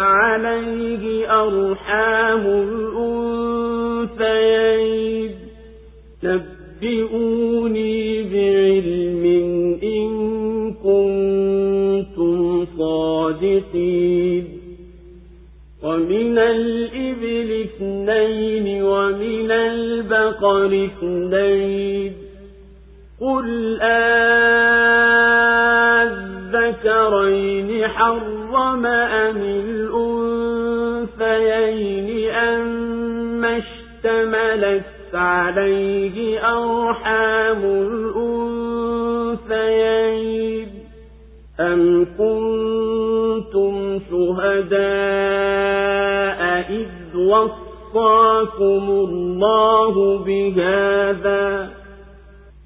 عليه 0.00 1.32
أرحام 1.42 2.46
الأنثيين. 4.06 5.30
نبئوني 6.24 8.22
بعلم 8.22 9.24
إن 9.82 10.10
كنتم 10.72 12.66
صادقين. 12.78 14.44
ومن 15.84 16.38
الإبل 16.38 17.64
اثنين 17.64 18.82
ومن 18.82 19.50
البقر 19.50 20.66
اثنين. 20.84 22.12
قل 23.20 23.80
أذكرين 26.60 27.88
حرم 27.88 28.86
أم 28.86 29.36
اشتملت 34.64 35.14
عليه 35.14 36.40
أرحام 36.40 37.64
الأنثيين. 39.46 40.68
أم 41.60 42.06
كنتم 42.18 44.00
شهداء 44.10 44.80
إذ 46.70 47.16
وصاكم 47.16 48.84
الله 48.90 50.18
بهذا؟ 50.18 51.70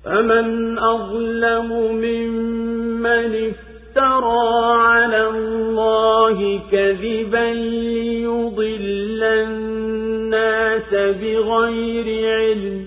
فمن 0.04 0.78
أظلم 0.78 1.68
ممن 1.92 3.50
افترى 3.50 4.76
على 4.76 5.28
الله 5.28 6.60
كذبا 6.72 7.54
ليضل 7.54 9.22
بغير 11.21 12.07
علم 12.39 12.85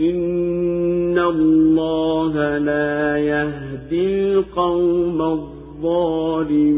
إن 0.00 1.18
الله 1.18 2.58
لا 2.58 3.16
يهدي 3.18 4.06
القوم 4.32 5.22
الظالمين 5.22 6.72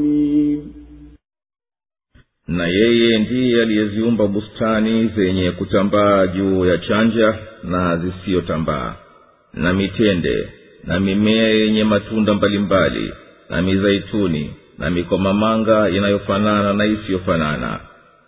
na 2.49 2.67
yeye 2.69 3.19
ndiye 3.19 3.63
aliyeziumba 3.63 4.27
bustani 4.27 5.09
zenye 5.17 5.51
kutambaa 5.51 6.27
juu 6.27 6.65
ya 6.67 6.79
chanja 6.79 7.39
na 7.65 7.97
zisiyotambaa 7.97 8.95
na 9.55 9.73
mitende 9.73 10.49
na 10.85 11.01
mimea 11.01 11.49
yenye 11.49 11.85
matunda 11.85 12.35
mbalimbali 12.35 13.13
na 13.51 13.63
mizaituni 13.63 14.51
na 14.79 14.91
mikomamanga 14.91 15.91
inayofanana 15.91 16.73
na 16.73 16.87
isiyofanana 16.87 17.81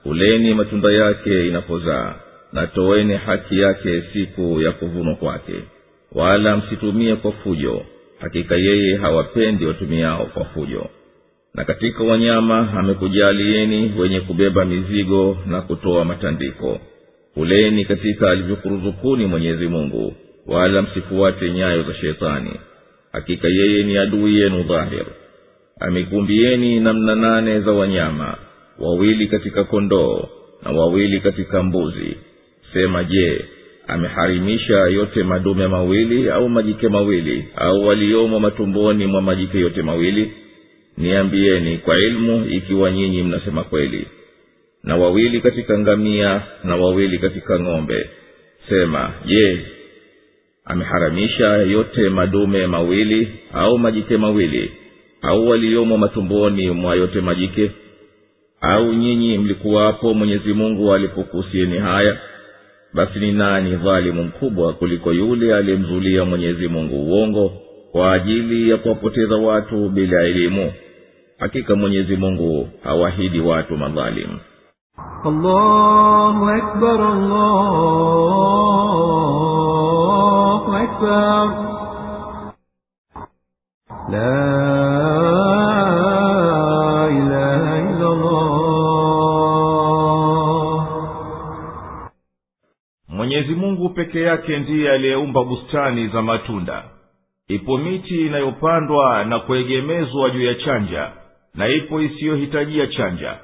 kuleni 0.03 0.53
matunda 0.53 0.91
yake 0.91 1.47
inapozaa 1.47 2.15
na 2.53 2.67
toweni 2.67 3.13
haki 3.13 3.59
yake 3.59 4.03
siku 4.13 4.61
ya 4.61 4.71
kuvunwa 4.71 5.15
kwake. 5.15 5.53
Wala 6.11 6.57
msitumie 6.57 7.15
kwa 7.15 7.31
fujo 7.31 7.85
hakika 8.19 8.55
yeye 8.55 8.95
hawapendi 8.95 9.65
watumiao 9.65 10.25
kwa 10.25 10.45
fujo. 10.45 10.89
Na 11.55 11.65
katika 11.65 12.03
wanyama 12.03 12.73
amekujalieni 12.73 13.93
wenye 13.99 14.19
kubeba 14.19 14.65
mizigo 14.65 15.38
na 15.47 15.61
kutoa 15.61 16.05
matandiko. 16.05 16.80
Kuleni 17.33 17.85
katika 17.85 18.31
alivyokuruzukuni 18.31 19.25
mwenyezi 19.25 19.67
mungu 19.67 20.13
wala 20.47 20.81
msifuate 20.81 21.51
nyayo 21.51 21.83
za 21.83 21.93
shetani. 21.93 22.51
Hakika 23.11 23.47
yeye 23.47 23.83
ni 23.83 23.97
adui 23.97 24.39
yenu 24.39 24.63
dhahir. 24.63 25.05
Amekumbieni 25.80 26.80
namna 26.80 27.15
nane 27.15 27.59
za 27.59 27.71
wanyama 27.71 28.38
wawili 28.82 29.27
katika 29.27 29.64
kondoo 29.64 30.30
na 30.64 30.72
wawili 30.72 31.19
katika 31.19 31.64
mbuzi. 31.64 32.18
Sema 32.74 33.03
je 33.03 33.45
ameharimisha 33.88 34.74
yote 34.80 35.24
madume 35.24 35.68
mawili 35.68 36.30
au 36.30 36.50
majike 36.50 36.88
mawili 36.88 37.45
au 37.56 37.88
waliomo 37.88 38.40
matumboni 38.40 39.06
mwa 39.08 39.22
majike 39.22 39.60
yote 39.60 39.82
mawili? 39.82 40.32
Niambieni 40.98 41.77
kwa 41.77 41.98
ilmu 42.00 42.45
ikiwa 42.50 42.92
nyinyi 42.92 43.24
mnasema 43.24 43.64
kweli. 43.64 44.08
Na 44.84 44.95
wawili 44.95 45.42
katika 45.42 45.80
ngamia 45.80 46.42
na 46.64 46.76
wawili 46.76 47.19
katika 47.19 47.60
ng'ombe. 47.60 48.10
Sema 48.69 49.14
je 49.26 49.60
ameharamisha 50.66 51.48
yote 51.58 52.10
madume 52.10 52.68
mawili 52.68 53.27
au 53.53 53.77
majike 53.80 54.18
mawili 54.18 54.72
au 55.22 55.48
waliomo 55.50 55.98
matumboni 55.98 56.69
mwa 56.72 56.95
yote 56.95 57.22
majike 57.22 57.72
au 58.61 58.93
nyinyi 58.93 59.38
mlikuwapo 59.38 60.14
mwenyezi 60.14 60.53
mungu 60.53 60.93
alipokuhusieni 60.93 61.77
haya 61.77 62.17
basi 62.93 63.19
ni 63.19 63.31
nani 63.31 63.75
dhalimu 63.75 64.23
mkubwa 64.23 64.73
kuliko 64.73 65.14
yule 65.14 65.56
aliyemzulia 65.56 66.25
mwenyezi 66.25 66.67
mungu 66.67 66.95
uongo 66.95 67.51
kwa 67.91 68.14
ajili 68.14 68.69
ya 68.69 68.77
kuwapoteza 68.77 69.35
watu 69.35 69.90
bila 69.90 70.22
elimu 70.22 70.73
hakika 71.40 71.75
mwenyezi 71.75 72.15
mungu 72.15 72.69
hawahidi 72.83 73.40
watu 73.40 73.77
madhalimu. 73.77 74.40
La 84.11 84.70
peke 94.05 94.21
yake 94.21 94.59
ndiye 94.59 94.91
aliyeumba 94.91 95.43
bustani 95.43 96.07
za 96.07 96.21
matunda. 96.21 96.83
Ipo 97.47 97.77
miti 97.77 98.25
inayopandwa 98.25 99.25
na 99.25 99.39
kuegemezwa 99.39 100.30
juu 100.30 100.41
ya 100.45 100.55
chanja 100.55 101.11
na 101.55 101.67
ipo 101.67 102.01
isiyohitajia 102.01 102.88
chanja. 102.88 103.38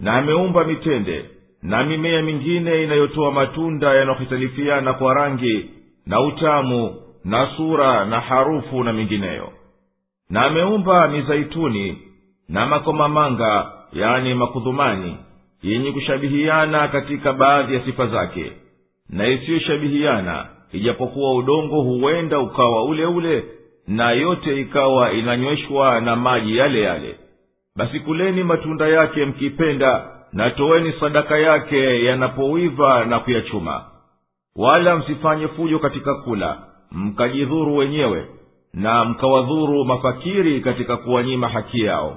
Na 0.00 0.12
ameumba 0.12 0.64
mitende 0.64 1.24
na 1.62 1.84
mimea 1.84 2.22
mingine 2.22 2.84
inayotoa 2.84 3.32
matunda 3.32 3.94
yanayohitalifiana 3.94 4.92
kwa 4.92 5.14
rangi 5.14 5.70
na 6.06 6.20
utamu 6.20 6.96
na 7.24 7.48
sura 7.56 8.04
na 8.04 8.20
harufu 8.20 8.84
na 8.84 8.92
mingineyo. 8.92 9.52
Na 10.30 10.44
ameumba 10.44 11.08
mizaituni 11.08 11.98
na 12.48 12.66
makomamanga 12.66 13.72
yani 13.92 14.34
makudhumani 14.34 15.16
yenye 15.62 15.92
kushabihiana 15.92 16.88
katika 16.88 17.32
baadhi 17.32 17.74
ya 17.74 17.84
sifa 17.84 18.06
zake 18.06 18.52
na 19.10 19.26
isiyoshabihiana 19.28 20.46
ijapokuwa 20.72 21.34
udongo 21.34 21.80
huenda 21.82 22.38
ukawa 22.40 22.84
ule 22.84 23.06
ule 23.06 23.44
na 23.86 24.10
yote 24.10 24.60
ikawa 24.60 25.12
inanyweshwa 25.12 26.00
na 26.00 26.16
maji 26.16 26.56
yale 26.56 26.80
yale. 26.80 27.16
Basi 27.76 28.00
kuleni 28.00 28.44
matunda 28.44 28.88
yake 28.88 29.24
mkipenda 29.24 30.10
na 30.32 30.50
toweni 30.50 30.92
sadaka 31.00 31.38
yake 31.38 32.04
yanapowiva 32.04 33.04
na 33.04 33.20
kuyachuma. 33.20 33.84
Wala 34.56 34.96
msifanye 34.96 35.48
fujo 35.48 35.78
katika 35.78 36.14
kula 36.14 36.58
mkajidhuru 36.92 37.76
wenyewe 37.76 38.26
na 38.74 39.04
mkawadhuru 39.04 39.84
mafakiri 39.84 40.60
katika 40.60 40.96
kuwanyima 40.96 41.48
haki 41.48 41.80
yao. 41.80 42.16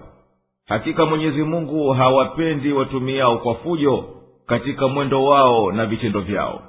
Hakika 0.67 1.05
mwenyezi 1.05 1.43
mungu 1.43 1.89
hawapendi 1.93 2.71
watumiao 2.71 3.37
kwa 3.37 3.55
fujo 3.55 4.05
katika 4.47 4.87
mwendo 4.87 5.23
wao 5.25 5.71
na 5.71 5.85
vitendo 5.85 6.19
vyao 6.19 6.61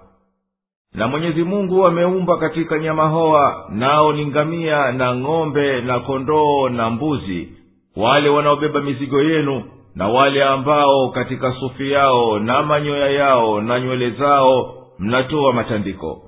na 0.95 1.09
mwenyezi 1.09 1.43
mungu 1.45 1.87
ameumba 1.87 2.37
katika 2.37 2.79
nyama 2.79 3.09
hoa 3.09 3.67
nao 3.71 4.12
ni 4.12 4.27
ngamia 4.27 4.93
na 4.93 5.15
ng'ombe 5.17 5.81
na 5.81 6.01
kondoo 6.01 6.69
na 6.69 6.91
mbuzi 6.91 7.49
wale 7.97 8.29
wanaobeba 8.29 8.81
mizigo 8.81 9.23
yenu 9.23 9.65
na 9.95 10.09
wale 10.09 10.45
ambao 10.45 11.09
katika 11.09 11.53
sufi 11.53 11.91
yao 11.91 12.39
na 12.39 12.62
manyoya 12.62 13.11
yao 13.11 13.61
na 13.61 13.81
nywele 13.81 14.11
zao 14.11 14.75
mnatoa 14.99 15.53
matandiko. 15.53 16.23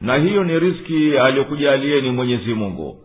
Na 0.00 0.16
hiyo 0.16 0.44
ni 0.44 0.58
riski 0.58 1.18
aliyokujalieni 1.18 2.10
mwenyezi 2.10 2.54
mungu. 2.54 2.96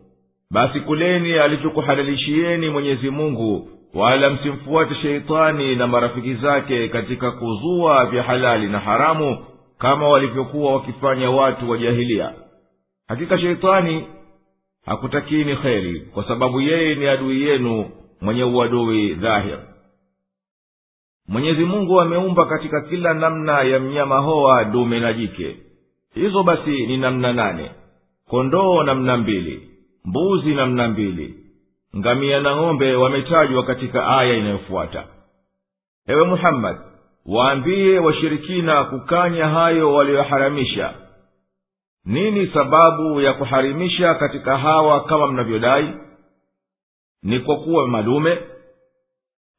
Basi 0.52 0.80
kuleni 0.80 1.34
alichokuhalalishieni 1.34 2.70
mwenyezi 2.70 3.10
mungu 3.10 3.70
wala 3.94 4.30
msimfuate 4.30 4.96
sheitani 4.96 5.76
na 5.76 5.88
marafiki 5.88 6.34
zake 6.34 6.88
katika 6.88 7.32
kuzua 7.32 8.06
vya 8.06 8.24
halali 8.24 8.68
na 8.68 8.80
haramu 8.80 9.38
kama 9.78 10.08
walivyokuwa 10.10 10.74
wakifanya 10.74 11.32
watu 11.32 11.70
wa 11.70 11.78
jahilia. 11.78 12.34
Hakika 13.08 13.40
sheitani 13.40 14.08
hakutakini 14.86 15.56
kheri 15.56 16.00
kwa 16.00 16.28
sababu 16.28 16.62
yeye 16.62 16.96
ni 16.96 17.08
adui 17.08 17.42
yenu 17.42 17.90
mwenye 18.22 18.44
uadui 18.44 19.14
dhahir. 19.14 19.60
Mwenyezi 21.28 21.66
mungu 21.66 22.02
ameumba 22.02 22.46
katika 22.46 22.82
kila 22.82 23.14
namna 23.14 23.62
ya 23.62 23.80
mnyama 23.80 24.18
hoa 24.18 24.64
dume 24.66 25.00
na 25.00 25.14
jike. 25.14 25.56
Hizo 26.16 26.44
basi 26.44 26.86
ni 26.88 26.98
namna 26.98 27.34
nane. 27.34 27.72
Kondoo 28.30 28.84
namna 28.84 29.18
mbili. 29.18 29.70
Mbuzi 30.06 30.56
namna 30.56 30.88
mbili. 30.88 31.36
Ngamia 31.98 32.40
na 32.40 32.56
ng'ombe 32.56 32.96
wametajwa 32.96 33.64
katika 33.64 34.08
aya 34.08 34.34
inayofuata. 34.34 35.04
Ewe 36.08 36.24
muhammadi 36.26 36.80
waambie 37.28 38.00
washirikina 38.00 38.84
kukanya 38.84 39.48
hayo 39.48 39.94
waliyoharamisha 39.94 40.94
nini 42.06 42.48
sababu 42.48 43.22
ya 43.22 43.34
kuharimisha 43.34 44.16
katika 44.16 44.58
hawa 44.58 45.04
kama 45.04 45.28
mnavyodai? 45.28 45.94
Ni 47.24 47.40
kwa 47.40 47.56
kuwa 47.58 47.88
madume? 47.88 48.38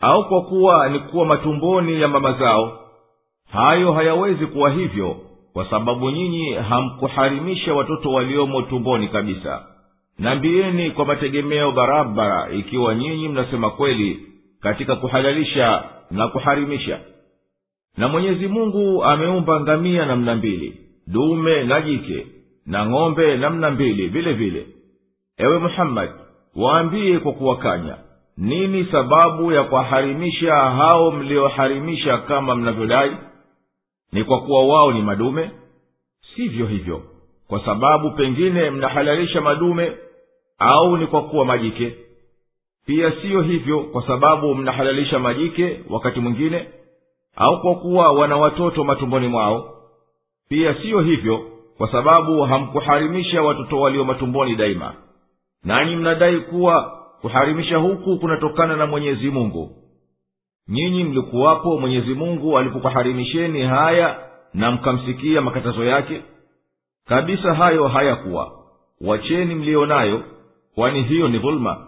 Au 0.01 0.29
kwa 0.29 0.43
kuwa 0.43 0.89
ni 0.89 0.99
kuwa 0.99 1.27
matumboni 1.27 2.01
ya 2.01 2.09
mama 2.09 2.33
zao? 2.33 2.79
Hayo 3.53 3.93
hayawezi 3.93 4.47
kuwa 4.47 4.71
hivyo 4.71 5.17
kwa 5.53 5.71
sababu 5.71 6.11
nyinyi 6.11 6.53
hamkuharimisha 6.55 7.75
watoto 7.75 8.13
waliomo 8.13 8.63
tumboni 8.63 9.09
kabisa. 9.09 9.67
Nambieni 10.19 10.91
kwa 10.91 11.05
mategemeo 11.05 11.73
barabara 11.73 12.51
ikiwa 12.53 12.95
nyinyi 12.95 13.29
mnasema 13.29 13.71
kweli 13.71 14.27
katika 14.61 14.97
kuhalalisha 14.97 15.85
na 16.11 16.29
kuharimisha 16.29 17.01
na 17.99 18.09
mwenyezi 18.09 18.49
mungu 18.49 19.05
ameumba 19.05 19.61
ngamia 19.61 20.07
namna 20.07 20.35
mbili 20.35 20.81
dume 21.07 21.65
na 21.65 21.81
jike 21.81 22.27
na 22.67 22.87
ng'ombe 22.87 23.37
namna 23.37 23.71
mbili 23.71 24.09
vile 24.09 24.33
vile. 24.33 24.67
Ewe 25.39 25.59
muhammadi 25.59 26.13
waambie 26.57 27.19
kwa 27.19 27.33
kuwakanya 27.33 27.97
nini 28.37 28.85
sababu 28.93 29.53
ya 29.53 29.65
kuwaharimisha 29.65 30.55
hao 30.55 31.11
mlioharimisha 31.11 32.19
kama 32.19 32.55
mnavyodai? 32.55 33.17
Ni 34.13 34.25
kwa 34.25 34.41
kuwa 34.41 34.67
wao 34.67 34.93
ni 34.93 35.03
madume? 35.03 35.51
Sivyo 36.37 36.67
hivyo. 36.67 37.03
Kwa 37.49 37.65
sababu 37.65 38.11
pengine 38.11 38.71
mnahalalisha 38.71 39.41
madume 39.41 39.93
au 40.59 40.97
ni 40.97 41.07
kwa 41.07 41.23
kuwa 41.23 41.45
majike? 41.45 41.95
Pia 42.87 43.13
siyo 43.23 43.43
hivyo 43.43 43.81
kwa 43.81 44.07
sababu 44.07 44.55
mnahalalisha 44.55 45.19
majike 45.19 45.81
wakati 45.91 46.21
mwingine 46.21 46.67
au 47.39 47.61
kwa 47.61 47.75
kuwa 47.75 48.05
wana 48.13 48.37
watoto 48.37 48.85
matumboni 48.85 49.29
mwao 49.29 49.75
pia 50.49 50.75
siyo 50.75 51.01
hivyo 51.01 51.41
kwa 51.77 51.93
sababu 51.93 52.43
hamkuharimisha 52.43 53.43
watoto 53.43 53.81
walio 53.81 54.05
matumboni 54.05 54.57
daima. 54.57 54.95
Nanyi 55.65 55.97
mnadai 55.97 56.41
kuwa 56.41 56.93
kuharimisha 57.21 57.77
huku 57.77 58.19
kunatokana 58.19 58.77
na 58.77 58.87
mwenyezi 58.87 59.31
mungu. 59.31 59.71
Nyinyi 60.69 61.05
mlikuwapo 61.05 61.79
mwenyezi 61.79 62.15
mungu 62.15 62.59
alipokuharimisheni 62.59 63.63
haya 63.63 64.19
na 64.55 64.71
mkamsikia 64.71 65.41
makatazo 65.41 65.85
yake? 65.85 66.23
Kabisa 67.07 67.55
hayo 67.55 67.89
hayakuwa. 67.89 68.53
Wacheni 69.01 69.55
mliyo 69.55 69.87
nayo 69.87 70.23
kwani 70.75 71.03
hiyo 71.03 71.29
ni 71.29 71.39
dhuluma 71.39 71.87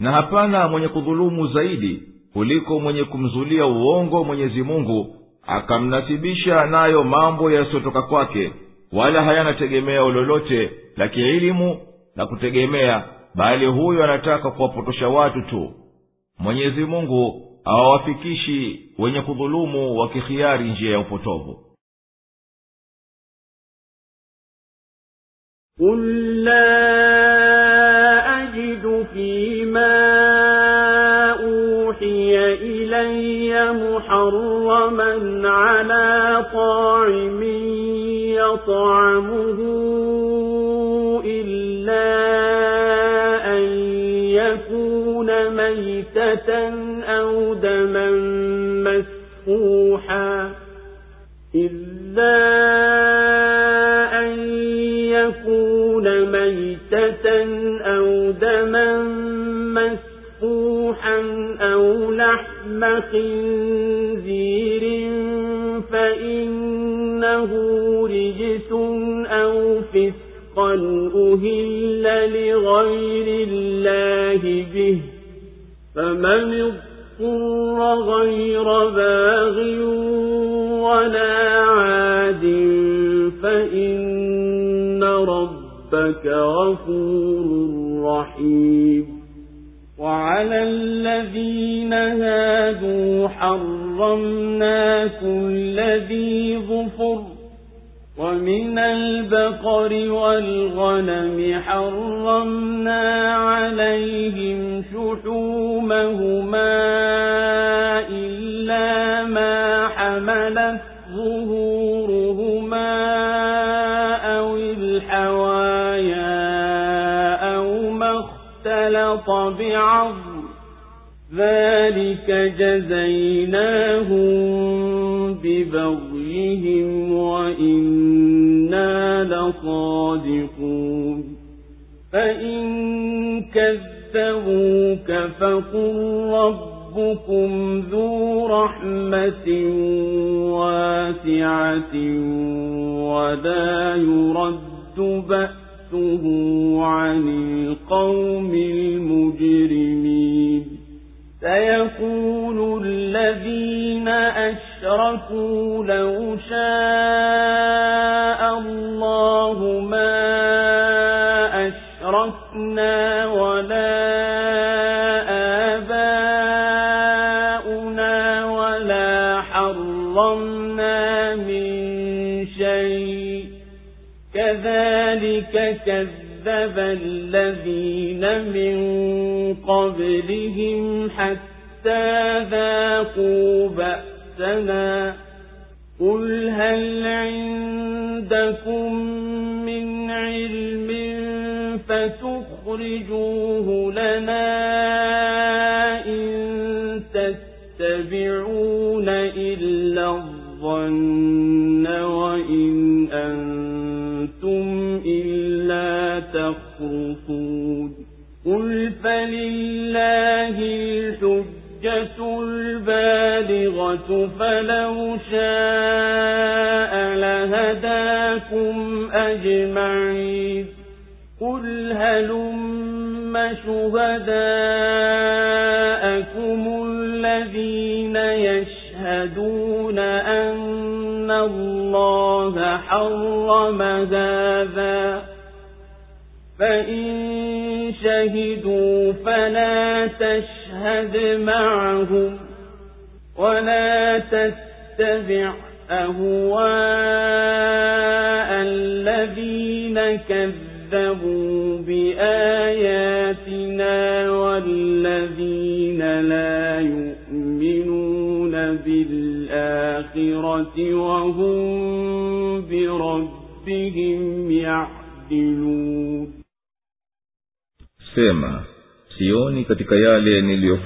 na 0.00 0.12
hapana 0.12 0.68
mwenye 0.68 0.88
kudhulumu 0.88 1.46
zaidi 1.46 2.02
kuliko 2.35 2.79
mwenye 2.79 3.03
kumzulia 3.03 3.65
uongo 3.65 4.23
mwenyezi 4.23 4.63
mungu 4.63 5.15
akamnasibisha 5.47 6.65
nayo 6.65 7.03
mambo 7.03 7.51
yasiyotoka 7.51 8.01
kwake 8.01 8.53
wala 8.91 9.23
hayana 9.23 9.53
tegemeo 9.53 10.09
lolote 10.11 10.71
la 10.97 11.07
kielimu 11.07 11.79
na 12.15 12.25
kutegemea 12.25 13.03
bali 13.35 13.65
huyo 13.65 14.03
anataka 14.03 14.51
kuwapotosha 14.51 15.07
watu 15.07 15.41
tu 15.41 15.71
mwenyezi 16.39 16.85
mungu 16.85 17.47
hawawafikishi 17.65 18.89
wenye 18.99 19.21
kudhulumu 19.21 19.97
wakikhiari 19.97 20.71
njia 20.71 20.91
ya 20.91 20.99
upotovu 20.99 21.57
قل 25.79 25.99
لا 26.43 27.14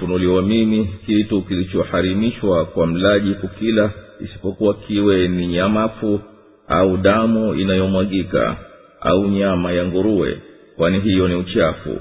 yale 0.00 0.06
niliyofunuliwa 0.06 0.42
mimi 0.42 0.88
kitu 1.06 1.42
kilichoharimishwa 1.42 2.64
kwa 2.64 2.86
mlaji 2.86 3.34
kukila 3.34 3.90
isipokuwa 4.20 4.74
kiwe 4.74 5.28
ni 5.28 5.46
nyamafu 5.46 6.20
au 6.68 6.96
damu 6.96 7.54
inayomwagika 7.54 8.56
au 9.00 9.28
nyama 9.28 9.72
ya 9.72 9.84
nguruwe 9.86 10.38
kwani 10.76 11.00
hiyo 11.00 11.28
ni 11.28 11.34
uchafu 11.34 12.00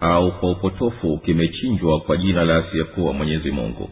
au 0.00 0.32
kwa 0.32 0.50
upotofu 0.50 1.18
kimechinjwa 1.18 2.00
kwa 2.00 2.16
jina 2.16 2.44
la 2.44 2.56
asiyekuwa 2.56 3.12
mwenyezi 3.12 3.50
mungu. 3.50 3.90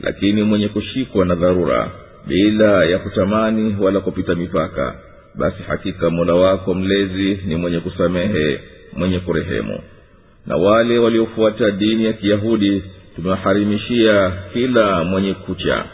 Lakini 0.00 0.42
mwenye 0.42 0.68
kushikwa 0.68 1.26
na 1.26 1.34
dharura 1.34 1.90
bila 2.26 2.84
ya 2.84 2.98
kutamani 2.98 3.76
wala 3.80 4.00
kupita 4.00 4.34
mipaka 4.34 4.94
basi 5.34 5.62
hakika 5.68 6.10
mola 6.10 6.34
wako 6.34 6.74
mlezi 6.74 7.38
ni 7.46 7.56
mwenye 7.56 7.80
kusamehe 7.80 8.60
mwenye 8.92 9.18
kurehemu 9.20 9.80
na 10.48 10.56
wale 10.56 10.98
waliofuata 10.98 11.70
dini 11.70 12.04
ya 12.04 12.12
kiyahudi 12.12 12.82
tumewaharimishia 13.16 14.32
kila 14.52 15.04
mwenye 15.04 15.34
kucha. 15.34 15.84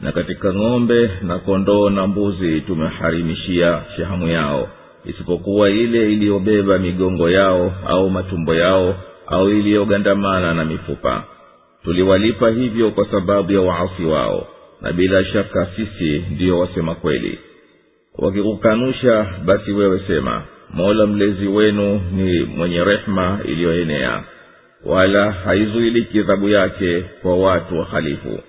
Na 0.00 0.12
katika 0.12 0.54
ng'ombe 0.54 1.10
na 1.22 1.38
kondoo 1.38 1.90
na 1.90 2.06
mbuzi 2.06 2.60
tumeharimishia 2.60 3.82
shahamu 3.96 4.28
yao. 4.28 4.68
Isipokuwa 5.04 5.70
ile 5.70 6.12
iliyobeba 6.12 6.78
migongo 6.78 7.30
yao 7.30 7.74
au 7.86 8.10
matumbo 8.10 8.54
yao 8.54 8.94
au 9.26 9.50
iliyogandamana 9.50 10.54
na 10.54 10.64
mifupa. 10.64 11.24
Tuliwalipa 11.84 12.50
hivyo 12.50 12.90
kwa 12.90 13.06
sababu 13.10 13.52
ya 13.52 13.60
waasi 13.60 14.04
wao. 14.04 14.46
Na 14.82 14.92
bila 14.92 15.24
shaka 15.24 15.68
sisi 15.76 16.24
ndiyo 16.30 16.58
wasema 16.58 16.94
kweli. 16.94 17.38
Wakikukanusha 18.18 19.26
basi 19.44 19.72
wewe 19.72 20.00
sema 20.06 20.42
mola 20.74 21.06
mlezi 21.06 21.46
wenu 21.46 22.00
ni 22.12 22.40
mwenye 22.44 22.84
rehema 22.84 23.40
iliyoenea 23.44 24.24
wala 24.84 25.32
haizuiliki 25.32 26.18
adhabu 26.18 26.48
yake 26.48 27.00
kwa 27.22 27.36
watu 27.36 27.78
wahalifu. 27.78 28.40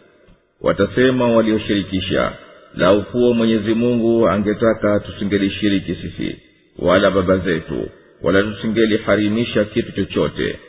Watasema 0.61 1.27
walioshirikisha 1.31 2.31
lau 2.75 3.03
kuwa 3.03 3.33
mwenyezi 3.33 3.73
mungu 3.73 4.27
angetaka 4.29 4.99
tusingelishiriki 4.99 5.95
sisi 5.95 6.35
wala 6.79 7.11
baba 7.11 7.37
zetu 7.37 7.89
wala 8.23 8.43
tusingeliharimisha 8.43 9.63
kitu 9.65 9.91
chochote. 9.91 10.59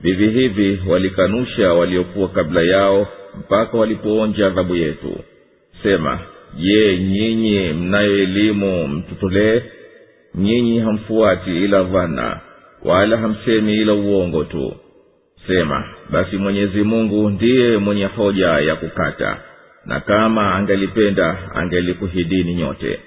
Vivi 0.00 0.28
hivi 0.30 0.82
walikanusha 0.88 1.72
waliokuwa 1.72 2.28
kabla 2.28 2.62
yao 2.62 3.08
mpaka 3.38 3.78
walipoonja 3.78 4.46
adhabu 4.46 4.76
yetu. 4.76 5.20
Sema 5.82 6.18
je 6.58 6.98
nyinyi 6.98 7.72
mnayo 7.72 8.18
elimu 8.18 8.88
mtutolee 8.88 9.62
nyinyi 10.36 10.78
hamfuati 10.80 11.50
ila 11.64 11.82
dhana 11.82 12.40
wala 12.84 13.16
hamsemi 13.16 13.74
ila 13.74 13.94
uongo 13.94 14.44
tu. 14.44 14.74
Sema 15.46 15.84
basi 16.10 16.36
mwenyezi 16.36 16.82
mungu 16.82 17.30
ndiye 17.30 17.76
mwenye 17.78 18.04
hoja 18.04 18.46
ya 18.48 18.76
kukata 18.76 19.38
na 19.84 20.00
kama 20.00 20.54
angelipenda 20.54 21.38
angelikuhidini 21.54 22.54
nyote. 22.54 23.00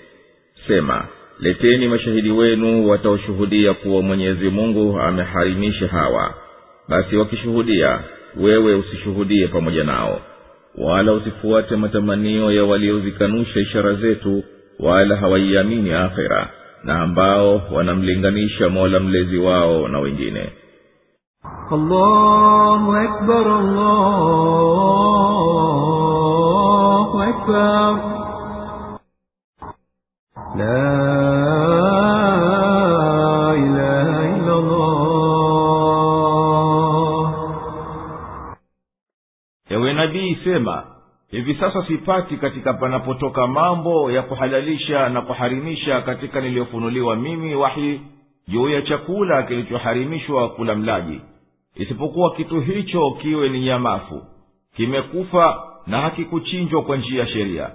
Sema 0.67 1.07
leteni 1.39 1.87
mashahidi 1.87 2.31
wenu 2.31 2.89
wataoshuhudia 2.89 3.73
kuwa 3.73 4.01
mwenyezi 4.01 4.49
mungu 4.49 4.99
ameharimisha 4.99 5.87
hawa. 5.87 6.33
Basi 6.89 7.15
wakishuhudia 7.17 7.99
wewe 8.37 8.75
usishuhudie 8.75 9.47
pamoja 9.47 9.83
nao. 9.83 10.21
Wala 10.77 11.13
usifuate 11.13 11.75
matamanio 11.75 12.51
ya 12.51 12.63
waliozikanusha 12.63 13.59
ishara 13.59 13.93
zetu 13.93 14.43
wala 14.79 15.15
hawaiamini 15.15 15.91
akhira 15.93 16.49
na 16.83 17.01
ambao 17.01 17.61
wanamlinganisha 17.71 18.69
mola 18.69 18.99
mlezi 18.99 19.37
wao 19.37 19.87
na 19.87 19.99
wengine 19.99 20.49
allahu 21.71 22.95
akbar, 22.95 23.47
allahu 23.47 24.01
akbar. 27.21 27.99
La 30.57 31.09
nabii 39.99 40.35
sema 40.43 40.88
hivi 41.31 41.55
sasa 41.55 41.85
sipati 41.87 42.37
katika 42.37 42.73
panapotoka 42.73 43.47
mambo 43.47 44.11
ya 44.11 44.21
kuhalalisha 44.21 45.09
na 45.09 45.21
kuharimisha 45.21 46.01
katika 46.01 46.41
niliyofunuliwa 46.41 47.15
mimi 47.15 47.55
wahi 47.55 48.01
juu 48.47 48.69
ya 48.69 48.81
chakula 48.81 49.43
kilichoharimishwa 49.43 50.49
kula 50.49 50.75
mlaji. 50.75 51.21
Isipokuwa 51.75 52.35
kitu 52.35 52.61
hicho 52.61 53.11
kiwe 53.11 53.49
ni 53.49 53.59
nyamafu 53.59 54.21
kimekufa 54.75 55.63
na 55.87 56.01
hakikuchinjwa 56.01 56.81
kwa 56.83 56.97
njia 56.97 57.19
ya 57.19 57.27
sheria 57.27 57.69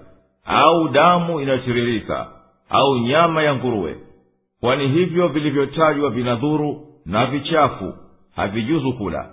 au 0.44 0.88
damu 0.88 1.40
inayotiririka 1.40 2.28
au 2.68 2.98
nyama 2.98 3.42
ya 3.42 3.54
nguruwe. 3.54 3.96
Kwani 4.60 4.88
hivyo 4.88 5.28
vilivyotajwa 5.28 6.10
vinadhuru 6.10 6.86
na 7.06 7.26
vichafu 7.26 7.94
havijuzu 8.36 8.92
kula. 8.92 9.30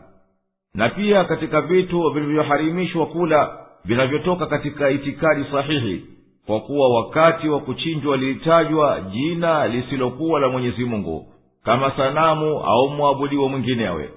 Na 0.76 0.90
pia 0.90 1.24
katika 1.24 1.62
vitu 1.62 2.10
vilivyoharimishwa 2.10 3.06
kula 3.06 3.58
vinavyotoka 3.86 4.46
katika 4.46 4.90
itikadi 4.90 5.44
sahihi 5.52 6.06
kwa 6.46 6.60
kuwa 6.60 6.90
wakati 6.96 7.50
wa 7.50 7.60
kuchinjwa 7.60 8.18
lilitajwa 8.18 9.02
jina 9.02 9.68
lisilokuwa 9.68 10.40
la 10.40 10.50
mwenyezi 10.50 10.86
mungu 10.86 11.28
kama 11.64 11.92
sanamu 11.92 12.60
au 12.60 12.90
mwabudiwa 12.90 13.50
mwinginewe. 13.50 14.10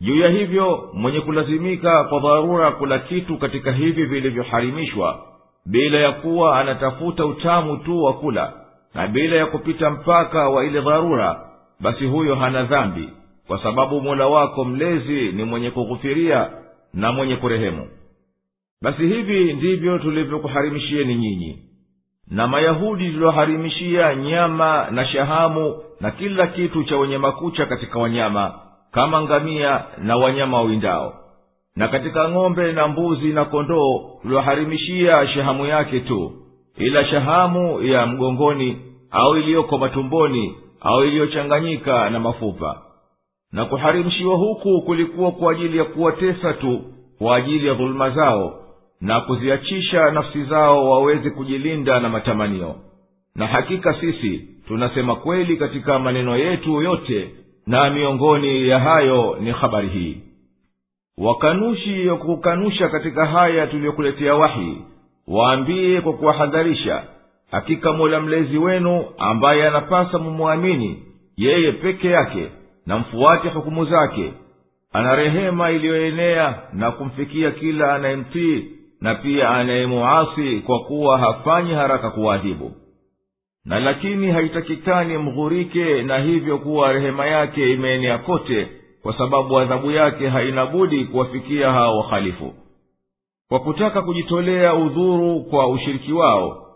Juu 0.00 0.16
ya 0.20 0.28
hivyo 0.28 0.90
mwenye 0.94 1.20
kulazimika 1.20 2.04
kwa 2.04 2.20
dharura 2.20 2.70
kula 2.70 2.98
kitu 2.98 3.38
katika 3.38 3.72
hivi 3.72 4.04
vilivyoharimishwa 4.04 5.18
bila 5.66 5.98
ya 5.98 6.12
kuwa 6.12 6.60
anatafuta 6.60 7.26
utamu 7.26 7.76
tu 7.76 8.04
wa 8.04 8.12
kula 8.12 8.52
na 8.94 9.06
bila 9.06 9.36
ya 9.36 9.46
kupita 9.46 9.90
mpaka 9.90 10.48
wa 10.48 10.64
ile 10.64 10.80
dharura 10.80 11.40
basi 11.80 12.06
huyo 12.06 12.34
hana 12.34 12.62
dhambi 12.62 13.08
kwa 13.46 13.62
sababu 13.62 14.00
mola 14.00 14.26
wako 14.26 14.64
mlezi 14.64 15.32
ni 15.32 15.44
mwenye 15.44 15.70
kughufiria 15.70 16.50
na 16.94 17.12
mwenye 17.12 17.36
kurehemu 17.36 17.88
basi 18.82 19.06
hivi 19.06 19.52
ndivyo 19.52 19.98
tulivyokuharimishieni 19.98 21.14
nyinyi. 21.14 21.58
Na 22.30 22.46
mayahudi 22.46 23.10
tuliwaharimishia 23.10 24.14
nyama 24.14 24.86
na 24.90 25.06
shahamu 25.06 25.76
na 26.00 26.10
kila 26.10 26.46
kitu 26.46 26.84
cha 26.84 26.96
wenye 26.96 27.18
makucha 27.18 27.66
katika 27.66 27.98
wanyama 27.98 28.54
kama 28.92 29.22
ngamia 29.22 29.84
na 30.02 30.16
wanyama 30.16 30.56
wawindao. 30.56 31.14
Na 31.76 31.88
katika 31.88 32.28
ng'ombe 32.30 32.72
na 32.72 32.88
mbuzi 32.88 33.26
na 33.28 33.44
kondoo 33.44 34.10
tuliwaharimishia 34.22 35.26
shahamu 35.28 35.66
yake 35.66 36.00
tu. 36.00 36.32
Ila 36.76 37.04
shahamu 37.06 37.82
ya 37.82 38.06
mgongoni 38.06 38.78
au 39.10 39.36
iliyoko 39.36 39.78
matumboni 39.78 40.54
au 40.80 41.04
iliyochanganyika 41.04 42.10
na 42.10 42.20
mafupa. 42.20 42.82
Na 43.52 43.64
kuharimishiwa 43.64 44.36
huku 44.36 44.82
kulikuwa 44.82 45.32
kwa 45.32 45.52
ajili 45.52 45.78
ya 45.78 45.84
kuwatesa 45.84 46.52
tu 46.52 46.80
kwa 47.18 47.36
ajili 47.36 47.66
ya 47.66 47.74
dhuluma 47.74 48.10
zao 48.10 48.59
na 49.00 49.20
kuziachisha 49.20 50.10
nafsi 50.10 50.44
zao 50.44 50.90
waweze 50.90 51.30
kujilinda 51.30 52.00
na 52.00 52.08
matamanio. 52.08 52.74
Na 53.34 53.46
hakika 53.46 53.94
sisi 54.00 54.48
tunasema 54.68 55.14
kweli 55.16 55.56
katika 55.56 55.98
maneno 55.98 56.36
yetu 56.36 56.82
yote 56.82 57.30
na 57.66 57.90
miongoni 57.90 58.68
ya 58.68 58.78
hayo 58.78 59.36
ni 59.40 59.50
habari 59.50 59.88
hii. 59.88 60.16
Wakanushi 61.18 62.06
ya 62.06 62.14
kukanusha 62.14 62.88
katika 62.88 63.26
haya 63.26 63.66
tuliyokuletea 63.66 64.34
wahi 64.34 64.78
waambie 65.28 66.00
kwa 66.00 66.12
kuwahadharisha 66.12 67.02
hakika 67.50 67.92
mola 67.92 68.20
mlezi 68.20 68.58
wenu 68.58 69.04
ambaye 69.18 69.66
anapasa 69.68 70.18
mumwamini 70.18 71.02
yeye 71.36 71.72
peke 71.72 72.08
yake 72.08 72.48
na 72.86 72.98
mfuate 72.98 73.48
hukumu 73.48 73.84
zake 73.84 74.32
ana 74.92 75.16
rehema 75.16 75.70
iliyoenea 75.70 76.58
na 76.72 76.90
kumfikia 76.90 77.50
kila 77.50 77.94
anayemtii 77.94 78.64
na 79.00 79.14
pia 79.14 79.50
anayemuasi 79.50 80.60
kwa 80.66 80.80
kuwa 80.80 81.18
hafanyi 81.18 81.72
haraka 81.72 82.10
kuwaadhibu 82.10 82.72
na 83.64 83.80
lakini 83.80 84.30
haitakikani 84.30 85.18
mghurike 85.18 86.02
na 86.02 86.18
hivyo 86.18 86.58
kuwa 86.58 86.92
rehema 86.92 87.26
yake 87.26 87.72
imeenea 87.72 88.18
kote 88.18 88.68
kwa 89.02 89.18
sababu 89.18 89.58
adhabu 89.58 89.90
yake 89.90 90.28
haina 90.28 90.66
budi 90.66 91.04
kuwafikia 91.04 91.72
hao 91.72 91.98
wahalifu 91.98 92.54
kwa 93.48 93.60
kutaka 93.60 94.02
kujitolea 94.02 94.74
udhuru 94.74 95.40
kwa 95.44 95.68
ushiriki 95.68 96.12
wao 96.12 96.66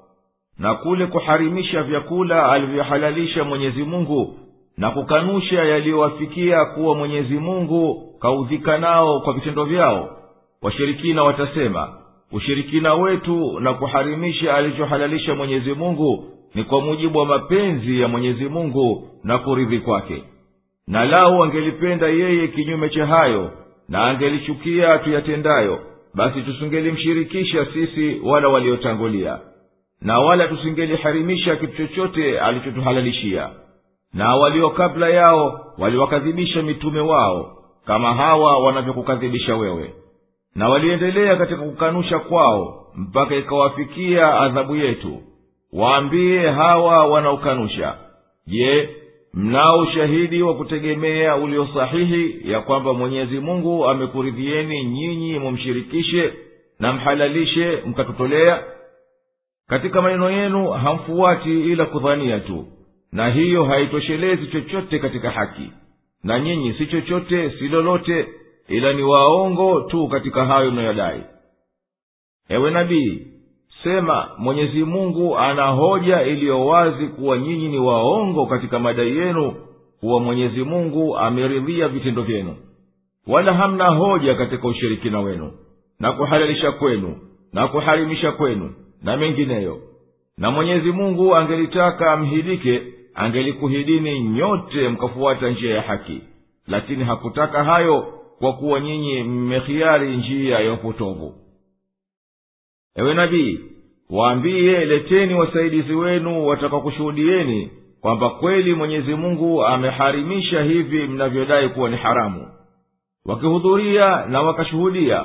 na 0.58 0.74
kule 0.74 1.06
kuharimisha 1.06 1.82
vyakula 1.82 2.52
alivyohalalisha 2.52 3.44
mwenyezi 3.44 3.82
mungu 3.84 4.38
na 4.76 4.90
kukanusha 4.90 5.64
yaliyowafikia 5.64 6.64
kuwa 6.64 6.94
mwenyezi 6.94 7.34
mungu 7.34 8.14
kaudhika 8.20 8.78
nao 8.78 9.20
kwa 9.20 9.32
vitendo 9.32 9.64
vyao 9.64 10.16
washirikina 10.62 11.22
watasema 11.22 12.03
ushirikina 12.34 12.94
wetu 12.94 13.60
na 13.60 13.74
kuharimisha 13.74 14.54
alichohalalisha 14.54 15.34
mwenyezi 15.34 15.72
mungu 15.72 16.24
ni 16.54 16.64
kwa 16.64 16.80
mujibu 16.80 17.18
wa 17.18 17.26
mapenzi 17.26 18.00
ya 18.00 18.08
mwenyezi 18.08 18.44
mungu 18.48 19.08
na 19.24 19.38
kuridhi 19.38 19.78
kwake. 19.78 20.22
Na 20.86 21.04
lau 21.04 21.44
angelipenda 21.44 22.06
yeye 22.08 22.48
kinyume 22.48 22.88
cha 22.88 23.06
hayo 23.06 23.50
na 23.88 24.04
angelichukia 24.04 24.98
tuyatendayo 24.98 25.78
basi 26.14 26.42
tusingelimshirikisha 26.42 27.66
sisi 27.72 28.20
wala 28.24 28.48
waliotangulia 28.48 29.38
na 30.00 30.18
wala 30.20 30.48
tusingeliharimisha 30.48 31.56
kitu 31.56 31.76
chochote 31.76 32.40
alichotuhalalishia. 32.40 33.50
Na 34.14 34.36
walio 34.36 34.70
kabla 34.70 35.08
yao 35.08 35.60
waliwakadhibisha 35.78 36.62
mitume 36.62 37.00
wao 37.00 37.56
kama 37.86 38.14
hawa 38.14 38.58
wanavyokukadhibisha 38.58 39.56
wewe 39.56 39.94
na 40.54 40.68
waliendelea 40.68 41.36
katika 41.36 41.62
kukanusha 41.62 42.18
kwao 42.18 42.86
mpaka 42.94 43.34
ikawafikia 43.36 44.40
adhabu 44.40 44.76
yetu. 44.76 45.22
Waambie 45.72 46.50
hawa 46.50 47.06
wanaokanusha 47.06 47.94
je 48.46 48.88
mnao 49.34 49.78
ushahidi 49.78 50.42
wa 50.42 50.54
kutegemea 50.54 51.36
ulio 51.36 51.68
sahihi 51.74 52.50
ya 52.50 52.60
kwamba 52.60 52.94
mwenyezi 52.94 53.38
mungu 53.40 53.86
amekuridhieni 53.86 54.84
nyinyi 54.84 55.38
mumshirikishe 55.38 56.32
na 56.78 56.92
mhalalishe 56.92 57.78
mkatutolea? 57.86 58.62
Katika 59.68 60.02
maneno 60.02 60.30
yenu 60.30 60.70
hamfuati 60.70 61.60
ila 61.60 61.84
kudhania 61.86 62.40
tu 62.40 62.66
na 63.12 63.28
hiyo 63.30 63.64
haitoshelezi 63.64 64.46
chochote 64.46 64.98
katika 64.98 65.30
haki. 65.30 65.70
Na 66.24 66.40
nyinyi 66.40 66.72
si 66.72 66.86
chochote 66.86 67.50
si 67.50 67.68
lolote 67.68 68.26
ila 68.68 68.92
ni 68.92 69.02
waongo 69.02 69.80
tu 69.80 70.08
katika 70.08 70.44
hayo 70.44 70.70
mnayodai 70.70 71.22
ewe 72.48 72.70
nabii 72.70 73.26
sema 73.82 74.30
mwenyezi 74.38 74.84
mungu 74.84 75.38
ana 75.38 75.66
hoja 75.66 76.22
iliyo 76.22 76.66
wazi 76.66 77.06
kuwa 77.06 77.38
nyinyi 77.38 77.68
ni 77.68 77.78
waongo 77.78 78.46
katika 78.46 78.78
madai 78.78 79.16
yenu 79.16 79.54
kuwa 80.00 80.20
mwenyezi 80.20 80.62
mungu 80.64 81.18
ameridhia 81.18 81.88
vitendo 81.88 82.22
vyenu. 82.22 82.56
Wala 83.26 83.52
hamna 83.54 83.88
hoja 83.88 84.34
katika 84.34 84.68
ushirikina 84.68 85.20
wenu 85.20 85.52
na 86.00 86.12
kuhalalisha 86.12 86.72
kwenu 86.72 87.16
na 87.52 87.68
kuharimisha 87.68 88.32
kwenu 88.32 88.74
na 89.02 89.16
mengineyo. 89.16 89.78
Na 90.38 90.50
mwenyezi 90.50 90.92
mungu 90.92 91.36
angelitaka 91.36 92.12
amhidike 92.12 92.82
angelikuhidini 93.14 94.20
nyote 94.20 94.88
mkafuata 94.88 95.50
njia 95.50 95.74
ya 95.74 95.82
haki. 95.82 96.20
Lakini 96.66 97.04
hakutaka 97.04 97.64
hayo 97.64 98.13
kwa 98.44 98.52
kuwa 98.52 98.80
nyinyi 98.80 99.22
mmehiari 99.22 100.16
njia 100.16 100.58
ya 100.58 100.72
upotovu. 100.72 101.34
Ewe 102.96 103.14
nabii 103.14 103.60
waambiye 104.10 104.84
leteni 104.84 105.34
wasaidizi 105.34 105.94
wenu 105.94 106.46
watakakushuhudieni 106.46 107.70
kwamba 108.00 108.30
kweli 108.30 108.74
mwenyezi 108.74 109.14
mungu 109.14 109.64
ameharimisha 109.64 110.62
hivi 110.62 111.06
mnavyodai 111.06 111.68
kuwa 111.68 111.90
ni 111.90 111.96
haramu. 111.96 112.48
Wakihudhuria 113.26 114.26
na 114.26 114.42
wakashuhudia 114.42 115.24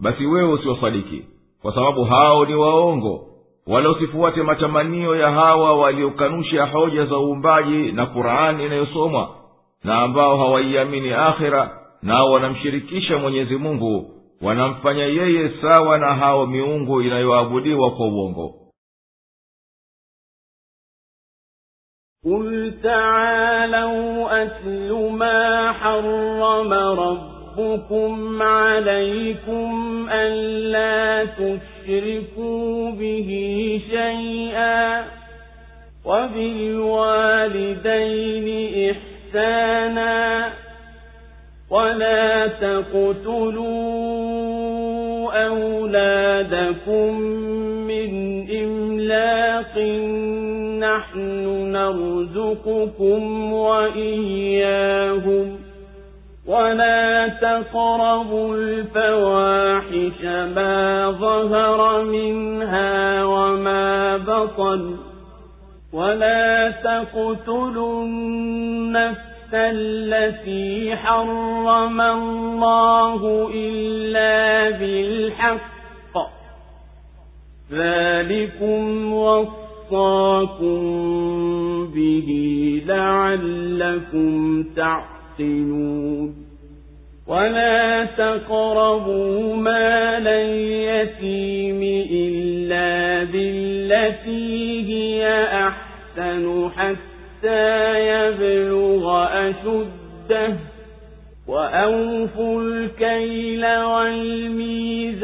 basi 0.00 0.26
wewe 0.26 0.52
usiwasadiki 0.52 1.24
kwa 1.62 1.74
sababu 1.74 2.04
hao 2.04 2.44
ni 2.46 2.54
waongo 2.54 3.26
wala 3.66 3.90
usifuate 3.90 4.42
matamanio 4.42 5.16
ya 5.16 5.30
hawa 5.30 5.76
waliokanusha 5.76 6.64
hoja 6.66 7.04
za 7.06 7.18
uumbaji 7.18 7.92
na 7.92 8.06
qurani 8.06 8.66
inayosomwa 8.66 9.28
na 9.84 9.98
ambao 9.98 10.38
hawaiamini 10.38 11.12
akhira 11.12 11.85
nao 12.01 12.31
wanamshirikisha 12.31 13.17
mwenyezi 13.17 13.55
mungu 13.55 14.11
wanamfanya 14.41 15.03
yeye 15.05 15.49
sawa 15.61 15.97
na 15.97 16.15
hao 16.15 16.45
miungu 16.45 17.01
inayoabudiwa 17.01 17.91
kwa 17.91 18.05
uongo 18.07 18.55
قل 22.25 22.73
تعالوا 22.83 24.43
أتل 24.43 25.09
ما 25.11 25.71
حرم 25.71 26.73
ربكم 26.73 28.41
عليكم 28.41 29.69
ألا 30.11 31.25
تشركوا 31.25 32.91
به 32.91 33.29
شيئا 33.91 35.05
وبالوالدين 37.21 38.47
إحسانا 38.91 40.49
ولا 41.70 42.46
تقتلوا 42.46 43.66
أولادكم 45.46 47.20
من 47.86 48.10
إملاق 48.50 49.78
نحن 50.78 51.46
نرزقكم 51.72 53.52
وإياهم 53.52 54.86
ولا 56.46 57.28
تقربوا 57.28 58.56
الفواحش 58.56 60.24
ما 60.56 61.10
ظهر 61.10 62.04
منها 62.04 63.24
وما 63.24 64.16
بطن 64.16 64.96
ولا 65.92 66.70
تقتلوا 66.70 68.04
النفس 68.04 69.35
التي 69.54 70.96
حرم 70.96 72.00
الله 72.00 73.50
إلا 73.54 74.70
بالحق. 74.78 76.16
ذلكم 77.72 79.12
وصاكم 79.12 80.80
به 81.94 82.28
لعلكم 82.86 84.62
تعقلون. 84.76 86.46
ولا 87.26 88.04
تقربوا 88.04 89.56
مال 89.56 90.28
اليتيم 90.28 91.80
إلا 92.10 93.24
بالتي 93.24 94.82
هي 94.92 95.44
أحسن 95.44 96.70
حتى 96.76 97.15
حتى 97.36 98.00
يبلغ 98.06 99.26
أشده 99.32 100.56
وأوفوا 101.48 102.62
الكيل 102.62 103.66
والميزان 103.66 105.22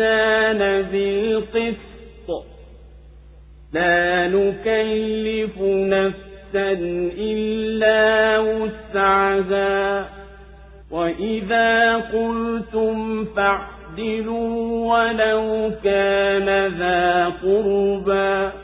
بالقسط. 0.83 2.47
لا 3.73 4.29
نكلف 4.29 5.59
نفسا 5.63 6.73
إلا 7.19 8.39
وسعها. 8.39 10.09
وإذا 10.91 11.97
قلتم 11.97 13.25
فاعدلوا 13.25 14.93
ولو 14.93 15.71
كان 15.85 16.67
ذا 16.79 17.33
قربى. 17.43 18.62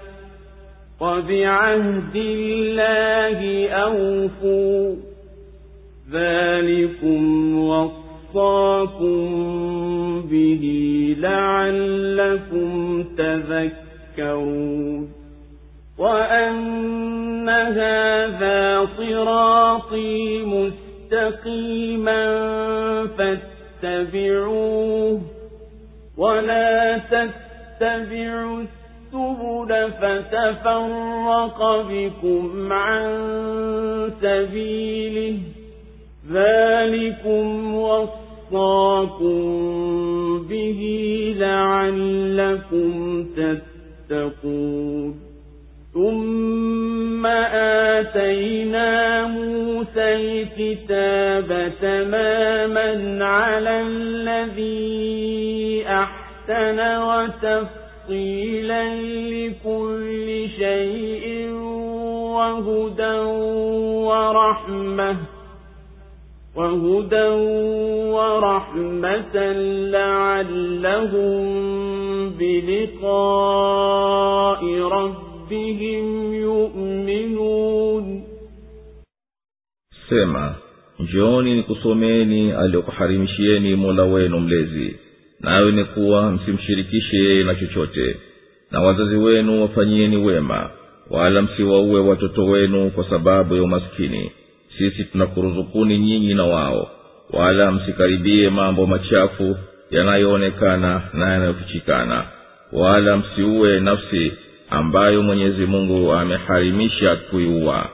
وبعهد 1.01 2.17
الله 2.17 3.69
أوفوا. 3.69 4.97
ذلكم 6.13 7.59
وصاكم 7.59 9.19
به 10.31 10.65
لعلكم 11.19 13.05
تذكرون. 13.19 15.09
وأن 15.99 17.49
هذا 17.49 18.89
صراطي 18.97 20.43
مستقيما 20.43 22.23
فاتبعوه 23.83 25.21
ولا 26.19 26.99
تتبعوا 26.99 28.63
السبل 29.15 29.91
فتفرق 29.91 31.87
بكم 31.91 32.73
عن 32.73 33.09
سبيله. 34.21 35.39
ذلكم 36.33 37.75
وصاكم 37.75 39.39
به 40.49 40.81
لعلكم 41.39 43.25
تتقون. 44.09 45.21
ثم 45.95 47.27
آتينا 47.97 49.27
موسى 49.27 49.87
الكتاب 49.97 51.73
تماما 51.81 53.25
على 53.25 53.81
الذي 53.81 55.85
أحسن 55.89 56.99
وتفق 56.99 57.88
تفصيلا 58.09 58.85
لكل 59.29 60.49
شيء 60.59 61.49
وهدى 62.37 63.19
ورحمة 64.09 65.17
وهدى 66.57 67.29
ورحمة 68.17 69.37
لعلهم 69.93 71.45
بلقاء 72.39 73.81
ربهم 74.81 76.35
يؤمنون 76.35 78.23
سمع 80.11 80.55
جوني 81.13 81.63
كسوميني 81.63 82.65
اليقحرمشيني 82.65 83.75
مولا 83.75 84.03
وين 84.03 84.33
مليزي 84.33 85.08
nayo 85.41 85.71
ni 85.71 85.85
kuwa 85.85 86.31
msimshirikishe 86.33 87.17
yeye 87.17 87.45
na 87.45 87.55
chochote. 87.55 88.17
Na 88.71 88.81
wazazi 88.81 89.17
wenu 89.17 89.63
wafanyieni 89.63 90.17
wema 90.17 90.71
wala 91.11 91.43
msiwaue 91.43 92.01
watoto 92.01 92.45
wenu 92.47 92.91
kwa 92.91 93.11
sababu 93.11 93.57
ya 93.57 93.63
umaskini. 93.63 94.33
Sisi 94.79 95.05
tunakuruzukuni 95.05 95.99
nyinyi 95.99 96.35
na 96.35 96.45
wao 96.45 96.91
wala 97.31 97.73
msikaribie 97.73 98.51
mambo 98.51 98.87
machafu 98.87 99.57
yanayoonekana 99.91 101.03
na 101.13 101.33
yanayofichikana. 101.33 102.25
Wala 102.73 103.17
msiue 103.17 103.81
nafsi 103.81 104.33
ambayo 104.71 105.23
mwenyezi 105.23 105.67
mungu 105.67 106.13
ameharimisha 106.13 107.17
kuiua 107.17 107.89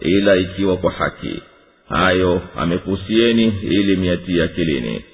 ila 0.00 0.36
ikiwa 0.36 0.76
kwa 0.76 0.92
haki. 0.92 1.42
Hayo 1.88 2.42
amekuhusieni 2.56 3.52
ili 3.62 3.96
miatia 3.96 4.44
akilini 4.44 5.04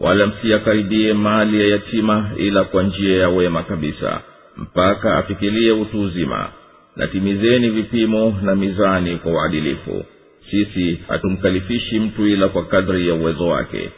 wala 0.00 0.26
msiyakaribie 0.26 1.12
mali 1.12 1.60
ya 1.60 1.66
yatima 1.68 2.30
ila 2.36 2.64
kwa 2.64 2.82
njia 2.82 3.18
ya 3.18 3.28
wema 3.28 3.62
kabisa 3.62 4.20
mpaka 4.56 5.16
afikilie 5.18 5.72
utu 5.72 6.00
uzima. 6.02 6.48
Na 6.96 7.06
timizeni 7.06 7.70
vipimo 7.70 8.38
na 8.42 8.54
mizani 8.54 9.16
kwa 9.16 9.32
uadilifu. 9.32 10.04
Sisi 10.50 11.00
hatumkalifishi 11.08 11.98
mtu 12.00 12.26
ila 12.26 12.48
kwa 12.48 12.64
kadri 12.64 13.08
ya 13.08 13.14
uwezo 13.14 13.46
wake. 13.46 13.90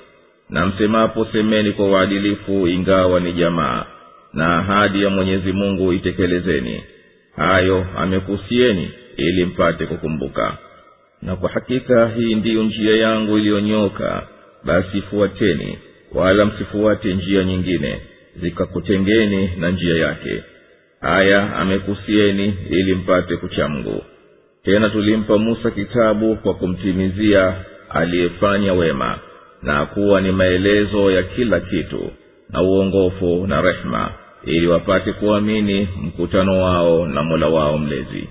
Na 0.51 0.67
msemapo 0.67 1.27
semeni 1.33 1.73
kwa 1.73 1.87
uadilifu 1.87 2.69
ingawa 2.69 3.21
ni 3.21 3.33
jamaa 3.33 3.85
na 4.33 4.59
ahadi 4.59 5.03
ya 5.03 5.11
mwenyezi 5.11 5.53
mungu 5.53 5.93
itekelezeni. 5.93 6.83
Hayo 7.37 7.87
amekuhusieni 7.97 8.91
ili 9.17 9.45
mpate 9.45 9.87
kukumbuka. 9.87 10.57
Na 11.23 11.37
kwa 11.37 11.51
hakika 11.51 12.09
hii 12.09 12.35
ndiyo 12.35 12.63
njia 12.63 12.97
yangu 12.97 13.39
iliyonyoka 13.39 14.27
basi 14.65 15.03
fuateni 15.03 15.79
wala 16.15 16.45
msifuate 16.45 17.15
njia 17.15 17.45
nyingine 17.45 18.01
zikakutengeni 18.37 19.51
na 19.57 19.71
njia 19.71 19.97
yake. 20.07 20.43
Haya 21.01 21.57
amekusieni 21.57 22.55
ili 22.71 22.95
mpate 22.95 23.37
kucha 23.37 23.69
mungu 23.69 24.03
tena 24.65 24.91
tulimpa 24.91 25.39
musa 25.39 25.71
kitabu 25.71 26.37
kwa 26.37 26.55
kumtimizia 26.55 27.55
aliyefanya 27.91 28.73
wema 28.73 29.19
na 29.63 29.87
kuwa 29.87 30.21
ni 30.21 30.33
maelezo 30.33 31.11
ya 31.11 31.23
kila 31.23 31.61
kitu 31.61 32.11
na 32.51 32.63
uongofu 32.63 33.47
na 33.47 33.61
rehema 33.63 34.11
ili 34.45 34.67
wapate 34.67 35.13
kuamini 35.13 35.89
mkutano 36.03 36.63
wao 36.63 37.07
na 37.07 37.23
mola 37.23 37.49
wao 37.49 37.79
mlezi. 37.79 38.29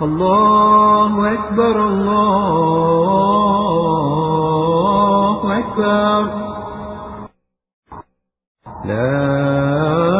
Allahu 0.00 1.24
akbar, 1.26 1.76
Allahu 4.60 5.48
akbar. 5.52 6.49
لا 8.79 10.15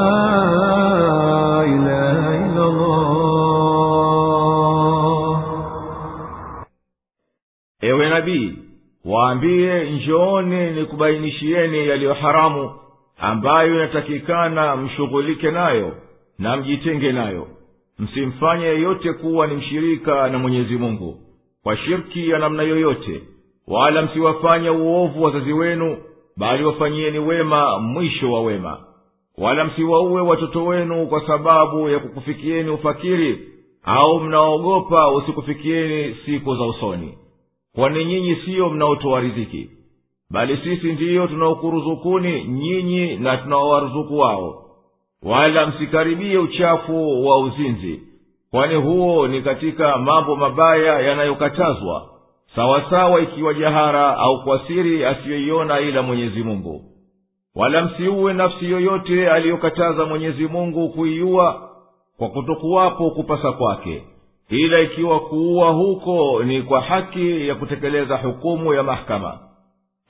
إله 1.66 2.20
إلا 2.46 2.64
الله 2.66 3.06
ewe 7.82 8.10
nabii 8.10 8.54
waambie 9.06 9.92
njooni 9.92 10.72
nikubainishieni 10.72 11.88
yaliyo 11.88 12.14
haramu 12.14 12.72
ambayo 13.18 13.74
inatakikana 13.76 14.76
mshughulike 14.76 15.52
nayo 15.52 15.92
na 16.40 16.58
mjitenge 16.58 17.12
nayo 17.12 17.48
msimfanye 18.00 18.66
yeyote 18.66 19.14
kuwa 19.14 19.48
ni 19.48 19.56
mshirika 19.56 20.30
na 20.30 20.38
mwenyezi 20.40 20.76
mungu 20.78 21.20
kwa 21.64 21.78
shirki 21.78 22.30
ya 22.30 22.40
namna 22.40 22.64
yoyote 22.64 23.22
wala 23.68 24.02
msiwafanye 24.02 24.70
uovu 24.70 25.24
wazazi 25.24 25.54
wenu 25.54 25.98
bali 26.41 26.65
wafanyieni 26.65 27.19
wema 27.19 27.79
mwisho 27.79 28.33
wa 28.33 28.41
wema. 28.43 28.79
Wala 29.39 29.65
msiwaue 29.65 30.21
watoto 30.21 30.65
wenu 30.65 31.07
kwa 31.07 31.27
sababu 31.27 31.89
ya 31.89 31.99
kukufikieni 31.99 32.71
ufakiri 32.71 33.49
au 33.83 34.21
mnaogopa 34.21 35.09
usikufikieni 35.11 36.17
siku 36.25 36.57
za 36.57 36.65
usoni. 36.65 37.19
Kwani 37.75 38.05
nyinyi 38.05 38.37
siyo 38.37 38.71
mnaotoa 38.71 39.21
riziki 39.21 39.71
bali 40.31 40.57
sisi 40.57 40.93
ndiyo 40.93 41.27
tunaokuruzukuni 41.27 42.45
nyinyi 42.45 43.17
na 43.17 43.37
tunaowaruzuku 43.37 44.19
wao. 44.19 44.65
Wala 45.23 45.67
msikaribie 45.67 46.39
uchafu 46.39 47.27
wa 47.27 47.39
uzinzi 47.41 48.01
kwani 48.51 48.75
huo 48.75 49.29
ni 49.29 49.43
katika 49.43 49.99
mambo 49.99 50.37
mabaya 50.37 51.01
yanayokatazwa 51.01 52.10
sawasawa 52.57 53.21
ikiwa 53.21 53.55
jahara 53.55 54.17
au 54.17 54.45
kwa 54.45 54.61
siri 54.67 55.05
asiyoiona 55.05 55.81
ila 55.81 56.03
mwenyezi 56.03 56.43
mungu. 56.43 56.85
Wala 57.55 57.83
msiuwe 57.83 58.33
nafsi 58.33 58.71
yoyote 58.71 59.31
aliyokataza 59.31 60.05
mwenyezi 60.05 60.47
mungu 60.47 60.89
kuiua 60.89 61.71
kwa 62.19 62.29
kutokuwapo 62.29 63.11
kupasa 63.11 63.53
kwake 63.53 64.03
ila 64.49 64.81
ikiwa 64.81 65.21
kuua 65.21 65.71
huko 65.71 66.43
ni 66.45 66.63
kwa 66.63 66.81
haki 66.81 67.49
ya 67.49 67.55
kutekeleza 67.55 68.17
hukumu 68.17 68.75
ya 68.75 68.83
mahkama 68.83 69.39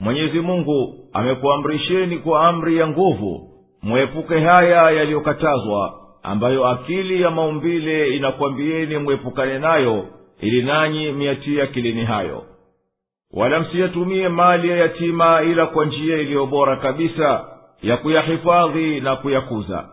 mwenyezi 0.00 0.40
mungu 0.40 0.94
amekuamrisheni 1.12 2.18
kwa 2.18 2.48
amri 2.48 2.76
ya 2.76 2.88
nguvu 2.88 3.50
mwepuke 3.82 4.40
haya 4.40 4.90
yaliyokatazwa 4.90 5.94
ambayo 6.22 6.66
akili 6.68 7.22
ya 7.22 7.30
maumbile 7.30 8.16
inakwambieni 8.16 8.98
mwepukane 8.98 9.58
nayo 9.58 10.04
ili 10.40 10.62
nanyi 10.62 11.12
miatie 11.12 11.62
akilini 11.62 12.04
hayo. 12.04 12.44
Wala 13.32 13.60
msiyatumie 13.60 14.28
mali 14.28 14.68
ya 14.68 14.76
yatima 14.76 15.42
ila 15.42 15.66
kwa 15.66 15.84
njia 15.84 16.16
iliyo 16.16 16.46
bora 16.46 16.76
kabisa 16.76 17.44
ya 17.82 17.96
kuyahifadhi 17.96 19.00
na 19.00 19.16
kuyakuza. 19.16 19.88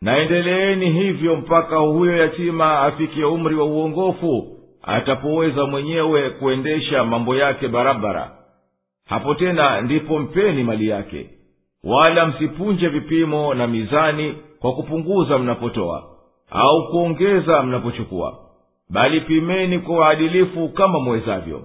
Naendeleeni 0.00 0.90
hivyo 0.90 1.36
mpaka 1.36 1.76
huyo 1.76 2.16
yatima 2.16 2.80
afikie 2.80 3.24
umri 3.24 3.54
wa 3.54 3.64
uongofu 3.64 4.58
atapoweza 4.82 5.66
mwenyewe 5.66 6.30
kuendesha 6.30 7.04
mambo 7.04 7.36
yake 7.36 7.68
barabara. 7.68 8.30
Hapo 9.08 9.34
tena 9.34 9.80
ndipo 9.80 10.18
mpeni 10.18 10.64
mali 10.64 10.88
yake. 10.88 11.30
Wala 11.84 12.26
msipunje 12.26 12.88
vipimo 12.88 13.54
na 13.54 13.66
mizani 13.66 14.34
kwa 14.60 14.72
kupunguza 14.72 15.38
mnapotoa 15.38 16.04
au 16.50 16.88
kuongeza 16.90 17.62
mnapochukua 17.62 18.43
bali 18.94 19.20
pimeni 19.20 19.78
kwa 19.78 19.96
uadilifu 19.96 20.68
kama 20.68 21.00
mwezavyo. 21.00 21.62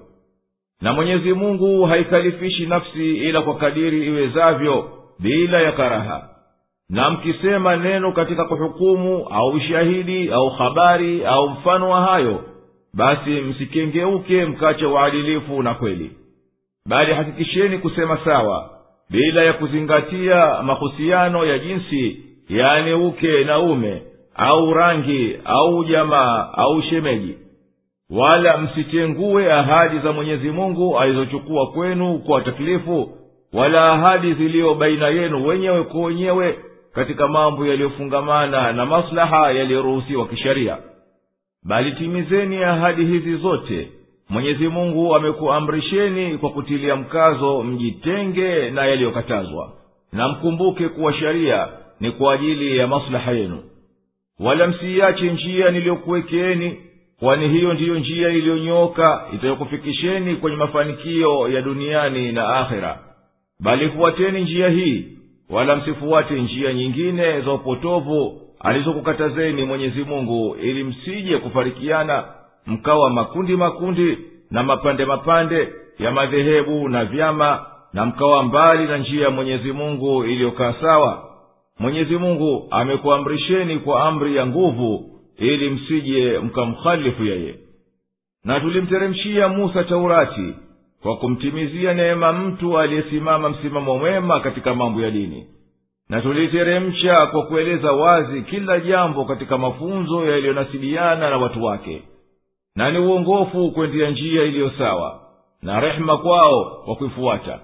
Na 0.82 0.94
mwenyezi 0.94 1.34
mungu 1.34 1.86
haikalifishi 1.86 2.66
nafsi 2.66 3.16
ila 3.18 3.42
kwa 3.42 3.56
kadiri 3.56 4.06
iwezavyo 4.08 4.90
bila 5.20 5.62
ya 5.62 5.72
karaha. 5.72 6.30
Na 6.90 7.10
mkisema 7.10 7.76
neno 7.78 8.12
katika 8.12 8.46
kuhukumu 8.46 9.28
au 9.30 9.50
ushahidi 9.50 10.32
au 10.32 10.50
habari 10.50 11.26
au 11.26 11.50
mfano 11.50 11.90
wa 11.90 12.02
hayo 12.02 12.44
basi 12.94 13.30
msikengeuke 13.30 14.46
mkache 14.46 14.86
uadilifu 14.86 15.64
na 15.64 15.74
kweli. 15.74 16.12
Bali 16.86 17.14
hakikisheni 17.14 17.78
kusema 17.78 18.18
sawa 18.26 18.70
bila 19.10 19.44
ya 19.44 19.54
kuzingatia 19.54 20.62
mahusiano 20.64 21.46
ya 21.46 21.60
jinsi 21.60 22.18
yaani 22.50 22.94
uke 22.94 23.44
na 23.44 23.60
ume 23.60 24.02
au 24.40 24.74
rangi 24.74 25.36
au 25.46 25.84
jamaa 25.84 26.50
au 26.54 26.82
shemeji. 26.82 27.36
Wala 28.10 28.58
msitengue 28.58 29.54
ahadi 29.54 30.00
za 30.00 30.12
mwenyezi 30.12 30.50
mungu 30.52 31.00
alizochukua 31.00 31.68
kwenu 31.68 32.20
kwa 32.20 32.42
taklifu 32.42 33.10
wala 33.54 33.92
ahadi 33.92 34.34
ziliyo 34.34 34.74
baina 34.76 35.08
yenu 35.08 35.48
wenyewe 35.48 35.84
kwa 35.84 36.02
wenyewe 36.02 36.60
katika 36.94 37.28
mambo 37.28 37.66
yaliyofungamana 37.66 38.72
na 38.72 38.86
maslaha 38.86 39.52
yaliyoruhusiwa 39.52 40.28
kisheria 40.28 40.78
bali 41.64 41.92
timizeni 41.92 42.64
ahadi 42.64 43.06
hizi 43.06 43.36
zote. 43.36 43.88
Mwenyezi 44.30 44.68
mungu 44.68 45.16
amekuamrisheni 45.16 46.38
kwa 46.38 46.50
kutilia 46.50 46.96
mkazo 46.96 47.64
mjitenge 47.64 48.70
na 48.70 48.86
yaliyokatazwa. 48.86 49.72
Na 50.14 50.28
mkumbuke 50.30 50.88
kuwa 50.90 51.14
sheria 51.14 51.68
ni 52.00 52.12
kwa 52.12 52.34
ajili 52.34 52.78
ya 52.78 52.88
maslaha 52.88 53.32
yenu 53.32 53.64
wala 54.40 54.68
msiiache 54.68 55.32
njia 55.32 55.72
niliyokuwekeeni 55.72 56.78
kwani 57.20 57.48
hiyo 57.50 57.74
ndiyo 57.74 58.00
njia 58.00 58.30
iliyonyooka 58.30 59.22
itayokufikisheni 59.34 60.36
kwenye 60.36 60.58
mafanikio 60.58 61.50
ya 61.50 61.62
duniani 61.62 62.32
na 62.32 62.48
akhera. 62.48 62.98
Bali 63.60 63.90
fuateni 63.90 64.42
njia 64.42 64.70
hii 64.70 65.06
wala 65.50 65.76
msifuate 65.76 66.42
njia 66.42 66.74
nyingine 66.74 67.42
za 67.42 67.52
upotovu 67.54 68.42
alizokukatazeni 68.60 69.64
mwenyezi 69.64 70.04
mungu 70.04 70.56
ili 70.62 70.84
msije 70.84 71.38
kufarikiana 71.38 72.24
mkawa 72.66 73.10
makundi 73.10 73.56
makundi 73.56 74.18
na 74.52 74.64
mapande 74.64 75.06
mapande 75.06 75.70
ya 76.00 76.12
madhehebu 76.12 76.90
na 76.90 77.06
vyama 77.06 77.66
na 77.94 78.06
mkawa 78.06 78.44
mbali 78.44 78.86
na 78.86 78.98
njia 78.98 79.24
ya 79.24 79.30
mwenyezi 79.30 79.72
mungu 79.72 80.26
iliyokaa 80.26 80.74
sawa 80.82 81.29
mwenyezi 81.80 82.18
mungu 82.18 82.68
amekuamrisheni 82.72 83.80
kwa 83.80 84.04
amri 84.04 84.36
ya 84.36 84.46
nguvu 84.48 85.20
ili 85.38 85.70
msije 85.70 86.40
mkamkhalifu 86.40 87.26
yeye. 87.26 87.56
Na 88.44 88.60
tulimteremshia 88.60 89.48
musa 89.50 89.84
taurati 89.84 90.54
kwa 91.02 91.18
kumtimizia 91.18 91.94
neema 91.94 92.34
mtu 92.34 92.80
aliyesimama 92.80 93.50
msimamo 93.50 93.98
mwema 93.98 94.40
katika 94.40 94.76
mambo 94.76 95.02
ya 95.02 95.12
dini. 95.12 95.48
Na 96.10 96.22
tuliteremsha 96.22 97.16
kwa 97.32 97.46
kueleza 97.46 97.92
wazi 97.92 98.42
kila 98.42 98.80
jambo 98.80 99.26
katika 99.26 99.58
mafunzo 99.58 100.26
yaliyonasibiana 100.26 101.30
na 101.30 101.38
watu 101.38 101.64
wake. 101.64 102.02
Na 102.76 102.92
ni 102.92 103.00
uongofu 103.00 103.72
kwendia 103.72 104.10
njia 104.10 104.44
iliyo 104.44 104.72
sawa 104.78 105.20
na 105.62 105.80
rehema 105.80 106.18
kwao 106.18 106.82
kwa 106.86 106.96
kuifuata. 106.96 107.60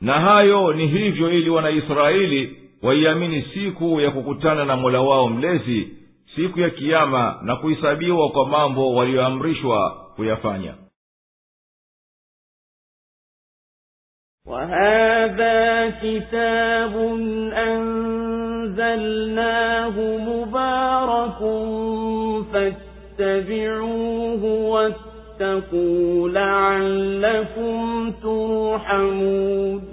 Na 0.00 0.12
hayo 0.12 0.72
ni 0.72 0.86
hivyo 0.86 1.30
ili 1.30 1.50
wanaisraeli 1.50 2.56
waiamini 2.83 3.41
siku 3.53 4.01
ya 4.01 4.11
kukutana 4.11 4.65
na 4.65 4.75
mola 4.75 5.01
wao 5.01 5.29
mlezi 5.29 5.97
siku 6.35 6.59
ya 6.59 6.69
kiama 6.69 7.39
na 7.43 7.55
kuhesabiwa 7.55 8.29
kwa 8.29 8.45
mambo 8.47 8.95
waliyoamrishwa 8.95 9.91
kuyafanya 10.15 10.73
وهذا 14.49 15.89
كتاب 15.89 16.95
أنزلناه 18.69 19.95
مبارك 20.17 21.39
فاتبعوه 22.53 24.43
واتقوا 24.43 26.29
لعلكم 26.29 28.11
ترحمون 28.11 29.92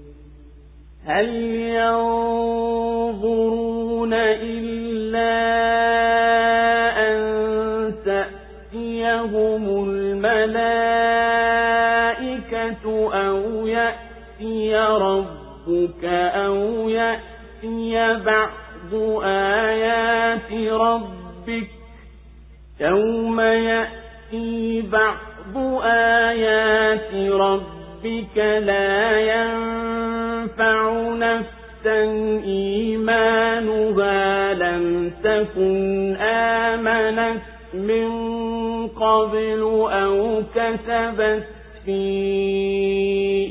هل 1.05 1.29
ينظرون 1.81 3.21
إلا 4.13 5.31
أن 7.07 7.21
تأتيهم 8.05 9.83
الملائكة 9.89 11.11
أو 13.13 13.67
يأتي 13.67 14.75
ربك 14.77 16.05
أو 16.35 16.89
يأتي 16.89 18.17
بعض 18.25 18.93
آيات 19.23 20.51
ربك 20.71 21.69
يوم 22.79 23.39
يأتي 23.41 24.81
بعض 24.81 25.81
آيات 25.85 27.13
ربك 27.31 28.37
لا 28.37 29.19
ينفع 29.19 29.80
نفسا 31.19 32.03
إيمانها 32.45 34.53
لم 34.53 35.11
تكن 35.23 36.15
آمنت 36.21 37.41
من 37.73 38.11
قبل 38.87 39.61
أو 39.91 40.41
كسبت 40.55 41.43
في 41.85 42.01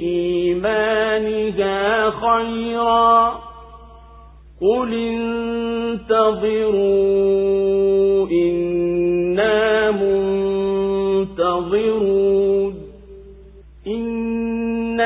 إيمانها 0.03 2.11
خيرا. 2.11 3.41
قل 4.61 4.95
انتظروا 6.15 8.29
إنا 8.29 9.91
منتظرون. 11.31 12.70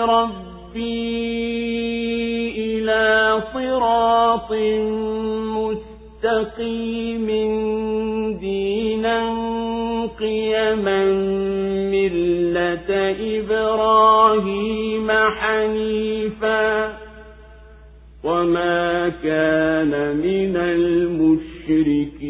ربي 0.00 1.10
إلى 2.56 3.42
صراط 3.54 4.52
مستقيم 6.24 7.26
دينا 8.40 9.18
قيما 10.18 11.04
ملة 11.90 12.90
إبراهيم 13.38 15.08
حنيفا 15.10 16.92
وما 18.24 19.08
كان 19.08 20.16
من 20.16 20.56
المشركين 21.76 22.20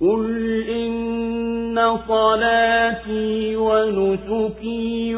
قل 0.00 0.62
إن 0.70 1.98
صلاتي 2.08 3.56
ونسكي 3.56 5.16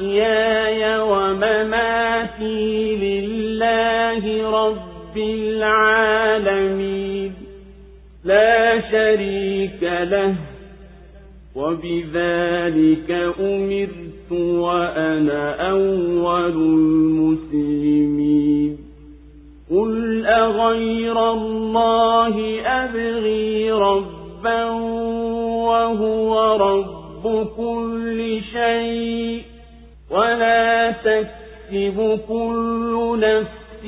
ومحياي 0.00 1.00
ومماتي 1.00 2.96
لله 2.96 4.50
رب 4.50 5.16
العالمين. 5.16 6.70
لا 8.24 8.80
شريك 8.90 9.82
له 9.82 10.34
وبذلك 11.56 13.10
أمرت 13.40 14.32
وأنا 14.32 15.70
أول 15.70 16.56
المسلمين. 17.30 18.78
قل 19.70 20.26
أغير 20.26 21.32
الله 21.32 22.60
أبغي 22.66 23.70
ربا 23.70 24.64
وهو 25.68 26.56
رب 26.56 27.46
كل 27.56 28.40
شيء. 28.52 29.49
ولا 30.10 30.90
تكسب 30.90 32.20
كل 32.28 33.18
نفس 33.20 33.84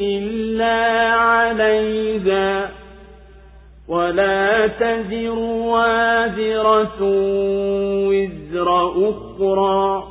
إلا 0.00 0.76
عليها 1.12 2.70
ولا 3.88 4.66
تزر 4.66 5.38
وازرة 5.38 6.98
وزر 8.08 8.68
أخرى 9.10 10.04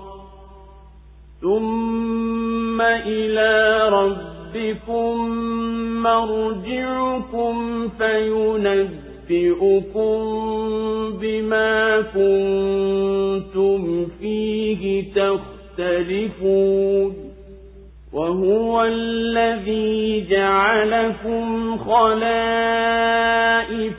ثم 1.41 2.81
إلى 2.81 3.79
ربكم 3.89 5.29
مرجعكم 6.03 7.89
فينبئكم 9.31 10.19
بما 11.21 12.01
كنتم 12.01 13.81
فيه 14.19 15.13
تختلفون 15.77 17.15
وهو 18.13 18.83
الذي 18.83 20.27
جعلكم 20.29 21.77
خلائف 21.77 22.05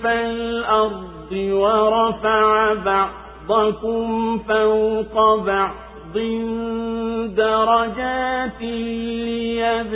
الأرض 0.07 1.33
ورفع 1.33 2.75
بعضكم 2.75 4.39
فوق 4.39 5.35
بعض 5.44 5.82
درجات 7.37 8.63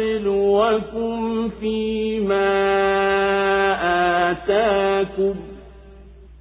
ليبلوكم 0.06 1.48
فيما 1.60 2.52
آتاكم 4.30 5.34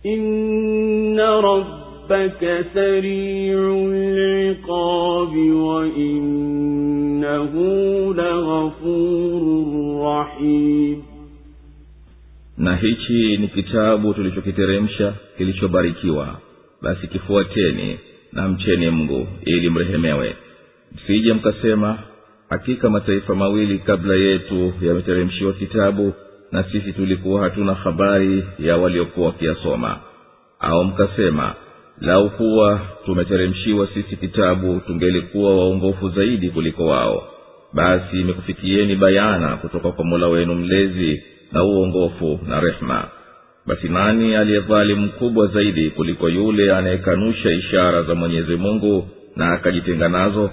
إن 0.05 1.19
ربك 1.19 2.65
سريع 2.73 3.59
العقاب 3.91 5.37
وإنه 5.37 7.53
لغفور 8.13 9.41
رحيم 10.05 11.03
na 12.57 12.75
hichi 12.75 13.37
ni 13.37 13.47
kitabu 13.47 14.13
tulichokiteremsha 14.13 15.13
kilichobarikiwa 15.37 16.39
basi 16.81 17.07
kifuateni 17.07 17.97
na 18.35 18.47
mcheni 18.47 18.89
mngu 18.91 19.27
ili 19.45 19.69
mrehemewe. 19.69 20.35
Msije 20.95 21.33
mkasema 21.33 21.97
hakika 22.49 22.89
mataifa 22.89 23.35
mawili 23.35 23.79
kabla 23.79 24.15
yetu 24.15 24.73
yameteremshiwa 24.81 25.53
kitabu 25.53 26.13
na 26.51 26.63
sisi 26.63 26.93
tulikuwa 26.93 27.41
hatuna 27.43 27.73
habari 27.73 28.43
ya 28.59 28.77
waliokuwa 28.77 29.27
wakiyasoma. 29.27 29.99
Au 30.59 30.83
mkasema 30.83 31.53
lau 32.01 32.29
kuwa 32.29 32.81
tumeteremshiwa 33.05 33.87
sisi 33.93 34.15
kitabu 34.15 34.79
tungelikuwa 34.87 35.57
waongofu 35.57 36.09
zaidi 36.09 36.49
kuliko 36.49 36.85
wao. 36.85 37.27
Basi 37.73 38.21
imekufikieni 38.21 38.95
bayana 38.95 39.57
kutoka 39.57 39.91
kwa 39.91 40.05
mola 40.05 40.27
wenu 40.27 40.55
mlezi 40.55 41.23
na 41.51 41.63
uongofu 41.63 42.39
na 42.47 42.59
rehma 42.59 43.07
basi 43.67 43.89
nani 43.89 44.35
aliyedhalimu 44.35 45.01
mkubwa 45.01 45.47
zaidi 45.47 45.89
kuliko 45.89 46.29
yule 46.29 46.73
anayekanusha 46.73 47.49
ishara 47.51 48.01
za 48.03 48.15
mwenyezi 48.15 48.55
mungu 48.55 49.07
na 49.35 49.51
akajitenga 49.53 50.09
nazo? 50.09 50.51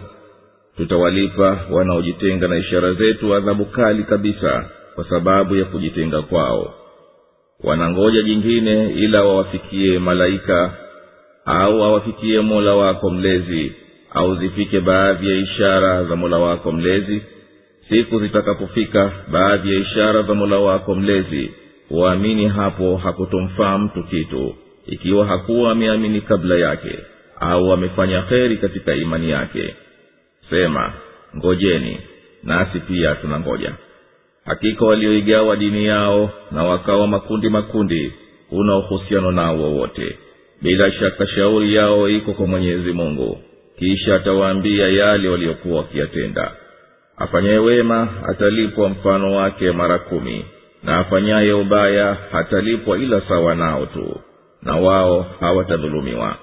Tutawalipa 0.77 1.59
wanaojitenga 1.71 2.49
na 2.49 2.57
ishara 2.57 2.93
zetu 2.93 3.35
adhabu 3.35 3.65
kali 3.65 4.03
kabisa 4.05 4.65
kwa 4.95 5.05
sababu 5.09 5.57
ya 5.57 5.65
kujitenga 5.65 6.23
kwao. 6.23 6.75
Wanangoja 7.65 8.23
jingine 8.23 8.91
ila 8.95 9.23
wawafikie 9.25 9.99
malaika 9.99 10.75
au 11.45 11.83
awafikie 11.85 12.41
mola 12.41 12.75
wako 12.75 13.11
mlezi 13.11 13.73
au 14.15 14.37
zifike 14.37 14.81
baadhi 14.81 15.31
ya 15.31 15.37
ishara 15.37 16.05
za 16.05 16.17
mola 16.17 16.39
wako 16.39 16.73
mlezi? 16.73 17.23
Siku 17.89 18.19
zitakapofika 18.21 19.13
baadhi 19.33 19.75
ya 19.75 19.81
ishara 19.81 20.23
za 20.23 20.35
mola 20.35 20.59
wako 20.59 20.95
mlezi 20.95 21.51
huamini 21.93 22.49
hapo 22.49 22.97
hakutomfaa 22.97 23.79
mtu 23.79 24.03
kitu 24.03 24.55
ikiwa 24.87 25.27
hakuwa 25.27 25.73
ameamini 25.73 26.21
kabla 26.21 26.55
yake 26.55 26.99
au 27.41 27.73
amefanya 27.73 28.23
kheri 28.23 28.57
katika 28.57 28.95
imani 28.95 29.31
yake. 29.31 29.75
Sema 30.51 30.93
ngojeni 31.37 31.99
nasi 32.43 32.81
pia 32.81 33.15
tunangoja. 33.15 33.73
Hakika 34.45 34.85
walioigawa 34.85 35.57
dini 35.57 35.85
yao 35.85 36.31
na 36.51 36.65
wakawa 36.65 37.07
makundi 37.07 37.49
makundi 37.49 38.13
huna 38.51 38.77
uhusiano 38.77 39.31
nao 39.33 39.57
wowote. 39.59 40.17
Bila 40.63 40.93
shaka 40.93 41.27
shauri 41.27 41.75
yao 41.75 42.09
iko 42.09 42.33
kwa 42.33 42.47
mwenyezi 42.47 42.93
mungu 42.93 43.39
kisha 43.79 44.15
atawaambia 44.15 44.89
yale 44.89 45.29
waliokuwa 45.29 45.79
wakiyatenda. 45.79 46.53
Afanyaye 47.17 47.59
wema 47.59 48.09
atalipwa 48.29 48.89
mfano 48.89 49.37
wake 49.37 49.73
mara 49.73 49.99
kumi 49.99 50.45
na 50.83 50.99
afanyaye 50.99 51.53
ubaya 51.53 52.17
hatalipwa 52.33 52.99
ila 52.99 53.21
sawa 53.21 53.55
nao 53.55 53.87
tu 53.87 54.21
na 54.63 54.77
wao 54.77 55.27
hawatadhulumiwa. 55.41 56.37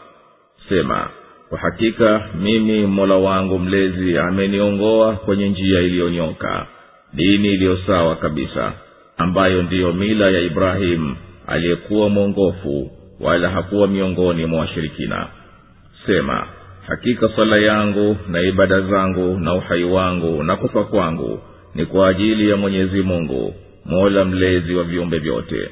Sema 0.69 1.09
kwa 1.49 1.57
hakika 1.57 2.29
mimi 2.41 2.85
mola 2.85 3.15
wangu 3.15 3.59
mlezi 3.59 4.17
ameniongoa 4.17 5.15
kwenye 5.15 5.49
njia 5.49 5.79
iliyonyoka 5.79 6.65
dini 7.13 7.53
iliyo 7.53 7.77
sawa 7.87 8.15
kabisa 8.15 8.73
ambayo 9.17 9.61
ndiyo 9.63 9.93
mila 9.93 10.29
ya 10.29 10.39
ibrahimu 10.41 11.15
aliyekuwa 11.47 12.09
mwongofu 12.09 12.91
wala 13.19 13.49
hakuwa 13.49 13.87
miongoni 13.87 14.45
mwa 14.45 14.59
washirikina. 14.59 15.27
Sema 16.05 16.47
hakika 16.87 17.29
sala 17.35 17.57
yangu 17.57 18.17
na 18.29 18.41
ibada 18.41 18.81
zangu 18.81 19.39
na 19.39 19.53
uhai 19.53 19.83
wangu 19.83 20.43
na 20.43 20.55
kufa 20.55 20.83
kwangu 20.83 21.39
ni 21.75 21.85
kwa 21.85 22.09
ajili 22.09 22.49
ya 22.49 22.57
mwenyezi 22.57 23.01
mungu 23.01 23.55
mola 23.85 24.25
mlezi 24.25 24.75
wa 24.75 24.83
viumbe 24.83 25.17
vyote. 25.19 25.69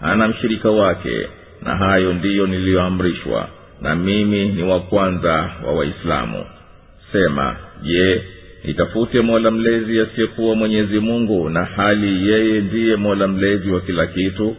Hana 0.00 0.28
mshirika 0.28 0.70
wake 0.70 1.26
na 1.62 1.76
hayo 1.76 2.12
ndiyo 2.12 2.46
niliyoamrishwa 2.46 3.48
na 3.80 3.96
mimi 3.96 4.48
ni 4.48 4.62
wa 4.62 4.80
kwanza 4.80 5.50
wa 5.66 5.72
waislamu. 5.72 6.44
Sema 7.12 7.56
je 7.82 8.22
nitafute 8.64 9.20
mola 9.20 9.50
mlezi 9.50 10.00
asiyekuwa 10.00 10.54
mwenyezi 10.56 10.98
mungu 11.00 11.48
na 11.50 11.64
hali 11.64 12.28
yeye 12.30 12.60
ndiye 12.60 12.96
mola 12.96 13.28
mlezi 13.28 13.70
wa 13.70 13.80
kila 13.80 14.06
kitu? 14.06 14.56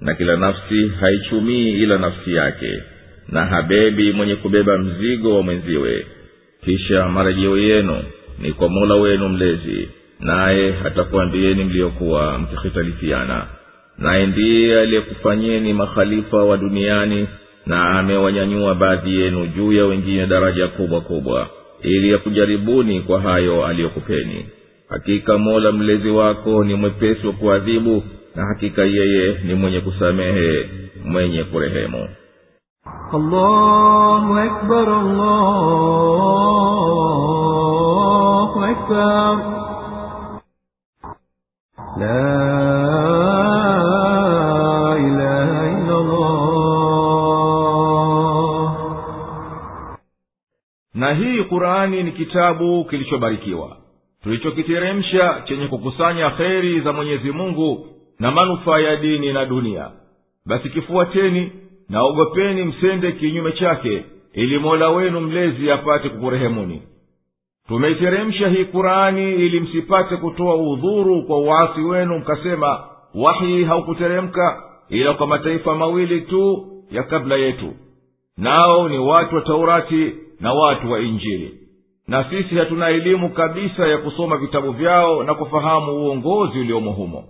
Na 0.00 0.14
kila 0.14 0.36
nafsi 0.36 0.88
haichumii 1.00 1.70
ila 1.70 1.98
nafsi 1.98 2.34
yake 2.34 2.82
na 3.28 3.44
habebi 3.46 4.12
mwenye 4.12 4.36
kubeba 4.36 4.78
mzigo 4.78 5.36
wa 5.36 5.42
mwenziwe. 5.42 6.06
Kisha 6.64 7.08
marejeo 7.08 7.58
yenu 7.58 8.02
ni 8.38 8.52
kwa 8.52 8.68
mola 8.68 8.94
wenu 8.94 9.28
mlezi 9.28 9.88
naye 10.20 10.74
atakuambieni 10.84 11.64
mliokuwa 11.64 12.38
mkihitalifiana 12.38 13.46
naye 13.98 14.26
ndiye 14.26 14.80
aliyekufanyeni 14.80 15.72
makhalifa 15.72 16.44
wa 16.44 16.56
duniani 16.56 17.28
na 17.66 17.98
amewanyanyua 17.98 18.74
baadhi 18.74 19.20
yenu 19.20 19.46
juu 19.46 19.72
ya 19.72 19.86
wengine 19.86 20.26
daraja 20.26 20.68
kubwa 20.68 21.00
kubwa 21.00 21.48
ili 21.82 22.10
yakujaribuni 22.12 23.00
kwa 23.00 23.20
hayo 23.20 23.66
aliyokupeni. 23.66 24.46
Hakika 24.88 25.38
mola 25.38 25.72
mlezi 25.72 26.10
wako 26.10 26.64
ni 26.64 26.74
mwepesi 26.74 27.26
wa 27.26 27.32
kuadhibu 27.32 28.02
na 28.36 28.44
hakika 28.46 28.82
yeye 28.84 29.36
ni 29.44 29.54
mwenye 29.54 29.80
kusamehe 29.80 30.68
mwenye 31.04 31.44
kurehemu. 31.44 32.08
Allahu 33.12 34.34
akbar, 34.38 34.88
allahu 37.60 38.64
akbar 38.64 39.38
na 50.94 51.14
hii 51.14 51.42
qurani 51.44 52.02
ni 52.02 52.12
kitabu 52.12 52.84
kilichobarikiwa. 52.84 53.76
Tulichokiteremsha 54.22 55.42
chenye 55.44 55.66
kukusanya 55.66 56.30
kheri 56.30 56.80
za 56.80 56.92
mwenyezi 56.92 57.30
mungu 57.32 57.86
na 58.18 58.30
manufaa 58.30 58.78
ya 58.78 58.96
dini 58.96 59.32
na 59.32 59.46
dunia. 59.46 59.90
Basi 60.46 60.70
kifuateni 60.70 61.52
na 61.88 62.02
ogopeni 62.02 62.64
msende 62.64 63.12
kinyume 63.12 63.52
chake 63.52 64.04
ili 64.32 64.58
mola 64.58 64.88
wenu 64.88 65.20
mlezi 65.20 65.70
apate 65.70 66.08
kukurehemuni 66.08 66.82
tumeiteremsha 67.70 68.48
hii 68.48 68.64
kurani 68.64 69.34
ili 69.34 69.60
msipate 69.60 70.16
kutoa 70.16 70.54
udhuru 70.56 71.22
kwa 71.22 71.38
uasi 71.38 71.80
wenu 71.80 72.18
mkasema 72.18 72.84
wahi 73.14 73.64
haukuteremka 73.64 74.62
ila 74.88 75.14
kwa 75.14 75.26
mataifa 75.26 75.74
mawili 75.74 76.20
tu 76.20 76.66
ya 76.90 77.02
kabla 77.02 77.36
yetu. 77.36 77.72
Nao 78.36 78.88
ni 78.88 78.98
watu 78.98 79.34
wa 79.34 79.40
taurati 79.40 80.12
na 80.40 80.52
watu 80.52 80.92
wa 80.92 81.00
injili. 81.00 81.54
Na 82.08 82.24
sisi 82.30 82.54
hatuna 82.54 82.88
elimu 82.88 83.28
kabisa 83.30 83.86
ya 83.86 83.98
kusoma 83.98 84.36
vitabu 84.36 84.72
vyao 84.72 85.24
na 85.24 85.34
kufahamu 85.34 85.92
uongozi 85.92 86.58
uliomo 86.58 86.90
humo. 86.92 87.24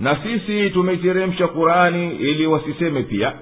Na 0.00 0.18
sisi 0.22 0.70
tumeiteremsha 0.70 1.48
kurani 1.48 2.10
ili 2.16 2.46
wasiseme 2.46 3.02
pia 3.02 3.32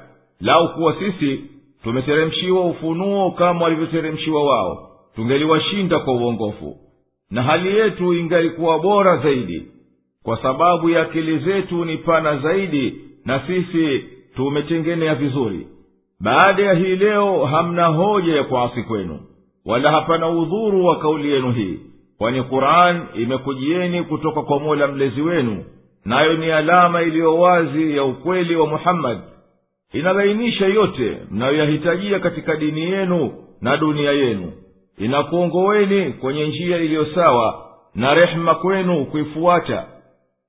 lau 0.40 0.74
kuwa 0.74 0.94
sisi 0.98 1.40
tumeteremshiwa 1.82 2.64
ufunuo 2.64 3.30
kama 3.30 3.64
walivyoteremshiwa 3.64 4.44
wao 4.44 4.88
tungeliwashinda 5.18 5.98
kwa 5.98 6.14
uongofu. 6.14 6.76
Na 7.30 7.42
hali 7.42 7.76
yetu 7.76 8.14
ingalikuwa 8.14 8.78
bora 8.78 9.16
zaidi 9.16 9.66
kwa 10.22 10.42
sababu 10.42 10.90
ya 10.90 11.02
akili 11.02 11.38
zetu 11.38 11.84
ni 11.84 11.97
pana 11.97 12.36
zaidi 12.38 12.94
na 13.24 13.40
sisi 13.47 14.05
tumetengenea 14.36 15.14
vizuri. 15.14 15.66
Baada 16.20 16.62
ya 16.62 16.74
hii 16.74 16.97
leo 16.97 17.44
hamna 17.44 17.86
hoja 17.86 18.36
ya 18.36 18.44
kuasi 18.44 18.82
kwenu 18.82 19.20
wala 19.66 19.90
hapana 19.90 20.28
udhuru 20.28 20.84
wa 20.86 20.98
kauli 20.98 21.30
yenu 21.32 21.52
hii 21.52 21.78
kwani 22.18 22.42
quran 22.42 23.02
imekujieni 23.14 24.02
kutoka 24.02 24.42
kwa 24.42 24.58
mola 24.60 24.86
mlezi 24.88 25.22
wenu 25.22 25.64
nayo 26.05 26.34
ni 26.36 26.50
alama 26.50 27.02
iliyo 27.02 27.38
wazi 27.38 27.97
ya 27.97 28.05
ukweli 28.05 28.56
wa 28.56 28.66
muhammadi 28.66 29.20
inabainisha 29.92 30.66
yote 30.66 31.16
mnayoyahitajia 31.30 32.18
katika 32.20 32.56
dini 32.56 32.80
yenu 32.80 33.32
na 33.60 33.76
dunia 33.76 34.12
yenu 34.12 34.52
inakuongoweni 34.98 36.12
kwenye 36.12 36.46
njia 36.46 36.76
iliyo 36.76 37.06
sawa 37.14 37.64
na 37.94 38.14
rehema 38.14 38.54
kwenu 38.54 39.04
kuifuata. 39.06 39.86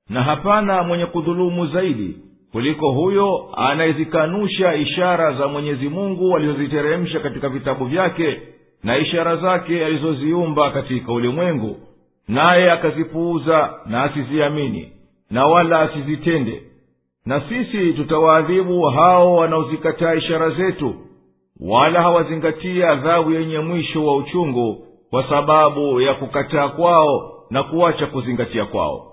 Na 0.09 0.23
hapana 0.23 0.83
mwenye 0.83 1.05
kudhulumu 1.05 1.67
zaidi 1.67 2.17
kuliko 2.51 2.91
huyo 2.91 3.49
anayezikanusha 3.57 4.75
ishara 4.75 5.33
za 5.33 5.47
mwenyezi 5.47 5.89
mungu 5.89 6.35
alizoziteremsha 6.35 7.19
katika 7.19 7.49
vitabu 7.49 7.85
vyake 7.85 8.41
na 8.83 8.97
ishara 8.97 9.35
zake 9.35 9.85
alizoziumba 9.85 10.71
katika 10.71 11.11
ulimwengu 11.13 11.77
naye 12.27 12.71
akazipuuza 12.71 13.73
na 13.85 14.03
asiziamini 14.03 14.91
na 15.31 15.45
wala 15.45 15.79
asizitende. 15.79 16.61
Na 17.25 17.41
sisi 17.49 17.93
tutawaadhibu 17.93 18.81
hao 18.83 19.35
wanaozikataa 19.35 20.15
ishara 20.15 20.49
zetu 20.49 20.95
wala 21.59 22.01
hawazingatii 22.01 22.83
adhabu 22.83 23.31
yenye 23.31 23.59
mwisho 23.59 24.05
wa 24.05 24.15
uchungu 24.15 24.85
kwa 25.09 25.29
sababu 25.29 26.01
ya 26.01 26.13
kukataa 26.13 26.67
kwao 26.67 27.33
na 27.49 27.63
kuacha 27.63 28.05
kuzingatia 28.07 28.65
kwao. 28.65 29.05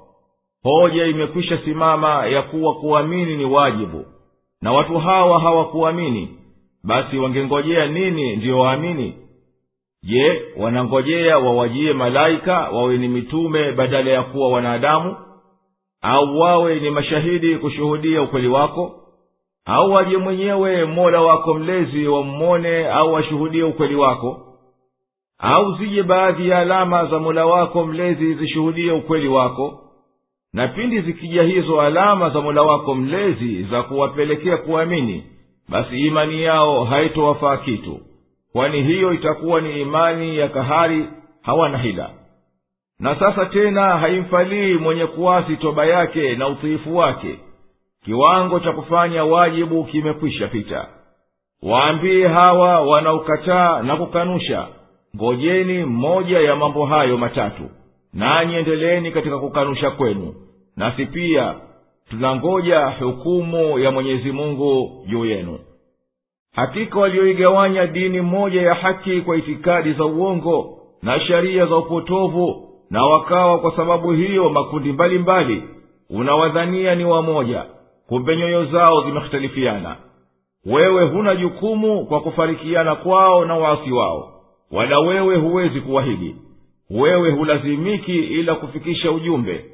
Hoja 0.62 1.06
imekwisha 1.06 1.58
simama 1.64 2.26
ya 2.26 2.42
kuwa 2.42 2.74
kuamini 2.74 3.36
ni 3.36 3.44
wajibu. 3.44 4.04
Na 4.62 4.72
watu 4.72 4.98
hawa 4.98 5.40
hawakuamini 5.40 6.38
basi 6.84 7.18
wangengojea 7.18 7.86
nini 7.86 8.36
ndiyo 8.36 8.58
waamini? 8.58 9.14
Je 10.02 10.42
wanangojea 10.56 11.38
wawajie 11.38 11.92
malaika 11.92 12.58
wawe 12.70 12.98
ni 12.98 13.08
mitume 13.08 13.72
badala 13.72 14.10
ya 14.10 14.22
kuwa 14.22 14.48
wanadamu? 14.48 15.16
Au 16.02 16.38
wawe 16.38 16.80
ni 16.80 16.90
mashahidi 16.90 17.56
kushuhudia 17.56 18.22
ukweli 18.22 18.48
wako 18.48 19.05
au 19.66 19.92
waje 19.92 20.16
mwenyewe 20.16 20.84
mola 20.84 21.20
wako 21.20 21.54
mlezi 21.54 22.06
wammone 22.06 22.88
au 22.88 23.12
washuhudie 23.12 23.62
ukweli 23.62 23.94
wako? 23.94 24.42
Au 25.38 25.74
zije 25.78 26.02
baadhi 26.02 26.48
ya 26.48 26.58
alama 26.58 27.06
za 27.06 27.18
mola 27.18 27.46
wako 27.46 27.84
mlezi 27.86 28.34
zishuhudie 28.34 28.92
ukweli 28.92 29.28
wako? 29.28 29.80
Na 30.52 30.68
pindi 30.68 31.00
zikija 31.00 31.42
hizo 31.42 31.80
alama 31.80 32.30
za 32.30 32.40
mola 32.40 32.62
wako 32.62 32.94
mlezi 32.94 33.62
za 33.62 33.82
kuwapelekea 33.82 34.56
kuamini 34.56 35.24
basi 35.68 36.00
imani 36.06 36.42
yao 36.42 36.84
haitowafaa 36.84 37.56
kitu 37.56 38.00
kwani 38.52 38.82
hiyo 38.82 39.12
itakuwa 39.12 39.60
ni 39.60 39.80
imani 39.80 40.36
ya 40.38 40.48
kahari 40.48 41.06
hawana 41.42 41.78
hila. 41.78 42.10
Na 43.00 43.16
sasa 43.18 43.46
tena 43.46 43.98
haimfalii 43.98 44.74
mwenye 44.74 45.06
kuwasi 45.06 45.56
toba 45.56 45.86
yake 45.86 46.34
na 46.36 46.48
utiifu 46.48 46.96
wake 46.96 47.38
kiwango 48.06 48.60
cha 48.60 48.72
kufanya 48.72 49.24
wajibu 49.24 49.84
kimekwisha 49.84 50.48
pita. 50.48 50.88
Waambie 51.62 52.28
hawa 52.28 52.80
wanaokataa 52.80 53.82
na 53.82 53.96
kukanusha 53.96 54.66
ngojeni 55.16 55.84
mmoja 55.84 56.38
ya 56.40 56.56
mambo 56.56 56.86
hayo 56.86 57.16
matatu. 57.16 57.62
Nanyi 58.12 58.54
endeleeni 58.54 59.10
katika 59.12 59.38
kukanusha 59.38 59.90
kwenu. 59.90 60.34
Nasi 60.76 61.06
pia 61.06 61.54
tunangoja 62.10 62.86
hukumu 62.86 63.78
ya 63.78 63.90
mwenyezi 63.90 64.32
mungu 64.32 65.04
juu 65.08 65.24
yenu. 65.24 65.58
Hakika 66.54 67.00
walioigawanya 67.00 67.86
dini 67.86 68.20
moja 68.20 68.62
ya 68.62 68.74
haki 68.74 69.20
kwa 69.20 69.36
itikadi 69.36 69.92
za 69.92 70.04
uongo 70.04 70.78
na 71.02 71.20
sheria 71.20 71.66
za 71.66 71.76
upotovu 71.76 72.68
na 72.90 73.04
wakawa 73.04 73.58
kwa 73.58 73.76
sababu 73.76 74.12
hiyo 74.12 74.48
makundi 74.50 74.92
mbalimbali 74.92 75.62
unawadhania 76.10 76.94
ni 76.94 77.04
wamoja 77.04 77.64
kumbe 78.08 78.36
nyoyo 78.36 78.64
zao 78.64 79.04
zimehitalifiana 79.04 79.96
wewe 80.66 81.04
huna 81.08 81.36
jukumu 81.36 82.06
kwa 82.06 82.20
kufarikiana 82.20 82.94
kwao 82.94 83.44
na 83.44 83.54
waasi 83.56 83.92
wao 83.92 84.32
wala 84.72 85.00
wewe 85.00 85.36
huwezi 85.36 85.80
kuwahidi. 85.80 86.36
Wewe 86.90 87.30
hulazimiki 87.30 88.18
ila 88.18 88.54
kufikisha 88.54 89.12
ujumbe 89.12 89.64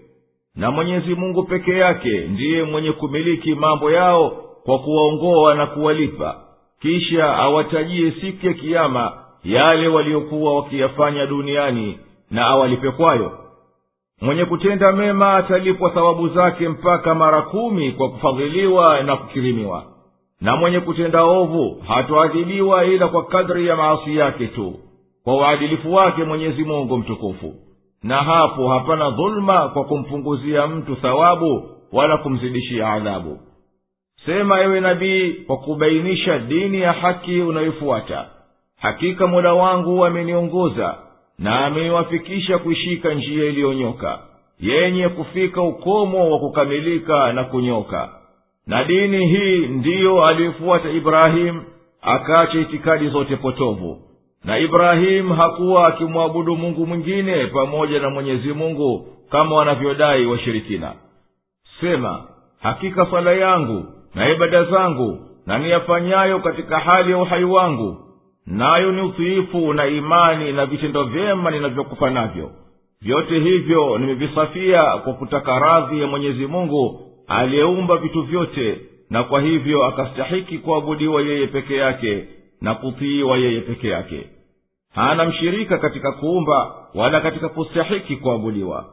na 0.57 0.70
mwenyezi 0.70 1.15
mungu 1.15 1.43
peke 1.43 1.73
yake 1.77 2.20
ndiye 2.20 2.62
mwenye 2.62 2.93
kumiliki 2.93 3.55
mambo 3.55 3.91
yao 3.91 4.31
kwa 4.65 4.78
kuwaongoa 4.78 5.55
na 5.55 5.67
kuwalipa. 5.67 6.41
Kisha 6.81 7.36
awatajie 7.36 8.11
siku 8.20 8.47
ya 8.47 8.52
kiama 8.55 9.12
yale 9.44 9.89
waliokuwa 9.89 10.55
wakiyafanya 10.57 11.27
duniani 11.27 11.99
na 12.31 12.47
awalipe 12.47 12.91
kwayo 12.91 13.39
mwenye 14.23 14.44
kutenda 14.44 14.92
mema 14.92 15.34
atalipwa 15.36 15.91
thawabu 15.91 16.28
zake 16.28 16.68
mpaka 16.68 17.15
mara 17.15 17.42
kumi 17.42 17.92
kwa 17.92 18.10
kufadhiliwa 18.10 19.02
na 19.02 19.17
kukirimiwa. 19.17 19.84
Na 20.41 20.57
mwenye 20.57 20.81
kutenda 20.81 21.25
ovu 21.25 21.83
hatoadhibiwa 21.89 22.84
ila 22.84 23.09
kwa 23.09 23.25
kadri 23.25 23.67
ya 23.67 23.76
maasi 23.76 24.17
yake 24.17 24.47
tu 24.47 24.75
kwa 25.25 25.34
uadilifu 25.36 25.94
wake 25.94 26.25
mwenyezi 26.25 26.65
mungu 26.65 26.99
mtukufu. 26.99 27.55
Na 28.02 28.17
hapo 28.17 28.68
hapana 28.68 29.10
dhuluma 29.10 29.68
kwa 29.68 29.84
kumpunguzia 29.84 30.67
mtu 30.67 30.97
thawabu 30.97 31.68
wala 31.92 32.17
kumzidishia 32.17 32.89
adhabu. 32.92 33.39
Sema 34.26 34.60
ewe 34.60 34.81
nabii 34.81 35.33
kwa 35.33 35.57
kubainisha 35.57 36.39
dini 36.39 36.81
ya 36.81 36.92
haki 36.92 37.41
unayofuata 37.41 38.26
hakika 38.81 39.26
mola 39.26 39.52
wangu 39.55 40.05
ameniongoza 40.05 40.94
na 41.43 41.65
ameiwafikisha 41.67 42.59
kuishika 42.59 43.15
njia 43.15 43.45
iliyonyoka 43.45 44.19
yenye 44.61 45.09
kufika 45.09 45.62
ukomo 45.62 46.31
wa 46.31 46.39
kukamilika 46.39 47.33
na 47.33 47.45
kunyoka. 47.45 48.09
Na 48.67 48.85
dini 48.85 49.27
hii 49.27 49.67
ndiyo 49.67 50.27
aliyofuata 50.27 50.91
ibrahimu 50.91 51.65
akaacha 52.03 52.61
itikadi 52.61 53.09
zote 53.09 53.37
potovu. 53.37 53.99
Na 54.45 54.59
ibrahimu 54.59 55.35
hakuwa 55.35 55.87
akimwabudu 55.89 56.57
mungu 56.57 56.87
mwingine 56.87 57.47
pamoja 57.47 58.01
na 58.01 58.11
mwenyezi 58.11 58.53
mungu 58.53 59.07
kama 59.31 59.57
wanavyodai 59.57 60.27
washirikina. 60.27 60.93
Sema 61.81 62.25
hakika 62.62 63.07
swala 63.07 63.33
yangu 63.33 63.85
na 64.15 64.29
ibada 64.31 64.65
zangu 64.65 65.19
na 65.47 65.59
niyafanyayo 65.59 66.39
katika 66.39 66.79
hali 66.79 67.11
ya 67.11 67.19
uhai 67.19 67.45
wangu 67.45 67.97
nayo 68.47 68.93
ni 68.93 69.01
utiifu 69.03 69.73
na 69.73 69.87
imani 69.87 70.53
na 70.53 70.67
vitendo 70.67 71.05
vyema 71.05 71.51
ninavyokufa 71.51 72.11
navyo. 72.11 72.51
Vyote 73.03 73.39
hivyo 73.41 73.99
nimevisafia 73.99 74.83
kwa 74.85 75.15
kutaka 75.15 75.59
radhi 75.59 76.01
ya 76.01 76.07
mwenyezi 76.07 76.47
mungu 76.47 77.01
aliyeumba 77.29 77.97
vitu 77.97 78.23
vyote 78.23 78.81
na 79.11 79.23
kwa 79.25 79.41
hivyo 79.41 79.85
akastahiki 79.85 80.59
kuabudiwa 80.59 81.23
yeye 81.23 81.47
peke 81.47 81.77
yake 81.77 82.25
na 82.61 82.75
kutiiwa 82.75 83.37
yeye 83.39 83.61
peke 83.61 83.89
yake. 83.89 84.27
Hana 84.95 85.25
mshirika 85.25 85.79
katika 85.79 86.12
kuumba 86.12 86.75
wala 86.95 87.21
katika 87.21 87.49
kustahiki 87.49 88.17
kuabudiwa. 88.17 88.85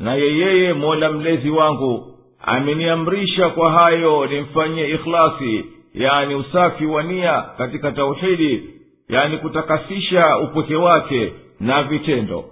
Naye 0.00 0.38
yeye 0.38 0.72
mola 0.72 1.12
mlezi 1.12 1.50
wangu 1.50 2.18
ameniamrisha 2.42 3.48
kwa 3.48 3.72
hayo 3.72 4.26
nimfanyie 4.26 4.90
ikhlasi 4.90 5.64
yani 5.94 6.34
usafi 6.34 6.86
wa 6.86 7.02
nia 7.02 7.42
katika 7.58 7.92
tauhidi 7.92 8.62
yani 9.08 9.38
kutakasisha 9.38 10.38
upweke 10.38 10.76
wake 10.76 11.32
na 11.60 11.82
vitendo. 11.82 12.44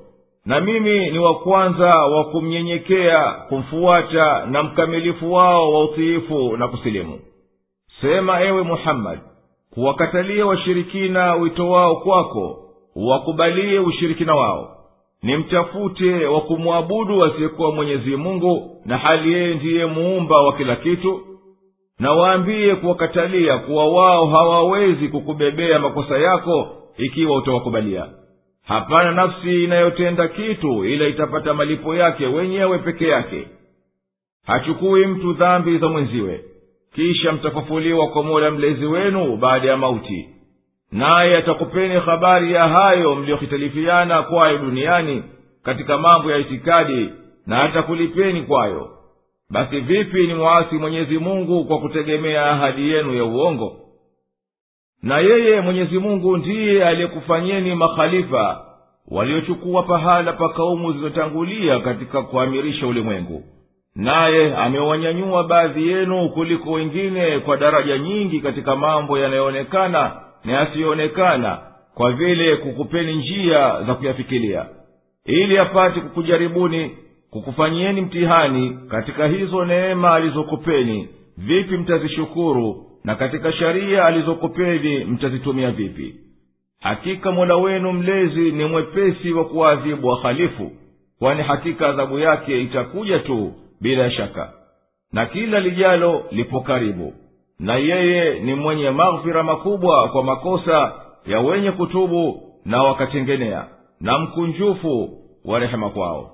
Na 0.47 0.61
mimi 0.61 1.11
ni 1.11 1.19
wa 1.19 1.35
kwanza 1.35 1.87
wa 1.91 2.25
kumnyenyekea 2.25 3.33
kumfuata 3.49 4.47
na 4.47 4.63
mkamilifu 4.63 5.33
wao 5.33 5.73
wa 5.73 5.85
utiifu 5.85 6.57
na 6.57 6.69
kusilimu. 6.69 7.19
Sema 8.01 8.41
ewe 8.43 8.63
muhammadi 8.63 9.21
kuwakatalia 9.75 10.47
washirikina 10.47 11.35
wito 11.35 11.71
wao 11.71 11.97
kwako 11.97 12.59
uwakubalie 12.97 13.79
ushirikina 13.79 14.35
wao. 14.35 14.77
Nimtafute 15.23 16.27
wa 16.27 16.41
kumwabudu 16.41 17.25
asiyekuwa 17.25 17.73
mwenyezi 17.73 18.17
mungu 18.17 18.83
na 18.85 18.99
hali 18.99 19.33
yeye 19.33 19.55
ndiye 19.55 19.87
muumba 19.87 20.43
wa 20.43 20.53
kila 20.57 20.77
kitu 20.77 21.21
na 22.03 22.13
waambie 22.13 22.75
kuwakatalia 22.75 23.59
kuwa 23.59 23.87
wao 23.93 24.27
hawawezi 24.27 25.09
kukubebea 25.09 25.79
makosa 25.79 26.19
yako 26.19 26.77
ikiwa 26.99 27.37
utawakubalia. 27.37 28.07
Hapana 28.67 29.11
nafsi 29.13 29.65
inayotenda 29.65 30.29
kitu 30.29 30.85
ila 30.85 31.07
itapata 31.07 31.55
malipo 31.55 31.95
yake 31.95 32.27
wenyewe 32.27 32.79
peke 32.79 33.09
yake. 33.09 33.49
Hachukui 34.47 35.07
mtu 35.07 35.33
dhambi 35.33 35.79
za 35.79 35.89
mwenziwe 35.89 36.45
kisha 36.95 37.33
mtafufuliwa 37.33 38.09
kwa 38.09 38.23
mola 38.23 38.51
mlezi 38.51 38.87
wenu 38.87 39.37
baada 39.37 39.69
ya 39.69 39.77
mauti. 39.77 40.29
Naye 40.93 41.37
atakupeni 41.37 41.95
habari 42.01 42.53
ya 42.53 42.69
hayo 42.69 43.15
mliyohitalifiana 43.15 44.23
kwayo 44.23 44.59
duniani 44.59 45.23
katika 45.65 45.99
mambo 45.99 46.31
ya 46.31 46.39
itikadi 46.39 47.09
na 47.47 47.63
atakulipeni 47.63 48.43
kwayo 48.43 48.91
basi 49.53 49.81
vipi 49.81 50.27
ni 50.27 50.35
mwasi 50.35 50.75
mwenyezi 50.75 51.19
mungu 51.19 51.65
kwa 51.65 51.79
kutegemea 51.81 52.51
ahadi 52.51 52.91
yenu 52.91 53.15
ya 53.15 53.25
uongo? 53.25 53.77
Na 55.03 55.19
yeye 55.19 55.61
mwenyezi 55.61 55.99
mungu 55.99 56.37
ndiye 56.37 56.85
aliyekufanyeni 56.85 57.75
makhalifa 57.75 58.65
waliochukua 59.09 59.83
pahala 59.83 60.33
pa 60.33 60.49
kaumu 60.49 60.93
zilizotangulia 60.93 61.81
katika 61.81 62.23
kuamirisha 62.23 62.87
ulimwengu. 62.87 63.43
Naye 63.97 64.57
amewanyanyua 64.57 65.45
baadhi 65.45 65.89
yenu 65.89 66.29
kuliko 66.29 66.73
wengine 66.73 67.39
kwa 67.39 67.57
daraja 67.57 67.99
nyingi 67.99 68.41
katika 68.41 68.77
mambo 68.77 69.19
yanayoonekana 69.19 70.13
na 70.45 70.53
yasiyoonekana 70.53 71.59
kwa 71.95 72.13
vile 72.13 72.57
kukupeni 72.57 73.15
njia 73.17 73.83
za 73.87 73.95
kuyafikilia 73.95 74.67
ili 75.27 75.59
apate 75.59 76.01
kukujaribuni 76.01 76.97
kukufanyieni 77.33 78.01
mtihani 78.01 78.79
katika 78.89 79.27
hizo 79.27 79.65
neema 79.65 80.15
alizokupeni. 80.15 81.09
Vipi 81.37 81.77
mtazishukuru 81.77 82.87
na 83.05 83.15
katika 83.15 83.53
sharia 83.53 84.05
alizokupeni 84.05 85.05
mtazitumia 85.05 85.71
vipi? 85.71 86.15
Hakika 86.81 87.33
mola 87.33 87.57
wenu 87.57 87.93
mlezi 87.93 88.53
ni 88.53 88.65
mwepesi 88.65 89.33
wa 89.33 89.45
kuwaadhibu 89.45 90.09
wahalifu 90.09 90.71
kwani 91.19 91.43
hakika 91.43 91.89
adhabu 91.89 92.19
yake 92.19 92.63
itakuja 92.63 93.19
tu 93.19 93.53
bila 93.81 94.11
shaka 94.11 94.53
na 95.13 95.27
kila 95.27 95.61
lijalo 95.61 96.25
lipo 96.31 96.61
karibu. 96.61 97.15
Na 97.59 97.77
yeye 97.77 98.41
ni 98.41 98.55
mwenye 98.55 98.91
maghfira 98.91 99.43
makubwa 99.43 100.09
kwa 100.09 100.25
makosa 100.25 100.93
ya 101.27 101.41
wenye 101.41 101.71
kutubu 101.73 102.43
na 102.65 102.83
wakatengenea 102.83 103.65
na 104.01 104.19
mkunjufu 104.19 105.19
wa 105.45 105.59
rehema 105.59 105.91
kwao 105.91 106.32